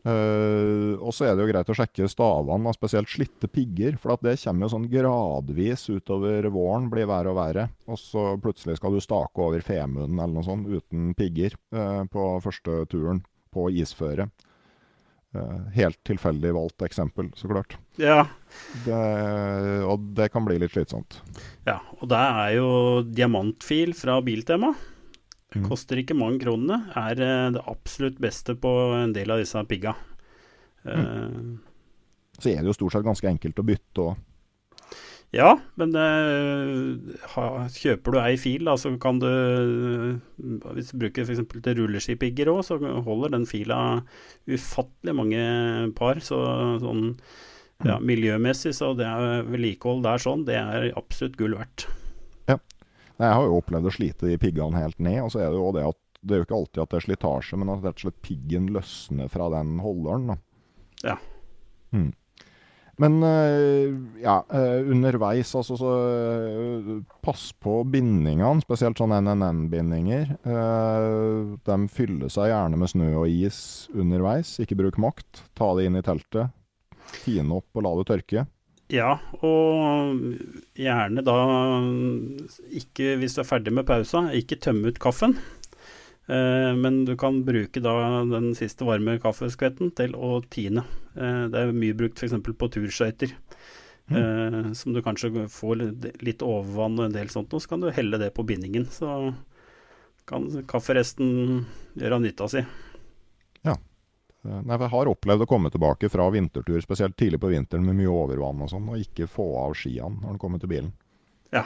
Eh, 0.07 0.93
og 1.03 1.11
så 1.15 1.27
er 1.27 1.35
det 1.35 1.43
jo 1.43 1.51
greit 1.51 1.71
å 1.73 1.75
sjekke 1.75 2.07
stavene, 2.11 2.73
spesielt 2.77 3.11
slitte 3.11 3.51
pigger. 3.51 3.97
For 3.99 4.15
det 4.23 4.37
kommer 4.43 4.67
jo 4.67 4.73
sånn 4.77 4.89
gradvis 4.93 5.89
utover 5.91 6.47
våren, 6.55 6.91
blir 6.93 7.09
verre 7.11 7.33
og 7.33 7.41
verre. 7.41 7.69
Og 7.91 7.99
så 8.01 8.29
plutselig 8.43 8.79
skal 8.79 8.95
du 8.95 9.03
stake 9.03 9.43
over 9.43 9.65
Femunden 9.67 10.21
eller 10.21 10.35
noe 10.37 10.47
sånt 10.47 10.71
uten 10.71 11.11
pigger 11.19 11.57
uh, 11.75 12.05
på 12.11 12.29
første 12.45 12.85
turen 12.93 13.25
på 13.55 13.71
isføre. 13.83 14.29
Eh, 15.35 15.63
helt 15.75 15.99
tilfeldig 16.07 16.53
valgt 16.55 16.83
eksempel, 16.87 17.31
så 17.37 17.49
klart. 17.51 17.75
Ja. 18.01 18.23
Det, 18.87 19.01
og 19.85 20.05
det 20.17 20.31
kan 20.33 20.47
bli 20.47 20.59
litt 20.63 20.73
slitsomt. 20.73 21.19
ja. 21.67 21.81
Og 22.01 22.09
det 22.09 22.21
er 22.21 22.51
jo 22.57 22.69
diamantfil 23.09 23.93
fra 23.97 24.21
Biltema. 24.25 24.75
Mm. 25.55 25.67
Koster 25.69 25.97
ikke 26.01 26.17
mange 26.17 26.41
kronene. 26.43 26.79
Er 26.97 27.21
eh, 27.21 27.51
det 27.57 27.63
absolutt 27.69 28.19
beste 28.23 28.55
på 28.61 28.73
en 29.03 29.13
del 29.17 29.31
av 29.35 29.41
disse 29.43 29.61
pigga. 29.69 29.95
Eh, 30.85 31.57
Så 32.39 32.51
er 32.53 32.61
det 32.63 32.69
jo 32.71 32.77
stort 32.77 32.93
sett 32.97 33.05
ganske 33.07 33.29
enkelt 33.31 33.59
å 33.61 33.65
bytte 33.67 34.03
òg. 34.11 34.17
Ja, 35.35 35.57
men 35.81 35.91
uh, 35.99 37.17
ha, 37.35 37.47
kjøper 37.75 38.15
du 38.15 38.21
ei 38.23 38.37
fil, 38.41 38.65
da, 38.69 38.77
så 38.79 38.93
kan 39.03 39.19
du 39.21 39.27
Hvis 40.39 40.93
du 40.93 41.01
bruker 41.03 41.27
f.eks. 41.27 41.43
til 41.51 41.77
rulleskipigger 41.81 42.53
òg, 42.53 42.63
så 42.65 42.79
holder 42.79 43.35
den 43.35 43.49
fila 43.49 43.81
ufattelig 44.47 45.17
mange 45.19 45.43
par. 45.99 46.23
Så 46.25 46.39
sånn 46.83 47.11
ja, 47.85 47.99
miljømessig, 48.01 48.73
så 48.79 48.95
det 48.97 49.05
er 49.05 49.45
vedlikehold 49.51 50.05
der 50.07 50.23
sånn, 50.23 50.47
det 50.49 50.57
er 50.57 50.89
absolutt 50.97 51.37
gull 51.37 51.59
verdt. 51.59 51.89
Ja. 52.49 52.57
Jeg 53.19 53.33
har 53.37 53.45
jo 53.45 53.59
opplevd 53.61 53.91
å 53.91 53.93
slite 53.93 54.31
de 54.31 54.39
piggene 54.41 54.81
helt 54.81 55.01
ned. 55.03 55.21
Og 55.27 55.33
så 55.35 55.43
er 55.43 55.51
det 55.51 55.61
jo 55.61 55.73
det 55.77 55.85
at 55.91 56.01
det 56.27 56.35
er 56.35 56.41
jo 56.41 56.47
ikke 56.47 56.61
alltid 56.61 56.83
at 56.83 56.93
det 56.93 56.99
er 56.99 57.07
slitasje, 57.07 57.59
men 57.61 57.73
at 57.73 57.85
rett 57.85 57.99
og 58.01 58.07
slett 58.07 58.23
piggen 58.25 58.71
løsner 58.75 59.29
fra 59.31 59.51
den 59.53 59.77
holderen. 59.83 60.33
da. 60.33 60.39
Ja. 61.05 61.17
Mm. 61.95 62.13
Men 62.97 63.23
eh, 63.23 63.93
ja, 64.23 64.39
eh, 64.53 64.81
underveis, 64.89 65.53
altså 65.55 65.77
så 65.77 65.93
eh, 66.09 66.91
Pass 67.25 67.51
på 67.61 67.83
bindingene, 67.93 68.63
spesielt 68.65 68.97
sånn 69.01 69.13
NNN-bindinger. 69.19 70.37
De 71.67 71.79
fyller 71.93 72.33
seg 72.33 72.53
gjerne 72.53 72.79
med 72.81 72.93
snø 72.93 73.11
og 73.21 73.27
is 73.29 73.59
underveis. 73.93 74.55
Ikke 74.63 74.79
bruk 74.79 75.01
makt. 75.03 75.43
Ta 75.59 75.73
det 75.77 75.89
inn 75.89 75.99
i 75.99 76.05
teltet. 76.07 76.55
Tine 77.25 77.59
opp 77.59 77.77
og 77.77 77.85
la 77.85 77.93
det 77.99 78.07
tørke. 78.13 78.47
Ja, 78.95 79.17
og 79.43 80.23
gjerne 80.79 81.25
da 81.27 81.37
ikke 82.79 83.17
hvis 83.19 83.35
du 83.35 83.43
er 83.43 83.49
ferdig 83.49 83.75
med 83.75 83.89
pausa, 83.89 84.29
ikke 84.39 84.61
tømme 84.63 84.95
ut 84.95 85.03
kaffen. 85.03 85.35
Eh, 86.27 86.73
men 86.75 87.05
du 87.05 87.15
kan 87.17 87.45
bruke 87.47 87.81
da 87.83 88.25
den 88.27 88.51
siste 88.59 88.87
varme 88.87 89.19
kaffeskvetten 89.23 89.93
til 89.97 90.17
å 90.19 90.41
tine. 90.51 90.83
Eh, 91.15 91.45
det 91.53 91.63
er 91.63 91.77
mye 91.77 91.97
brukt 91.99 92.19
f.eks. 92.19 92.39
på 92.47 92.71
turskøyter. 92.79 93.37
Mm. 94.07 94.75
som 94.79 94.93
du 94.95 95.01
kanskje 95.03 95.49
får 95.51 95.81
litt, 96.23 96.43
overvann 96.47 96.95
og 97.01 97.09
en 97.09 97.15
del 97.17 97.27
sånt, 97.27 97.51
og 97.51 97.59
så 97.59 97.73
kan 97.73 97.81
du 97.83 97.89
helle 97.91 98.21
det 98.23 98.29
på 98.37 98.45
bindingen. 98.47 98.85
Så 98.87 99.33
kan 100.31 100.47
kafferesten 100.71 101.65
gjøre 101.99 102.21
nytta 102.23 102.47
si. 102.53 102.63
Ja. 103.67 103.75
Nei, 104.47 104.79
Jeg 104.79 104.93
har 104.93 105.11
opplevd 105.11 105.43
å 105.43 105.49
komme 105.51 105.73
tilbake 105.75 106.11
fra 106.13 106.29
vintertur, 106.31 106.79
spesielt 106.85 107.17
tidlig 107.19 107.41
på 107.43 107.51
vinteren 107.51 107.83
med 107.87 107.99
mye 107.99 108.13
overvann 108.13 108.63
og 108.63 108.71
sånn, 108.71 108.87
og 108.95 109.03
ikke 109.03 109.27
få 109.27 109.49
av 109.65 109.75
skiene 109.75 110.23
når 110.23 110.37
en 110.37 110.39
kommer 110.39 110.63
til 110.63 110.71
bilen. 110.71 110.93
Ja. 111.51 111.65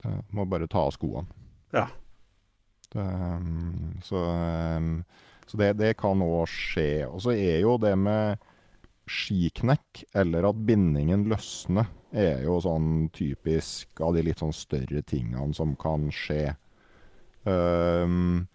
Det, 0.00 0.14
må 0.32 0.48
bare 0.48 0.70
ta 0.72 0.86
av 0.86 0.96
skoene. 0.96 1.28
Ja. 1.76 1.90
Det, 2.92 3.02
um, 3.02 4.00
så 4.04 4.22
um, 4.22 4.94
så 5.52 5.58
det, 5.60 5.72
det 5.76 5.96
kan 6.00 6.22
òg 6.24 6.46
skje. 6.48 7.04
Og 7.04 7.20
så 7.24 7.34
er 7.36 7.58
jo 7.60 7.76
det 7.80 7.92
med 8.00 8.40
skiknekk, 9.10 10.04
eller 10.16 10.46
at 10.48 10.62
bindingen 10.64 11.26
løsner, 11.28 11.90
er 12.12 12.40
jo 12.46 12.58
sånn 12.64 13.10
typisk 13.12 14.00
av 14.04 14.14
de 14.16 14.22
litt 14.24 14.40
sånn 14.40 14.54
større 14.56 15.02
tingene 15.04 15.52
som 15.56 15.74
kan 15.80 16.08
skje. 16.12 16.54
Um, 17.44 18.46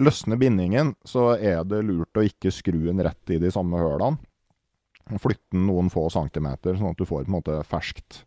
Løsner 0.00 0.40
bindingen, 0.40 0.94
så 1.04 1.34
er 1.36 1.60
det 1.68 1.82
lurt 1.84 2.16
å 2.16 2.24
ikke 2.24 2.52
skru 2.54 2.78
den 2.86 3.02
rett 3.04 3.32
i 3.34 3.36
de 3.42 3.52
samme 3.52 3.76
hølene. 3.76 4.16
Flytte 5.20 5.52
den 5.52 5.66
noen 5.68 5.92
få 5.92 6.06
centimeter, 6.12 6.78
sånn 6.78 6.94
at 6.94 7.00
du 7.00 7.04
får 7.04 7.26
på 7.26 7.28
en 7.28 7.36
måte 7.36 7.60
ferskt, 7.68 8.22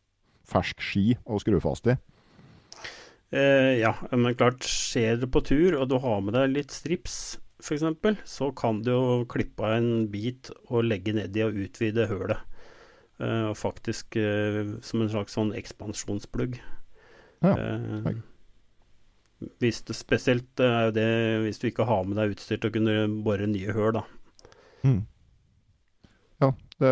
fersk 0.46 0.84
ski 0.84 1.06
å 1.26 1.40
skru 1.42 1.58
fast 1.64 1.90
i. 1.90 1.98
Eh, 3.34 3.80
ja, 3.80 3.96
men 4.12 4.36
klart, 4.38 4.66
skjer 4.68 5.18
det 5.24 5.32
på 5.34 5.42
tur, 5.46 5.80
og 5.80 5.88
du 5.90 5.98
har 6.04 6.22
med 6.22 6.38
deg 6.38 6.52
litt 6.54 6.76
strips 6.76 7.40
f.eks., 7.64 8.20
så 8.28 8.52
kan 8.52 8.82
du 8.84 8.92
jo 8.92 9.04
klippe 9.30 9.64
av 9.64 9.78
en 9.78 10.08
bit 10.12 10.52
og 10.68 10.84
legge 10.84 11.16
nedi 11.16 11.46
og 11.46 11.56
utvide 11.66 12.10
hølet. 12.12 12.44
Eh, 13.22 13.48
og 13.50 13.58
faktisk 13.58 14.18
eh, 14.20 14.76
som 14.84 15.04
en 15.04 15.12
slags 15.12 15.38
sånn 15.38 15.54
ekspansjonsplugg. 15.58 16.60
Ja, 17.44 17.56
Eh, 17.60 18.14
hvis 19.60 19.82
du, 19.84 19.92
spesielt 19.92 20.62
er 20.64 20.86
jo 20.88 20.92
det 20.96 21.08
hvis 21.44 21.58
du 21.60 21.66
ikke 21.68 21.84
har 21.90 22.06
med 22.08 22.16
deg 22.16 22.32
utstyr 22.32 22.62
til 22.62 22.70
å 22.70 22.76
kunne 22.78 22.94
bore 23.26 23.48
nye 23.52 23.74
høl, 23.76 23.98
da. 23.98 24.04
Mm. 24.88 25.02
Det, 26.84 26.92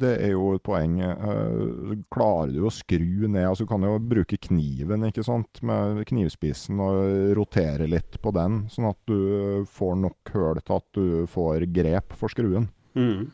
det 0.00 0.12
er 0.24 0.32
jo 0.32 0.54
et 0.56 0.64
poeng. 0.64 0.96
Eh, 1.04 1.94
klarer 2.12 2.54
du 2.54 2.64
å 2.64 2.72
skru 2.72 3.28
ned 3.28 3.44
altså 3.50 3.66
Du 3.66 3.70
kan 3.70 3.84
jo 3.84 3.98
bruke 4.00 4.38
kniven 4.40 5.04
ikke 5.08 5.24
sant, 5.26 5.60
med 5.66 6.02
knivspissen 6.08 6.80
og 6.80 7.34
rotere 7.38 7.88
litt 7.90 8.20
på 8.22 8.32
den, 8.34 8.64
sånn 8.72 8.88
at 8.92 9.00
du 9.10 9.64
får 9.70 9.96
nok 10.06 10.34
høl 10.34 10.60
til 10.62 10.76
at 10.78 10.88
du 10.96 11.06
får 11.30 11.66
grep 11.74 12.16
for 12.18 12.32
skruen. 12.32 12.70
Mm. 12.96 13.28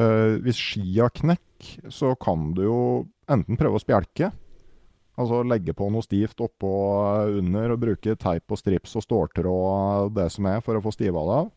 Eh, 0.00 0.36
hvis 0.44 0.58
skia 0.58 1.10
knekker, 1.12 1.90
så 1.92 2.14
kan 2.16 2.54
du 2.56 2.64
jo 2.64 2.80
enten 3.30 3.58
prøve 3.60 3.76
å 3.78 3.82
spjelke. 3.82 4.30
Altså 5.20 5.42
legge 5.44 5.74
på 5.76 5.90
noe 5.92 6.04
stivt 6.06 6.40
oppå 6.40 6.70
under 7.36 7.74
og 7.74 7.82
bruke 7.82 8.14
teip 8.16 8.54
og 8.54 8.60
strips 8.60 8.96
og 8.96 9.04
ståltråd 9.04 10.14
det 10.16 10.30
som 10.32 10.48
er, 10.48 10.62
for 10.64 10.78
å 10.78 10.84
få 10.84 10.94
stiva 10.94 11.24
det 11.28 11.40
av. 11.42 11.50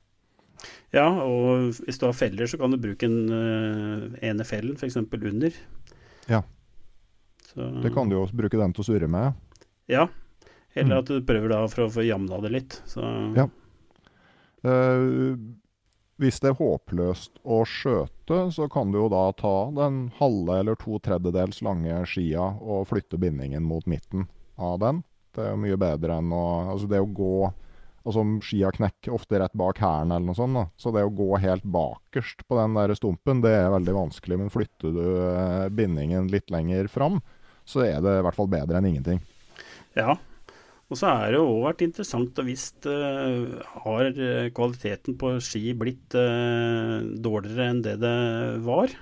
Ja, 0.94 1.08
og 1.24 1.74
hvis 1.86 1.98
du 2.00 2.06
har 2.06 2.14
feller, 2.14 2.46
så 2.48 2.58
kan 2.62 2.72
du 2.72 2.78
bruke 2.78 3.04
en 3.10 3.30
uh, 3.30 4.18
ene 4.24 4.46
fellen 4.46 4.76
f.eks. 4.78 4.98
under. 4.98 5.54
Ja. 6.30 6.42
Så, 7.50 7.82
Det 7.84 7.94
kan 7.94 8.10
du 8.10 8.16
jo 8.16 8.28
bruke 8.34 8.58
den 8.58 8.74
til 8.74 8.84
å 8.84 8.88
surre 8.92 9.08
med. 9.10 9.34
Ja. 9.92 10.08
Eller 10.76 10.96
Mm. 10.96 11.00
at 11.04 11.06
du 11.12 11.22
prøver 11.22 11.50
da 11.50 11.68
for 11.68 11.86
å 11.86 11.92
få 11.94 12.02
jamna 12.08 12.40
det 12.42 12.52
litt. 12.52 12.82
Så 12.90 13.02
Ja. 13.38 13.48
Eh, 14.64 15.36
hvis 16.22 16.40
det 16.40 16.52
er 16.54 16.60
håpløst 16.60 17.42
å 17.44 17.64
skjøte, 17.68 18.38
så 18.54 18.70
kan 18.72 18.92
du 18.94 19.00
jo 19.02 19.10
da 19.12 19.26
ta 19.36 19.72
den 19.76 20.12
halve 20.20 20.60
eller 20.62 20.76
to 20.80 21.00
tredjedels 21.04 21.62
lange 21.66 22.06
skia 22.08 22.46
og 22.62 22.88
flytte 22.88 23.20
bindingen 23.20 23.66
mot 23.68 23.86
midten 23.90 24.28
av 24.58 24.80
den. 24.80 25.04
Det 25.34 25.44
er 25.44 25.52
jo 25.56 25.62
mye 25.66 25.78
bedre 25.82 26.20
enn 26.22 26.32
å 26.32 26.44
Altså 26.72 26.88
det 26.88 27.02
å 27.02 27.10
gå 27.14 27.54
Altså 28.04 28.24
skia 28.44 28.68
knekker 28.76 29.14
ofte 29.16 29.40
rett 29.40 29.54
bak 29.56 29.80
hælen 29.80 30.12
eller 30.12 30.28
noe 30.28 30.36
sånt, 30.36 30.58
da. 30.58 30.66
Så 30.76 30.92
det 30.92 31.06
å 31.08 31.14
gå 31.16 31.30
helt 31.40 31.64
bakerst 31.64 32.44
på 32.50 32.58
den 32.60 32.76
der 32.76 32.92
stumpen, 33.00 33.40
det 33.46 33.54
er 33.56 33.72
veldig 33.72 33.96
vanskelig. 33.96 34.40
Men 34.42 34.52
flytter 34.52 34.92
du 34.92 35.06
eh, 35.24 35.70
bindingen 35.72 36.28
litt 36.32 36.52
lenger 36.52 36.92
fram, 36.92 37.22
så 37.64 37.86
er 37.86 38.04
det 38.04 38.18
i 38.20 38.26
hvert 38.28 38.36
fall 38.36 38.52
bedre 38.52 38.82
enn 38.82 38.90
ingenting. 38.92 39.24
Ja. 39.96 40.18
Og 40.92 41.00
så 41.00 41.10
er 41.10 41.32
det 41.32 41.40
jo 41.40 41.48
òg 41.56 41.64
vært 41.70 41.86
interessant 41.88 42.38
og 42.38 42.46
visst 42.46 42.86
uh, 42.86 43.56
har 43.86 44.10
eh, 44.12 44.52
kvaliteten 44.54 45.16
på 45.18 45.32
ski 45.42 45.72
blitt 45.80 46.14
uh, 46.14 47.00
dårligere 47.02 47.70
enn 47.72 47.82
det 47.86 47.96
det 48.04 48.18
var. 48.68 48.94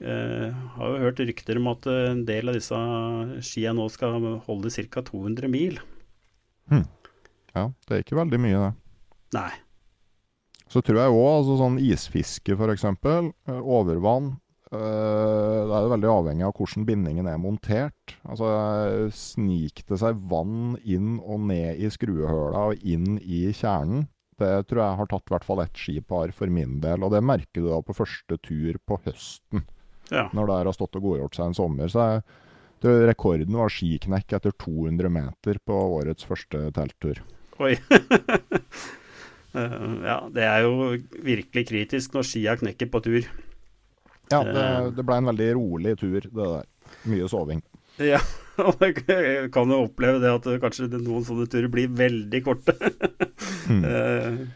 Uh, 0.00 0.54
har 0.78 0.94
jo 0.94 1.02
hørt 1.02 1.20
rykter 1.20 1.60
om 1.60 1.68
at 1.74 1.90
en 1.92 2.22
del 2.28 2.48
av 2.48 2.56
disse 2.56 2.78
skia 3.44 3.74
nå 3.76 3.90
skal 3.92 4.30
holde 4.46 4.72
ca. 4.88 5.04
200 5.10 5.52
mil. 5.52 5.76
Ja, 7.54 7.66
det 7.88 7.96
er 7.96 8.04
ikke 8.04 8.18
veldig 8.20 8.38
mye, 8.40 8.60
det. 8.68 8.72
Nei. 9.34 9.50
Så 10.70 10.82
tror 10.86 11.00
jeg 11.02 11.10
òg 11.16 11.28
altså 11.40 11.56
sånn 11.58 11.78
isfiske, 11.82 12.54
f.eks. 12.54 12.84
Overvann. 13.50 14.36
eh, 14.70 15.66
Da 15.66 15.80
er 15.80 15.82
det 15.82 15.90
veldig 15.96 16.10
avhengig 16.12 16.46
av 16.46 16.54
hvordan 16.54 16.86
bindingen 16.86 17.26
er 17.26 17.38
montert. 17.42 18.14
Altså 18.24 19.10
Snik 19.10 19.82
det 19.88 19.98
seg 19.98 20.20
vann 20.30 20.76
inn 20.84 21.18
og 21.24 21.40
ned 21.48 21.80
i 21.82 21.90
skruehøla 21.90 22.68
og 22.70 22.84
inn 22.86 23.18
i 23.18 23.48
kjernen. 23.50 24.06
Det 24.38 24.66
tror 24.70 24.80
jeg 24.84 24.96
har 24.96 25.06
tatt 25.10 25.26
i 25.28 25.34
hvert 25.34 25.44
fall 25.44 25.60
ett 25.60 25.74
skipar 25.76 26.30
for 26.32 26.46
min 26.48 26.78
del. 26.80 27.02
Og 27.04 27.10
det 27.12 27.20
merker 27.22 27.60
du 27.60 27.68
da 27.68 27.80
på 27.82 27.92
første 27.98 28.38
tur 28.40 28.78
på 28.86 29.00
høsten, 29.04 29.66
Ja. 30.10 30.28
når 30.32 30.46
det 30.46 30.54
har 30.64 30.72
stått 30.72 30.96
og 30.96 31.02
godgjort 31.02 31.34
seg 31.34 31.46
en 31.50 31.54
sommer. 31.54 31.88
Så 31.90 32.22
jeg 32.82 33.06
rekorden 33.10 33.52
var 33.58 33.68
skiknekk 33.68 34.32
etter 34.38 34.52
200 34.56 35.10
meter 35.10 35.58
på 35.66 35.74
årets 35.98 36.24
første 36.24 36.70
telttur. 36.72 37.20
Oi. 37.60 37.74
Eh, 39.50 39.72
ja, 40.06 40.14
det 40.30 40.44
er 40.46 40.60
jo 40.62 40.92
virkelig 41.26 41.64
kritisk 41.66 42.12
når 42.14 42.22
skia 42.28 42.52
knekker 42.60 42.86
på 42.86 43.00
tur. 43.02 43.24
Ja, 44.30 44.44
det, 44.46 44.52
Eh. 44.62 44.84
det 44.94 45.02
ble 45.08 45.16
en 45.18 45.26
veldig 45.26 45.48
rolig 45.58 45.94
tur, 45.98 46.20
det 46.22 46.30
der. 46.52 46.68
Mye 47.10 47.26
soving. 47.32 47.58
Ja, 47.98 48.20
Og 48.68 48.78
jeg 48.86 49.50
kan 49.50 49.72
jo 49.74 49.80
oppleve 49.88 50.20
det 50.22 50.30
at 50.36 50.46
kanskje 50.62 50.86
noen 51.00 51.26
sånne 51.26 51.48
turer 51.50 51.66
blir 51.72 51.90
veldig 51.98 52.42
korte. 52.46 52.76
Mm. 53.70 54.48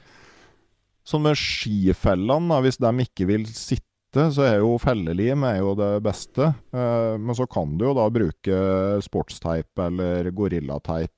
Sånn 1.07 1.23
med 1.27 1.37
skifellene, 1.39 2.57
hvis 2.65 2.79
de 2.83 2.91
ikke 3.05 3.27
vil 3.29 3.45
sitte, 3.51 4.25
så 4.35 4.43
er 4.47 4.57
jo 4.63 4.73
fellelim 4.83 5.43
er 5.47 5.59
jo 5.61 5.75
det 5.79 5.91
beste. 6.03 6.49
Men 6.73 7.35
så 7.39 7.47
kan 7.51 7.77
du 7.79 7.85
jo 7.89 7.93
da 7.99 8.07
bruke 8.11 8.57
sportsteip 9.05 9.83
eller 9.85 10.31
gorillateip. 10.35 11.15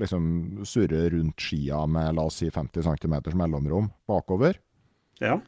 Liksom 0.00 0.64
surre 0.66 1.08
rundt 1.12 1.40
skia 1.40 1.84
med 1.86 2.16
la 2.16 2.24
oss 2.26 2.40
si 2.42 2.48
50 2.50 2.82
cm 2.82 3.18
mellomrom 3.38 3.90
bakover. 4.10 4.60
ja. 5.22 5.40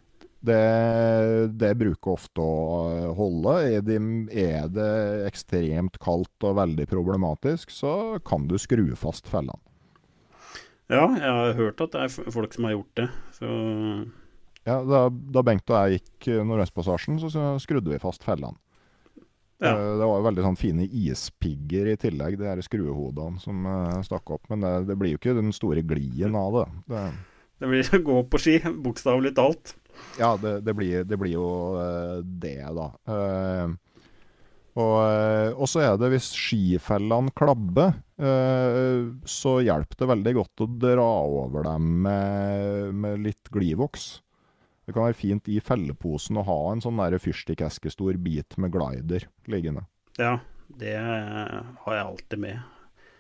Det, 0.47 1.51
det 1.59 1.73
bruker 1.75 2.13
ofte 2.13 2.43
å 2.43 3.15
holde. 3.19 3.55
Er 3.67 3.83
det, 3.83 3.97
er 4.31 4.69
det 4.71 4.91
ekstremt 5.27 5.97
kaldt 6.03 6.47
og 6.47 6.59
veldig 6.61 6.87
problematisk, 6.91 7.73
så 7.75 8.21
kan 8.27 8.47
du 8.47 8.55
skru 8.61 8.85
fast 8.99 9.27
fellene. 9.31 9.59
ja, 10.87 11.03
jeg 11.19 11.33
har 11.39 11.59
hørt 11.59 11.83
at 11.83 11.97
det 11.97 12.05
er 12.05 12.31
folk 12.37 12.55
som 12.55 12.69
har 12.69 12.77
gjort 12.77 13.01
det. 13.01 13.09
Så 13.35 13.49
Ja, 14.67 14.81
da, 14.83 15.07
da 15.11 15.43
Bengt 15.47 15.71
og 15.71 15.79
jeg 15.79 16.01
gikk 16.01 16.29
eh, 16.31 16.45
Nordøstpassasjen, 16.47 17.19
så 17.23 17.31
så 17.33 17.49
skrudde 17.63 17.91
vi 17.91 18.03
fast 18.03 18.23
fellene. 18.27 18.59
Ja. 19.63 19.73
Eh, 19.73 19.99
Det 19.99 20.05
var 20.05 20.19
jo 20.21 20.27
veldig 20.27 20.45
sånn 20.45 20.61
fine 20.61 20.85
ispigger 20.87 21.93
i 21.93 21.97
tillegg, 22.01 22.39
de 22.41 22.67
skruehodene 22.67 23.41
som 23.43 23.65
eh, 23.71 24.03
stakk 24.07 24.37
opp. 24.37 24.45
Men 24.53 24.65
det, 24.65 24.75
det 24.91 24.99
blir 25.01 25.15
jo 25.15 25.23
ikke 25.23 25.37
den 25.39 25.55
store 25.57 25.85
glien 25.87 26.37
av 26.37 26.61
det. 26.61 26.69
det 26.93 27.09
det 27.57 27.69
blir 27.71 27.89
å 27.97 28.03
gå 28.05 28.15
på 28.29 28.39
ski, 28.43 28.59
bokstavelig 28.85 29.31
talt. 29.39 29.71
ja, 30.21 30.35
det, 30.37 30.59
det, 30.67 30.75
blir, 30.77 31.07
det 31.09 31.17
blir 31.17 31.39
jo 31.39 31.49
eh, 31.81 32.19
det, 32.21 32.59
da. 32.77 32.91
Og, 34.77 35.63
så 35.73 35.81
er 35.81 35.95
det 35.97 36.11
hvis 36.13 36.27
skifellene 36.37 37.33
klabber, 37.33 37.95
så 39.25 39.55
hjelper 39.65 40.03
det 40.03 40.09
veldig 40.11 40.35
godt 40.37 40.63
å 40.67 40.69
dra 40.85 41.07
over 41.25 41.65
dem 41.65 41.87
med, 42.05 42.93
med 42.93 43.25
litt 43.25 43.49
glivoks. 43.57 44.19
Det 44.87 44.95
kan 44.95 45.09
være 45.09 45.19
fint 45.19 45.49
i 45.51 45.59
felleposen 45.65 46.39
å 46.39 46.47
ha 46.47 46.59
en 46.71 46.83
sånn 46.85 47.01
fyrstikkeskestor 47.19 48.21
bit 48.23 48.57
med 48.63 48.71
glider 48.75 49.27
liggende. 49.51 49.83
Ja, 50.17 50.39
det 50.69 50.95
har 50.97 51.97
jeg 51.97 52.05
alltid 52.05 52.43
med. 52.43 52.61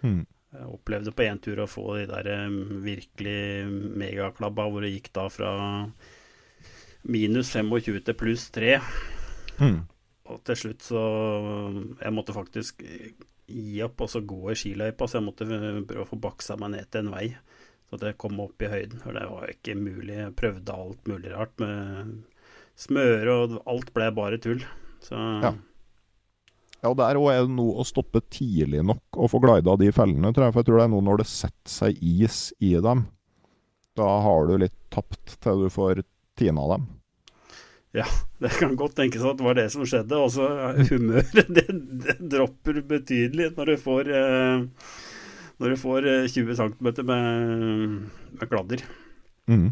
Hmm. 0.01 0.23
Jeg 0.55 0.71
opplevde 0.73 1.13
på 1.13 1.27
én 1.27 1.41
tur 1.43 1.61
å 1.61 1.69
få 1.69 1.97
de 1.99 2.07
der 2.09 2.29
eh, 2.31 2.55
virkelig 2.85 3.67
megaklabba, 3.99 4.69
hvor 4.71 4.87
det 4.87 4.95
gikk 4.95 5.11
da 5.19 5.27
fra 5.33 5.51
minus 7.07 7.51
25 7.53 8.01
til 8.07 8.19
pluss 8.19 8.47
3. 8.55 8.79
Hmm. 9.59 9.83
Og 10.27 10.43
til 10.47 10.59
slutt 10.59 10.83
så 10.83 11.03
Jeg 12.01 12.13
måtte 12.13 12.35
faktisk 12.35 12.83
gi 13.47 13.83
opp 13.87 14.03
og 14.03 14.11
så 14.11 14.23
gå 14.27 14.41
i 14.51 14.57
skiløypa, 14.59 15.07
så 15.07 15.21
jeg 15.21 15.27
måtte 15.27 15.47
prøve 15.47 16.03
å 16.03 16.09
få 16.09 16.19
baksa 16.19 16.57
meg 16.59 16.75
ned 16.75 16.91
til 16.91 17.05
en 17.05 17.13
vei. 17.15 17.29
Så 17.87 17.99
at 17.99 18.07
jeg 18.09 18.19
kom 18.19 18.41
opp 18.43 18.63
i 18.67 18.71
høyden. 18.73 18.99
For 19.05 19.15
det 19.15 19.25
var 19.31 19.53
ikke 19.53 19.77
mulig. 19.79 20.17
Jeg 20.19 20.35
prøvde 20.39 20.75
alt 20.75 21.07
mulig 21.11 21.33
rart 21.35 21.55
med 21.63 22.17
smøre, 22.77 23.37
og 23.37 23.57
alt 23.71 23.93
ble 23.97 24.11
bare 24.17 24.41
tull. 24.43 24.65
Så 25.05 25.21
Ja. 25.45 25.55
Ja, 26.85 26.91
der 26.95 27.17
òg 27.19 27.31
er 27.33 27.47
det 27.47 27.55
noe 27.57 27.81
å 27.81 27.87
stoppe 27.89 28.21
tidlig 28.31 28.83
nok 28.85 29.17
og 29.17 29.31
få 29.33 29.41
glida 29.43 29.73
de 29.81 29.89
fellene, 29.97 30.29
tror 30.35 30.45
jeg. 30.47 30.53
For 30.55 30.61
jeg 30.61 30.69
tror 30.69 30.79
det 30.79 30.85
er 30.85 30.93
noe 30.93 31.07
når 31.07 31.23
det 31.23 31.27
setter 31.31 31.73
seg 31.73 32.03
is 32.05 32.41
i 32.63 32.75
dem. 32.85 33.07
Da 33.97 34.07
har 34.23 34.47
du 34.47 34.59
litt 34.61 34.77
tapt 34.93 35.39
til 35.43 35.65
du 35.65 35.71
får 35.73 36.03
tina 36.37 36.67
dem. 36.75 36.85
Ja, 37.97 38.05
Det 38.45 38.53
kan 38.61 38.77
godt 38.77 38.95
tenkes 38.99 39.25
at 39.25 39.39
det 39.39 39.47
var 39.47 39.57
det 39.57 39.71
som 39.73 39.87
skjedde. 39.89 40.21
Også 40.21 40.47
humøret 40.91 41.49
det, 41.57 41.65
det 42.05 42.17
dropper 42.21 42.83
betydelig 42.85 43.55
når 43.57 43.73
du 43.73 43.77
får 43.81 44.11
eh, 44.13 44.67
Når 45.63 45.73
du 45.73 45.81
får 45.81 46.07
eh, 46.11 46.29
20 46.29 46.57
cm 46.59 46.89
med, 47.09 48.07
med 48.37 48.49
kladder. 48.51 48.85
Mm. 49.49 49.71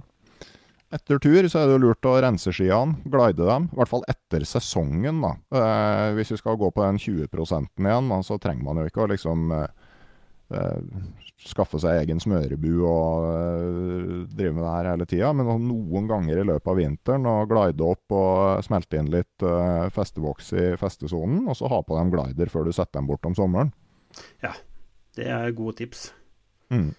Etter 0.94 1.18
tur 1.18 1.48
så 1.50 1.58
er 1.58 1.66
det 1.66 1.74
jo 1.74 1.82
lurt 1.88 2.06
å 2.06 2.18
rense 2.22 2.52
skiene, 2.54 3.00
glide 3.10 3.42
dem. 3.48 3.66
I 3.72 3.80
hvert 3.80 3.90
fall 3.90 4.04
etter 4.10 4.44
sesongen, 4.46 5.18
da. 5.24 5.32
Eh, 5.58 6.10
hvis 6.18 6.30
vi 6.34 6.38
skal 6.38 6.58
gå 6.60 6.70
på 6.70 6.84
den 6.84 7.00
20 7.02 7.26
igjen, 7.26 8.12
da, 8.12 8.20
så 8.22 8.38
trenger 8.38 8.66
man 8.66 8.78
jo 8.78 8.86
ikke 8.88 9.02
å 9.02 9.08
liksom 9.10 9.50
eh, 9.56 9.64
eh, 10.54 10.98
skaffe 11.44 11.80
seg 11.82 12.04
egen 12.04 12.22
smørebu 12.22 12.70
og 12.86 13.26
eh, 13.26 14.12
drive 14.36 14.54
med 14.54 14.62
det 14.62 14.74
her 14.76 14.90
hele 14.92 15.08
tida. 15.10 15.32
Men 15.34 15.66
noen 15.66 16.06
ganger 16.10 16.40
i 16.40 16.46
løpet 16.52 16.70
av 16.70 16.78
vinteren 16.78 17.26
å 17.26 17.34
glide 17.50 17.88
opp 17.88 18.14
og 18.14 18.62
smelte 18.66 19.00
inn 19.00 19.10
litt 19.12 19.48
eh, 19.48 19.88
festevoks 19.94 20.52
i 20.54 20.68
festesonen, 20.80 21.42
og 21.48 21.58
så 21.58 21.72
ha 21.72 21.82
på 21.82 21.98
dem 21.98 22.14
glider 22.14 22.52
før 22.52 22.68
du 22.68 22.76
setter 22.76 23.00
dem 23.00 23.10
bort 23.10 23.26
om 23.26 23.34
sommeren. 23.36 23.74
Det 25.14 25.26
er 25.30 25.54
gode 25.56 25.78
tips. 25.78 26.08
Mm. 26.74 26.90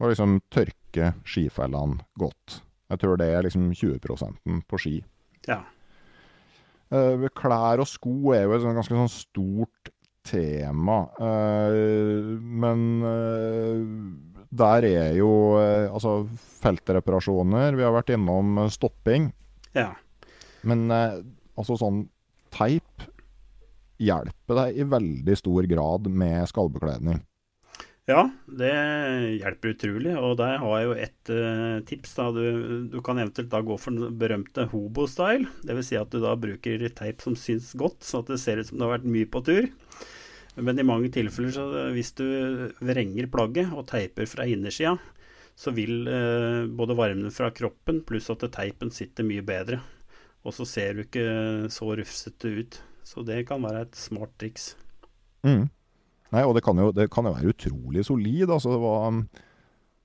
Og 0.00 0.12
liksom 0.12 0.38
tørke 0.52 1.12
skifellene 1.26 2.04
godt. 2.20 2.60
Jeg 2.90 3.02
tror 3.02 3.18
det 3.18 3.30
er 3.34 3.46
liksom 3.46 3.70
20% 3.74 4.62
på 4.70 4.78
ski. 4.78 4.96
Ja. 5.48 5.64
Eh, 6.94 7.26
klær 7.34 7.82
og 7.82 7.88
sko 7.90 8.32
er 8.36 8.44
jo 8.46 8.54
et 8.54 8.62
sånn 8.62 8.76
ganske 8.78 8.94
sånn 8.94 9.10
stort 9.10 9.90
tema. 10.26 11.00
Eh, 11.18 12.30
men 12.62 12.86
eh, 13.10 13.80
der 14.56 14.86
er 14.86 15.16
jo 15.18 15.30
altså 15.58 16.20
feltreparasjoner. 16.62 17.74
Vi 17.76 17.84
har 17.86 17.94
vært 17.96 18.14
innom 18.14 18.66
stopping. 18.72 19.32
ja. 19.74 19.92
Men 20.66 20.88
altså 20.90 21.76
sånn 21.78 22.00
teip 22.50 23.04
hjelper 24.02 24.60
deg 24.60 24.78
i 24.78 24.90
veldig 24.90 25.38
stor 25.38 25.66
grad 25.70 26.10
med 26.12 26.44
skallbekledning. 26.50 27.22
Ja, 28.06 28.20
det 28.46 28.70
hjelper 29.40 29.72
utrolig. 29.72 30.12
Og 30.14 30.36
der 30.38 30.60
har 30.62 30.74
jeg 30.78 30.86
jo 30.86 30.92
ett 31.02 31.30
uh, 31.34 31.78
tips. 31.88 32.12
da. 32.14 32.28
Du, 32.34 32.86
du 32.92 33.00
kan 33.02 33.18
eventuelt 33.18 33.50
da 33.50 33.62
gå 33.66 33.78
for 33.82 33.96
den 33.96 34.14
berømte 34.20 34.68
hobo-style. 34.70 35.50
Dvs. 35.66 35.90
Si 35.90 35.98
at 35.98 36.12
du 36.14 36.20
da 36.22 36.36
bruker 36.38 36.86
teip 36.94 37.24
som 37.24 37.34
syns 37.38 37.72
godt, 37.74 38.06
så 38.06 38.22
at 38.22 38.30
det 38.30 38.38
ser 38.42 38.62
ut 38.62 38.70
som 38.70 38.78
det 38.78 38.86
har 38.86 38.94
vært 38.98 39.10
mye 39.10 39.30
på 39.30 39.42
tur. 39.48 39.66
Men 40.56 40.78
i 40.78 40.86
mange 40.86 41.10
tilfeller, 41.12 41.50
så 41.52 41.66
hvis 41.92 42.14
du 42.16 42.24
vrenger 42.78 43.28
plagget 43.28 43.74
og 43.74 43.88
teiper 43.90 44.30
fra 44.30 44.46
innersida, 44.48 44.94
så 45.58 45.72
vil 45.74 46.06
uh, 46.06 46.62
både 46.70 46.94
varmen 46.96 47.34
fra 47.34 47.50
kroppen 47.50 48.04
pluss 48.06 48.30
at 48.30 48.46
teipen 48.54 48.94
sitter 48.94 49.26
mye 49.26 49.42
bedre. 49.42 49.82
Og 50.46 50.54
så 50.54 50.62
ser 50.68 50.94
du 50.94 51.08
ikke 51.08 51.26
så 51.74 51.90
rufsete 51.98 52.54
ut. 52.54 52.78
Så 53.06 53.22
det 53.26 53.44
kan 53.48 53.62
være 53.62 53.86
et 53.86 53.98
smart 53.98 54.32
triks. 54.40 54.74
Mm. 55.46 55.68
Nei, 56.34 56.42
og 56.42 56.56
det 56.56 56.64
kan, 56.66 56.78
jo, 56.82 56.90
det 56.94 57.06
kan 57.14 57.28
jo 57.28 57.36
være 57.36 57.52
utrolig 57.54 58.02
solid. 58.08 58.50
Altså, 58.50 58.72
det 58.74 58.80
var 58.82 59.04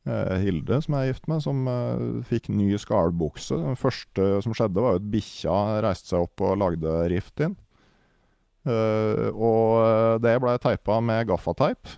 eh, 0.05 0.35
Hilde, 0.43 0.77
som 0.85 0.95
jeg 0.97 1.07
er 1.07 1.13
gift 1.15 1.27
med, 1.31 1.41
som 1.43 1.63
eh, 1.71 2.05
fikk 2.29 2.51
ny 2.53 2.69
skallbukse. 2.79 3.57
Det 3.57 3.79
første 3.81 4.29
som 4.45 4.55
skjedde, 4.57 4.83
var 4.83 4.95
jo 4.95 5.01
at 5.01 5.09
bikkja 5.15 5.57
reiste 5.87 6.13
seg 6.13 6.27
opp 6.27 6.45
og 6.45 6.59
lagde 6.61 6.93
rift 7.11 7.41
inn. 7.41 7.57
Eh, 8.69 9.27
og 9.33 9.81
eh, 9.81 10.15
det 10.21 10.37
ble 10.43 10.55
teipa 10.61 10.99
med 11.01 11.25
gaffateip. 11.31 11.95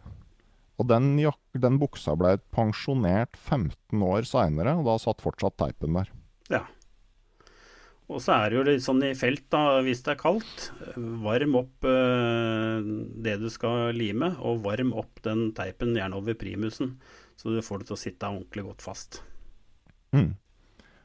Og 0.82 0.88
den, 0.90 1.18
den 1.20 1.82
buksa 1.82 2.16
ble 2.18 2.38
pensjonert 2.56 3.36
15 3.38 4.08
år 4.08 4.26
seinere, 4.28 4.78
og 4.80 4.88
da 4.88 4.96
satt 5.02 5.22
fortsatt 5.24 5.60
teipen 5.60 6.00
der. 6.00 6.10
Ja. 6.52 6.64
Og 8.12 8.20
så 8.22 8.36
er 8.36 8.52
det 8.52 8.58
jo 8.58 8.64
litt 8.68 8.84
sånn 8.84 9.04
i 9.08 9.14
felt, 9.16 9.46
da, 9.54 9.80
hvis 9.86 10.04
det 10.06 10.14
er 10.14 10.20
kaldt. 10.20 10.70
Varm 11.24 11.58
opp 11.62 11.88
eh, 11.88 12.90
det 13.26 13.38
du 13.42 13.50
skal 13.54 13.96
lime, 13.96 14.34
og 14.44 14.64
varm 14.66 14.92
opp 15.00 15.24
den 15.26 15.52
teipen 15.56 15.96
gjerne 15.98 16.20
over 16.20 16.36
primusen, 16.38 16.98
så 17.40 17.54
du 17.54 17.64
får 17.64 17.82
det 17.82 17.90
til 17.90 17.98
å 17.98 18.04
sitte 18.04 18.30
ordentlig 18.30 18.68
godt 18.68 18.86
fast. 18.86 19.22
Mm. 20.14 20.34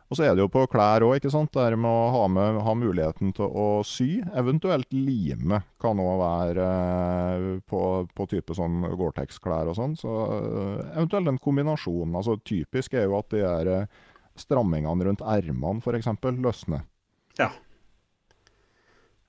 Og 0.08 0.16
så 0.16 0.24
er 0.24 0.34
det 0.34 0.40
jo 0.40 0.50
på 0.50 0.62
klær 0.72 1.04
òg, 1.04 1.18
ikke 1.18 1.30
sant. 1.32 1.52
Det 1.52 1.76
med 1.76 1.88
å 1.88 2.08
ha, 2.14 2.22
med, 2.32 2.58
ha 2.64 2.74
muligheten 2.80 3.34
til 3.36 3.44
å 3.44 3.66
sy. 3.84 4.22
Eventuelt 4.40 4.88
lime 4.96 5.60
kan 5.80 6.00
òg 6.00 6.14
være 6.22 6.68
eh, 6.68 7.48
på, 7.68 7.82
på 8.16 8.28
type 8.30 8.56
sånn 8.56 8.86
Gore-Tex-klær 8.88 9.68
og 9.68 9.76
sånn. 9.76 9.98
Så 10.00 10.14
eh, 10.38 10.86
eventuelt 10.94 11.28
en 11.28 11.40
kombinasjon. 11.44 12.16
Altså 12.16 12.38
typisk 12.40 12.96
er 12.96 13.04
jo 13.04 13.18
at 13.20 13.28
de 13.34 13.44
der 13.44 13.72
eh, 13.74 14.00
strammingene 14.42 15.04
rundt 15.08 15.24
ermene 15.24 15.82
f.eks. 15.82 16.08
løsner. 16.42 16.84
Ja. 17.38 17.50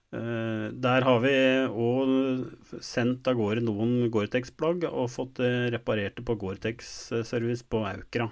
Eh, 0.09 0.67
der 0.73 1.05
har 1.05 1.19
vi 1.21 1.33
òg 1.69 2.79
sendt 2.81 3.27
av 3.29 3.37
gårde 3.37 3.61
noen 3.61 4.07
Gore-Tex-plagg 4.09 4.87
og 4.89 5.11
fått 5.13 5.41
eh, 5.45 5.67
reparert 5.75 6.17
det 6.17 6.25
på 6.25 6.37
Gore-Tex-service 6.41 7.61
på 7.69 7.83
Aukra. 7.85 8.31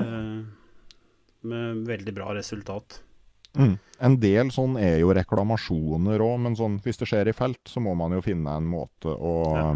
Eh, 0.00 0.38
med 1.48 1.84
veldig 1.88 2.14
bra 2.16 2.32
resultat. 2.38 3.02
En 3.58 4.14
del 4.22 4.52
sånn 4.54 4.76
er 4.80 5.00
jo 5.00 5.12
reklamasjoner 5.16 6.22
òg, 6.22 6.36
men 6.44 6.56
sånn, 6.56 6.76
hvis 6.84 7.00
det 7.00 7.08
skjer 7.10 7.30
i 7.30 7.34
felt, 7.36 7.60
så 7.66 7.80
må 7.82 7.94
man 7.98 8.12
jo 8.14 8.20
finne 8.22 8.52
en 8.56 8.68
måte 8.70 9.10
å, 9.12 9.34
Ja. 9.56 9.70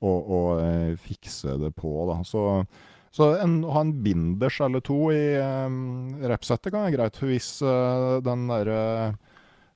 å, 0.00 0.10
å 0.10 0.38
å 0.56 0.96
fikse 1.02 1.58
det 1.60 1.74
på. 1.76 1.92
Da. 2.08 2.22
Så, 2.26 2.64
så 3.12 3.26
en, 3.44 3.58
å 3.68 3.74
ha 3.76 3.82
en 3.84 3.92
binders 4.02 4.56
eller 4.64 4.80
to 4.84 4.96
i 5.12 5.36
um, 5.36 6.14
repsettet 6.24 6.72
kan 6.72 6.86
være 6.86 6.94
greit. 6.96 7.18
Hvis 7.28 7.48
eh, 7.60 8.14
den 8.24 8.46
derre 8.48 8.78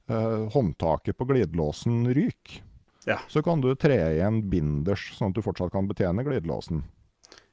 eh, 0.08 0.46
håndtaket 0.54 1.18
på 1.20 1.26
glidelåsen 1.28 2.06
ryker, 2.16 2.62
Ja. 3.06 3.18
så 3.30 3.42
kan 3.44 3.60
du 3.62 3.68
tre 3.78 3.98
i 4.16 4.22
en 4.24 4.40
binders, 4.50 5.10
sånn 5.18 5.30
at 5.30 5.36
du 5.36 5.44
fortsatt 5.44 5.70
kan 5.74 5.86
betjene 5.86 6.24
glidelåsen. 6.26 6.80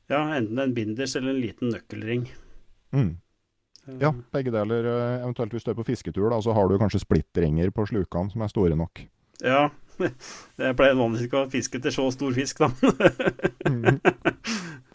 Ja, 0.09 0.23
enten 0.37 0.59
en 0.63 0.73
binders 0.73 1.13
eller 1.19 1.35
en 1.35 1.43
liten 1.43 1.69
nøkkelring. 1.75 2.25
Mm. 2.95 3.11
Eh, 3.87 3.99
Ja, 3.99 4.13
begge 4.31 4.51
deler. 4.55 4.87
Eventuelt 5.19 5.51
hvis 5.51 5.67
du 5.67 5.71
er 5.73 5.77
på 5.81 5.85
fisketur, 5.91 6.29
da, 6.31 6.39
så 6.41 6.55
har 6.55 6.71
du 6.71 6.77
kanskje 6.79 7.03
splittringer 7.03 7.69
på 7.75 7.83
slukene 7.91 8.31
som 8.31 8.41
er 8.41 8.51
store 8.55 8.79
nok. 8.79 9.03
Ja. 9.43 9.67
Jeg 9.99 10.75
pleier 10.79 10.95
vanligvis 10.97 11.27
ikke 11.27 11.43
å 11.43 11.49
fiske 11.51 11.77
til 11.83 11.91
så 11.93 12.07
stor 12.15 12.31
fisk, 12.33 12.63
da. 12.63 12.71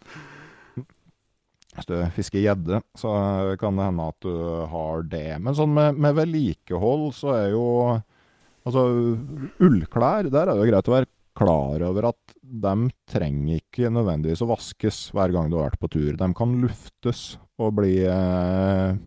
Hvis 1.79 1.89
du 1.89 1.97
fisker 2.17 2.43
gjedde, 2.43 2.83
så 2.99 3.13
kan 3.61 3.79
det 3.79 3.89
hende 3.89 4.09
at 4.11 4.27
du 4.27 4.35
har 4.73 5.05
det. 5.09 5.29
Men 5.41 5.57
sånn 5.57 5.75
med, 5.77 5.99
med 6.01 6.17
vedlikehold, 6.19 7.11
så 7.17 7.35
er 7.39 7.53
jo 7.55 7.67
Altså, 8.69 8.83
ullklær, 9.65 10.27
der 10.29 10.51
er 10.51 10.51
det 10.51 10.61
jo 10.61 10.69
greit 10.69 10.89
å 10.91 10.93
være 10.93 11.09
klar 11.39 11.85
over 11.87 12.11
at 12.11 12.35
de 12.43 12.91
trenger 13.09 13.63
ikke 13.63 13.89
nødvendigvis 13.95 14.43
å 14.45 14.51
vaskes 14.51 14.99
hver 15.17 15.33
gang 15.33 15.49
du 15.49 15.57
har 15.57 15.71
vært 15.71 15.81
på 15.81 15.91
tur. 15.95 16.11
De 16.19 16.29
kan 16.37 16.57
luftes 16.61 17.23
og 17.57 17.79
bli 17.79 17.95
eh, 18.05 18.99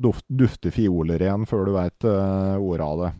duft, 0.00 0.26
dufte 0.26 0.72
fioler 0.74 1.22
igjen 1.22 1.46
før 1.48 1.68
du 1.68 1.72
veit 1.76 2.08
eh, 2.08 2.56
ordet 2.58 2.88
av 2.88 3.02
det. 3.04 3.12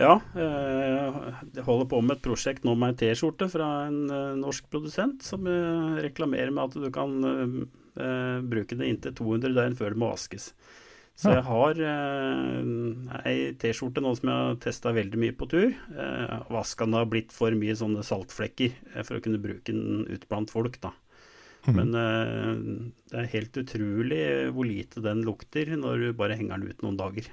Ja, 0.00 0.14
eh, 0.32 1.18
jeg 1.58 1.66
holder 1.66 1.88
på 1.90 2.00
med 2.00 2.16
et 2.16 2.24
prosjekt 2.24 2.64
nå 2.64 2.72
med 2.78 2.94
en 2.94 3.00
T-skjorte 3.02 3.50
fra 3.52 3.68
en 3.90 4.00
eh, 4.08 4.38
norsk 4.40 4.70
produsent 4.72 5.26
som 5.26 5.44
eh, 5.50 6.00
reklamerer 6.06 6.54
med 6.54 6.70
at 6.70 6.78
du 6.86 6.88
kan 6.94 7.18
eh, 7.96 8.04
eh, 8.04 8.36
bruke 8.52 8.78
det 8.78 8.88
inntil 8.90 9.16
200 9.18 9.56
døgn 9.56 9.76
før 9.78 9.94
det 9.94 10.02
må 10.02 10.12
vaskes. 10.12 10.52
Så 11.20 11.34
jeg 11.34 11.44
har 11.44 11.80
eh, 11.84 12.68
ei 13.28 13.34
T-skjorte 13.60 14.00
nå 14.00 14.14
som 14.16 14.30
jeg 14.30 14.46
har 14.46 14.58
testa 14.64 14.92
veldig 14.96 15.20
mye 15.20 15.34
på 15.36 15.48
tur. 15.52 15.68
Eh, 15.68 16.36
Vaska 16.48 16.86
den 16.86 16.96
har 16.96 17.10
blitt 17.12 17.34
for 17.36 17.52
mye 17.58 17.76
sånne 17.76 18.04
saltflekker 18.06 18.72
eh, 18.94 19.02
for 19.04 19.18
å 19.18 19.24
kunne 19.24 19.42
bruke 19.42 19.68
den 19.68 20.06
ut 20.08 20.24
blant 20.30 20.52
folk, 20.52 20.78
da. 20.80 20.94
Mm. 21.66 21.74
Men 21.76 21.98
eh, 22.00 22.62
det 23.12 23.20
er 23.20 23.32
helt 23.34 23.60
utrolig 23.60 24.22
hvor 24.56 24.68
lite 24.68 25.04
den 25.04 25.20
lukter 25.26 25.74
når 25.76 26.06
du 26.06 26.08
bare 26.16 26.38
henger 26.40 26.62
den 26.62 26.72
ut 26.72 26.86
noen 26.86 26.96
dager. 27.00 27.28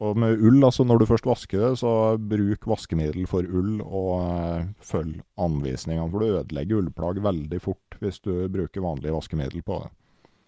Og 0.00 0.16
med 0.16 0.40
ull, 0.40 0.62
altså 0.64 0.84
når 0.88 1.02
du 1.02 1.08
først 1.10 1.26
vasker 1.28 1.60
det, 1.60 1.70
så 1.82 1.92
bruk 2.16 2.64
vaskemiddel 2.70 3.26
for 3.28 3.44
ull, 3.44 3.82
og 3.84 4.12
eh, 4.24 4.68
følg 4.80 5.18
anvisningene. 5.40 6.08
For 6.08 6.24
du 6.24 6.38
ødelegger 6.40 6.80
ullplagg 6.80 7.20
veldig 7.26 7.60
fort 7.60 7.98
hvis 8.00 8.22
du 8.24 8.32
bruker 8.52 8.84
vanlig 8.84 9.12
vaskemiddel 9.12 9.64
på 9.66 9.82
det. 9.82 9.90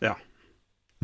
Ja. 0.09 0.15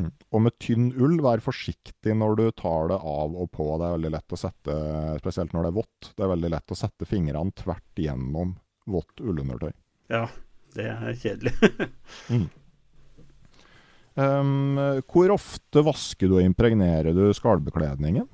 Mm. 0.01 0.13
Og 0.33 0.45
med 0.47 0.57
tynn 0.63 0.89
ull, 0.97 1.19
vær 1.25 1.43
forsiktig 1.45 2.15
når 2.17 2.39
du 2.39 2.45
tar 2.57 2.89
det 2.95 3.01
av 3.03 3.37
og 3.37 3.51
på. 3.53 3.69
Det 3.77 3.89
er 3.89 3.97
veldig 3.99 4.15
lett 4.17 4.37
å 4.37 4.41
sette, 4.41 4.79
spesielt 5.21 5.53
når 5.53 5.67
det 5.67 5.73
er 5.73 5.79
vått, 5.83 6.11
det 6.15 6.25
er 6.25 6.33
veldig 6.33 6.53
lett 6.55 6.73
å 6.73 6.79
sette 6.79 7.09
fingrene 7.11 7.57
tvert 7.59 8.01
gjennom 8.01 8.57
vått 8.89 9.21
ullundertøy. 9.21 9.75
Ja, 10.09 10.25
det 10.79 10.89
er 10.95 11.21
kjedelig. 11.21 11.53
Um, 14.19 14.75
hvor 15.07 15.31
ofte 15.37 15.83
vasker 15.87 16.27
du 16.27 16.41
og 16.41 16.45
impregnerer 16.45 17.15
du 17.15 17.29
skallbekledningen? 17.37 18.27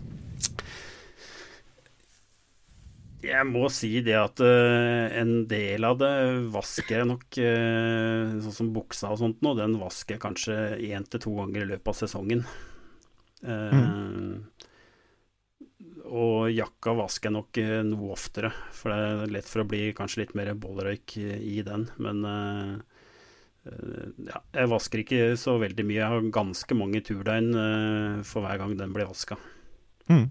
Jeg 3.24 3.48
må 3.48 3.68
si 3.72 3.90
det 4.04 4.16
at 4.20 4.40
uh, 4.44 5.12
en 5.20 5.46
del 5.48 5.84
av 5.84 6.00
det 6.00 6.12
vasker 6.52 7.02
jeg 7.02 7.08
nok, 7.08 7.26
uh, 7.36 8.36
sånn 8.44 8.58
som 8.62 8.72
buksa 8.72 9.12
og 9.12 9.20
sånt 9.20 9.44
nå, 9.44 9.52
den 9.60 9.76
vasker 9.80 10.16
jeg 10.16 10.24
kanskje 10.24 10.60
én 10.88 11.04
til 11.08 11.22
to 11.24 11.36
ganger 11.40 11.64
i 11.64 11.70
løpet 11.74 11.92
av 11.92 12.00
sesongen. 12.04 12.44
Eh, 13.44 14.32
Og 16.04 16.50
jakka 16.52 16.94
vasker 16.96 17.28
jeg 17.28 17.34
nok 17.34 17.58
eh, 17.60 17.82
noe 17.84 18.12
oftere, 18.14 18.50
for 18.72 18.92
det 18.92 18.98
er 19.04 19.32
lett 19.34 19.48
for 19.50 19.64
å 19.64 19.68
bli 19.68 19.82
kanskje 19.96 20.22
litt 20.22 20.34
mer 20.38 20.52
bollrøyk 20.56 21.16
i 21.20 21.58
den. 21.66 21.88
Men 22.00 22.24
ja, 23.64 24.40
jeg 24.52 24.70
vasker 24.70 25.02
ikke 25.02 25.34
så 25.40 25.56
veldig 25.62 25.86
mye. 25.88 26.00
Jeg 26.00 26.12
har 26.12 26.30
ganske 26.34 26.76
mange 26.76 27.00
turdøgn 27.04 27.52
eh, 27.56 28.22
for 28.28 28.44
hver 28.44 28.60
gang 28.60 28.74
den 28.78 28.92
blir 28.96 29.08
vaska. 29.08 29.38
Mm. 30.10 30.28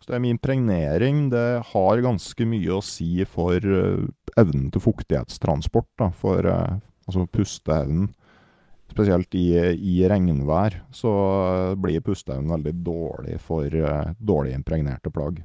Så 0.00 0.12
det 0.12 0.20
med 0.20 0.34
impregnering 0.34 1.28
det 1.32 1.62
har 1.70 2.04
ganske 2.04 2.48
mye 2.48 2.76
å 2.76 2.82
si 2.84 3.24
for 3.28 3.56
eh, 3.56 4.04
evnen 4.40 4.68
til 4.72 4.84
fuktighetstransport. 4.84 5.90
Da, 6.00 6.10
for 6.16 6.48
eh, 6.48 6.76
altså 7.08 7.26
pusteevnen. 7.28 8.12
Spesielt 8.94 9.32
i, 9.34 9.48
i 9.74 9.94
regnvær 10.08 10.76
så 10.94 11.12
eh, 11.12 11.72
blir 11.80 12.04
pusteevnen 12.04 12.52
veldig 12.56 12.74
dårlig 12.84 13.40
for 13.42 13.68
eh, 13.68 14.12
dårlig 14.20 14.54
impregnerte 14.56 15.12
plagg. 15.12 15.40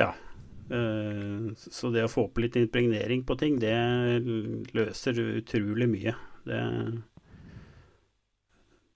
Eh, 0.00 0.16
Så 0.70 1.88
det 1.90 2.04
å 2.06 2.10
få 2.10 2.28
opp 2.28 2.38
litt 2.38 2.54
impregnering 2.60 3.24
på 3.26 3.34
ting, 3.40 3.56
det 3.58 3.74
løser 4.76 5.18
utrolig 5.18 5.88
mye. 5.90 6.12
Det, 6.46 6.60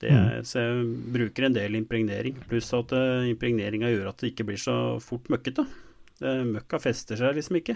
det 0.05 0.13
mm. 0.15 0.29
så 0.47 0.63
jeg 0.63 0.85
bruker 1.17 1.49
en 1.49 1.57
del 1.57 1.81
impregnering, 1.81 2.39
pluss 2.47 2.71
at 2.79 2.95
uh, 2.95 3.27
impregneringa 3.27 3.91
gjør 3.91 4.13
at 4.13 4.23
det 4.23 4.31
ikke 4.31 4.47
blir 4.53 4.63
så 4.63 4.77
fort 5.03 5.27
møkkete. 5.35 5.67
Møkka 6.23 6.79
fester 6.79 7.19
seg 7.19 7.35
liksom 7.41 7.59
ikke. 7.59 7.75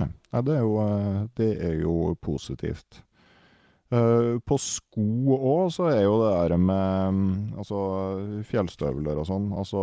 Nei, 0.00 0.08
det, 0.40 0.54
er 0.56 0.62
jo, 0.62 0.76
eh, 0.80 1.22
det 1.38 1.50
er 1.66 1.80
jo 1.82 1.96
positivt. 2.22 3.02
Eh, 3.92 4.38
på 4.40 4.58
sko 4.60 5.36
òg 5.36 5.72
så 5.74 5.90
er 5.90 6.04
jo 6.06 6.16
det 6.22 6.32
der 6.32 6.56
med 6.60 7.58
altså, 7.60 7.80
fjellstøvler 8.48 9.20
og 9.20 9.28
sånn, 9.28 9.50
altså 9.52 9.82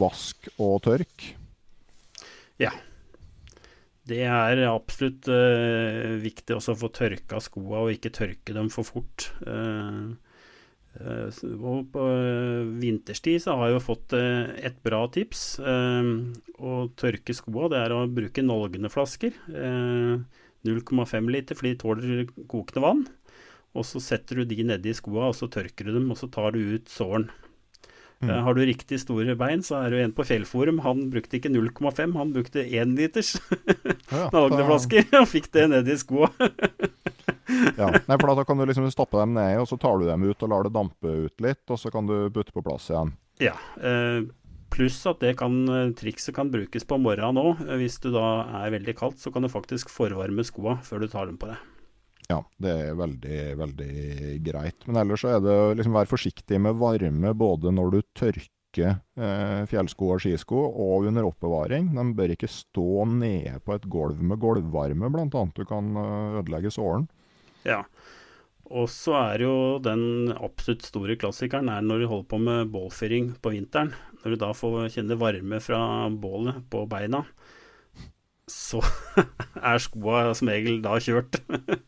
vask 0.00 0.48
og 0.56 0.78
tørk. 0.86 1.26
Det 4.04 4.20
er 4.28 4.60
absolutt 4.68 5.30
uh, 5.32 6.20
viktig 6.20 6.58
også 6.58 6.74
å 6.74 6.80
få 6.82 6.90
tørka 6.92 7.40
skoa, 7.40 7.86
og 7.86 7.94
ikke 7.94 8.12
tørke 8.12 8.56
dem 8.56 8.68
for 8.72 8.84
fort. 8.84 9.30
Uh, 9.48 10.12
uh, 11.00 11.40
og 11.56 11.88
på 11.94 12.08
vinterstid 12.82 13.40
så 13.46 13.56
har 13.56 13.70
jeg 13.70 13.78
jo 13.78 13.84
fått 13.86 14.16
et 14.20 14.76
bra 14.84 15.06
tips. 15.08 15.44
å 15.64 16.74
tørke 17.00 17.36
skoa, 17.36 17.70
det 17.72 17.80
er 17.80 17.96
å 17.96 18.04
bruke 18.12 18.44
nolgeneflasker. 18.44 19.40
Eh, 19.48 20.42
0,5 20.64 21.30
liter, 21.32 21.56
for 21.56 21.68
de 21.68 21.74
tåler 21.80 22.26
kokende 22.48 22.84
vann. 22.84 23.04
Og 23.74 23.84
så 23.88 24.00
setter 24.00 24.40
du 24.40 24.48
de 24.48 24.64
nedi 24.68 24.94
skoa, 24.96 25.30
og 25.30 25.36
så 25.36 25.48
tørker 25.50 25.88
du 25.88 25.96
dem, 25.96 26.10
og 26.12 26.20
så 26.20 26.30
tar 26.32 26.54
du 26.54 26.60
ut 26.76 26.92
såren. 26.92 27.28
Mm. 28.24 28.30
Eh, 28.32 28.42
har 28.46 28.56
du 28.56 28.62
riktig 28.64 29.00
store 29.02 29.36
bein, 29.38 29.62
så 29.64 29.78
er 29.82 29.94
jo 29.94 30.02
en 30.04 30.14
på 30.16 30.26
Fjellforum. 30.26 30.80
Han 30.84 31.08
brukte 31.12 31.38
ikke 31.38 31.52
0,5, 31.52 32.16
han 32.16 32.32
brukte 32.34 32.64
1 32.64 32.96
liters 32.98 33.34
Ja, 34.14 34.28
nalgneflasker 34.32 35.08
og 35.20 35.28
fikk 35.30 35.50
det 35.54 35.68
ned 35.74 35.90
i 35.90 35.98
skoa. 36.00 36.32
Ja. 37.78 37.90
Nei, 38.08 38.16
for 38.18 38.32
da 38.34 38.42
kan 38.46 38.58
du 38.58 38.64
liksom 38.66 38.86
stappe 38.90 39.18
dem 39.20 39.34
ned, 39.36 39.58
og 39.60 39.68
så 39.68 39.76
tar 39.80 40.00
du 40.00 40.06
dem 40.08 40.24
ut 40.24 40.42
og 40.42 40.50
lar 40.50 40.64
det 40.66 40.72
dampe 40.74 41.10
ut 41.26 41.42
litt, 41.44 41.62
og 41.70 41.78
så 41.80 41.92
kan 41.92 42.08
du 42.08 42.14
putte 42.32 42.54
på 42.56 42.62
plass 42.64 42.88
igjen. 42.90 43.12
Ja, 43.42 43.54
eh, 43.84 44.24
pluss 44.74 44.96
at 45.06 45.20
det 45.22 45.34
kan, 45.38 45.54
eh, 45.68 45.92
trikset 45.96 46.34
kan 46.34 46.50
brukes 46.50 46.88
på 46.88 46.98
morgenen 46.98 47.40
òg. 47.40 47.62
Hvis 47.78 48.00
du 48.02 48.10
da 48.14 48.46
er 48.64 48.74
veldig 48.74 48.96
kaldt, 48.98 49.20
så 49.22 49.32
kan 49.32 49.44
du 49.44 49.52
faktisk 49.52 49.92
forvarme 49.92 50.44
skoa 50.46 50.78
før 50.82 51.04
du 51.04 51.08
tar 51.12 51.30
dem 51.30 51.38
på 51.38 51.52
deg. 51.52 51.60
Ja, 52.30 52.40
det 52.62 52.72
er 52.72 52.96
veldig, 52.96 53.38
veldig 53.60 53.94
greit. 54.46 54.86
Men 54.88 55.02
ellers 55.02 55.24
så 55.24 55.34
er 55.34 55.44
det 55.44 55.56
liksom 55.78 55.96
være 55.96 56.10
forsiktig 56.10 56.60
med 56.62 56.78
varme 56.80 57.34
både 57.36 57.72
når 57.74 57.92
du 57.92 57.98
tørker 58.16 58.94
eh, 58.94 59.60
fjellsko 59.68 60.10
og 60.14 60.22
skisko, 60.24 60.62
og 60.86 61.10
under 61.10 61.28
oppbevaring. 61.28 61.92
De 61.94 62.06
bør 62.16 62.34
ikke 62.34 62.50
stå 62.50 63.04
nede 63.12 63.58
på 63.64 63.76
et 63.76 63.88
gulv 63.92 64.22
med 64.24 64.40
gulvvarme, 64.40 65.10
annet. 65.12 65.56
Du 65.56 65.68
kan 65.68 65.92
eh, 66.00 66.38
ødelegge 66.40 66.72
såren. 66.72 67.08
Ja. 67.68 67.82
Og 68.72 68.88
så 68.88 69.12
er 69.18 69.44
jo 69.44 69.54
den 69.84 70.32
absolutt 70.32 70.86
store 70.88 71.18
klassikeren 71.20 71.68
er 71.68 71.84
når 71.84 72.00
du 72.00 72.06
holder 72.08 72.30
på 72.30 72.38
med 72.40 72.72
bålfyring 72.72 73.34
på 73.44 73.52
vinteren. 73.52 73.92
Når 74.22 74.32
du 74.32 74.40
da 74.40 74.54
får 74.56 74.88
kjenne 74.94 75.20
varme 75.20 75.60
fra 75.60 76.08
bålet 76.08 76.64
på 76.72 76.86
beina, 76.88 77.20
så 78.50 78.80
er 79.72 79.78
skoa 79.82 80.34
som 80.36 80.50
regel 80.52 80.80
da 80.84 80.98
kjørt. 81.00 81.40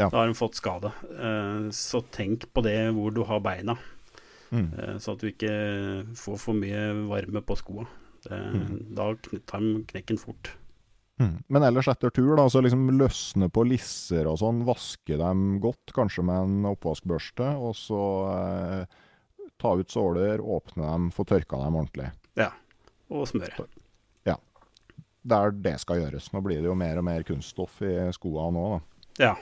Ja. 0.00 0.06
Da 0.08 0.22
har 0.22 0.30
de 0.30 0.34
fått 0.38 0.56
skade. 0.56 0.90
Eh, 1.12 1.66
Så 1.76 2.00
tenk 2.14 2.46
på 2.54 2.62
det 2.64 2.76
hvor 2.96 3.12
du 3.14 3.22
har 3.28 3.40
beina, 3.44 3.76
Mm. 4.50 4.70
eh, 4.80 4.94
så 4.98 5.12
at 5.12 5.20
du 5.22 5.28
ikke 5.30 5.50
får 6.18 6.38
for 6.42 6.56
mye 6.58 6.80
varme 7.06 7.42
på 7.46 7.54
skoa. 7.60 7.84
Det, 8.24 8.38
Da 8.96 9.12
tar 9.46 9.60
de 9.62 9.84
knekken 9.92 10.18
fort. 10.18 10.50
Mm. 11.20 11.36
Men 11.52 11.62
ellers 11.68 11.86
etter 11.92 12.10
tur, 12.10 12.32
da, 12.34 12.46
så 12.50 12.62
liksom 12.64 12.88
løsne 12.98 13.50
på 13.52 13.62
lisser 13.68 14.26
og 14.26 14.38
sånn. 14.40 14.64
Vaske 14.66 15.18
dem 15.20 15.60
godt, 15.62 15.92
kanskje 15.94 16.24
med 16.24 16.48
en 16.48 16.66
oppvaskbørste. 16.72 17.50
Og 17.60 17.76
så 17.78 18.00
eh, 18.32 18.86
ta 19.60 19.74
ut 19.76 19.92
såler, 19.92 20.40
åpne 20.40 20.82
dem, 20.88 21.10
få 21.14 21.26
tørka 21.28 21.60
dem 21.60 21.76
ordentlig. 21.76 22.08
Ja. 22.40 22.50
Og 23.12 23.28
smøre. 23.28 23.68
Det 25.20 25.36
er 25.36 25.56
det 25.66 25.74
skal 25.82 26.00
gjøres. 26.00 26.30
Nå 26.32 26.40
blir 26.44 26.62
det 26.62 26.70
jo 26.70 26.78
mer 26.78 27.00
og 27.00 27.06
mer 27.06 27.24
kunststoff 27.28 27.80
i 27.84 27.94
skoene 28.16 28.54
nå, 28.56 28.64
da. 28.72 28.80
Ja, 29.20 29.34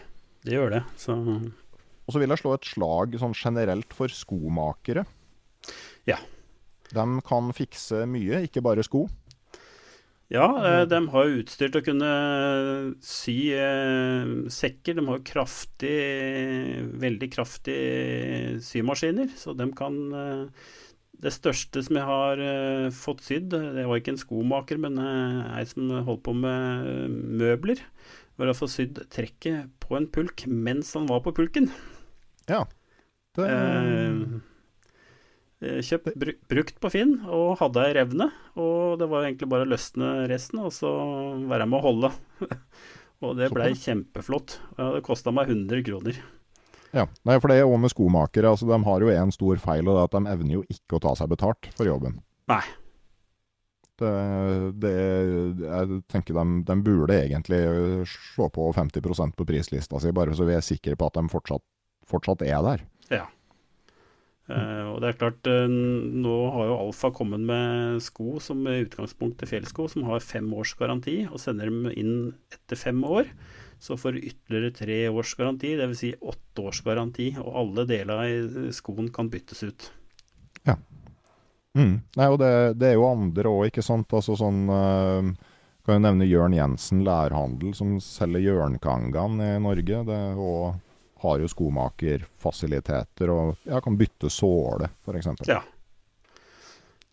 det 0.47 0.57
gjør 0.57 0.75
det. 0.79 0.83
Så 0.99 1.15
Og 1.15 2.15
så 2.15 2.23
vil 2.23 2.33
jeg 2.33 2.41
slå 2.41 2.57
et 2.57 2.67
slag 2.67 3.15
sånn 3.21 3.37
generelt 3.37 3.95
for 3.95 4.11
skomakere. 4.11 5.05
Ja. 6.09 6.19
De 6.89 7.07
kan 7.29 7.53
fikse 7.53 8.07
mye, 8.09 8.43
ikke 8.49 8.65
bare 8.65 8.83
sko. 8.87 9.07
Ja, 10.29 10.45
eh, 10.61 10.83
de 10.85 10.99
har 11.09 11.25
jo 11.25 11.39
utstyr 11.41 11.71
til 11.73 11.81
å 11.81 11.87
kunne 11.87 12.09
sy 13.05 13.37
eh, 13.57 14.33
sekker. 14.53 14.99
De 14.99 15.05
har 15.07 15.21
jo 15.21 15.25
kraftig, 15.25 15.95
veldig 17.01 17.31
kraftige 17.33 18.59
symaskiner, 18.65 19.31
så 19.41 19.55
de 19.57 19.71
kan 19.77 19.97
eh, 20.13 20.67
Det 21.19 21.33
største 21.35 21.83
som 21.83 21.99
jeg 21.99 22.07
har 22.07 22.41
uh, 22.41 22.89
fått 22.95 23.25
sydd, 23.27 23.51
det 23.51 23.87
var 23.89 23.99
ikke 23.99 24.15
en 24.15 24.21
skomaker, 24.21 24.79
men 24.79 25.01
uh, 25.03 25.49
ei 25.59 25.65
som 25.67 25.91
holdt 26.07 26.23
på 26.29 26.35
med 26.39 27.11
møbler, 27.41 27.83
var 28.39 28.53
å 28.53 28.57
få 28.57 28.69
sydd 28.71 29.01
trekket 29.11 29.73
på 29.83 29.99
en 29.99 30.07
pulk 30.15 30.47
mens 30.47 30.95
han 30.95 31.09
var 31.11 31.25
på 31.25 31.35
pulken. 31.35 31.67
Ja. 32.49 32.63
Det, 33.39 33.49
eh, 33.51 34.39
Kjøpt 35.59 36.15
br 36.15 36.37
brukt 36.47 36.77
på 36.79 36.91
Finn, 36.95 37.17
og 37.27 37.59
hadde 37.59 37.83
ei 37.83 37.95
revne. 37.97 38.29
Og 38.55 38.99
det 39.01 39.09
var 39.11 39.27
egentlig 39.27 39.51
bare 39.51 39.67
å 39.67 39.73
løsne 39.73 40.13
resten, 40.31 40.63
og 40.63 40.71
så 40.75 40.91
være 41.51 41.67
med 41.67 41.81
å 41.81 41.87
holde. 41.89 42.13
og 43.27 43.35
det 43.41 43.51
blei 43.51 43.73
kjempeflott. 43.75 44.61
Det 44.79 45.03
kosta 45.07 45.35
meg 45.35 45.51
100 45.51 45.83
kroner. 45.89 46.21
Ja. 46.97 47.05
Nei, 47.29 47.37
for 47.39 47.51
det 47.51 47.59
er 47.59 47.67
jo 47.67 47.79
med 47.81 47.93
skomakere. 47.93 48.51
Altså, 48.51 48.69
de 48.69 48.79
har 48.87 49.05
jo 49.05 49.13
én 49.13 49.33
stor 49.35 49.63
feil, 49.63 49.87
og 49.87 49.95
det 49.95 50.03
er 50.03 50.11
at 50.11 50.17
de 50.17 50.35
evner 50.35 50.59
jo 50.59 50.67
ikke 50.73 50.99
å 50.99 51.03
ta 51.05 51.15
seg 51.19 51.33
betalt 51.33 51.71
for 51.77 51.89
jobben. 51.89 52.21
Nei. 52.51 52.63
Det, 53.99 54.11
det, 54.79 54.93
jeg 55.65 56.03
tenker 56.13 56.37
de, 56.37 56.61
de 56.69 56.77
burde 56.87 57.17
egentlig 57.19 57.59
slå 58.07 58.47
på 58.55 58.69
50% 58.77 59.35
på 59.35 59.47
prislista 59.49 59.99
si, 59.99 60.13
bare 60.15 60.37
så 60.39 60.47
vi 60.47 60.55
er 60.55 60.63
sikre 60.63 60.95
på 60.95 61.09
at 61.11 61.19
de 61.19 61.33
fortsatt, 61.33 61.65
fortsatt 62.07 62.45
er 62.47 62.63
der. 62.63 62.85
Ja. 63.11 63.25
Uh, 64.49 64.95
og 64.95 65.03
det 65.03 65.11
er 65.11 65.19
klart, 65.21 65.49
uh, 65.51 65.67
nå 65.69 66.37
har 66.55 66.71
jo 66.71 66.77
Alfa 66.79 67.11
kommet 67.13 67.43
med 67.45 67.99
sko 68.01 68.39
som 68.41 68.63
utgangspunkt 68.65 69.43
til 69.43 69.51
fjellsko, 69.51 69.91
som 69.93 70.07
har 70.09 70.25
fem 70.25 70.47
års 70.57 70.73
garanti, 70.79 71.21
og 71.29 71.43
sender 71.43 71.69
dem 71.69 71.91
inn 71.93 72.15
etter 72.55 72.81
fem 72.81 73.03
år. 73.05 73.29
Så 73.79 73.95
får 73.97 74.13
du 74.17 74.25
ytterligere 74.27 74.75
tre 74.75 74.99
års 75.09 75.35
garanti, 75.39 75.75
dvs. 75.79 75.99
Si 76.01 76.11
åtte 76.19 76.65
års 76.67 76.81
garanti, 76.83 77.29
og 77.39 77.53
alle 77.63 77.85
deler 77.87 78.25
i 78.27 78.73
skoen 78.75 79.13
kan 79.15 79.31
byttes 79.31 79.63
ut. 79.69 79.91
Mm. 81.79 82.01
Nei, 82.17 82.27
og 82.27 82.39
det, 82.41 82.49
det 82.81 82.89
er 82.89 82.97
jo 82.97 83.05
andre 83.07 83.51
òg, 83.53 83.69
ikke 83.69 83.85
sant. 83.85 84.11
Altså 84.17 84.35
sånn 84.41 84.65
uh, 84.73 85.29
Kan 85.87 85.99
jo 85.99 86.03
nevne 86.03 86.27
Jørn 86.27 86.57
Jensen 86.57 87.05
lærhandel, 87.07 87.75
som 87.77 87.93
selger 88.03 88.43
Jørnkangan 88.49 89.39
i 89.45 89.51
Norge. 89.63 90.01
Det 90.09 90.21
og 90.35 90.81
har 91.23 91.43
jo 91.43 91.49
skomakerfasiliteter 91.51 93.31
og 93.35 93.57
ja, 93.69 93.81
kan 93.85 93.97
bytte 93.99 94.31
såle, 94.33 94.91
f.eks. 95.07 95.31
Ja. 95.51 95.61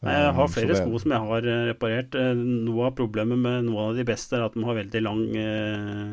Jeg 0.06 0.34
har 0.38 0.44
Um, 0.46 0.52
flere 0.54 0.68
det- 0.74 0.82
sko 0.84 1.00
som 1.02 1.12
jeg 1.16 1.20
har 1.30 1.46
eh, 1.50 1.62
reparert. 1.72 2.16
Eh, 2.20 2.34
Noe 2.38 2.86
av 2.92 2.96
problemet 2.98 3.40
med 3.42 3.64
noen 3.66 3.90
av 3.90 3.96
de 3.98 4.04
beste 4.06 4.36
er 4.38 4.44
at 4.46 4.54
de 4.54 4.64
har 4.68 4.76
veldig 4.78 5.02
lang 5.02 5.24
eh, 5.36 6.12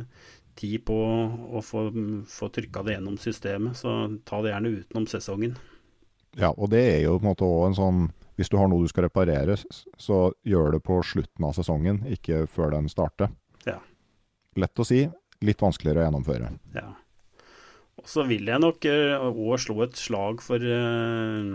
tid 0.62 0.84
på 0.86 0.96
å 0.96 1.62
få, 1.64 1.88
få 2.30 2.48
trykka 2.54 2.84
det 2.86 2.96
gjennom 2.96 3.18
systemet, 3.20 3.76
så 3.78 4.06
ta 4.28 4.40
det 4.42 4.54
gjerne 4.54 4.74
utenom 4.78 5.06
sesongen. 5.10 5.56
Ja, 6.38 6.52
og 6.54 6.70
det 6.72 6.82
er 6.94 7.00
jo 7.04 7.18
på 7.18 7.26
en 7.26 7.32
måte 7.34 7.44
òg 7.44 7.66
en 7.66 7.74
sånn 7.76 7.98
Hvis 8.40 8.48
du 8.48 8.54
har 8.56 8.70
noe 8.72 8.80
du 8.80 8.88
skal 8.88 9.04
reparere, 9.04 9.58
så 10.00 10.18
gjør 10.48 10.72
det 10.72 10.78
på 10.86 10.96
slutten 11.04 11.44
av 11.44 11.52
sesongen, 11.52 11.98
ikke 12.08 12.46
før 12.48 12.72
den 12.72 12.88
starter. 12.88 13.28
Ja. 13.68 13.76
Lett 14.56 14.80
å 14.80 14.86
si, 14.88 15.02
litt 15.44 15.60
vanskeligere 15.60 16.00
å 16.00 16.06
gjennomføre. 16.06 16.48
Ja. 16.72 16.86
Og 18.00 18.08
så 18.08 18.24
vil 18.26 18.48
jeg 18.48 18.64
nok 18.64 18.88
òg 18.88 19.60
slå 19.60 19.82
et 19.84 20.00
slag 20.00 20.40
for 20.42 20.64
eh, 20.64 21.52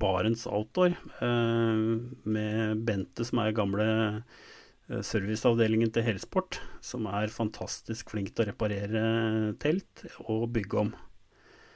Barents 0.00 0.46
Outdoor, 0.46 0.96
eh, 1.20 1.76
med 2.24 2.84
Bente, 2.88 3.24
som 3.28 3.44
er 3.44 3.54
gamle 3.56 3.86
eh, 3.86 4.20
serviceavdelingen 4.86 5.90
til 5.94 6.04
Helsport, 6.06 6.60
som 6.84 7.08
er 7.10 7.32
fantastisk 7.34 8.12
flink 8.12 8.30
til 8.32 8.44
å 8.44 8.50
reparere 8.52 9.02
telt 9.62 10.04
og 10.28 10.46
bygge 10.54 10.82
om. 10.84 10.92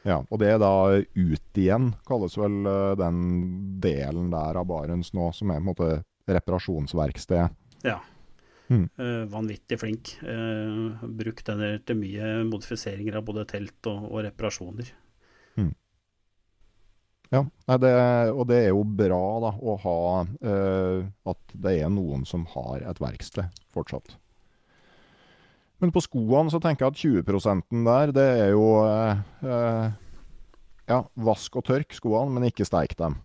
Ja, 0.06 0.20
og 0.22 0.40
det 0.40 0.54
er 0.54 0.60
da 0.60 0.72
ut 0.96 1.58
igjen, 1.60 1.90
kalles 2.08 2.36
vel 2.40 2.62
eh, 2.68 2.92
den 3.00 3.18
delen 3.82 4.30
der 4.32 4.56
av 4.56 4.68
Barents 4.70 5.12
nå, 5.16 5.28
som 5.36 5.52
er 5.52 5.60
på 5.60 5.64
en 5.64 5.68
måte 5.68 5.90
reparasjonsverksted. 6.30 7.58
Ja. 7.84 7.98
Mm. 8.70 8.86
Eh, 8.86 9.24
vanvittig 9.28 9.80
flink. 9.82 10.14
Eh, 10.22 11.04
brukt 11.20 11.50
den 11.50 11.82
til 11.84 12.00
mye 12.00 12.32
modifiseringer 12.48 13.18
av 13.20 13.26
både 13.28 13.44
telt 13.50 13.90
og, 13.90 14.06
og 14.08 14.24
reparasjoner. 14.28 14.92
Ja, 17.30 17.44
nei, 17.46 17.76
det, 17.78 17.92
og 18.34 18.48
det 18.50 18.58
er 18.64 18.72
jo 18.72 18.82
bra 18.82 19.22
da, 19.44 19.52
å 19.54 19.76
ha 19.84 19.98
eh, 20.26 21.04
at 21.30 21.54
det 21.54 21.76
er 21.78 21.92
noen 21.92 22.26
som 22.26 22.42
har 22.56 22.82
et 22.90 23.00
verksted 23.02 23.62
fortsatt. 23.74 24.16
Men 25.80 25.94
på 25.94 26.02
skoene 26.04 26.52
så 26.52 26.60
tenker 26.60 26.88
jeg 26.88 26.92
at 26.92 27.02
20% 27.30 27.84
der, 27.86 28.12
det 28.12 28.28
er 28.42 28.50
jo 28.52 28.66
eh, 28.84 29.22
eh, 29.46 29.86
Ja, 30.90 31.04
vask 31.22 31.54
og 31.56 31.64
tørk 31.70 31.94
skoene, 31.96 32.34
men 32.34 32.50
ikke 32.50 32.66
steik 32.68 32.98
dem. 32.98 33.20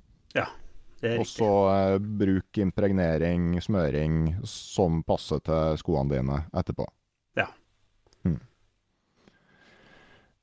Det 1.06 1.12
er 1.14 1.22
Og 1.22 1.28
så 1.30 1.52
eh, 1.70 1.98
bruk 2.00 2.58
impregnering, 2.58 3.54
smøring, 3.62 4.40
som 4.48 5.04
passer 5.06 5.42
til 5.46 5.78
skoene 5.82 6.16
dine 6.16 6.40
etterpå. 6.56 6.88
Ja. 7.38 7.46
Mm. 8.26 8.40
Eh, 8.40 8.46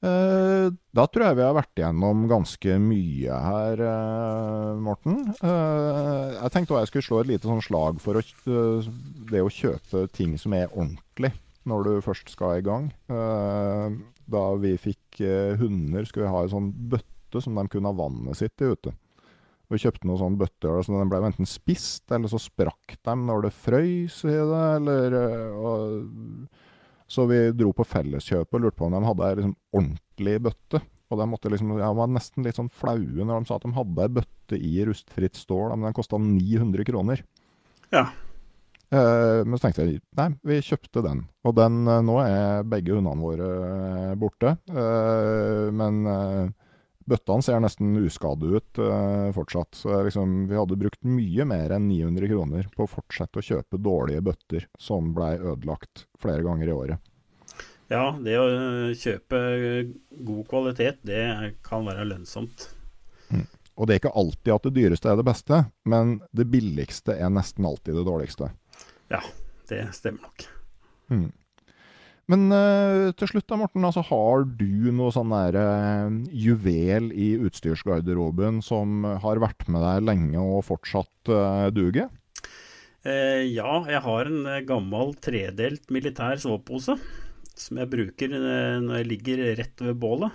da 0.02 1.04
tror 1.06 1.24
jeg 1.28 1.38
vi 1.38 1.44
har 1.46 1.54
vært 1.54 1.78
igjennom 1.78 2.24
ganske 2.30 2.78
mye 2.82 3.36
her, 3.44 3.82
eh, 3.86 4.80
Morten. 4.82 5.20
Eh, 5.38 6.32
jeg 6.40 6.52
tenkte 6.54 6.74
også 6.74 6.82
jeg 6.82 6.90
skulle 6.90 7.06
slå 7.06 7.20
et 7.22 7.30
lite 7.30 7.50
sånn 7.50 7.62
slag 7.62 8.00
for 8.02 8.18
eh, 8.18 8.88
det 9.30 9.44
å 9.44 9.52
kjøpe 9.52 10.08
ting 10.16 10.34
som 10.42 10.56
er 10.58 10.72
ordentlig 10.72 11.30
når 11.70 11.86
du 11.86 11.92
først 12.02 12.32
skal 12.34 12.58
i 12.58 12.66
gang. 12.66 12.90
Eh, 13.06 13.94
da 14.32 14.42
vi 14.58 14.74
fikk 14.80 15.22
eh, 15.22 15.54
hunder, 15.60 16.06
skulle 16.08 16.26
vi 16.26 16.34
ha 16.34 16.42
en 16.42 16.54
sånn 16.56 16.72
bøtte 16.90 17.42
som 17.42 17.54
de 17.56 17.66
kunne 17.70 17.92
ha 17.92 17.96
vannet 18.02 18.38
sitt 18.38 18.62
i 18.62 18.72
ute. 18.74 18.96
Vi 19.72 19.80
kjøpte 19.80 20.04
noen 20.08 20.20
sånne 20.20 20.40
bøtter, 20.42 20.82
så 20.84 20.98
den 20.98 21.08
ble 21.08 21.22
enten 21.24 21.48
spist, 21.48 22.04
eller 22.12 22.28
så 22.28 22.40
sprakk 22.42 22.98
de 22.98 23.14
når 23.16 23.46
det 23.46 23.54
frøys 23.56 24.18
i 24.26 24.34
det, 24.34 24.64
eller 24.76 25.16
eh, 25.16 25.62
og, 25.62 26.58
Så 27.12 27.26
vi 27.28 27.44
dro 27.56 27.74
på 27.76 27.84
Felleskjøpet 27.84 28.56
og 28.56 28.64
lurte 28.64 28.78
på 28.78 28.88
om 28.88 28.96
de 28.96 29.04
hadde 29.04 29.28
ei 29.28 29.38
liksom, 29.38 29.54
ordentlig 29.76 30.36
bøtte. 30.48 30.80
Og 31.12 31.20
de 31.20 31.28
måtte 31.28 31.52
liksom, 31.52 31.74
jeg 31.76 31.96
var 31.98 32.08
nesten 32.08 32.46
litt 32.46 32.56
sånn 32.56 32.72
flaue 32.72 33.26
når 33.28 33.42
de 33.42 33.50
sa 33.50 33.58
at 33.58 33.66
de 33.66 33.76
hadde 33.76 34.04
ei 34.06 34.12
bøtte 34.16 34.58
i 34.58 34.72
rustfritt 34.88 35.36
stål, 35.36 35.74
men 35.74 35.90
den 35.90 35.96
kosta 35.96 36.20
900 36.22 36.88
kroner. 36.88 37.24
Ja. 37.92 38.06
Eh, 38.92 39.42
men 39.44 39.58
så 39.58 39.66
tenkte 39.66 39.84
jeg 39.84 40.00
nei, 40.16 40.30
vi 40.48 40.58
kjøpte 40.64 41.04
den. 41.04 41.22
Og 41.44 41.56
den, 41.56 41.82
eh, 41.84 42.00
nå 42.04 42.16
er 42.24 42.64
begge 42.68 42.96
hundene 42.96 43.24
våre 43.24 43.50
eh, 43.68 44.14
borte. 44.20 44.56
Eh, 44.72 45.68
men 45.76 46.00
eh, 47.02 47.08
bøttene 47.10 47.44
ser 47.44 47.62
nesten 47.62 47.96
uskadde 48.00 48.50
ut 48.56 48.80
uh, 48.82 49.30
fortsatt. 49.36 49.74
Så 49.78 50.02
liksom, 50.06 50.46
vi 50.50 50.58
hadde 50.58 50.78
brukt 50.80 51.02
mye 51.04 51.46
mer 51.48 51.74
enn 51.76 51.88
900 51.90 52.30
kroner 52.32 52.68
på 52.74 52.86
å 52.86 52.90
fortsette 52.90 53.42
å 53.42 53.46
kjøpe 53.46 53.80
dårlige 53.82 54.24
bøtter 54.30 54.68
som 54.80 55.10
blei 55.16 55.34
ødelagt 55.40 56.06
flere 56.22 56.44
ganger 56.46 56.70
i 56.70 56.76
året. 56.76 57.08
Ja, 57.92 58.14
det 58.24 58.38
å 58.40 58.44
øh, 58.48 58.92
kjøpe 58.96 59.38
god 60.24 60.46
kvalitet, 60.48 61.02
det 61.04 61.58
kan 61.66 61.84
være 61.84 62.06
lønnsomt. 62.08 62.70
Og 63.76 63.88
det 63.88 63.94
er 63.94 64.02
ikke 64.02 64.16
alltid 64.20 64.52
at 64.54 64.66
det 64.68 64.74
dyreste 64.76 65.08
er 65.10 65.18
det 65.18 65.26
beste, 65.26 65.58
men 65.88 66.18
det 66.36 66.44
billigste 66.52 67.16
er 67.16 67.32
nesten 67.32 67.66
alltid 67.68 67.96
det 67.96 68.04
dårligste. 68.08 68.50
Ja, 69.12 69.22
Det 69.68 69.86
stemmer 69.96 70.26
nok. 70.26 70.44
Mm. 71.08 71.30
Men 72.32 72.48
uh, 72.48 73.10
til 73.18 73.28
slutt 73.28 73.48
da, 73.50 73.58
Morten. 73.60 73.84
Altså, 73.84 74.04
har 74.08 74.46
du 74.46 74.88
noe 74.94 75.12
sånn 75.12 75.32
der 75.34 75.58
uh, 75.58 76.14
juvel 76.32 77.10
i 77.12 77.34
utstyrsgarderoben 77.44 78.62
som 78.64 79.04
har 79.04 79.42
vært 79.42 79.66
med 79.68 79.84
deg 79.84 80.06
lenge 80.08 80.40
og 80.40 80.64
fortsatt 80.64 81.32
uh, 81.32 81.68
duger? 81.74 82.08
Uh, 83.04 83.42
ja, 83.44 83.82
jeg 83.90 84.00
har 84.06 84.30
en 84.30 84.48
gammel 84.64 85.12
tredelt 85.20 85.92
militær 85.92 86.40
sovepose 86.40 86.96
som 87.52 87.76
jeg 87.76 87.90
bruker 87.92 88.32
når 88.32 89.02
jeg 89.02 89.08
ligger 89.10 89.42
rett 89.58 89.82
ved 89.84 89.98
bålet. 90.00 90.32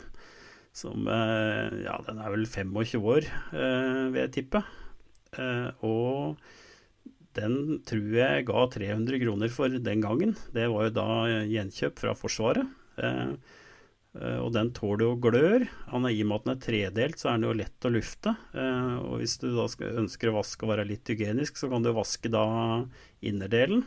Som 0.78 1.07
Ja, 1.10 1.95
den 2.06 2.19
er 2.22 2.30
vel 2.30 2.44
25 2.45 3.07
år, 3.10 3.26
vil 3.49 4.19
jeg 4.22 4.30
tippe. 4.36 4.61
Og 5.82 6.38
den 7.38 7.80
tror 7.88 8.18
jeg 8.18 8.47
ga 8.49 8.65
300 8.73 9.22
kroner 9.22 9.53
for 9.53 9.72
den 9.72 10.03
gangen. 10.03 10.35
Det 10.53 10.68
var 10.73 10.88
jo 10.88 10.97
da 10.97 11.07
gjenkjøp 11.47 12.01
fra 12.01 12.15
Forsvaret. 12.18 12.68
Eh, 12.97 13.34
eh, 14.18 14.39
og 14.41 14.51
den 14.55 14.72
tåler 14.77 15.05
jo 15.07 15.19
glør. 15.27 15.68
Han 15.93 16.07
er, 16.07 16.15
I 16.15 16.23
og 16.26 16.31
med 16.31 16.39
at 16.39 16.47
den 16.47 16.55
er 16.55 16.64
tredelt, 16.65 17.19
så 17.22 17.31
er 17.31 17.38
den 17.38 17.49
jo 17.49 17.57
lett 17.61 17.88
å 17.88 17.93
lufte. 17.93 18.34
Eh, 18.57 18.95
og 19.03 19.22
hvis 19.22 19.38
du 19.43 19.49
da 19.53 19.68
ønsker 20.03 20.31
å 20.31 20.38
vaske 20.39 20.65
og 20.68 20.73
være 20.73 20.88
litt 20.89 21.14
hygienisk, 21.14 21.59
så 21.59 21.69
kan 21.72 21.85
du 21.85 21.93
vaske 21.95 22.31
da 22.34 22.47
innerdelen. 23.22 23.85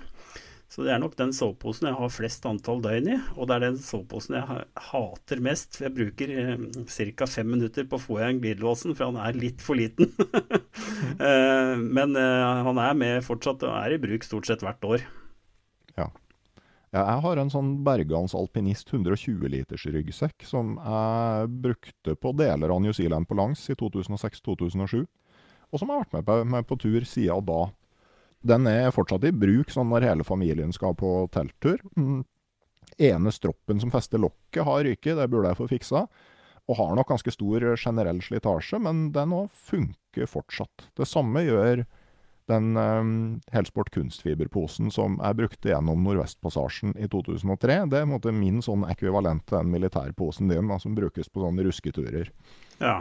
Så 0.70 0.84
det 0.86 0.92
er 0.94 1.00
nok 1.02 1.16
den 1.18 1.32
soveposen 1.34 1.88
jeg 1.88 1.98
har 1.98 2.12
flest 2.14 2.44
antall 2.46 2.78
døgn 2.84 3.08
i, 3.10 3.16
og 3.34 3.48
det 3.50 3.56
er 3.56 3.64
den 3.64 3.78
soveposen 3.82 4.36
jeg 4.38 4.58
hater 4.86 5.40
mest. 5.42 5.80
Jeg 5.82 5.90
bruker 5.96 6.30
eh, 6.30 6.60
ca. 7.18 7.26
fem 7.26 7.48
minutter 7.50 7.88
på 7.90 7.98
å 7.98 8.02
få 8.04 8.20
igjen 8.20 8.38
glidelåsen, 8.38 8.94
for 8.94 9.10
han 9.10 9.18
er 9.18 9.34
litt 9.34 9.64
for 9.64 9.80
liten. 9.80 10.12
eh, 11.26 11.74
men 11.74 12.14
eh, 12.14 12.60
han 12.68 12.78
er 12.78 12.94
med 13.00 13.26
fortsatt 13.26 13.66
og 13.66 13.74
er 13.80 13.96
i 13.96 13.98
bruk 14.02 14.26
stort 14.26 14.46
sett 14.46 14.62
hvert 14.62 14.86
år. 14.86 15.08
Ja. 15.96 16.06
jeg 16.94 17.18
har 17.26 17.42
en 17.42 17.50
sånn 17.50 17.72
Bergans 17.82 18.36
alpinist 18.38 18.94
120 18.94 19.50
liters 19.50 19.88
ryggsekk 19.90 20.46
som 20.46 20.76
jeg 20.78 21.50
brukte 21.66 22.14
på 22.14 22.30
deler 22.38 22.70
av 22.70 22.78
New 22.84 22.94
Zealand 22.94 23.26
på 23.26 23.34
langs 23.42 23.66
i 23.74 23.74
2006-2007, 23.74 25.02
og 25.02 25.82
som 25.82 25.90
har 25.90 26.04
vært 26.04 26.14
med 26.14 26.30
på, 26.30 26.40
med 26.54 26.70
på 26.70 26.78
tur 26.78 27.02
siden 27.02 27.50
da. 27.50 27.60
Den 28.46 28.66
er 28.70 28.92
fortsatt 28.94 29.24
i 29.28 29.34
bruk 29.36 29.72
sånn 29.72 29.90
når 29.92 30.08
hele 30.08 30.26
familien 30.26 30.72
skal 30.72 30.94
på 30.98 31.28
telttur. 31.34 31.80
Mm. 31.96 32.22
Ene 33.00 33.32
stroppen 33.32 33.80
som 33.82 33.92
fester 33.92 34.20
lokket 34.20 34.64
har 34.66 34.84
ryket, 34.86 35.16
det 35.18 35.28
burde 35.32 35.52
jeg 35.52 35.60
få 35.60 35.68
fiksa. 35.70 36.04
Og 36.70 36.78
har 36.78 36.94
nok 36.96 37.10
ganske 37.10 37.32
stor 37.34 37.64
generell 37.74 38.20
slitasje, 38.22 38.78
men 38.82 39.08
den 39.14 39.34
òg 39.34 39.50
funker 39.70 40.28
fortsatt. 40.30 40.88
Det 40.96 41.08
samme 41.08 41.42
gjør 41.44 41.84
den 42.50 42.76
um, 42.76 43.12
Helsport 43.54 43.92
kunstfiberposen 43.94 44.90
som 44.94 45.18
jeg 45.20 45.38
brukte 45.38 45.70
gjennom 45.70 46.02
Nordvestpassasjen 46.04 46.96
i 46.98 47.06
2003. 47.10 47.78
Det 47.92 48.00
er 48.00 48.10
måte 48.10 48.32
min 48.34 48.58
sånn 48.64 48.86
ekvivalent 48.90 49.46
til 49.46 49.60
den 49.60 49.72
militærposen 49.74 50.50
din, 50.50 50.70
da, 50.70 50.80
som 50.82 50.96
brukes 50.98 51.30
på 51.30 51.44
sånne 51.44 51.66
rusketurer. 51.68 52.32
Ja. 52.80 53.00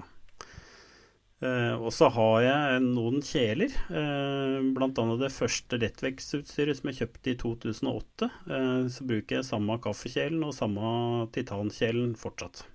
Eh, 1.40 1.76
og 1.80 1.94
så 1.96 2.10
har 2.12 2.42
jeg 2.44 2.80
noen 2.84 3.22
kjeler, 3.24 3.72
eh, 3.88 4.58
bl.a. 4.76 5.04
det 5.22 5.32
første 5.32 5.80
lettvektsutstyret 5.80 6.80
som 6.80 6.92
jeg 6.92 7.00
kjøpte 7.00 7.32
i 7.32 7.38
2008. 7.40 8.28
Eh, 8.28 8.82
så 8.92 9.08
bruker 9.08 9.40
jeg 9.40 9.48
samme 9.48 9.78
kaffekjelen 9.80 10.44
og 10.44 10.56
samme 10.58 10.90
titankjelen 11.36 12.12
fortsatt. 12.20 12.66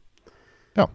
Ja. 0.80 0.88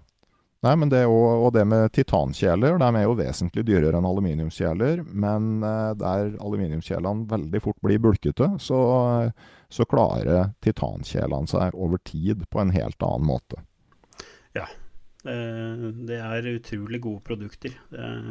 Nei, 0.65 0.73
men 0.75 0.89
det 0.91 1.05
og, 1.07 1.45
og 1.45 1.53
det 1.55 1.61
med 1.71 1.93
titankjeler, 1.95 2.81
de 2.81 2.89
er 2.89 3.05
jo 3.05 3.13
vesentlig 3.15 3.63
dyrere 3.69 4.01
enn 4.01 4.09
aluminiumskjeler. 4.09 5.05
Men 5.05 5.61
eh, 5.61 5.93
der 6.01 6.33
aluminiumskjelene 6.41 7.29
veldig 7.29 7.65
fort 7.69 7.79
blir 7.85 8.01
bulkete, 8.01 8.55
så, 8.57 8.81
så 9.69 9.87
klarer 9.93 10.55
titankjelene 10.65 11.53
seg 11.53 11.77
over 11.77 12.01
tid 12.01 12.49
på 12.49 12.65
en 12.65 12.73
helt 12.73 12.97
annen 12.97 13.29
måte. 13.29 13.61
Ja, 14.57 14.65
det 16.10 16.18
er 16.19 16.49
utrolig 16.56 17.01
gode 17.03 17.22
produkter. 17.26 17.76
Det 17.91 18.01
er, 18.01 18.26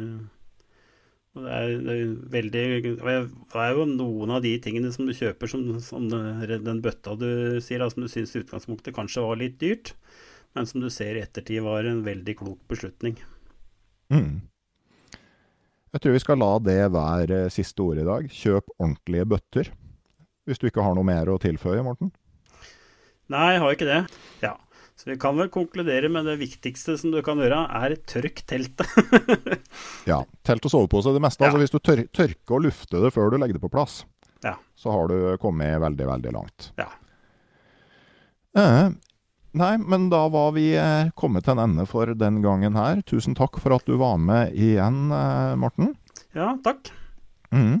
det 1.39 1.55
er, 1.55 1.73
det 1.85 1.95
er 1.95 2.13
veldig 2.33 2.63
Det 2.99 3.61
er 3.61 3.73
jo 3.77 3.85
noen 3.89 4.33
av 4.35 4.43
de 4.43 4.55
tingene 4.63 4.91
som 4.95 5.07
du 5.07 5.13
kjøper 5.15 5.51
som, 5.51 5.65
som 5.83 6.09
den 6.09 6.83
bøtta 6.83 7.15
du 7.19 7.59
sier, 7.63 7.85
som 7.89 8.05
du 8.05 8.11
syns 8.11 8.35
i 8.35 8.43
utgangspunktet 8.43 8.95
kanskje 8.97 9.25
var 9.25 9.39
litt 9.39 9.59
dyrt, 9.61 9.93
men 10.57 10.69
som 10.69 10.83
du 10.83 10.89
ser 10.93 11.17
i 11.17 11.23
ettertid 11.23 11.63
var 11.65 11.87
en 11.87 12.03
veldig 12.07 12.37
klok 12.41 12.61
beslutning. 12.71 13.19
Mm. 14.09 14.41
Jeg 15.89 16.01
tror 16.03 16.13
vi 16.13 16.21
skal 16.21 16.37
la 16.41 16.49
det 16.61 16.81
være 16.93 17.37
siste 17.53 17.81
ord 17.81 18.01
i 18.01 18.05
dag. 18.05 18.25
Kjøp 18.29 18.73
ordentlige 18.77 19.29
bøtter. 19.29 19.71
Hvis 20.45 20.61
du 20.61 20.67
ikke 20.69 20.85
har 20.85 20.93
noe 20.97 21.05
mer 21.05 21.29
å 21.29 21.37
tilføye, 21.41 21.81
Morten? 21.85 22.11
Nei, 23.29 23.53
jeg 23.53 23.61
har 23.61 23.75
ikke 23.75 23.87
det. 23.89 24.01
Ja. 24.41 24.55
Så 24.99 25.07
vi 25.09 25.15
kan 25.15 25.37
vel 25.39 25.47
konkludere 25.47 26.09
med 26.11 26.25
det 26.27 26.33
viktigste 26.41 26.97
som 26.99 27.13
du 27.13 27.21
kan 27.23 27.39
gjøre, 27.39 27.61
er 27.71 27.93
tørk 28.03 28.41
teltet. 28.49 28.89
ja. 30.11 30.17
Telt 30.43 30.65
og 30.67 30.73
sovepose 30.73 31.07
er 31.07 31.15
det 31.15 31.21
meste. 31.23 31.45
Ja. 31.45 31.53
Altså 31.53 31.61
hvis 31.61 31.71
du 31.71 31.79
tør 31.79 32.01
tørker 32.11 32.57
og 32.57 32.65
lufter 32.65 33.05
det 33.05 33.11
før 33.15 33.31
du 33.31 33.37
legger 33.39 33.55
det 33.55 33.63
på 33.63 33.71
plass, 33.71 34.01
ja. 34.43 34.57
så 34.75 34.91
har 34.91 35.07
du 35.07 35.37
kommet 35.39 35.79
veldig, 35.79 36.07
veldig 36.09 36.33
langt. 36.35 36.67
Ja. 36.81 36.89
Eh, 38.59 38.89
nei, 39.61 39.71
men 39.79 40.09
da 40.11 40.25
var 40.33 40.51
vi 40.57 40.73
eh, 40.75 41.13
kommet 41.15 41.47
til 41.47 41.55
en 41.55 41.63
ende 41.63 41.87
for 41.87 42.11
den 42.19 42.41
gangen 42.43 42.75
her. 42.75 42.99
Tusen 43.07 43.39
takk 43.39 43.61
for 43.63 43.77
at 43.77 43.87
du 43.87 43.95
var 44.03 44.19
med 44.19 44.51
igjen, 44.51 45.05
eh, 45.15 45.53
Morten. 45.63 45.93
Ja, 46.35 46.57
takk. 46.65 46.91
Mm. 47.55 47.79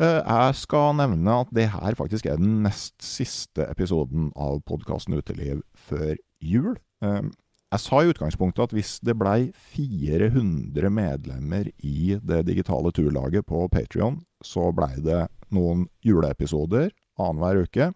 Eh, 0.00 0.22
jeg 0.24 0.56
skal 0.56 0.96
nevne 0.96 1.36
at 1.44 1.52
det 1.52 1.68
her 1.76 2.00
faktisk 2.00 2.32
er 2.32 2.40
den 2.40 2.62
nest 2.64 2.96
siste 3.04 3.68
episoden 3.68 4.32
av 4.40 4.62
podkasten 4.64 5.20
Uteliv 5.20 5.60
før 5.76 6.16
jul. 6.40 6.74
Eh, 7.04 7.22
jeg 7.70 7.82
sa 7.84 8.00
i 8.02 8.10
utgangspunktet 8.10 8.64
at 8.66 8.74
hvis 8.74 8.96
det 9.06 9.14
blei 9.18 9.52
400 9.54 10.90
medlemmer 10.90 11.70
i 11.86 12.16
det 12.18 12.42
digitale 12.48 12.90
turlaget 12.90 13.46
på 13.46 13.68
Patrion, 13.70 14.18
så 14.42 14.72
blei 14.74 14.96
det 15.04 15.28
noen 15.54 15.86
juleepisoder 16.02 16.90
annenhver 17.20 17.62
uke. 17.68 17.92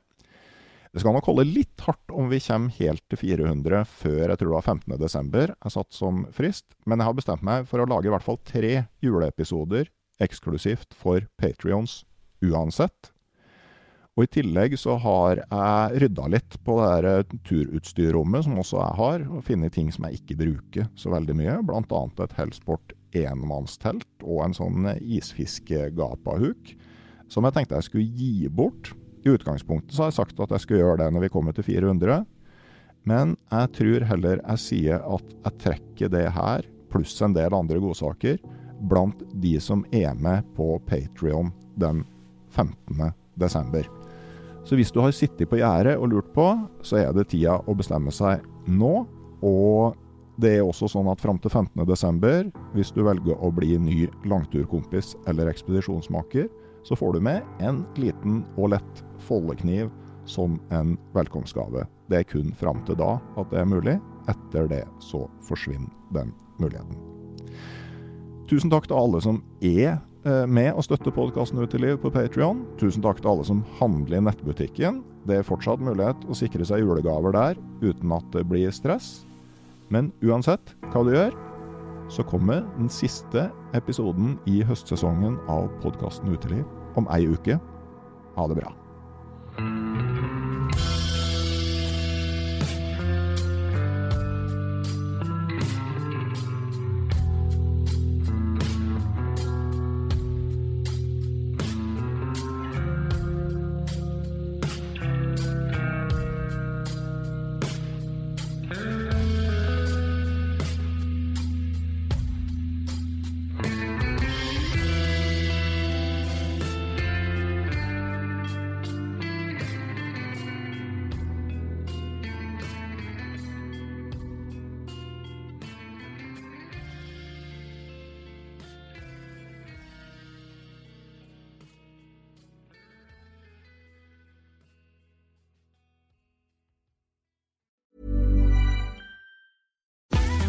Det 0.94 1.02
skal 1.02 1.16
nok 1.16 1.26
holde 1.26 1.48
litt 1.48 1.82
hardt 1.82 2.12
om 2.14 2.28
vi 2.30 2.38
kommer 2.44 2.70
helt 2.76 3.02
til 3.10 3.18
400 3.18 3.80
før 3.90 4.20
jeg 4.28 4.38
tror 4.38 4.52
det 4.52 4.58
var 4.60 4.68
15.12. 4.76 5.54
jeg 5.56 5.74
satt 5.74 5.96
som 5.96 6.22
frist, 6.30 6.68
men 6.86 7.02
jeg 7.02 7.08
har 7.08 7.16
bestemt 7.18 7.42
meg 7.42 7.66
for 7.66 7.82
å 7.82 7.88
lage 7.90 8.06
i 8.06 8.14
hvert 8.14 8.26
fall 8.26 8.38
tre 8.46 8.76
juleepisoder 9.02 9.90
eksklusivt 10.22 10.94
for 10.94 11.26
Patrions 11.34 12.04
uansett. 12.44 13.10
Og 14.14 14.28
I 14.28 14.30
tillegg 14.30 14.76
så 14.78 14.94
har 15.02 15.40
jeg 15.42 16.02
rydda 16.04 16.26
litt 16.30 16.56
på 16.62 16.76
det 16.78 16.90
der 17.02 17.38
turutstyrrommet, 17.48 18.44
som 18.46 18.60
også 18.62 18.78
jeg 18.78 18.98
har, 19.00 19.24
og 19.26 19.42
funnet 19.48 19.74
ting 19.74 19.88
som 19.90 20.06
jeg 20.06 20.20
ikke 20.20 20.36
bruker 20.38 20.86
så 20.94 21.10
veldig 21.10 21.34
mye. 21.34 21.56
Annet 21.58 22.22
et 22.22 22.36
Hellsport 22.38 22.94
enmannstelt 23.14 24.22
og 24.22 24.44
en 24.44 24.54
sånn 24.54 24.86
isfiskegapahuk, 25.02 26.74
som 27.26 27.48
jeg 27.48 27.56
tenkte 27.56 27.80
jeg 27.80 27.88
skulle 27.88 28.22
gi 28.22 28.46
bort. 28.46 28.92
I 29.26 29.34
utgangspunktet 29.34 29.96
så 29.96 30.04
har 30.04 30.12
jeg 30.12 30.20
sagt 30.20 30.44
at 30.44 30.54
jeg 30.54 30.62
skulle 30.62 30.84
gjøre 30.84 31.00
det 31.02 31.10
når 31.10 31.26
vi 31.26 31.32
kommer 31.34 31.56
til 31.56 31.66
400, 31.66 32.22
men 33.10 33.34
jeg 33.50 33.72
tror 33.80 34.06
heller 34.12 34.38
jeg 34.44 34.62
sier 34.62 35.02
at 35.02 35.34
jeg 35.34 35.60
trekker 35.64 36.14
det 36.14 36.28
her, 36.38 36.70
pluss 36.92 37.18
en 37.24 37.34
del 37.34 37.56
andre 37.56 37.82
godsaker, 37.82 38.38
blant 38.84 39.26
de 39.42 39.56
som 39.58 39.82
er 39.90 40.14
med 40.14 40.46
på 40.54 40.76
Patrion 40.86 41.50
den 41.80 42.04
15. 42.54 43.10
desember. 43.40 44.03
Så 44.64 44.78
hvis 44.78 44.92
du 44.92 45.02
har 45.04 45.12
sittet 45.12 45.50
på 45.50 45.58
gjerdet 45.60 45.98
og 46.00 46.08
lurt 46.08 46.30
på, 46.32 46.46
så 46.84 47.02
er 47.02 47.12
det 47.12 47.28
tida 47.32 47.58
å 47.68 47.76
bestemme 47.76 48.12
seg 48.14 48.44
nå. 48.64 49.04
Og 49.44 49.96
det 50.40 50.56
er 50.56 50.64
også 50.64 50.88
sånn 50.90 51.10
at 51.12 51.20
fram 51.20 51.38
til 51.38 51.52
15. 51.52 51.84
desember, 51.86 52.48
hvis 52.74 52.92
du 52.96 53.02
velger 53.04 53.36
å 53.36 53.52
bli 53.54 53.76
ny 53.78 53.98
langturkompis 54.26 55.14
eller 55.28 55.52
ekspedisjonsmaker, 55.52 56.48
så 56.84 56.96
får 56.96 57.16
du 57.16 57.20
med 57.24 57.44
en 57.64 57.84
liten 58.00 58.42
og 58.56 58.72
lett 58.74 59.04
foldekniv 59.28 59.92
som 60.28 60.56
en 60.72 60.96
velkomstgave. 61.14 61.84
Det 62.08 62.22
er 62.22 62.28
kun 62.28 62.52
fram 62.56 62.80
til 62.88 62.98
da 63.00 63.18
at 63.36 63.52
det 63.52 63.60
er 63.60 63.68
mulig. 63.68 63.98
Etter 64.32 64.68
det 64.68 64.82
så 65.04 65.26
forsvinner 65.44 65.92
den 66.16 66.32
muligheten. 66.56 66.96
Tusen 68.48 68.72
takk 68.72 68.88
til 68.88 68.96
alle 68.96 69.20
som 69.24 69.40
er 69.64 69.98
med 70.24 70.72
og 70.72 70.84
støtte 70.86 71.12
podkasten 71.12 71.60
liv 71.80 71.98
på 72.00 72.10
Patrion. 72.12 72.64
Tusen 72.80 73.02
takk 73.04 73.20
til 73.20 73.30
alle 73.30 73.44
som 73.44 73.64
handler 73.80 74.18
i 74.18 74.24
nettbutikken. 74.24 75.02
Det 75.28 75.38
er 75.38 75.46
fortsatt 75.46 75.80
mulighet 75.84 76.24
å 76.28 76.36
sikre 76.36 76.64
seg 76.64 76.80
julegaver 76.80 77.32
der 77.32 77.60
uten 77.84 78.12
at 78.12 78.24
det 78.32 78.46
blir 78.48 78.72
stress. 78.72 79.26
Men 79.92 80.12
uansett 80.24 80.74
hva 80.92 81.04
du 81.04 81.12
gjør, 81.12 81.36
så 82.08 82.24
kommer 82.24 82.64
den 82.78 82.90
siste 82.92 83.48
episoden 83.76 84.38
i 84.48 84.62
høstsesongen 84.64 85.38
av 85.48 85.68
podkasten 85.84 86.32
Uteliv 86.32 86.64
om 87.00 87.08
ei 87.12 87.24
uke. 87.28 87.60
Ha 88.36 88.48
det 88.50 88.60
bra. 88.60 88.74